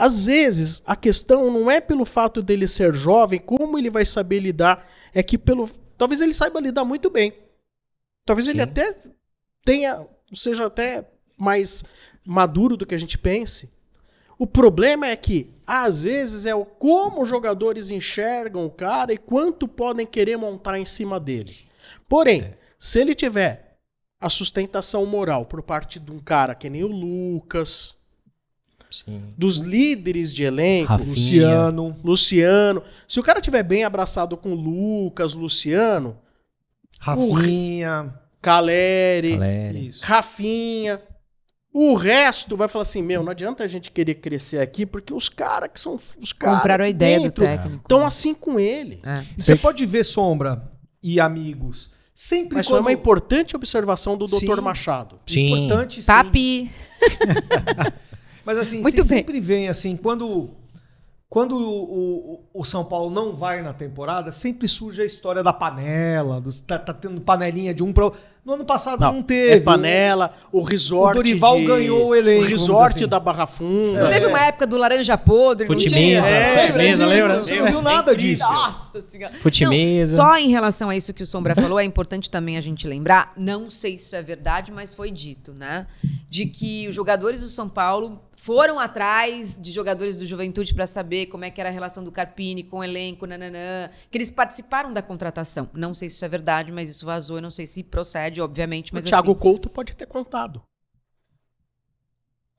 Às 0.00 0.24
vezes, 0.24 0.82
a 0.86 0.96
questão 0.96 1.52
não 1.52 1.70
é 1.70 1.78
pelo 1.78 2.06
fato 2.06 2.42
dele 2.42 2.66
ser 2.66 2.94
jovem, 2.94 3.38
como 3.38 3.78
ele 3.78 3.90
vai 3.90 4.02
saber 4.02 4.38
lidar, 4.38 4.90
é 5.12 5.22
que 5.22 5.36
pelo. 5.36 5.68
Talvez 5.98 6.22
ele 6.22 6.32
saiba 6.32 6.58
lidar 6.58 6.86
muito 6.86 7.10
bem. 7.10 7.34
Talvez 8.24 8.48
ele 8.48 8.60
Sim. 8.60 8.62
até 8.62 8.98
tenha, 9.62 10.06
seja 10.32 10.64
até 10.64 11.06
mais 11.36 11.84
maduro 12.24 12.78
do 12.78 12.86
que 12.86 12.94
a 12.94 12.98
gente 12.98 13.18
pense. 13.18 13.70
O 14.38 14.46
problema 14.46 15.06
é 15.06 15.14
que, 15.14 15.50
às 15.66 16.04
vezes, 16.04 16.46
é 16.46 16.54
o 16.54 16.64
como 16.64 17.20
os 17.20 17.28
jogadores 17.28 17.90
enxergam 17.90 18.64
o 18.64 18.70
cara 18.70 19.12
e 19.12 19.18
quanto 19.18 19.68
podem 19.68 20.06
querer 20.06 20.38
montar 20.38 20.78
em 20.78 20.86
cima 20.86 21.20
dele. 21.20 21.68
Porém, 22.08 22.54
se 22.78 22.98
ele 23.02 23.14
tiver 23.14 23.76
a 24.18 24.30
sustentação 24.30 25.04
moral 25.04 25.44
por 25.44 25.60
parte 25.60 26.00
de 26.00 26.10
um 26.10 26.18
cara 26.18 26.54
que 26.54 26.70
nem 26.70 26.84
o 26.84 26.88
Lucas, 26.88 27.99
Sim. 28.90 29.22
dos 29.36 29.58
líderes 29.58 30.34
de 30.34 30.44
elenco, 30.44 30.88
Rafinha. 30.88 31.10
Luciano, 31.10 31.96
Luciano, 32.02 32.82
se 33.06 33.20
o 33.20 33.22
cara 33.22 33.40
tiver 33.40 33.62
bem 33.62 33.84
abraçado 33.84 34.36
com 34.36 34.52
o 34.52 34.54
Lucas, 34.54 35.34
Luciano, 35.34 36.16
Rafinha, 36.98 38.14
Caleri, 38.42 39.32
Valério. 39.32 39.82
isso. 39.82 40.04
Rafinha. 40.04 41.00
O 41.72 41.94
resto 41.94 42.56
vai 42.56 42.66
falar 42.66 42.82
assim: 42.82 43.00
meu, 43.00 43.22
não 43.22 43.30
adianta 43.30 43.62
a 43.62 43.68
gente 43.68 43.90
querer 43.92 44.14
crescer 44.14 44.58
aqui, 44.60 44.84
porque 44.84 45.14
os 45.14 45.28
caras 45.28 45.70
que 45.72 45.80
são 45.80 45.98
os 46.20 46.32
caras. 46.32 46.58
Compraram 46.58 46.84
a 46.84 46.88
ideia 46.88 47.20
dentro 47.20 47.44
do 47.44 47.46
técnico. 47.46 47.82
Estão 47.82 48.04
assim 48.04 48.34
com 48.34 48.58
ele. 48.58 49.00
É. 49.04 49.24
E 49.38 49.42
você 49.42 49.54
pode 49.54 49.86
ver 49.86 50.04
sombra 50.04 50.68
e 51.02 51.20
amigos. 51.20 51.90
Sempre 52.12 52.56
Mas 52.56 52.66
foi 52.66 52.76
quando 52.76 52.86
uma 52.86 52.92
importante 52.92 53.56
observação 53.56 54.14
do 54.14 54.26
Sim. 54.26 54.46
Dr. 54.46 54.60
Machado. 54.60 55.18
Sim. 55.26 55.54
importante 55.54 56.02
sim. 56.02 56.06
Papi. 56.06 56.70
Mas 58.50 58.58
assim, 58.58 58.80
Muito 58.80 58.96
bem. 58.96 59.04
sempre 59.04 59.40
vem 59.40 59.68
assim, 59.68 59.96
quando, 59.96 60.50
quando 61.28 61.56
o, 61.56 62.40
o, 62.54 62.60
o 62.60 62.64
São 62.64 62.84
Paulo 62.84 63.08
não 63.10 63.34
vai 63.36 63.62
na 63.62 63.72
temporada, 63.72 64.32
sempre 64.32 64.66
surge 64.66 65.00
a 65.02 65.04
história 65.04 65.42
da 65.42 65.52
panela, 65.52 66.40
dos, 66.40 66.60
tá, 66.60 66.78
tá 66.78 66.92
tendo 66.92 67.20
panelinha 67.20 67.72
de 67.72 67.82
um 67.82 67.92
pro. 67.92 68.12
No 68.42 68.54
ano 68.54 68.64
passado 68.64 68.98
não, 69.00 69.12
Não, 69.16 69.22
teve. 69.22 69.52
É 69.56 69.60
panela, 69.60 70.32
o 70.50 70.62
resort. 70.62 71.12
O 71.12 71.16
Dorival 71.16 71.58
de- 71.58 71.66
ganhou 71.66 72.06
o 72.08 72.14
elenco, 72.16 72.42
O 72.46 72.48
resort 72.48 72.96
assim. 72.96 73.06
da 73.06 73.20
Barra 73.20 73.46
Funda. 73.46 74.02
Não 74.02 74.08
teve 74.08 74.26
uma 74.26 74.40
época 74.46 74.66
do 74.66 74.78
laranja 74.78 75.16
podre, 75.18 75.68
não 75.68 75.74
Fute 75.74 75.88
tinha? 75.90 76.22
mesa, 76.22 76.26
É, 76.26 76.66
fute 76.66 76.78
mesa, 76.78 77.06
lembra? 77.06 77.36
Você 77.42 77.60
não 77.60 77.66
viu 77.66 77.82
nada 77.82 78.16
disso. 78.16 78.42
Nossa 78.42 79.02
senhora. 79.02 79.34
Fute 79.34 79.64
Não. 79.64 80.06
Só 80.06 80.38
em 80.38 80.48
relação 80.48 80.88
a 80.88 80.96
isso 80.96 81.12
que 81.12 81.22
o 81.22 81.26
Sombra 81.26 81.54
falou, 81.54 81.78
é 81.78 81.84
importante 81.84 82.30
também 82.30 82.56
a 82.56 82.62
gente 82.62 82.88
lembrar, 82.88 83.34
não 83.36 83.68
sei 83.68 83.98
se 83.98 84.06
isso 84.06 84.16
é 84.16 84.22
verdade, 84.22 84.72
mas 84.72 84.94
foi 84.94 85.10
dito, 85.10 85.52
né? 85.52 85.86
De 86.26 86.46
que 86.46 86.88
os 86.88 86.94
jogadores 86.94 87.42
do 87.42 87.48
São 87.48 87.68
Paulo 87.68 88.18
foram 88.42 88.78
atrás 88.80 89.60
de 89.60 89.70
jogadores 89.70 90.16
do 90.16 90.24
Juventude 90.24 90.72
para 90.72 90.86
saber 90.86 91.26
como 91.26 91.44
é 91.44 91.50
que 91.50 91.60
era 91.60 91.68
a 91.68 91.72
relação 91.72 92.02
do 92.02 92.10
Carpini 92.10 92.62
com 92.62 92.78
o 92.78 92.82
elenco, 92.84 93.26
nananã, 93.26 93.90
que 94.10 94.16
eles 94.16 94.30
participaram 94.30 94.94
da 94.94 95.02
contratação. 95.02 95.68
Não 95.74 95.92
sei 95.92 96.08
se 96.08 96.16
isso 96.16 96.24
é 96.24 96.28
verdade, 96.28 96.72
mas 96.72 96.88
isso 96.90 97.04
vazou, 97.04 97.36
eu 97.36 97.42
não 97.42 97.50
sei 97.50 97.66
se 97.66 97.82
procede, 97.82 98.40
obviamente, 98.40 98.92
O 98.92 98.94
mas 98.94 99.04
Thiago 99.04 99.32
assim, 99.32 99.40
Couto 99.40 99.68
pode 99.68 99.94
ter 99.94 100.06
contado. 100.06 100.62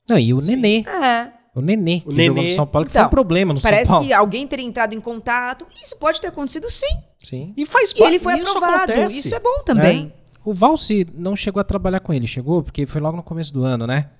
Não, 0.08 0.16
e 0.18 0.32
o 0.32 0.38
Nenê. 0.40 0.84
É. 0.86 1.32
O 1.52 1.60
Nenê, 1.60 1.98
que 2.00 2.08
O 2.08 2.12
Nenê. 2.12 2.26
jogou 2.26 2.42
no 2.44 2.48
São 2.50 2.66
Paulo, 2.66 2.86
que 2.86 2.92
Então, 2.92 3.02
foi 3.02 3.06
um 3.08 3.10
problema 3.10 3.52
no 3.52 3.60
Parece 3.60 3.86
São 3.86 3.94
Paulo. 3.96 4.06
que 4.06 4.12
alguém 4.12 4.46
teria 4.46 4.64
entrado 4.64 4.94
em 4.94 5.00
contato. 5.00 5.66
Isso 5.82 5.96
pode 5.98 6.20
ter 6.20 6.28
acontecido 6.28 6.70
sim. 6.70 6.86
Sim. 7.18 7.52
E 7.56 7.66
faz 7.66 7.90
E 7.90 8.02
ele 8.04 8.20
foi 8.20 8.38
isso 8.38 8.56
aprovado. 8.56 8.92
acontece. 8.92 9.18
Isso 9.26 9.34
é 9.34 9.40
bom 9.40 9.62
também. 9.64 10.12
O 10.44 10.54
Valsi 10.54 11.06
não 11.12 11.34
chegou 11.34 11.60
a 11.60 11.64
trabalhar 11.64 11.98
com 11.98 12.12
ele, 12.14 12.28
chegou? 12.28 12.62
Porque 12.62 12.86
foi 12.86 13.00
logo 13.00 13.16
no 13.16 13.22
começo 13.22 13.52
do 13.52 13.64
ano, 13.64 13.84
né? 13.86 14.10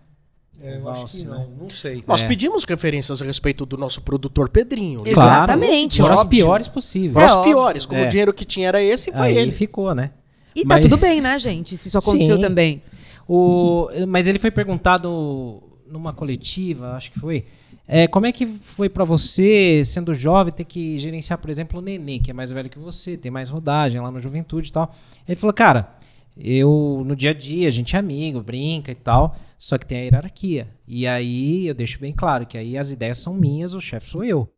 É, 0.61 0.77
eu 0.77 0.89
acho 0.89 1.07
que 1.07 1.24
Valse, 1.24 1.24
não, 1.24 1.49
não 1.62 1.69
sei. 1.69 2.05
Nós 2.07 2.23
É. 2.23 2.29
pedimos 2.29 2.62
referências 2.65 3.20
a 3.20 3.24
respeito 3.24 3.66
do 3.66 3.77
nosso 3.77 4.01
produtor 4.03 4.49
Pedrinho. 4.49 5.03
Exato. 5.05 5.20
Exatamente. 5.20 6.01
Foram 6.01 6.15
as 6.15 6.24
piores 6.24 6.69
possíveis. 6.69 7.12
Foram 7.15 7.27
É 7.27 7.29
as 7.31 7.35
óbvio. 7.37 7.53
piores. 7.55 7.87
Como 7.87 8.01
É. 8.01 8.07
o 8.07 8.09
dinheiro 8.09 8.33
que 8.33 8.45
tinha 8.45 8.69
era 8.69 8.81
esse, 8.83 9.11
foi 9.11 9.20
Aí 9.29 9.37
ele. 9.39 9.51
ficou, 9.53 9.95
né? 9.95 10.11
E 10.55 10.62
tá 10.62 10.74
Mas- 10.77 10.83
tudo 10.85 10.97
bem, 10.99 11.20
né, 11.20 11.39
gente? 11.39 11.77
Se 11.77 11.89
isso 11.89 11.99
aconteceu 11.99 12.37
Sim. 12.37 12.43
também. 12.43 12.83
O, 13.27 13.89
mas 14.07 14.29
ele 14.29 14.39
foi 14.39 14.51
perguntado 14.51 15.62
numa 15.89 16.12
coletiva, 16.12 16.93
acho 16.93 17.11
que 17.12 17.19
foi. 17.19 17.45
é, 17.89 18.07
como 18.07 18.27
é 18.27 18.33
que 18.33 18.47
foi 18.47 18.89
pra 18.89 19.05
você, 19.05 19.83
sendo 19.85 20.15
jovem, 20.15 20.53
ter 20.53 20.65
que 20.65 20.97
gerenciar, 20.99 21.39
por 21.39 21.51
exemplo, 21.51 21.79
o 21.79 21.83
Nenê, 21.83 22.19
que 22.20 22.31
é 22.31 22.35
mais 22.35 22.51
velho 22.53 22.70
que 22.70 22.79
você, 22.79 23.16
tem 23.16 23.31
mais 23.31 23.51
rodagem 23.51 24.01
lá 24.01 24.11
no 24.11 24.20
Juventude 24.20 24.69
e 24.69 24.73
tal. 24.73 24.95
Ele 25.29 25.37
falou, 25.37 25.53
cara, 25.53 25.91
eu 26.37 27.03
no 27.05 27.15
dia 27.15 27.31
a 27.31 27.35
dia, 27.35 27.69
a 27.69 27.71
gente 27.71 27.95
é 27.95 27.99
amigo, 27.99 28.43
brinca 28.43 28.91
e 28.91 28.95
tal, 28.95 29.37
só 29.59 29.77
que 29.79 29.87
tem 29.87 29.99
a 29.99 30.03
hierarquia. 30.03 30.69
E 30.87 31.07
aí 31.07 31.67
eu 31.67 31.75
deixo 31.75 32.01
bem 32.01 32.13
claro 32.13 32.47
que 32.47 32.57
aí 32.57 32.77
as 32.77 32.91
ideias 32.91 33.19
são 33.19 33.35
minhas, 33.35 33.75
o 33.75 33.81
chefe 33.81 34.09
sou 34.09 34.25
eu. 34.25 34.49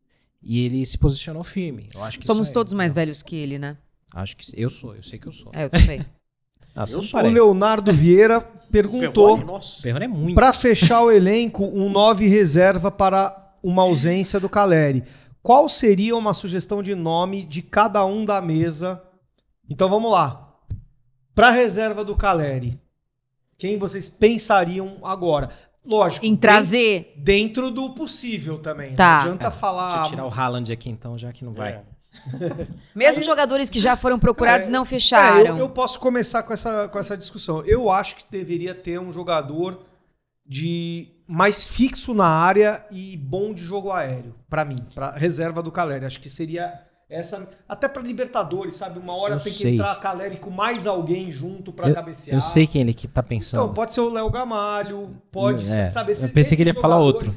E 0.43 0.65
ele 0.65 0.85
se 0.85 0.99
posicionou 0.99 1.43
firme. 1.43 1.89
Eu 1.95 2.05
acho 2.05 2.19
que 2.19 2.27
Somos 2.27 2.51
todos 2.51 2.73
mais 2.73 2.93
velhos 2.93 3.23
que 3.23 3.35
ele, 3.35 3.59
né? 3.59 3.77
Acho 4.13 4.37
que 4.37 4.45
eu 4.57 4.69
sou, 4.71 4.95
eu 4.95 5.03
sei 5.03 5.19
que 5.19 5.27
eu 5.27 5.33
sou. 5.33 5.51
É, 5.55 5.65
eu 5.65 5.71
também. 5.71 6.05
Você 6.75 6.97
Eu 6.97 7.03
sou 7.03 7.21
O. 7.21 7.29
Leonardo 7.29 7.93
Vieira 7.93 8.41
perguntou 8.71 9.37
Perrone, 9.37 9.45
nossa. 9.45 9.89
É 9.89 10.09
muito. 10.09 10.35
Para 10.35 10.53
fechar 10.53 11.03
o 11.03 11.11
elenco, 11.11 11.65
um 11.65 11.89
9 11.89 12.27
reserva 12.27 12.91
para 12.91 13.55
uma 13.63 13.83
ausência 13.83 14.41
do 14.41 14.49
Caleri. 14.49 15.05
Qual 15.41 15.69
seria 15.69 16.17
uma 16.17 16.35
sugestão 16.35 16.83
de 16.83 16.95
nome 16.95 17.45
de 17.45 17.63
cada 17.63 18.05
um 18.05 18.25
da 18.25 18.41
mesa? 18.41 19.01
Então 19.71 19.89
vamos 19.89 20.11
lá. 20.11 20.44
Para 21.35 21.51
reserva 21.51 22.05
do 22.05 22.15
Caleri, 22.17 22.81
quem 23.59 23.79
vocês 23.79 24.09
pensariam 24.09 24.99
agora? 25.03 25.49
Lógico. 25.85 26.25
Em 26.25 26.35
trazer. 26.37 27.13
Dentro 27.17 27.71
do 27.71 27.91
possível 27.91 28.59
também. 28.59 28.95
Tá. 28.95 29.17
Não 29.17 29.21
adianta 29.23 29.45
Deixa 29.49 29.59
falar. 29.59 30.05
eu 30.05 30.11
tirar 30.11 30.27
o 30.27 30.31
Haaland 30.33 30.73
aqui 30.73 30.89
então, 30.89 31.19
já 31.19 31.33
que 31.33 31.45
não 31.45 31.53
vai. 31.53 31.73
É. 31.73 31.85
Mesmo 32.95 33.21
Aí- 33.21 33.27
jogadores 33.27 33.69
que 33.69 33.81
já 33.81 33.97
foram 33.97 34.19
procurados 34.19 34.69
É, 34.69 34.71
não 34.71 34.83
É, 34.83 34.87
fecharam. 34.87 35.45
eu, 35.47 35.59
eu 35.59 35.69
posso 35.69 35.99
começar 35.99 36.43
com 36.45 36.53
essa, 36.55 36.89
com 36.89 36.99
essa 36.99 37.17
discussão. 37.17 37.63
Eu 37.67 37.91
acho 37.91 38.17
que 38.17 38.25
deveria 38.31 38.75
ter 38.75 38.99
um 39.01 39.13
jogador 39.13 39.85
de 40.47 41.09
mais 41.27 41.67
fixo 41.67 42.15
na 42.15 42.27
área 42.27 42.85
e 42.91 43.17
bom 43.17 43.53
de 43.53 43.63
jogo 43.63 43.91
aéreo, 43.91 44.35
Pra 44.49 44.65
mim, 44.65 44.87
para 44.95 45.11
reserva 45.13 45.63
do 45.63 45.73
Caleri. 45.73 46.05
Acho 46.05 46.21
que 46.21 46.29
seria 46.31 46.81
essa 47.15 47.49
até 47.69 47.87
pra 47.89 48.03
Libertadores, 48.03 48.77
sabe? 48.77 48.99
Uma 48.99 49.15
hora 49.17 49.35
Eu 49.35 49.39
tem 49.41 49.53
que 49.53 49.59
sei. 49.59 49.75
entrar 49.75 49.95
Caleri 50.01 50.37
com 50.37 50.51
mais 50.51 50.87
alguém 50.87 51.31
junto 51.31 51.73
pra 51.73 51.93
cabecear. 51.93 52.37
Eu 52.37 52.41
sei 52.41 52.67
quem 52.67 52.81
ele 52.83 52.93
que 52.95 53.07
tá 53.09 53.23
pensando. 53.23 53.63
Então, 53.63 53.75
pode 53.75 53.95
ser 53.95 54.01
o 54.01 54.11
Léo 54.11 54.29
Gamalho, 54.31 55.11
pode 55.31 55.71
É, 55.71 55.89
saber 55.91 56.17
eu 56.23 56.29
pensei 56.29 56.57
que 56.57 56.63
ele 56.63 56.71
ia 56.71 56.75
falar 56.81 56.99
outro. 56.99 57.33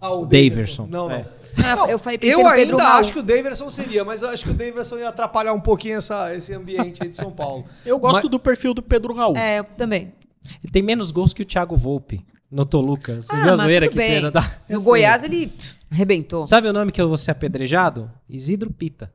Ah, 0.00 0.10
o 0.12 0.26
Daverson. 0.26 0.86
Não, 0.90 1.08
não. 1.08 1.14
É. 1.16 1.26
Ah, 1.64 1.88
eu 1.88 1.98
falei 1.98 2.18
Eu 2.22 2.46
ainda 2.48 2.82
acho 2.94 3.12
que 3.12 3.18
o 3.18 3.22
Daverson 3.22 3.70
seria, 3.70 4.04
mas 4.04 4.22
eu 4.22 4.30
acho 4.30 4.42
que 4.42 4.50
o 4.50 4.54
Daverson 4.54 4.98
ia 4.98 5.08
atrapalhar 5.10 5.52
um 5.52 5.60
pouquinho 5.60 5.98
essa, 5.98 6.34
esse 6.34 6.52
ambiente 6.54 7.02
aí 7.02 7.08
de 7.10 7.16
São 7.16 7.30
Paulo. 7.30 7.64
Eu 7.86 7.98
gosto 7.98 8.22
Mas- 8.22 8.30
do 8.30 8.40
perfil 8.40 8.74
do 8.74 8.82
Pedro 8.82 9.14
Raul. 9.14 9.36
É, 9.36 9.60
eu 9.60 9.64
também. 9.64 10.12
Ele 10.64 10.72
tem 10.72 10.82
menos 10.82 11.12
gols 11.12 11.32
que 11.32 11.42
o 11.42 11.44
Thiago 11.44 11.76
Volpe 11.76 12.24
no 12.52 12.64
Toluca. 12.66 13.20
Você 13.20 13.34
Ah, 13.34 13.42
viu 13.42 13.52
a 13.52 13.56
zoeira 13.56 13.88
que 13.88 13.96
teve? 13.96 14.30
Da... 14.30 14.42
No 14.68 14.82
Goiás 14.82 15.24
ele 15.24 15.48
pff, 15.48 15.74
arrebentou. 15.90 16.44
Sabe 16.44 16.68
o 16.68 16.72
nome 16.72 16.92
que 16.92 17.00
eu 17.00 17.08
vou 17.08 17.16
ser 17.16 17.30
apedrejado? 17.32 18.10
Isidro 18.28 18.70
Pita. 18.70 19.12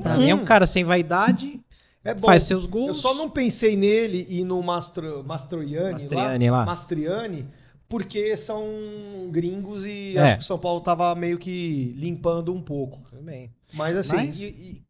Pra 0.00 0.16
mim 0.16 0.30
é 0.30 0.34
um 0.34 0.44
cara 0.44 0.64
sem 0.64 0.82
vaidade, 0.84 1.60
É 2.02 2.14
bom. 2.14 2.26
faz 2.26 2.44
seus 2.44 2.64
gols. 2.64 2.88
Eu 2.88 2.94
só 2.94 3.14
não 3.14 3.28
pensei 3.28 3.76
nele 3.76 4.26
e 4.30 4.42
no 4.42 4.62
Mastro, 4.62 5.22
Mastroianni 5.22 5.92
Mastriani 5.92 6.50
lá, 6.50 6.56
lá. 6.58 6.64
Mastriani, 6.64 7.46
porque 7.88 8.34
são 8.38 8.64
gringos 9.30 9.84
e 9.84 10.14
É. 10.16 10.20
acho 10.22 10.36
que 10.36 10.42
o 10.42 10.46
São 10.46 10.58
Paulo 10.58 10.80
tava 10.80 11.14
meio 11.14 11.36
que 11.38 11.94
limpando 11.98 12.54
um 12.54 12.62
pouco. 12.62 13.02
Tudo 13.10 13.22
bem. 13.22 13.52
Mas 13.74 13.94
assim, 13.98 14.16
Mas- 14.16 14.40
e- 14.40 14.46
e 14.46 14.82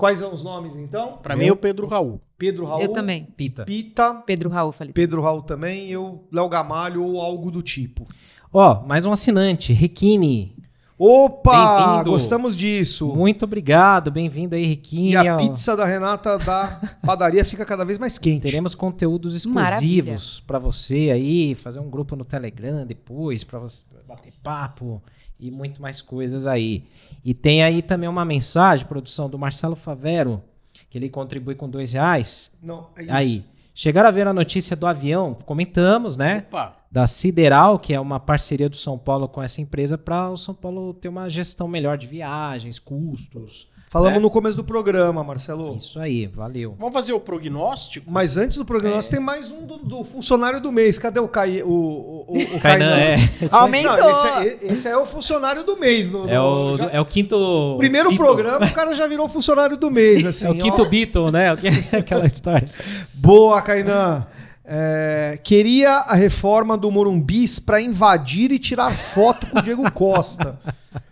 quais 0.00 0.18
são 0.18 0.32
os 0.32 0.42
nomes 0.42 0.76
então? 0.76 1.18
Pra 1.22 1.36
mim 1.36 1.46
é 1.46 1.52
o 1.52 1.56
Pedro 1.56 1.86
Raul. 1.86 2.22
Pedro 2.38 2.64
Raul, 2.64 2.80
Eu 2.80 2.88
também. 2.88 3.28
Pita. 3.36 3.66
Pita, 3.66 4.14
Pedro 4.14 4.48
Raul, 4.48 4.72
falei. 4.72 4.94
Pedro 4.94 5.20
Raul 5.20 5.42
também, 5.42 5.90
eu 5.90 6.24
Léo 6.32 6.48
Gamalho 6.48 7.04
ou 7.04 7.20
algo 7.20 7.50
do 7.50 7.62
tipo. 7.62 8.06
Ó, 8.50 8.82
mais 8.86 9.04
um 9.04 9.12
assinante, 9.12 9.74
Requini. 9.74 10.56
Opa, 11.02 11.86
Bem-vindo. 11.86 12.10
gostamos 12.10 12.54
disso. 12.54 13.16
Muito 13.16 13.46
obrigado, 13.46 14.10
bem-vindo 14.10 14.54
aí, 14.54 14.64
Requini. 14.66 15.12
E 15.12 15.16
a 15.16 15.34
pizza 15.34 15.74
da 15.74 15.86
Renata 15.86 16.36
da 16.36 16.78
padaria 17.02 17.42
fica 17.42 17.64
cada 17.64 17.86
vez 17.86 17.96
mais 17.96 18.18
quente. 18.18 18.42
Teremos 18.42 18.74
conteúdos 18.74 19.34
exclusivos 19.34 20.40
pra 20.46 20.58
você 20.58 21.10
aí, 21.10 21.54
fazer 21.54 21.80
um 21.80 21.88
grupo 21.88 22.14
no 22.14 22.22
Telegram 22.22 22.84
depois 22.84 23.42
pra 23.44 23.58
você 23.58 23.86
bater 24.06 24.30
papo 24.42 25.02
e 25.38 25.50
muito 25.50 25.80
mais 25.80 26.02
coisas 26.02 26.46
aí. 26.46 26.84
E 27.24 27.32
tem 27.32 27.62
aí 27.62 27.80
também 27.80 28.06
uma 28.06 28.26
mensagem, 28.26 28.84
produção 28.84 29.26
do 29.26 29.38
Marcelo 29.38 29.76
Favero, 29.76 30.42
que 30.90 30.98
ele 30.98 31.08
contribui 31.08 31.54
com 31.54 31.66
dois 31.66 31.94
reais. 31.94 32.50
Não, 32.62 32.88
é 32.94 33.02
isso. 33.04 33.12
Aí, 33.12 33.44
chegaram 33.80 34.10
a 34.10 34.12
ver 34.12 34.26
a 34.26 34.32
notícia 34.34 34.76
do 34.76 34.86
avião? 34.86 35.32
Comentamos, 35.46 36.14
né? 36.14 36.44
Opa. 36.48 36.76
Da 36.92 37.06
Sideral, 37.06 37.78
que 37.78 37.94
é 37.94 38.00
uma 38.00 38.20
parceria 38.20 38.68
do 38.68 38.76
São 38.76 38.98
Paulo 38.98 39.26
com 39.26 39.42
essa 39.42 39.62
empresa 39.62 39.96
para 39.96 40.28
o 40.28 40.36
São 40.36 40.54
Paulo 40.54 40.92
ter 40.92 41.08
uma 41.08 41.30
gestão 41.30 41.66
melhor 41.66 41.96
de 41.96 42.06
viagens, 42.06 42.78
custos. 42.78 43.69
Falamos 43.92 44.18
É. 44.18 44.20
no 44.20 44.30
começo 44.30 44.56
do 44.56 44.62
programa, 44.62 45.24
Marcelo. 45.24 45.74
Isso 45.74 45.98
aí, 45.98 46.28
valeu. 46.28 46.76
Vamos 46.78 46.94
fazer 46.94 47.12
o 47.12 47.18
prognóstico? 47.18 48.08
Mas 48.08 48.36
antes 48.38 48.56
do 48.56 48.64
programa, 48.64 48.94
nós 48.94 49.08
tem 49.08 49.18
mais 49.18 49.50
um 49.50 49.66
do, 49.66 49.78
do 49.78 50.04
funcionário 50.04 50.60
do 50.60 50.70
mês. 50.70 50.96
Cadê 50.96 51.18
o, 51.18 51.26
Cai, 51.26 51.60
o, 51.60 51.68
o, 51.68 52.24
o, 52.28 52.38
o 52.56 52.60
Kainan, 52.60 52.96
é. 52.96 53.14
Esse 53.14 53.52
aí. 53.56 53.60
Aumentou. 53.60 53.96
Não, 53.96 54.10
esse, 54.12 54.26
é, 54.28 54.58
esse 54.72 54.88
é 54.88 54.96
o 54.96 55.04
funcionário 55.04 55.64
do 55.64 55.76
mês. 55.76 56.12
No, 56.12 56.28
É 56.30 56.40
o, 56.40 56.76
já- 56.76 56.86
é 56.92 57.00
o 57.00 57.04
quinto. 57.04 57.74
primeiro 57.78 58.10
Beatle. 58.10 58.24
programa, 58.26 58.64
o 58.66 58.72
cara 58.72 58.94
já 58.94 59.08
virou 59.08 59.28
funcionário 59.28 59.76
do 59.76 59.90
mês. 59.90 60.24
Assim, 60.24 60.46
É 60.46 60.50
o 60.50 60.54
quinto 60.54 60.82
ó. 60.82 60.88
Beatle, 60.88 61.32
né? 61.32 61.50
Aquela 61.98 62.26
história. 62.26 62.68
Boa, 63.14 63.60
Kainan. 63.60 64.24
É, 64.64 65.36
queria 65.42 65.94
a 65.94 66.14
reforma 66.14 66.78
do 66.78 66.92
Morumbis 66.92 67.58
para 67.58 67.80
invadir 67.80 68.52
e 68.52 68.58
tirar 68.60 68.92
foto 68.92 69.48
com 69.48 69.58
o 69.58 69.62
Diego 69.62 69.90
Costa. 69.90 70.60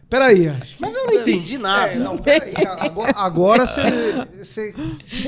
Peraí. 0.09 0.48
acho 0.48 0.76
que- 0.76 0.80
Mas 0.80 0.94
eu 0.97 1.06
não 1.06 1.12
entendi 1.14 1.59
nada. 1.59 1.93
É, 1.93 1.98
não, 1.98 2.16
peraí. 2.16 2.55
Agora, 3.14 3.66
você, 3.66 4.72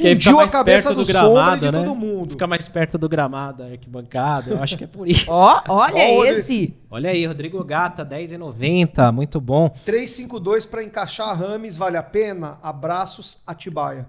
fundiu 0.00 0.32
a 0.32 0.36
mais 0.36 0.50
cabeça 0.50 0.88
perto 0.88 0.96
do, 0.96 1.04
do 1.04 1.06
gramado, 1.06 1.60
de 1.66 1.72
né? 1.72 1.78
todo 1.84 1.94
mundo. 1.94 2.30
Fica 2.30 2.46
mais 2.46 2.66
perto 2.66 2.96
do 2.96 3.08
gramado, 3.08 3.58
da 3.58 3.70
arquibancada. 3.70 4.52
Eu 4.52 4.62
acho 4.62 4.78
que 4.78 4.84
é 4.84 4.86
por 4.86 5.06
isso. 5.06 5.26
Ó, 5.28 5.62
olha 5.68 5.94
Olha. 6.18 6.28
esse. 6.30 6.74
Olha 6.90 7.10
aí, 7.10 7.26
Rodrigo 7.26 7.62
Gata, 7.62 8.04
10,90. 8.04 9.12
Muito 9.12 9.40
bom. 9.40 9.68
352 9.84 10.64
para 10.64 10.82
encaixar 10.82 11.38
Rames, 11.38 11.76
vale 11.76 11.96
a 11.98 12.02
pena? 12.02 12.58
Abraços, 12.62 13.38
Atibaia. 13.46 14.06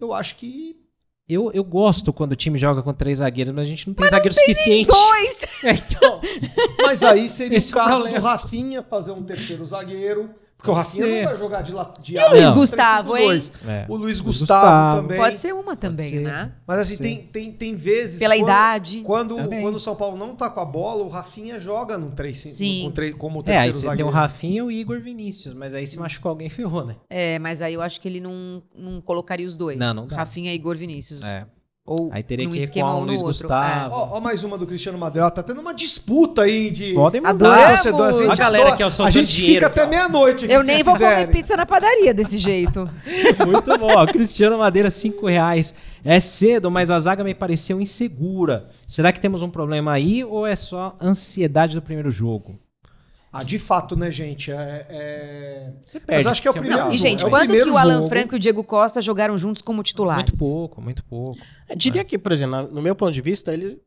Eu 0.00 0.12
acho 0.12 0.34
que. 0.36 0.76
Eu, 1.28 1.50
eu 1.52 1.62
gosto 1.62 2.10
quando 2.10 2.32
o 2.32 2.36
time 2.36 2.58
joga 2.58 2.82
com 2.82 2.92
três 2.94 3.18
zagueiros, 3.18 3.52
mas 3.52 3.66
a 3.66 3.68
gente 3.68 3.86
não 3.86 3.94
tem 3.94 4.08
zagueiro 4.08 4.34
suficiente. 4.34 4.88
Dois. 4.90 5.37
É, 5.64 5.72
então, 5.72 6.20
Mas 6.86 7.02
aí 7.02 7.28
seria 7.28 7.56
Esse 7.58 7.72
o 7.74 7.78
é 7.78 7.82
o 7.82 7.84
caso 7.84 7.94
problema. 7.96 8.20
do 8.20 8.24
Rafinha 8.26 8.82
fazer 8.82 9.12
um 9.12 9.22
terceiro 9.22 9.66
zagueiro. 9.66 10.30
Porque 10.56 10.72
o 10.72 10.74
Rafinha 10.74 11.04
ser. 11.06 11.22
não 11.22 11.28
vai 11.30 11.38
jogar 11.38 11.62
de, 11.62 11.72
la- 11.72 11.92
de 12.02 12.16
E 12.16 12.18
o 12.18 12.30
Luiz 12.30 12.50
Gustavo, 12.50 13.12
352. 13.12 13.52
É. 13.68 13.86
O 13.88 13.94
Luiz 13.96 14.18
O 14.18 14.24
Gustavo, 14.24 14.60
Gustavo. 14.66 15.02
também. 15.02 15.16
Pode 15.18 15.38
ser 15.38 15.54
uma 15.54 15.76
também, 15.76 16.08
ser. 16.08 16.20
né? 16.20 16.52
Mas 16.66 16.78
assim, 16.80 16.96
Sim. 16.96 17.02
tem, 17.04 17.22
tem, 17.22 17.52
tem 17.52 17.76
vezes. 17.76 18.18
Pela 18.18 18.34
quando- 18.34 18.42
idade. 18.44 19.00
Quando, 19.02 19.36
Também. 19.36 19.62
quando 19.62 19.76
o 19.76 19.80
São 19.80 19.94
Paulo 19.94 20.16
não 20.16 20.34
tá 20.34 20.50
com 20.50 20.58
a 20.58 20.64
bola, 20.64 21.04
o 21.04 21.08
Rafinha 21.08 21.60
joga 21.60 21.96
no 21.96 22.10
3 22.10 22.36
Sim. 22.40 22.92
com 22.92 23.18
como 23.18 23.38
é, 23.38 23.40
aí 23.40 23.44
terceiro 23.44 23.72
você 23.74 23.80
tem 23.82 23.88
zagueiro. 23.90 24.08
o 24.08 24.12
Rafinha 24.12 24.56
e 24.58 24.62
o 24.62 24.70
Igor 24.72 25.00
Vinícius, 25.00 25.54
mas 25.54 25.76
aí 25.76 25.86
se 25.86 25.96
machucou 25.96 26.30
alguém, 26.30 26.48
ferrou, 26.50 26.84
né? 26.84 26.96
É, 27.08 27.38
mas 27.38 27.62
aí 27.62 27.74
eu 27.74 27.80
acho 27.80 28.00
que 28.00 28.08
ele 28.08 28.20
não, 28.20 28.60
não 28.76 29.00
colocaria 29.00 29.46
os 29.46 29.56
dois. 29.56 29.78
Não, 29.78 29.94
não 29.94 30.06
dá. 30.08 30.16
Rafinha 30.16 30.50
e 30.52 30.56
Igor 30.56 30.76
Vinícius. 30.76 31.22
É. 31.22 31.46
Ou 31.90 32.10
Aí 32.12 32.22
teria 32.22 32.46
que 32.46 32.54
ir 32.56 32.58
esquema 32.58 32.90
com 32.90 32.96
ou 32.96 33.02
o 33.02 33.06
Luiz 33.06 33.22
outro. 33.22 33.32
Gustavo. 33.48 33.94
Ó, 33.94 34.18
ó 34.18 34.20
mais 34.20 34.44
uma 34.44 34.58
do 34.58 34.66
Cristiano 34.66 34.98
Madeira. 34.98 35.30
Tá 35.30 35.42
tendo 35.42 35.60
uma 35.60 35.72
disputa 35.72 36.42
aí 36.42 36.70
de. 36.70 36.92
Podem 36.92 37.24
Adoramos. 37.24 37.58
mandar. 37.58 37.70
torcedor, 37.70 38.06
assim, 38.08 38.26
A 38.30 38.34
galera 38.36 38.76
que 38.76 38.82
é 38.82 38.84
o 38.84 38.88
A 38.88 38.90
soltando 38.90 39.12
gente 39.14 39.32
dinheiro, 39.36 39.54
fica 39.54 39.66
até 39.68 39.80
cara. 39.86 39.88
meia-noite. 39.90 40.44
É. 40.44 40.48
aqui, 40.48 40.54
Eu 40.54 40.62
nem 40.64 40.82
vou 40.82 40.94
comer 40.94 41.08
quiserem. 41.08 41.32
pizza 41.32 41.56
na 41.56 41.64
padaria 41.64 42.12
desse 42.12 42.36
jeito. 42.38 42.88
Muito 43.46 43.78
bom. 43.78 43.88
ó. 43.96 44.06
Cristiano 44.06 44.58
Madeira, 44.58 44.90
5 44.90 45.26
reais. 45.26 45.74
É 46.04 46.20
cedo, 46.20 46.70
mas 46.70 46.90
a 46.90 46.98
zaga 46.98 47.24
me 47.24 47.34
pareceu 47.34 47.80
insegura. 47.80 48.68
Será 48.86 49.10
que 49.10 49.18
temos 49.20 49.40
um 49.40 49.48
problema 49.48 49.92
aí 49.92 50.22
ou 50.22 50.46
é 50.46 50.54
só 50.54 50.94
ansiedade 51.00 51.74
do 51.74 51.80
primeiro 51.82 52.10
jogo? 52.10 52.58
Ah, 53.32 53.42
de 53.44 53.58
fato, 53.58 53.94
né, 53.94 54.10
gente? 54.10 54.50
É, 54.50 54.86
é... 54.88 55.72
Você 55.84 56.00
Mas 56.08 56.26
acho 56.26 56.40
que 56.40 56.48
é 56.48 56.50
o 56.50 56.54
primeiro- 56.54 56.84
Não, 56.84 56.90
e, 56.90 56.94
é 56.94 56.98
gente, 56.98 57.24
o 57.26 57.28
quando 57.30 57.50
que 57.50 57.62
o 57.70 57.76
Alan 57.76 57.96
jogo. 57.96 58.08
Franco 58.08 58.34
e 58.34 58.36
o 58.36 58.38
Diego 58.38 58.64
Costa 58.64 59.02
jogaram 59.02 59.36
juntos 59.36 59.60
como 59.60 59.82
titulares? 59.82 60.30
Muito 60.30 60.38
pouco, 60.38 60.80
muito 60.80 61.04
pouco. 61.04 61.38
Eu 61.68 61.76
diria 61.76 62.02
que, 62.04 62.18
por 62.18 62.32
exemplo, 62.32 62.68
no 62.72 62.80
meu 62.80 62.94
ponto 62.96 63.12
de 63.12 63.20
vista, 63.20 63.52
ele, 63.52 63.78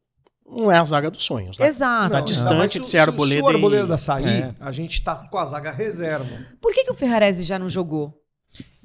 não 0.47 0.72
é 0.72 0.77
a 0.77 0.84
zaga 0.84 1.09
dos 1.09 1.23
sonhos, 1.23 1.57
né? 1.57 1.65
Exato. 1.65 2.11
Tá 2.11 2.18
Não, 2.19 2.26
distante 2.26 2.55
mas 2.57 2.72
de 2.72 2.77
se- 2.80 2.84
ser 2.85 2.91
se- 2.91 2.97
Arboleda 2.99 3.41
Se 3.41 3.43
o 3.45 3.55
Arboleda 3.55 3.95
e- 3.95 3.99
sair, 3.99 4.27
É. 4.43 4.55
a 4.59 4.72
gente 4.72 5.01
tá 5.03 5.15
com 5.15 5.38
a 5.39 5.45
zaga 5.45 5.72
reserva. 5.72 6.30
Por 6.61 6.72
que, 6.73 6.84
que 6.84 6.91
o 6.91 6.95
Ferrarese 6.95 7.43
já 7.43 7.57
não 7.57 7.68
jogou? 7.69 8.13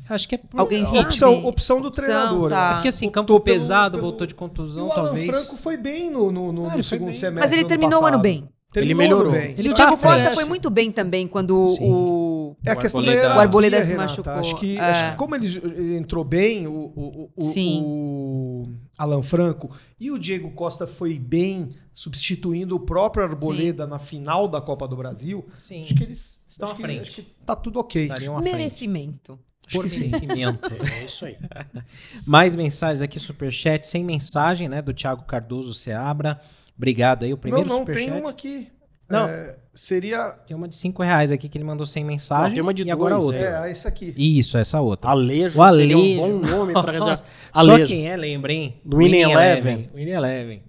Sabe? 0.09 0.27
que 0.29 0.35
é 0.37 0.39
por... 0.39 0.61
Alguém 0.61 0.85
sabe? 0.85 1.01
Opção, 1.01 1.45
opção 1.45 1.81
do 1.81 1.89
Opção, 1.89 2.05
treinador. 2.05 2.49
tá. 2.51 2.69
né? 2.69 2.75
Porque 2.77 2.89
assim, 2.89 3.07
Optou 3.09 3.23
campo 3.23 3.41
pelo- 3.41 3.55
pesado, 3.57 3.99
pelo- 3.99 4.03
voltou 4.11 4.27
de 4.27 4.33
E 4.33 4.37
contusão, 4.37 4.87
o 4.87 4.93
Alan 4.93 5.05
talvez. 5.07 5.27
Franco 5.49 5.61
foi 5.61 5.77
bem 5.77 6.09
no, 6.09 6.31
no, 6.31 6.53
no- 6.53 6.71
Ah, 6.71 6.77
no 6.77 6.83
segundo 6.83 7.09
bem. 7.09 7.15
semestre. 7.17 7.41
Mas 7.41 7.53
ele 7.53 7.65
do 7.65 7.69
terminou 7.69 8.01
o 8.03 8.07
ano 8.07 8.19
bem. 8.19 8.49
Ele 8.81 8.95
melhorou. 8.95 9.33
bem. 9.33 9.55
E 9.59 9.69
o 9.71 9.75
Thiago 9.75 9.97
frente. 9.97 10.15
Costa 10.23 10.35
foi 10.35 10.45
muito 10.45 10.69
bem 10.71 10.91
também 10.93 11.27
quando 11.27 11.65
Sim. 11.65 11.91
o. 11.91 12.57
É 12.65 12.71
a 12.73 12.77
questão 12.77 13.03
da 13.03 13.09
Arboleda- 13.11 13.21
hierarquia, 13.23 13.39
O 13.39 13.41
Arboleda 13.43 13.83
se 13.83 13.89
Renata. 13.93 14.09
machucou. 14.09 14.33
Acho 14.33 14.57
que, 14.57 14.77
É. 14.77 14.81
acho 14.81 15.11
que 15.13 15.17
como 15.19 15.35
ele, 15.35 15.47
ele 15.47 15.97
entrou 15.97 16.25
bem, 16.25 16.67
o, 16.67 16.73
o, 16.73 17.31
o, 17.37 17.43
Sim. 17.43 17.83
o 17.85 18.63
Alan 18.99 19.23
Franco, 19.23 19.71
e 20.01 20.11
o 20.11 20.19
Diego 20.19 20.51
Costa 20.53 20.87
foi 20.87 21.19
bem 21.19 21.71
substituindo 21.93 22.77
o 22.77 22.81
próprio 22.81 23.25
Arboleda 23.25 23.87
na 23.87 23.99
final 23.99 24.49
da 24.49 24.61
Copa 24.61 24.87
do 24.89 24.97
Brasil, 24.97 25.47
Sim. 25.59 25.83
acho 25.85 25.95
que 25.95 26.03
eles 26.05 26.45
Estão 26.49 26.69
acho 26.69 26.75
à 26.75 26.77
que- 26.77 26.83
frente. 26.83 27.01
Acho 27.03 27.13
que 27.13 27.23
tá 27.45 27.57
tudo 27.57 27.79
ok. 27.81 28.03
Estariam 28.03 28.37
à 28.37 28.41
frente. 28.43 28.53
Merecimento. 28.55 29.39
Por 29.73 29.85
merecimento. 29.85 30.71
É 31.03 31.05
isso 31.05 31.25
aí. 31.25 31.37
Mais 32.27 32.55
mensagens 32.55 33.03
aqui, 33.03 33.19
superchat, 33.19 33.89
sem 33.89 34.05
mensagem, 34.05 34.69
né? 34.69 34.81
Do 34.81 34.95
Thiago 34.95 35.25
Cardoso 35.25 35.75
Seabra. 35.75 36.41
Obrigado 36.77 37.25
aí, 37.25 37.33
o 37.33 37.37
Não, 37.37 37.41
primeiro 37.41 37.69
não, 37.69 37.79
superchat. 37.79 38.11
tem 38.11 38.21
uma 38.21 38.31
aqui. 38.31 38.69
Não. 39.09 39.29
É, 39.29 39.57
seria. 39.73 40.31
Tem 40.47 40.57
uma 40.57 40.67
de 40.69 40.75
5 40.77 41.03
reais 41.03 41.31
aqui 41.31 41.49
que 41.49 41.57
ele 41.57 41.65
mandou 41.65 41.87
sem 41.87 42.05
mensagem. 42.05 42.49
Não, 42.49 42.53
tem 42.55 42.63
uma 42.63 42.75
de 42.75 42.83
e 42.83 42.91
agora 42.91 43.15
dois, 43.15 43.25
outra. 43.27 43.67
É, 43.67 43.71
essa 43.71 43.89
aqui. 43.89 44.13
Isso, 44.17 44.59
essa 44.59 44.81
outra. 44.81 45.11
Alejo, 45.11 45.61
O 45.63 45.69
seria 45.75 45.97
um 45.97 46.01
Alejo. 46.01 46.21
bom 46.21 46.39
nome 46.57 46.73
para 46.73 46.91
reserva. 46.93 47.17
Só 47.17 47.25
Alejo. 47.61 47.87
quem 47.87 48.09
é 48.09 48.17
lembra, 48.17 48.53
hein? 48.53 48.81
Do 48.85 48.97
Winning 48.99 49.21
Eleven. 49.31 49.91
Winning 49.95 50.11
Eleven. 50.11 50.63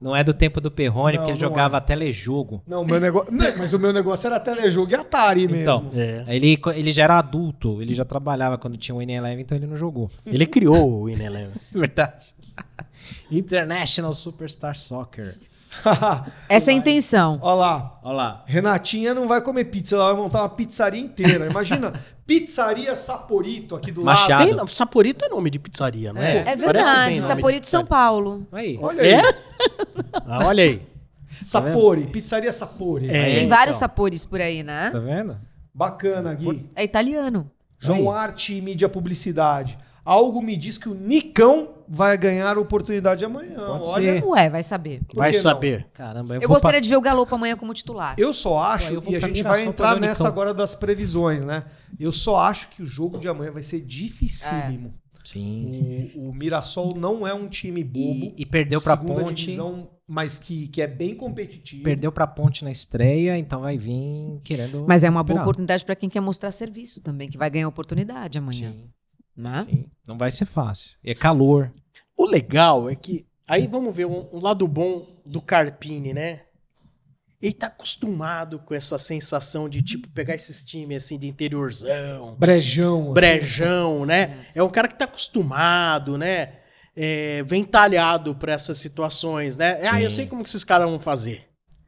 Não 0.00 0.14
é 0.14 0.22
do 0.22 0.34
tempo 0.34 0.60
do 0.60 0.70
Perrone, 0.70 1.16
Não, 1.16 1.22
porque 1.24 1.32
ele 1.32 1.40
não 1.42 1.48
jogava 1.48 1.78
é. 1.78 1.80
telejogo. 1.80 2.62
Não, 2.66 2.82
o 2.82 2.84
meu 2.84 3.00
negócio. 3.00 3.30
Não, 3.32 3.56
mas 3.56 3.72
o 3.72 3.78
meu 3.78 3.90
negócio 3.92 4.26
era 4.26 4.38
telejogo 4.40 4.90
e 4.90 4.94
Atari 4.96 5.46
mesmo. 5.46 5.62
Então, 5.62 5.90
É. 5.94 6.24
ele, 6.28 6.58
ele 6.74 6.92
já 6.92 7.04
era 7.04 7.16
adulto, 7.18 7.80
ele 7.80 7.94
já 7.94 8.04
trabalhava 8.04 8.58
quando 8.58 8.76
tinha 8.76 8.94
o 8.94 8.98
Winning 8.98 9.14
Eleven, 9.14 9.40
então 9.42 9.56
ele 9.56 9.66
não 9.66 9.76
jogou. 9.78 10.10
Ele 10.26 10.44
criou 10.46 10.90
o 10.90 11.04
Winning 11.06 11.24
Eleven. 11.24 11.54
Verdade. 11.72 12.34
International 13.30 14.12
Superstar 14.12 14.76
Soccer. 14.76 15.36
Essa 16.48 16.70
é 16.70 16.74
a 16.74 16.76
intenção. 16.76 17.38
Olha 17.42 17.54
lá. 17.54 18.00
Olha 18.02 18.16
lá. 18.16 18.44
Renatinha 18.46 19.14
não 19.14 19.26
vai 19.26 19.40
comer 19.40 19.64
pizza, 19.64 19.96
ela 19.96 20.12
vai 20.12 20.22
montar 20.22 20.42
uma 20.42 20.48
pizzaria 20.48 21.00
inteira. 21.00 21.46
Imagina, 21.46 21.92
pizzaria 22.26 22.94
Saporito 22.96 23.74
aqui 23.74 23.90
do 23.90 24.04
Machado. 24.04 24.30
lado. 24.30 24.44
Tem, 24.46 24.54
não, 24.54 24.66
Saporito 24.66 25.24
é 25.24 25.28
nome 25.28 25.50
de 25.50 25.58
pizzaria, 25.58 26.12
não 26.12 26.22
é? 26.22 26.38
É 26.38 26.56
Parece 26.56 26.90
verdade. 26.90 27.20
Saporito 27.20 27.66
São 27.66 27.84
Paulo. 27.84 28.46
Aí. 28.52 28.78
Olha 28.80 29.02
aí. 29.02 29.12
É? 29.12 29.22
Ah, 30.26 30.46
olha 30.46 30.62
aí. 30.64 30.82
Sapori, 31.42 32.06
pizzaria 32.06 32.52
Sapori. 32.52 33.08
É. 33.08 33.24
Tem 33.24 33.36
então. 33.44 33.56
vários 33.56 33.76
sapores 33.76 34.24
por 34.24 34.40
aí, 34.40 34.62
né? 34.62 34.90
Tá 34.90 34.98
vendo? 34.98 35.36
Bacana, 35.72 36.32
Gui. 36.34 36.70
É 36.74 36.84
italiano. 36.84 37.50
João 37.78 38.10
Aí. 38.10 38.16
Arte 38.16 38.54
e 38.54 38.60
Mídia 38.60 38.88
Publicidade. 38.88 39.76
Algo 40.04 40.42
me 40.42 40.54
diz 40.56 40.76
que 40.76 40.88
o 40.88 40.94
Nicão 40.94 41.70
vai 41.88 42.16
ganhar 42.18 42.58
oportunidade 42.58 43.24
amanhã. 43.24 43.54
Pode 43.56 43.88
Olha, 43.88 44.20
ser. 44.20 44.24
Ué, 44.24 44.50
vai 44.50 44.62
saber. 44.62 45.00
Por 45.04 45.16
Vai 45.16 45.32
saber. 45.32 45.86
Caramba, 45.94 46.34
eu, 46.34 46.42
Eu 46.42 46.48
vou 46.48 46.56
gostaria 46.56 46.80
de 46.80 46.88
ver 46.88 46.96
o 46.96 47.00
Galopo 47.00 47.34
amanhã 47.34 47.56
como 47.56 47.72
titular. 47.72 48.14
Eu 48.18 48.34
só 48.34 48.58
acho, 48.58 48.92
Ué, 48.92 48.96
eu 48.96 49.12
e 49.12 49.16
a 49.16 49.18
pra 49.20 49.28
gente 49.28 49.42
vai 49.42 49.62
pra 49.62 49.70
entrar 49.70 50.00
nessa 50.00 50.24
Nicão. 50.24 50.26
agora 50.32 50.52
das 50.52 50.74
previsões, 50.74 51.44
né? 51.44 51.64
Eu 51.98 52.12
só 52.12 52.36
acho 52.38 52.68
que 52.68 52.82
o 52.82 52.86
jogo 52.86 53.18
de 53.18 53.28
amanhã 53.28 53.50
vai 53.50 53.62
ser 53.62 53.80
dificílimo. 53.80 54.94
Sim. 55.24 56.10
O, 56.14 56.28
o 56.28 56.34
Mirassol 56.34 56.94
não 56.94 57.26
é 57.26 57.32
um 57.32 57.48
time 57.48 57.82
bobo. 57.82 58.34
E, 58.36 58.42
e 58.42 58.46
perdeu 58.46 58.78
pra 58.80 58.94
Ponte. 58.96 59.34
divisão, 59.46 59.88
mas 60.06 60.36
que, 60.36 60.68
que 60.68 60.82
é 60.82 60.86
bem 60.86 61.14
competitivo. 61.14 61.82
Perdeu 61.82 62.12
pra 62.12 62.26
Ponte 62.26 62.62
na 62.62 62.70
estreia, 62.70 63.38
então 63.38 63.62
vai 63.62 63.78
vir 63.78 64.38
querendo. 64.44 64.84
Mas 64.86 65.02
é 65.02 65.08
uma 65.08 65.22
boa 65.24 65.40
oportunidade 65.40 65.82
para 65.82 65.96
quem 65.96 66.10
quer 66.10 66.20
mostrar 66.20 66.50
serviço 66.50 67.00
também, 67.02 67.30
que 67.30 67.38
vai 67.38 67.48
ganhar 67.48 67.66
oportunidade 67.68 68.36
amanhã. 68.36 68.72
Sim, 68.72 68.84
Né? 69.36 69.66
sim. 69.68 69.86
Não 70.06 70.18
vai 70.18 70.30
ser 70.30 70.44
fácil. 70.44 70.96
É 71.02 71.14
calor. 71.14 71.72
O 72.16 72.26
legal 72.26 72.88
é 72.88 72.94
que. 72.94 73.26
Aí 73.48 73.66
vamos 73.66 73.94
ver 73.94 74.06
um, 74.06 74.28
um 74.32 74.40
lado 74.40 74.66
bom 74.68 75.06
do 75.24 75.40
Carpini, 75.40 76.14
né? 76.14 76.40
Ele 77.40 77.52
tá 77.52 77.66
acostumado 77.66 78.58
com 78.58 78.74
essa 78.74 78.96
sensação 78.96 79.68
de, 79.68 79.82
tipo, 79.82 80.08
pegar 80.08 80.34
esses 80.34 80.62
times 80.64 81.04
assim 81.04 81.18
de 81.18 81.28
interiorzão, 81.28 82.36
Brejão. 82.38 83.02
assim. 83.02 83.12
brejão, 83.12 84.06
né? 84.06 84.46
É 84.54 84.62
um 84.62 84.70
cara 84.70 84.88
que 84.88 84.94
tá 84.94 85.04
acostumado, 85.04 86.16
né? 86.16 86.54
É, 86.96 87.42
vem 87.42 87.64
talhado 87.64 88.34
pra 88.34 88.52
essas 88.54 88.78
situações, 88.78 89.58
né? 89.58 89.80
Ah, 89.86 90.00
eu 90.00 90.10
sei 90.10 90.26
como 90.26 90.42
que 90.42 90.48
esses 90.48 90.64
caras 90.64 90.88
vão 90.88 90.98
fazer. 90.98 91.46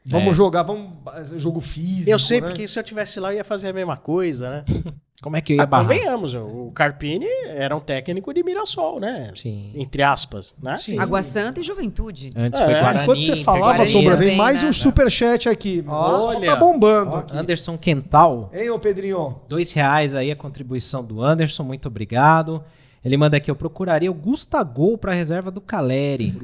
Vamos 0.09 0.31
É. 0.31 0.33
jogar, 0.35 0.63
vamos. 0.63 0.91
Jogo 1.37 1.61
físico. 1.61 2.11
Eu 2.11 2.19
sei, 2.19 2.41
né? 2.41 2.47
porque 2.49 2.67
se 2.69 2.79
eu 2.79 2.83
tivesse 2.85 3.19
lá, 3.19 3.33
eu 3.33 3.39
ia 3.39 3.45
fazer 3.45 3.69
a 3.69 3.73
mesma 3.73 3.97
coisa, 3.97 4.51
né? 4.51 4.65
Como 5.23 5.35
é 5.35 5.41
que 5.41 5.55
eu 5.55 5.57
ia 5.57 5.63
Ah, 5.63 5.67
barrar? 5.67 5.89
convenhamos, 5.89 6.35
o 6.35 6.71
Carpini 6.75 7.27
era 7.49 7.75
um 7.75 7.81
técnico 7.81 8.35
de 8.35 8.43
Mirassol, 8.45 9.01
né? 9.01 9.33
Sim. 9.35 9.73
Entre 9.75 10.03
aspas, 10.03 10.55
né? 10.63 10.77
Sim. 10.79 10.99
Água 10.99 11.23
Santa 11.23 11.59
e 11.59 11.63
Juventude. 11.63 12.29
Antes 12.37 12.61
É, 12.61 12.65
foi 12.67 12.75
Guarani. 12.75 13.03
Enquanto 13.03 13.23
você 13.23 13.37
falava, 13.37 13.65
Guarani 13.65 13.87
Sombra, 13.87 14.15
vem 14.17 14.37
mais 14.37 14.63
né? 14.63 14.69
um 14.69 14.73
superchat 14.75 15.49
aqui. 15.49 15.83
Olha. 15.89 16.51
Tá 16.53 16.57
bombando 16.57 17.13
Ó, 17.13 17.17
aqui. 17.17 17.35
Anderson 17.37 17.79
Quental. 17.79 18.51
Hein, 18.53 18.69
ô 18.69 18.79
Pedrinho? 18.79 19.41
Dois 19.49 19.73
reais 19.73 20.15
aí 20.15 20.31
a 20.31 20.37
contribuição 20.37 21.03
do 21.03 21.23
Anderson, 21.23 21.63
muito 21.63 21.89
obrigado. 21.89 22.63
Ele 23.07 23.17
manda 23.17 23.37
aqui, 23.37 23.49
eu 23.51 23.55
procuraria 23.55 24.11
o 24.11 24.15
Gustagol 24.15 24.99
para 24.99 25.13
reserva 25.13 25.49
do 25.51 25.61
Caleri. 25.61 26.37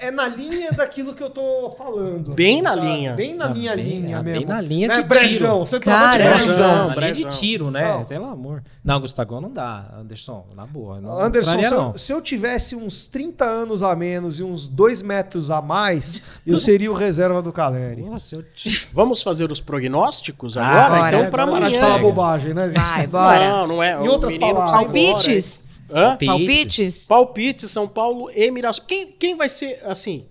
É, 0.00 0.08
é 0.08 0.10
na 0.10 0.26
linha 0.26 0.72
daquilo 0.72 1.14
que 1.14 1.22
eu 1.22 1.30
tô 1.30 1.70
falando. 1.78 2.34
Bem 2.34 2.60
na 2.60 2.70
sabe? 2.74 2.86
linha. 2.86 3.12
Bem 3.14 3.34
na 3.36 3.46
Tá 3.48 3.54
minha 3.54 3.76
bem- 3.76 3.84
linha 3.84 4.16
tá 4.16 4.22
mesmo. 4.24 4.38
bem 4.40 4.48
na 4.48 4.60
linha 4.60 4.88
Né, 4.88 5.00
de 5.00 5.06
Brejão, 5.06 5.60
você 5.64 5.78
tava 5.78 5.96
de 6.12 6.18
Cara, 6.18 6.24
brejão. 6.30 6.46
Brejão, 6.46 6.68
na 6.68 6.84
linha 6.84 6.94
Brejão. 6.96 7.30
de 7.30 7.38
tiro, 7.38 7.70
né? 7.70 7.92
Não. 7.92 8.04
Pelo 8.04 8.24
amor. 8.26 8.62
Não, 8.84 9.00
Gustagol 9.00 9.40
não 9.40 9.52
dá, 9.52 9.84
Anderson, 9.96 10.44
na 10.56 10.66
boa. 10.66 11.00
Não 11.00 11.12
Anderson, 11.20 11.50
compraria, 11.52 11.68
se 11.68 11.74
eu, 11.74 11.82
não. 11.82 11.96
se 11.98 12.12
eu 12.12 12.20
tivesse 12.20 12.74
uns 12.74 13.06
30 13.06 13.44
anos 13.44 13.84
a 13.84 13.94
menos 13.94 14.40
e 14.40 14.42
uns 14.42 14.66
2 14.66 15.02
metros 15.02 15.52
a 15.52 15.62
mais, 15.62 16.20
eu 16.44 16.58
seria 16.58 16.90
o 16.90 16.94
reserva 16.94 17.40
do 17.40 17.52
Caleri. 17.52 18.02
Nossa, 18.02 18.34
eu 18.36 18.42
te... 18.42 18.88
Vamos 18.92 19.22
fazer 19.22 19.52
os 19.52 19.60
prognósticos 19.60 20.56
Ah, 20.56 20.66
agora? 20.66 20.88
bora. 21.02 21.08
então, 21.16 21.30
pra 21.30 21.46
Parar 21.46 21.56
amanhã. 21.58 21.72
de 21.72 21.78
falar 21.78 21.98
bobagem, 21.98 22.54
né? 22.54 22.68
Vai, 22.70 23.06
bora. 23.06 23.48
Não, 23.50 23.66
não 23.68 23.82
é. 23.82 23.92
Em 24.04 24.08
outras 24.08 24.36
palavras. 24.36 24.72
Palpites? 24.72 25.67
Hã? 25.90 26.16
Palpites? 26.16 27.06
Palpite, 27.06 27.68
São 27.68 27.88
Paulo 27.88 28.30
e 28.34 28.50
Mirassol. 28.50 28.84
Quem, 28.86 29.12
quem 29.12 29.36
vai 29.36 29.48
ser, 29.48 29.84
assim, 29.84 30.28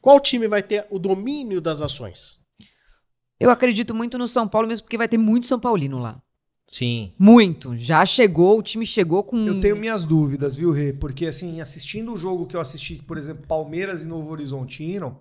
qual 0.00 0.20
time 0.20 0.46
vai 0.46 0.62
ter 0.62 0.86
o 0.90 0.98
domínio 0.98 1.60
das 1.60 1.80
ações? 1.80 2.36
Eu 3.40 3.50
acredito 3.50 3.94
muito 3.94 4.18
no 4.18 4.28
São 4.28 4.46
Paulo, 4.46 4.68
mesmo 4.68 4.84
porque 4.84 4.98
vai 4.98 5.08
ter 5.08 5.18
muito 5.18 5.46
São 5.46 5.58
Paulino 5.58 5.98
lá. 5.98 6.20
Sim. 6.70 7.12
Muito. 7.18 7.76
Já 7.76 8.04
chegou, 8.04 8.58
o 8.58 8.62
time 8.62 8.84
chegou 8.84 9.22
com. 9.22 9.46
Eu 9.46 9.60
tenho 9.60 9.76
minhas 9.76 10.04
dúvidas, 10.04 10.56
viu, 10.56 10.72
Rê? 10.72 10.92
Porque, 10.92 11.26
assim, 11.26 11.60
assistindo 11.60 12.12
o 12.12 12.16
jogo 12.16 12.46
que 12.46 12.56
eu 12.56 12.60
assisti, 12.60 13.00
por 13.02 13.16
exemplo, 13.16 13.46
Palmeiras 13.46 14.04
e 14.04 14.08
Novo 14.08 14.30
Horizontino, 14.30 15.20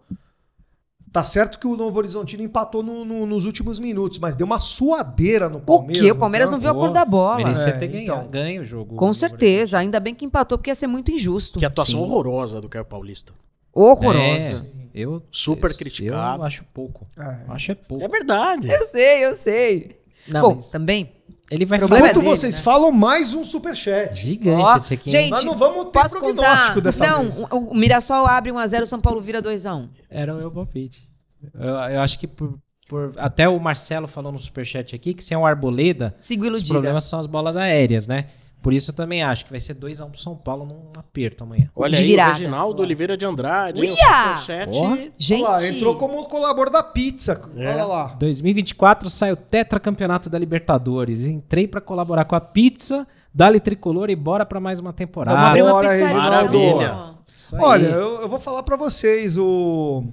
tá 1.13 1.23
certo 1.23 1.59
que 1.59 1.67
o 1.67 1.77
Novo 1.77 1.97
Horizontino 1.99 2.41
empatou 2.43 2.81
no- 2.83 3.05
no- 3.05 3.25
nos 3.27 3.45
últimos 3.45 3.77
minutos, 3.79 4.17
mas 4.19 4.35
deu 4.35 4.45
uma 4.45 4.59
suadeira 4.59 5.47
no 5.47 5.59
O 5.59 5.61
Palmeiras. 5.61 6.01
quê? 6.03 6.11
O 6.11 6.17
Palmeiras 6.19 6.49
não 6.49 6.57
campo. 6.59 6.71
viu 6.73 6.81
a 6.83 6.85
cor 6.87 6.91
da 6.91 7.05
bola. 7.05 7.37
Merecia 7.37 7.69
É, 7.69 7.77
ter 7.77 7.87
ganho, 7.87 8.03
então. 8.03 8.27
ganho 8.27 8.61
o 8.63 8.65
jogo. 8.65 8.95
Com 8.95 9.13
certeza. 9.13 9.77
Ainda 9.77 9.99
bem 9.99 10.15
que 10.15 10.25
empatou, 10.25 10.57
porque 10.57 10.71
ia 10.71 10.75
ser 10.75 10.87
muito 10.87 11.11
injusto. 11.11 11.59
Que 11.59 11.65
atuação 11.65 11.99
Sim. 11.99 12.05
horrorosa 12.05 12.59
do 12.59 12.67
Caio 12.67 12.83
Paulista. 12.83 13.31
Horrorosa. 13.71 14.65
É, 14.93 14.99
eu, 15.01 15.21
Super 15.31 15.71
eu- 15.71 15.77
criticado. 15.77 16.41
Eu 16.41 16.45
acho 16.45 16.63
pouco. 16.73 17.07
É. 17.19 17.37
Acho 17.47 17.71
é 17.71 17.75
pouco. 17.75 18.03
É 18.03 18.07
verdade. 18.07 18.67
Eu 18.69 18.83
sei, 18.83 19.25
eu 19.25 19.35
sei. 19.35 19.99
Não, 20.27 20.41
Bom, 20.41 20.55
mas 20.55 20.69
também. 20.71 21.11
Ele 21.53 21.65
vai 21.65 21.79
falar 21.79 21.97
Enquanto 21.97 22.09
é 22.11 22.13
dele, 22.21 22.25
vocês 22.35 22.55
né? 22.57 22.61
falam, 22.61 22.91
mais 22.91 23.33
um 23.33 23.43
superchat. 23.43 24.13
gigante 24.15 24.61
Ó, 24.61 24.75
esse 24.75 24.93
aqui. 24.93 25.09
gente, 25.09 25.29
Mas 25.31 25.43
não 25.43 25.55
vamos 25.55 25.85
ter 25.85 25.91
Posso 25.91 26.17
prognóstico 26.19 26.67
contar? 26.75 26.81
dessa 26.81 27.07
não, 27.07 27.21
vez. 27.23 27.39
o, 27.39 27.57
o 27.57 27.75
Mirassol 27.75 28.25
abre 28.25 28.51
1x0, 28.51 28.81
o 28.81 28.85
São 28.85 28.99
Paulo 28.99 29.21
vira 29.21 29.41
2x1. 29.41 29.87
Era 30.09 30.33
o 30.33 30.37
meu 30.37 30.49
palpite. 30.51 31.07
Eu, 31.53 31.69
eu 31.95 32.01
acho 32.01 32.17
que 32.17 32.25
por, 32.27 32.57
por- 32.87 33.13
Até 33.17 33.47
o 33.49 33.59
Marcelo 33.59 34.07
falou 34.07 34.31
no 34.31 34.39
superchat 34.39 34.95
aqui 34.95 35.13
que 35.13 35.23
sem 35.23 35.35
o 35.37 35.45
Arboleda, 35.45 36.15
Sigo 36.17 36.45
os 36.49 36.63
problemas 36.63 37.03
são 37.03 37.19
as 37.19 37.27
bolas 37.27 37.55
aéreas, 37.57 38.07
né? 38.07 38.25
Por 38.63 38.73
isso 38.73 38.89
eu 38.91 38.95
também 38.95 39.21
acho 39.21 39.43
que 39.43 39.51
vai 39.51 39.59
ser 39.59 39.75
2x1 39.75 40.09
pro 40.09 40.19
São 40.19 40.35
Paulo 40.37 40.65
num 40.65 40.97
aperto 40.97 41.43
amanhã. 41.43 41.69
Olha 41.75 41.97
De 41.97 42.01
aí, 42.01 42.07
virada. 42.07 42.29
o 42.29 42.33
Reginaldo 42.33 42.81
Oliveira 42.81 43.17
de 43.17 43.25
Andrade. 43.25 43.81
hein, 43.81 43.89
o 43.89 43.93
Uia! 43.93 44.37
superchat. 44.37 44.69
Ó. 44.73 44.97
Gente, 45.17 45.43
Olha 45.43 45.51
lá, 45.51 45.67
entrou 45.67 45.97
como 45.97 46.23
colaborador 46.29 46.71
da 46.71 46.81
pizza. 46.81 47.39
É. 47.57 47.73
Olha 47.73 47.85
lá. 47.85 48.05
2024 48.17 49.09
sai 49.09 49.33
o 49.33 49.35
tetracampeonato 49.35 50.29
da 50.29 50.39
Libertadores. 50.39 51.25
Entrei 51.25 51.67
pra 51.67 51.81
colaborar 51.81 52.23
com 52.25 52.35
a 52.35 52.41
pizza, 52.41 53.05
dali 53.33 53.59
tricolor 53.59 54.09
e 54.09 54.15
bora 54.15 54.45
pra 54.45 54.59
mais 54.61 54.79
uma 54.79 54.93
temporada. 54.93 55.35
vamos 55.35 55.49
abrir 55.49 55.61
uma 55.63 55.71
Bora, 55.73 55.89
pizzaria. 55.89 56.15
Maravilha. 56.15 57.13
Olha, 57.59 57.87
eu, 57.87 58.21
eu 58.21 58.29
vou 58.29 58.39
falar 58.39 58.63
pra 58.63 58.77
vocês, 58.77 59.35
o, 59.37 60.05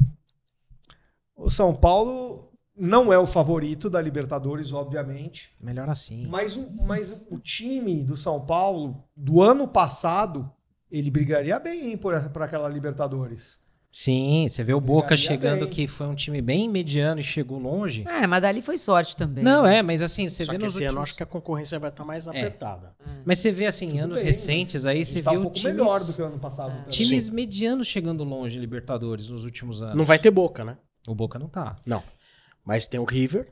o 1.36 1.48
São 1.48 1.72
Paulo 1.72 2.49
não 2.80 3.12
é 3.12 3.18
o 3.18 3.26
favorito 3.26 3.90
da 3.90 4.00
Libertadores, 4.00 4.72
obviamente, 4.72 5.50
melhor 5.60 5.88
assim. 5.90 6.26
mas, 6.28 6.56
o- 6.56 6.70
mas 6.82 7.12
o 7.30 7.38
time 7.38 8.02
do 8.02 8.16
São 8.16 8.40
Paulo, 8.40 9.04
do 9.14 9.42
ano 9.42 9.68
passado, 9.68 10.50
ele 10.90 11.10
brigaria 11.10 11.58
bem 11.58 11.96
por 11.96 12.14
aquela 12.42 12.68
Libertadores. 12.68 13.58
Sim, 13.92 14.46
você 14.48 14.62
vê 14.62 14.72
o 14.72 14.80
Boca 14.80 15.16
chegando 15.16 15.62
bem. 15.62 15.68
que 15.68 15.88
foi 15.88 16.06
um 16.06 16.14
time 16.14 16.40
bem 16.40 16.68
mediano 16.68 17.18
e 17.20 17.24
chegou 17.24 17.58
longe. 17.58 18.04
É, 18.06 18.24
mas 18.24 18.40
dali 18.40 18.62
foi 18.62 18.78
sorte 18.78 19.16
também. 19.16 19.42
Não, 19.42 19.66
é, 19.66 19.82
mas 19.82 20.00
assim, 20.00 20.28
você 20.28 20.44
Só 20.44 20.52
vê 20.52 20.58
que 20.58 20.64
nos 20.64 20.74
esse 20.74 20.84
ano 20.84 20.90
eu 20.98 21.00
últimos... 21.00 21.08
acho 21.10 21.16
que 21.16 21.22
a 21.24 21.26
concorrência 21.26 21.76
vai 21.80 21.90
estar 21.90 22.04
mais 22.04 22.28
apertada. 22.28 22.94
Mas 23.24 23.40
você 23.40 23.50
vê 23.50 23.66
assim, 23.66 23.88
Tudo 23.90 24.00
anos 24.04 24.18
bem, 24.20 24.26
recentes 24.26 24.86
aí, 24.86 25.04
você 25.04 25.20
tá 25.20 25.32
viu 25.32 25.40
um 25.40 25.42
pouco 25.42 25.56
times, 25.56 25.72
melhor 25.74 25.98
do 26.04 26.14
que 26.14 26.22
o 26.22 26.24
ano 26.24 26.38
passado. 26.38 26.70
também. 26.70 26.88
times 26.90 27.28
medianos 27.30 27.88
chegando 27.88 28.22
longe 28.22 28.56
em 28.56 28.60
Libertadores 28.60 29.28
nos 29.28 29.42
últimos 29.42 29.82
anos. 29.82 29.96
Não 29.96 30.04
vai 30.04 30.20
ter 30.20 30.30
boca, 30.30 30.64
né? 30.64 30.78
O 31.08 31.14
Boca 31.14 31.36
não 31.38 31.48
tá. 31.48 31.76
Não. 31.84 32.00
Mas 32.64 32.86
tem 32.86 33.00
o 33.00 33.04
River, 33.04 33.48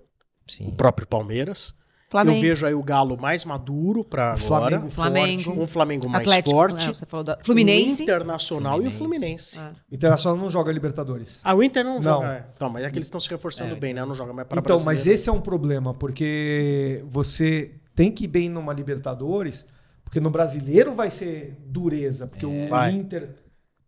Sim. 0.47 0.69
o 0.69 0.73
próprio 0.73 1.07
Palmeiras. 1.07 1.77
Flamengo. 2.11 2.39
Eu 2.39 2.41
vejo 2.41 2.65
aí 2.67 2.73
o 2.73 2.83
Galo 2.83 3.19
mais 3.21 3.45
maduro 3.45 4.03
pra 4.03 4.29
agora. 4.33 4.39
Flamengo, 4.81 4.91
Flamengo. 4.91 5.43
forte. 5.43 5.59
Um 5.61 5.67
Flamengo 5.67 6.09
mais 6.09 6.23
Atlético, 6.27 6.51
forte. 6.51 6.89
é, 6.89 6.95
você 6.95 7.05
falou 7.05 7.23
da 7.23 7.37
O 7.39 7.45
Fluminense. 7.45 8.03
Internacional 8.03 8.83
e 8.83 8.89
o 8.89 8.91
Fluminense. 8.91 9.57
Fluminense. 9.57 9.83
É. 9.91 9.95
Internacional 9.95 10.39
não 10.43 10.49
joga 10.51 10.73
Libertadores. 10.73 11.41
Ah, 11.45 11.55
o 11.55 11.63
Inter 11.63 11.85
não, 11.85 11.97
Não. 11.97 12.03
joga. 12.03 12.27
é. 12.33 12.47
Então, 12.57 12.71
mas 12.71 12.85
é 12.85 12.91
que 12.91 12.97
eles 12.97 13.09
estão 13.09 13.21
se 13.21 13.29
reforçando 13.29 13.75
É, 13.75 13.79
bem, 13.79 13.93
né? 13.93 14.03
Não 14.07 14.15
joga 14.15 14.33
mais 14.33 14.49
para 14.49 14.59
Então, 14.59 14.83
mas 14.87 15.07
esse 15.07 15.29
é 15.29 15.33
um 15.33 15.41
problema, 15.43 15.93
porque 15.93 17.05
você 17.11 17.75
tem 17.95 18.11
que 18.11 18.25
ir 18.25 18.29
bem 18.29 18.49
numa 18.49 18.73
Libertadores, 18.73 19.67
porque 20.03 20.19
no 20.19 20.31
brasileiro 20.31 20.95
vai 20.95 21.11
ser 21.11 21.59
dureza, 21.67 22.27
porque 22.27 22.47
o 22.47 22.69
Vai. 22.69 22.91
Inter, 22.93 23.35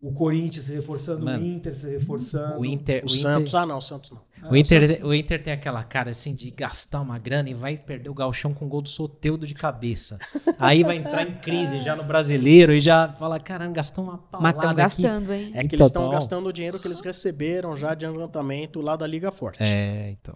o 0.03 0.13
Corinthians 0.13 0.65
se 0.65 0.75
reforçando, 0.75 1.25
Mano, 1.25 1.43
o 1.45 1.47
Inter 1.47 1.75
se 1.75 1.91
reforçando. 1.91 2.59
O 2.61 2.65
Inter, 2.65 3.03
O, 3.03 3.07
o 3.07 3.09
Santos. 3.09 3.51
Inter, 3.51 3.61
Ah, 3.61 3.67
não, 3.67 3.79
o 3.79 3.81
Santos 3.83 4.11
não. 4.13 4.51
o, 4.51 4.57
Inter, 4.57 5.05
o 5.07 5.13
Inter 5.15 5.43
tem 5.43 5.53
aquela 5.53 5.85
cara 5.85 6.09
assim 6.11 6.35
de 6.35 6.51
gastar 6.51 7.03
uma 7.03 7.19
grana 7.19 7.51
e 7.51 7.55
vai 7.55 7.77
perder 7.77 8.09
o 8.09 8.15
galchão 8.15 8.55
com 8.55 8.67
gol 8.67 8.81
do 8.81 8.89
Soteudo 8.89 9.47
de 9.47 9.53
cabeça. 9.55 10.19
Aí 10.59 10.83
vai 10.83 10.97
entrar 10.97 11.29
em 11.29 11.35
crise 11.35 11.81
já 11.83 11.95
no 11.95 12.03
brasileiro 12.05 12.73
e 12.73 12.81
já 12.81 13.09
fala, 13.19 13.39
caramba, 13.39 13.73
gastou 13.75 14.05
uma 14.05 14.13
Mas 14.13 14.23
paulada 14.55 14.59
estão 14.59 14.75
gastando, 14.75 15.33
hein? 15.35 15.51
É 15.55 15.61
que 15.61 15.67
Então, 15.67 15.77
eles 15.77 15.87
estão 15.89 16.09
gastando 16.11 16.47
o 16.49 16.53
dinheiro 16.53 16.79
que 16.81 16.87
eles 16.87 17.01
receberam 17.03 17.77
já 17.77 17.95
de 17.95 18.07
adiantamento 18.07 18.81
lá 18.81 18.97
da 18.97 19.07
Liga 19.07 19.31
Forte. 19.31 19.63
É, 19.63 20.11
então. 20.11 20.35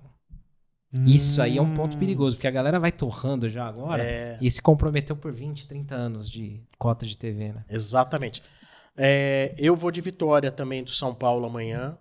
Hum. 0.92 1.06
Isso 1.06 1.42
aí 1.42 1.56
é 1.58 1.62
um 1.62 1.74
ponto 1.74 1.96
perigoso, 1.98 2.36
porque 2.36 2.46
a 2.46 2.50
galera 2.52 2.78
vai 2.78 2.92
torrando 2.92 3.48
já 3.48 3.66
agora 3.66 4.00
É. 4.02 4.38
e 4.40 4.48
se 4.48 4.62
comprometeu 4.62 5.16
por 5.16 5.32
20, 5.32 5.66
30 5.66 5.94
anos 5.94 6.30
de 6.30 6.60
cota 6.78 7.04
de 7.04 7.16
TV, 7.16 7.48
né? 7.52 7.64
Exatamente. 7.68 8.42
É, 8.96 9.54
eu 9.58 9.74
vou 9.74 9.90
de 9.90 10.00
vitória 10.00 10.50
também 10.50 10.82
do 10.84 10.90
São 10.90 11.14
Paulo 11.14 11.46
amanhã. 11.46 11.98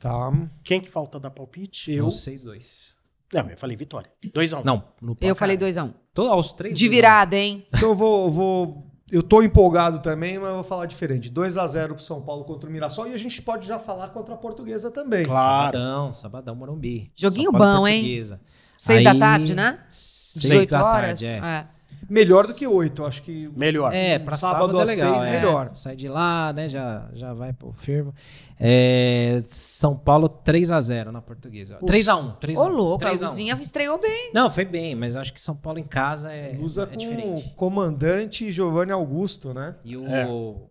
Tá. 0.00 0.32
Quem 0.64 0.80
que 0.80 0.88
falta 0.88 1.20
dar 1.20 1.30
palpite? 1.30 1.92
Eu. 1.92 2.04
Não 2.04 2.10
sei 2.10 2.38
dois. 2.38 2.94
Não, 3.32 3.48
eu 3.48 3.56
falei 3.56 3.76
vitória. 3.76 4.10
2x1. 4.24 4.64
Não, 4.64 4.82
no 5.00 5.16
Eu 5.20 5.36
falei 5.36 5.56
2x1. 5.56 5.94
Tô 6.12 6.22
aos 6.26 6.52
três. 6.52 6.74
De 6.76 6.86
dois 6.86 6.90
a 6.90 6.90
um. 6.90 6.96
virada, 6.96 7.36
hein? 7.36 7.66
Então 7.72 7.90
eu 7.90 7.94
vou, 7.94 8.30
vou. 8.30 8.86
Eu 9.10 9.22
tô 9.22 9.42
empolgado 9.42 10.00
também, 10.00 10.38
mas 10.38 10.48
eu 10.48 10.54
vou 10.56 10.64
falar 10.64 10.86
diferente. 10.86 11.28
2 11.28 11.56
a 11.58 11.66
0 11.66 11.94
pro 11.96 12.02
São 12.02 12.22
Paulo 12.22 12.44
contra 12.44 12.68
o 12.68 12.72
Mirassol 12.72 13.08
e 13.08 13.12
a 13.14 13.18
gente 13.18 13.42
pode 13.42 13.66
já 13.66 13.78
falar 13.78 14.08
contra 14.08 14.34
a 14.34 14.36
Portuguesa 14.36 14.90
também. 14.90 15.24
Claro. 15.24 15.76
Sabadão, 15.76 16.14
Sabadão, 16.14 16.54
Morumbi. 16.54 17.12
Joguinho 17.16 17.50
bom, 17.52 17.86
hein? 17.86 18.00
Portuguesa. 18.02 18.40
6 18.78 19.04
da 19.04 19.10
Aí- 19.12 19.18
tarde, 19.18 19.54
né? 19.54 19.84
Seis 19.90 20.42
18 20.42 20.70
da 20.70 20.84
horas. 20.84 21.20
tarde, 21.20 21.26
é. 21.26 21.38
É. 21.38 21.66
Melhor 22.10 22.46
do 22.46 22.52
que 22.54 22.66
8, 22.66 23.04
acho 23.04 23.22
que. 23.22 23.48
Melhor. 23.56 23.94
É, 23.94 24.18
pra 24.18 24.36
Sábado 24.36 24.72
sábado, 24.72 24.80
é 24.80 24.82
às 24.82 24.88
legal. 24.88 25.14
seis, 25.20 25.24
é. 25.24 25.30
melhor. 25.38 25.70
Sai 25.74 25.94
de 25.96 26.08
lá, 26.08 26.52
né? 26.52 26.68
Já, 26.68 27.08
já 27.14 27.32
vai 27.32 27.52
pro 27.52 27.72
fervo. 27.72 28.12
É, 28.58 29.42
São 29.48 29.96
Paulo 29.96 30.28
3x0 30.28 31.06
na 31.12 31.22
portuguesa. 31.22 31.78
3x1. 31.82 32.36
3x1. 32.38 32.58
Ô, 32.58 32.68
louco, 32.68 33.04
a 33.04 33.10
3x1. 33.10 33.20
Luzinha 33.28 33.54
estreou 33.60 33.98
bem. 34.00 34.30
Não, 34.34 34.50
foi 34.50 34.64
bem, 34.64 34.94
mas 34.94 35.16
acho 35.16 35.32
que 35.32 35.40
São 35.40 35.54
Paulo 35.56 35.78
em 35.78 35.84
casa 35.84 36.32
é, 36.32 36.58
Usa 36.60 36.82
é 36.82 36.86
com 36.86 36.96
diferente. 36.96 37.46
o 37.48 37.54
comandante 37.54 38.50
Giovanni 38.52 38.92
Augusto, 38.92 39.54
né? 39.54 39.76
E 39.84 39.96
o, 39.96 40.04
É. 40.06 40.26
o 40.26 40.68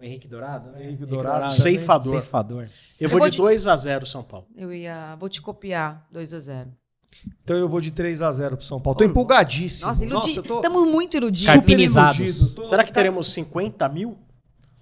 Henrique 0.00 0.26
Dourado, 0.28 0.70
né? 0.70 0.84
Henrique 0.86 1.04
Dourado 1.04 1.40
também. 1.40 1.50
Ceifador. 1.52 2.10
Ceifador. 2.12 2.62
Eu 2.62 2.68
Eu 3.00 3.08
vou 3.10 3.18
vou 3.18 3.28
de 3.28 3.36
de- 3.36 3.42
2x0 3.42 4.06
São 4.06 4.22
Paulo. 4.22 4.46
Eu 4.56 4.72
ia. 4.72 5.14
Vou 5.16 5.28
te 5.28 5.42
copiar. 5.42 6.06
2x0. 6.14 6.68
Então 7.44 7.56
eu 7.56 7.68
vou 7.68 7.80
de 7.80 7.90
3 7.90 8.22
a 8.22 8.32
0 8.32 8.56
pro 8.56 8.64
São 8.64 8.80
Paulo. 8.80 8.98
Tô 8.98 9.04
empolgadíssimo. 9.04 9.88
Nossa, 9.88 10.04
iludi... 10.04 10.36
eu 10.36 10.42
tô 10.42 10.56
Estamos 10.56 10.88
muito 10.90 11.16
iludidos. 11.16 11.52
Super 11.52 11.78
iludido. 11.80 12.48
Tô- 12.50 12.66
Será 12.66 12.82
que 12.84 12.90
tá- 12.90 12.94
teremos 12.94 13.28
50 13.32 13.88
mil? 13.88 14.16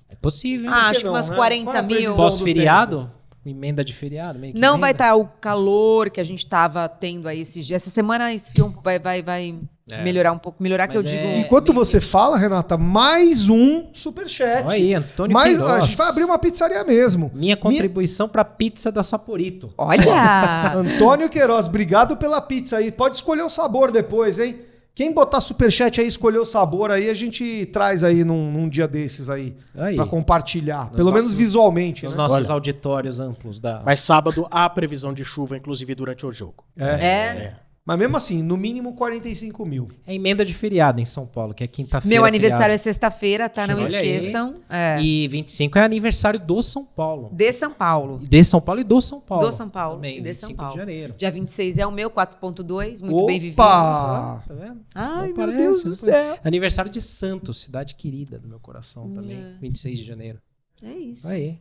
É 0.09 0.15
possível. 0.15 0.71
Ah, 0.71 0.89
acho 0.89 1.01
que 1.01 1.07
não, 1.07 1.13
umas 1.13 1.31
né? 1.31 1.37
40 1.37 1.65
Qual 1.65 1.77
é 1.77 1.79
a 1.79 1.83
mil. 1.83 1.97
previsão? 1.97 2.17
Pós-feriado? 2.17 3.11
Emenda 3.47 3.82
de 3.85 3.94
feriado? 3.94 4.39
Meio 4.39 4.52
que 4.52 4.60
Não 4.60 4.70
emenda. 4.70 4.81
vai 4.81 4.90
estar 4.93 5.15
o 5.16 5.27
calor 5.40 6.10
que 6.10 6.20
a 6.20 6.24
gente 6.24 6.40
estava 6.40 6.89
tendo 6.89 7.27
aí 7.28 7.40
esses 7.40 7.65
dias. 7.66 7.82
Essa 7.82 7.90
semana 7.90 8.32
esfriou 8.32 8.69
um 8.69 8.73
pouco, 8.73 8.85
vai, 8.85 8.98
vai, 8.98 9.23
vai 9.23 9.59
É. 9.90 10.02
melhorar 10.02 10.32
um 10.32 10.39
pouco. 10.39 10.62
Melhorar 10.62 10.86
que 10.86 10.97
eu 10.98 11.02
Mas 11.02 11.10
digo. 11.10 11.23
é- 11.23 11.39
Enquanto 11.39 11.73
meio 11.73 11.73
você 11.73 11.98
fala, 12.01 12.36
Renata, 12.36 12.77
mais 12.77 13.48
um 13.48 13.86
superchat. 13.94 14.65
Olha 14.66 14.74
aí, 14.74 14.93
Antônio 14.93 15.32
mais, 15.32 15.56
Queiroz. 15.56 15.73
a 15.73 15.86
gente 15.86 15.97
vai 15.97 16.09
abrir 16.09 16.24
uma 16.24 16.39
pizzaria 16.39 16.85
mesmo. 16.85 17.31
Minha 17.35 17.56
contribuição 17.56 18.28
pra 18.28 18.44
pizza 18.44 18.93
da 18.93 19.02
Saporito. 19.02 19.73
Olha! 19.78 20.02
Antônio 20.74 21.31
Queiroz, 21.31 21.69
obrigado 21.69 22.16
pela 22.19 22.40
pizza 22.43 22.77
aí. 22.77 22.90
Pode 22.93 23.16
escolher 23.16 23.43
o 23.43 23.51
sabor 23.51 23.90
depois, 23.90 24.39
hein? 24.39 24.59
Quem 24.99 25.12
botar 25.12 25.41
superchat 25.41 26.01
aí, 26.01 26.09
escolher 26.09 26.39
o 26.39 26.45
sabor 26.45 26.91
aí, 26.91 27.09
a 27.09 27.15
gente 27.15 27.66
traz 27.73 28.03
aí 28.03 28.25
num, 28.25 28.51
num 28.51 28.69
dia 28.69 28.89
desses 28.89 29.31
aí, 29.31 29.55
Aí. 29.77 29.95
pra 29.95 30.05
compartilhar. 30.05 30.87
Nos 30.89 30.97
Pelo 30.97 31.11
menos 31.11 31.27
nossos- 31.27 31.39
visualmente, 31.39 32.03
Nos 32.03 32.15
né? 32.15 32.16
nossos 32.19 32.47
Olha. 32.47 32.55
auditórios 32.55 33.20
amplos 33.20 33.61
da. 33.61 33.81
Mas 33.87 34.01
sábado 34.01 34.49
há 34.51 34.69
previsão 34.69 35.15
de 35.15 35.25
chuva, 35.25 35.57
inclusive 35.57 35.95
durante 35.95 36.27
o 36.27 36.33
jogo. 36.33 36.65
É. 36.77 36.85
é. 36.89 37.57
Mas 37.89 37.98
mesmo 37.98 38.19
assim, 38.19 38.43
no 38.43 38.55
mínimo 38.59 38.93
45 38.93 39.65
mil. 39.65 39.89
É 40.06 40.15
emenda 40.15 40.44
de 40.44 40.52
feriado 40.52 41.01
em 41.01 41.06
São 41.06 41.27
Paulo, 41.27 41.55
que 41.55 41.65
é 41.65 41.66
quinta-feira. 41.66 42.06
Meu 42.15 42.23
aniversário 42.27 42.65
é 42.74 42.77
feriado. 42.77 42.82
sexta-feira, 42.82 43.48
tá? 43.48 43.66
Não 43.66 43.77
Olha 43.77 43.98
aí. 43.98 44.10
esqueçam. 44.10 44.56
É. 44.69 45.01
E 45.01 45.27
25 45.27 45.78
é 45.78 45.85
aniversário 45.85 46.39
do 46.39 46.62
São 46.62 46.85
Paulo. 46.85 47.31
De 47.32 47.51
São 47.51 47.73
Paulo. 47.73 48.20
De 48.23 48.44
São 48.44 48.60
Paulo 48.60 48.82
e 48.82 48.85
do 48.85 49.01
São 49.01 49.23
Paulo. 49.23 49.47
Do 49.47 49.52
São 49.52 49.70
Paulo 49.70 49.94
Também, 49.94 50.19
e 50.19 50.20
de 50.20 50.28
25 50.28 50.47
São 50.48 50.55
Paulo. 50.56 50.73
de 50.73 50.78
janeiro. 50.78 51.15
Dia 51.16 51.31
26 51.31 51.78
é 51.78 51.86
o 51.86 51.90
meu, 51.90 52.10
4.2. 52.10 53.01
Muito 53.02 53.24
bem 53.24 53.40
vivido. 53.40 53.59
Opa! 53.59 54.44
Tá 54.47 54.55
vendo? 54.55 54.81
Ai, 54.94 55.16
Não 55.16 55.24
meu 55.24 55.35
parece, 55.35 55.56
Deus 55.56 55.82
do 55.82 55.89
não 55.89 55.97
céu. 55.97 56.39
Aniversário 56.44 56.90
de 56.90 57.01
Santos, 57.01 57.62
cidade 57.62 57.94
querida 57.94 58.39
do 58.39 58.47
meu 58.47 58.60
coração 58.60 59.09
também. 59.15 59.39
É. 59.39 59.55
26 59.62 59.98
de 59.98 60.05
janeiro. 60.05 60.39
É 60.82 60.93
isso. 60.93 61.27
Aí. 61.27 61.59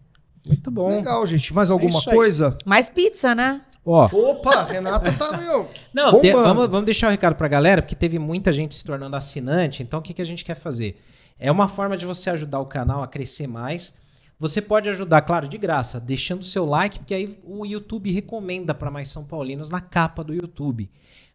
Muito 0.47 0.71
bom. 0.71 0.89
Legal, 0.89 1.25
gente. 1.27 1.53
Mais 1.53 1.69
alguma 1.69 1.99
isso 1.99 2.09
aí. 2.09 2.15
coisa? 2.15 2.57
Mais 2.65 2.89
pizza, 2.89 3.35
né? 3.35 3.61
Ó, 3.85 4.05
Opa, 4.05 4.63
Renata 4.63 5.11
tá 5.13 5.37
meio. 5.37 5.67
Não, 5.93 6.19
de- 6.19 6.31
vamos, 6.33 6.67
vamos 6.69 6.85
deixar 6.85 7.07
o 7.07 7.11
recado 7.11 7.35
pra 7.35 7.47
galera, 7.47 7.81
porque 7.81 7.95
teve 7.95 8.19
muita 8.19 8.51
gente 8.51 8.75
se 8.75 8.83
tornando 8.83 9.15
assinante. 9.15 9.81
Então, 9.83 9.99
o 9.99 10.01
que, 10.01 10.13
que 10.13 10.21
a 10.21 10.25
gente 10.25 10.43
quer 10.43 10.55
fazer? 10.55 11.01
É 11.39 11.51
uma 11.51 11.67
forma 11.67 11.95
de 11.95 12.05
você 12.05 12.29
ajudar 12.29 12.59
o 12.59 12.65
canal 12.65 13.01
a 13.03 13.07
crescer 13.07 13.47
mais. 13.47 13.93
Você 14.39 14.61
pode 14.61 14.87
ajudar, 14.89 15.21
claro, 15.21 15.47
de 15.47 15.57
graça, 15.57 15.99
deixando 15.99 16.43
seu 16.43 16.65
like, 16.65 16.99
porque 16.99 17.13
aí 17.13 17.39
o 17.43 17.65
YouTube 17.65 18.11
recomenda 18.11 18.73
para 18.73 18.91
mais 18.91 19.07
São 19.07 19.23
Paulinos 19.23 19.69
na 19.69 19.81
capa 19.81 20.23
do 20.23 20.33
YouTube. 20.33 20.89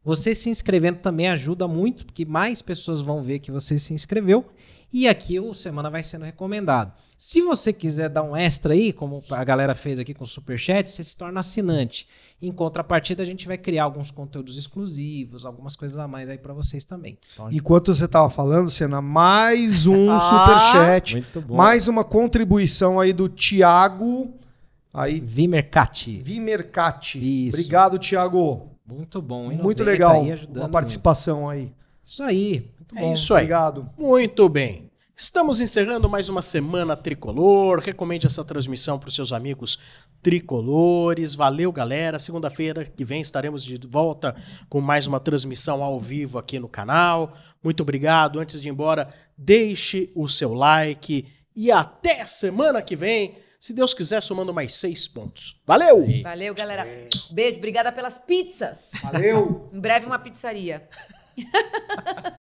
Você 0.05 0.35
se 0.35 0.51
inscrevendo 0.51 0.99
também 0.99 1.29
ajuda 1.29 1.67
muito, 1.67 2.05
porque 2.05 2.25
mais 2.25 2.61
pessoas 2.61 3.01
vão 3.01 3.23
ver 3.23 3.39
que 3.39 3.51
você 3.51 3.79
se 3.79 3.95
inscreveu. 3.95 4.45
E 4.93 5.09
aqui 5.09 5.41
o 5.41 5.55
Semana 5.55 5.89
vai 5.89 6.03
sendo 6.03 6.25
recomendado. 6.25 6.93
Se 7.25 7.41
você 7.41 7.73
quiser 7.73 8.09
dar 8.09 8.25
um 8.25 8.35
extra 8.35 8.75
aí, 8.75 8.93
como 8.93 9.23
a 9.31 9.45
galera 9.45 9.77
fez 9.77 9.97
aqui 10.01 10.13
com 10.13 10.25
o 10.25 10.27
Superchat, 10.27 10.91
você 10.91 11.05
se 11.05 11.17
torna 11.17 11.39
assinante. 11.39 12.09
Em 12.43 12.51
contrapartida, 12.51 13.23
a 13.23 13.25
gente 13.25 13.47
vai 13.47 13.57
criar 13.57 13.85
alguns 13.85 14.11
conteúdos 14.11 14.57
exclusivos, 14.59 15.47
algumas 15.47 15.77
coisas 15.77 16.01
a 16.01 16.09
mais 16.09 16.29
aí 16.29 16.37
para 16.37 16.53
vocês 16.53 16.85
também. 16.85 17.17
Então, 17.33 17.49
Enquanto 17.53 17.95
você 17.95 18.09
tava 18.09 18.29
falando, 18.29 18.69
Senna, 18.71 19.01
mais 19.01 19.87
um 19.87 20.11
Ah, 20.11 20.19
superchat. 20.19 21.13
muito 21.15 21.41
bom. 21.41 21.55
Mais 21.55 21.87
uma 21.87 22.03
contribuição 22.03 22.99
aí 22.99 23.13
do 23.13 23.29
Thiago. 23.29 24.35
Aí, 24.93 25.21
Vimercati. 25.21 26.17
Vimercati. 26.21 27.47
Isso. 27.47 27.57
Obrigado, 27.57 28.01
Thiago. 28.01 28.69
Muito 28.85 29.23
bom. 29.23 29.45
hein? 29.53 29.61
Muito 29.63 29.85
90 29.85 29.85
legal 29.85 30.23
aí 30.23 30.33
ajudando 30.33 30.65
a 30.65 30.69
participação 30.69 31.49
aí. 31.49 31.61
muito. 31.61 31.75
Isso 32.05 32.23
aí. 32.25 32.69
Muito 32.81 32.99
É 32.99 33.01
bom. 33.01 33.13
isso 33.13 33.33
aí. 33.33 33.43
Obrigado. 33.45 33.89
Muito 33.97 34.49
bem. 34.49 34.91
Estamos 35.15 35.61
encerrando 35.61 36.09
mais 36.09 36.29
uma 36.31 36.41
semana 36.41 36.97
tricolor. 36.97 37.79
Recomende 37.81 38.27
essa 38.27 38.43
transmissão 38.43 38.99
para 38.99 39.09
os 39.09 39.15
seus 39.15 39.31
amigos 39.31 39.79
tricolores. 40.23 41.35
Valeu, 41.35 41.71
galera. 41.71 42.19
Segunda-feira 42.19 42.85
que 42.85 43.05
vem 43.05 43.21
estaremos 43.21 43.63
de 43.63 43.79
volta 43.87 44.35
com 44.71 44.81
mais 44.81 45.07
uma 45.07 45.21
transmissão 45.21 45.83
ao 45.83 46.01
vivo 46.01 46.39
aqui 46.39 46.59
no 46.59 46.69
canal. 46.69 47.37
Muito 47.63 47.83
obrigado. 47.83 48.41
Antes 48.41 48.61
de 48.61 48.69
ir 48.69 48.71
embora, 48.71 49.13
deixe 49.37 50.11
o 50.15 50.27
seu 50.27 50.55
like 50.55 51.31
e 51.55 51.71
até 51.71 52.25
semana 52.27 52.81
que 52.81 52.97
vem. 52.97 53.37
Se 53.61 53.75
Deus 53.75 53.95
quiser, 53.95 54.23
somando 54.23 54.53
mais 54.53 54.75
seis 54.75 55.07
pontos. 55.07 55.61
Valeu! 55.65 56.05
Valeu, 56.23 56.55
galera. 56.55 56.85
Beijo. 57.31 57.59
Obrigada 57.59 57.93
pelas 57.93 58.19
pizzas. 58.19 58.93
Valeu. 59.03 59.69
Em 59.73 59.79
breve, 59.79 60.07
uma 60.07 60.19
pizzaria. 60.19 60.89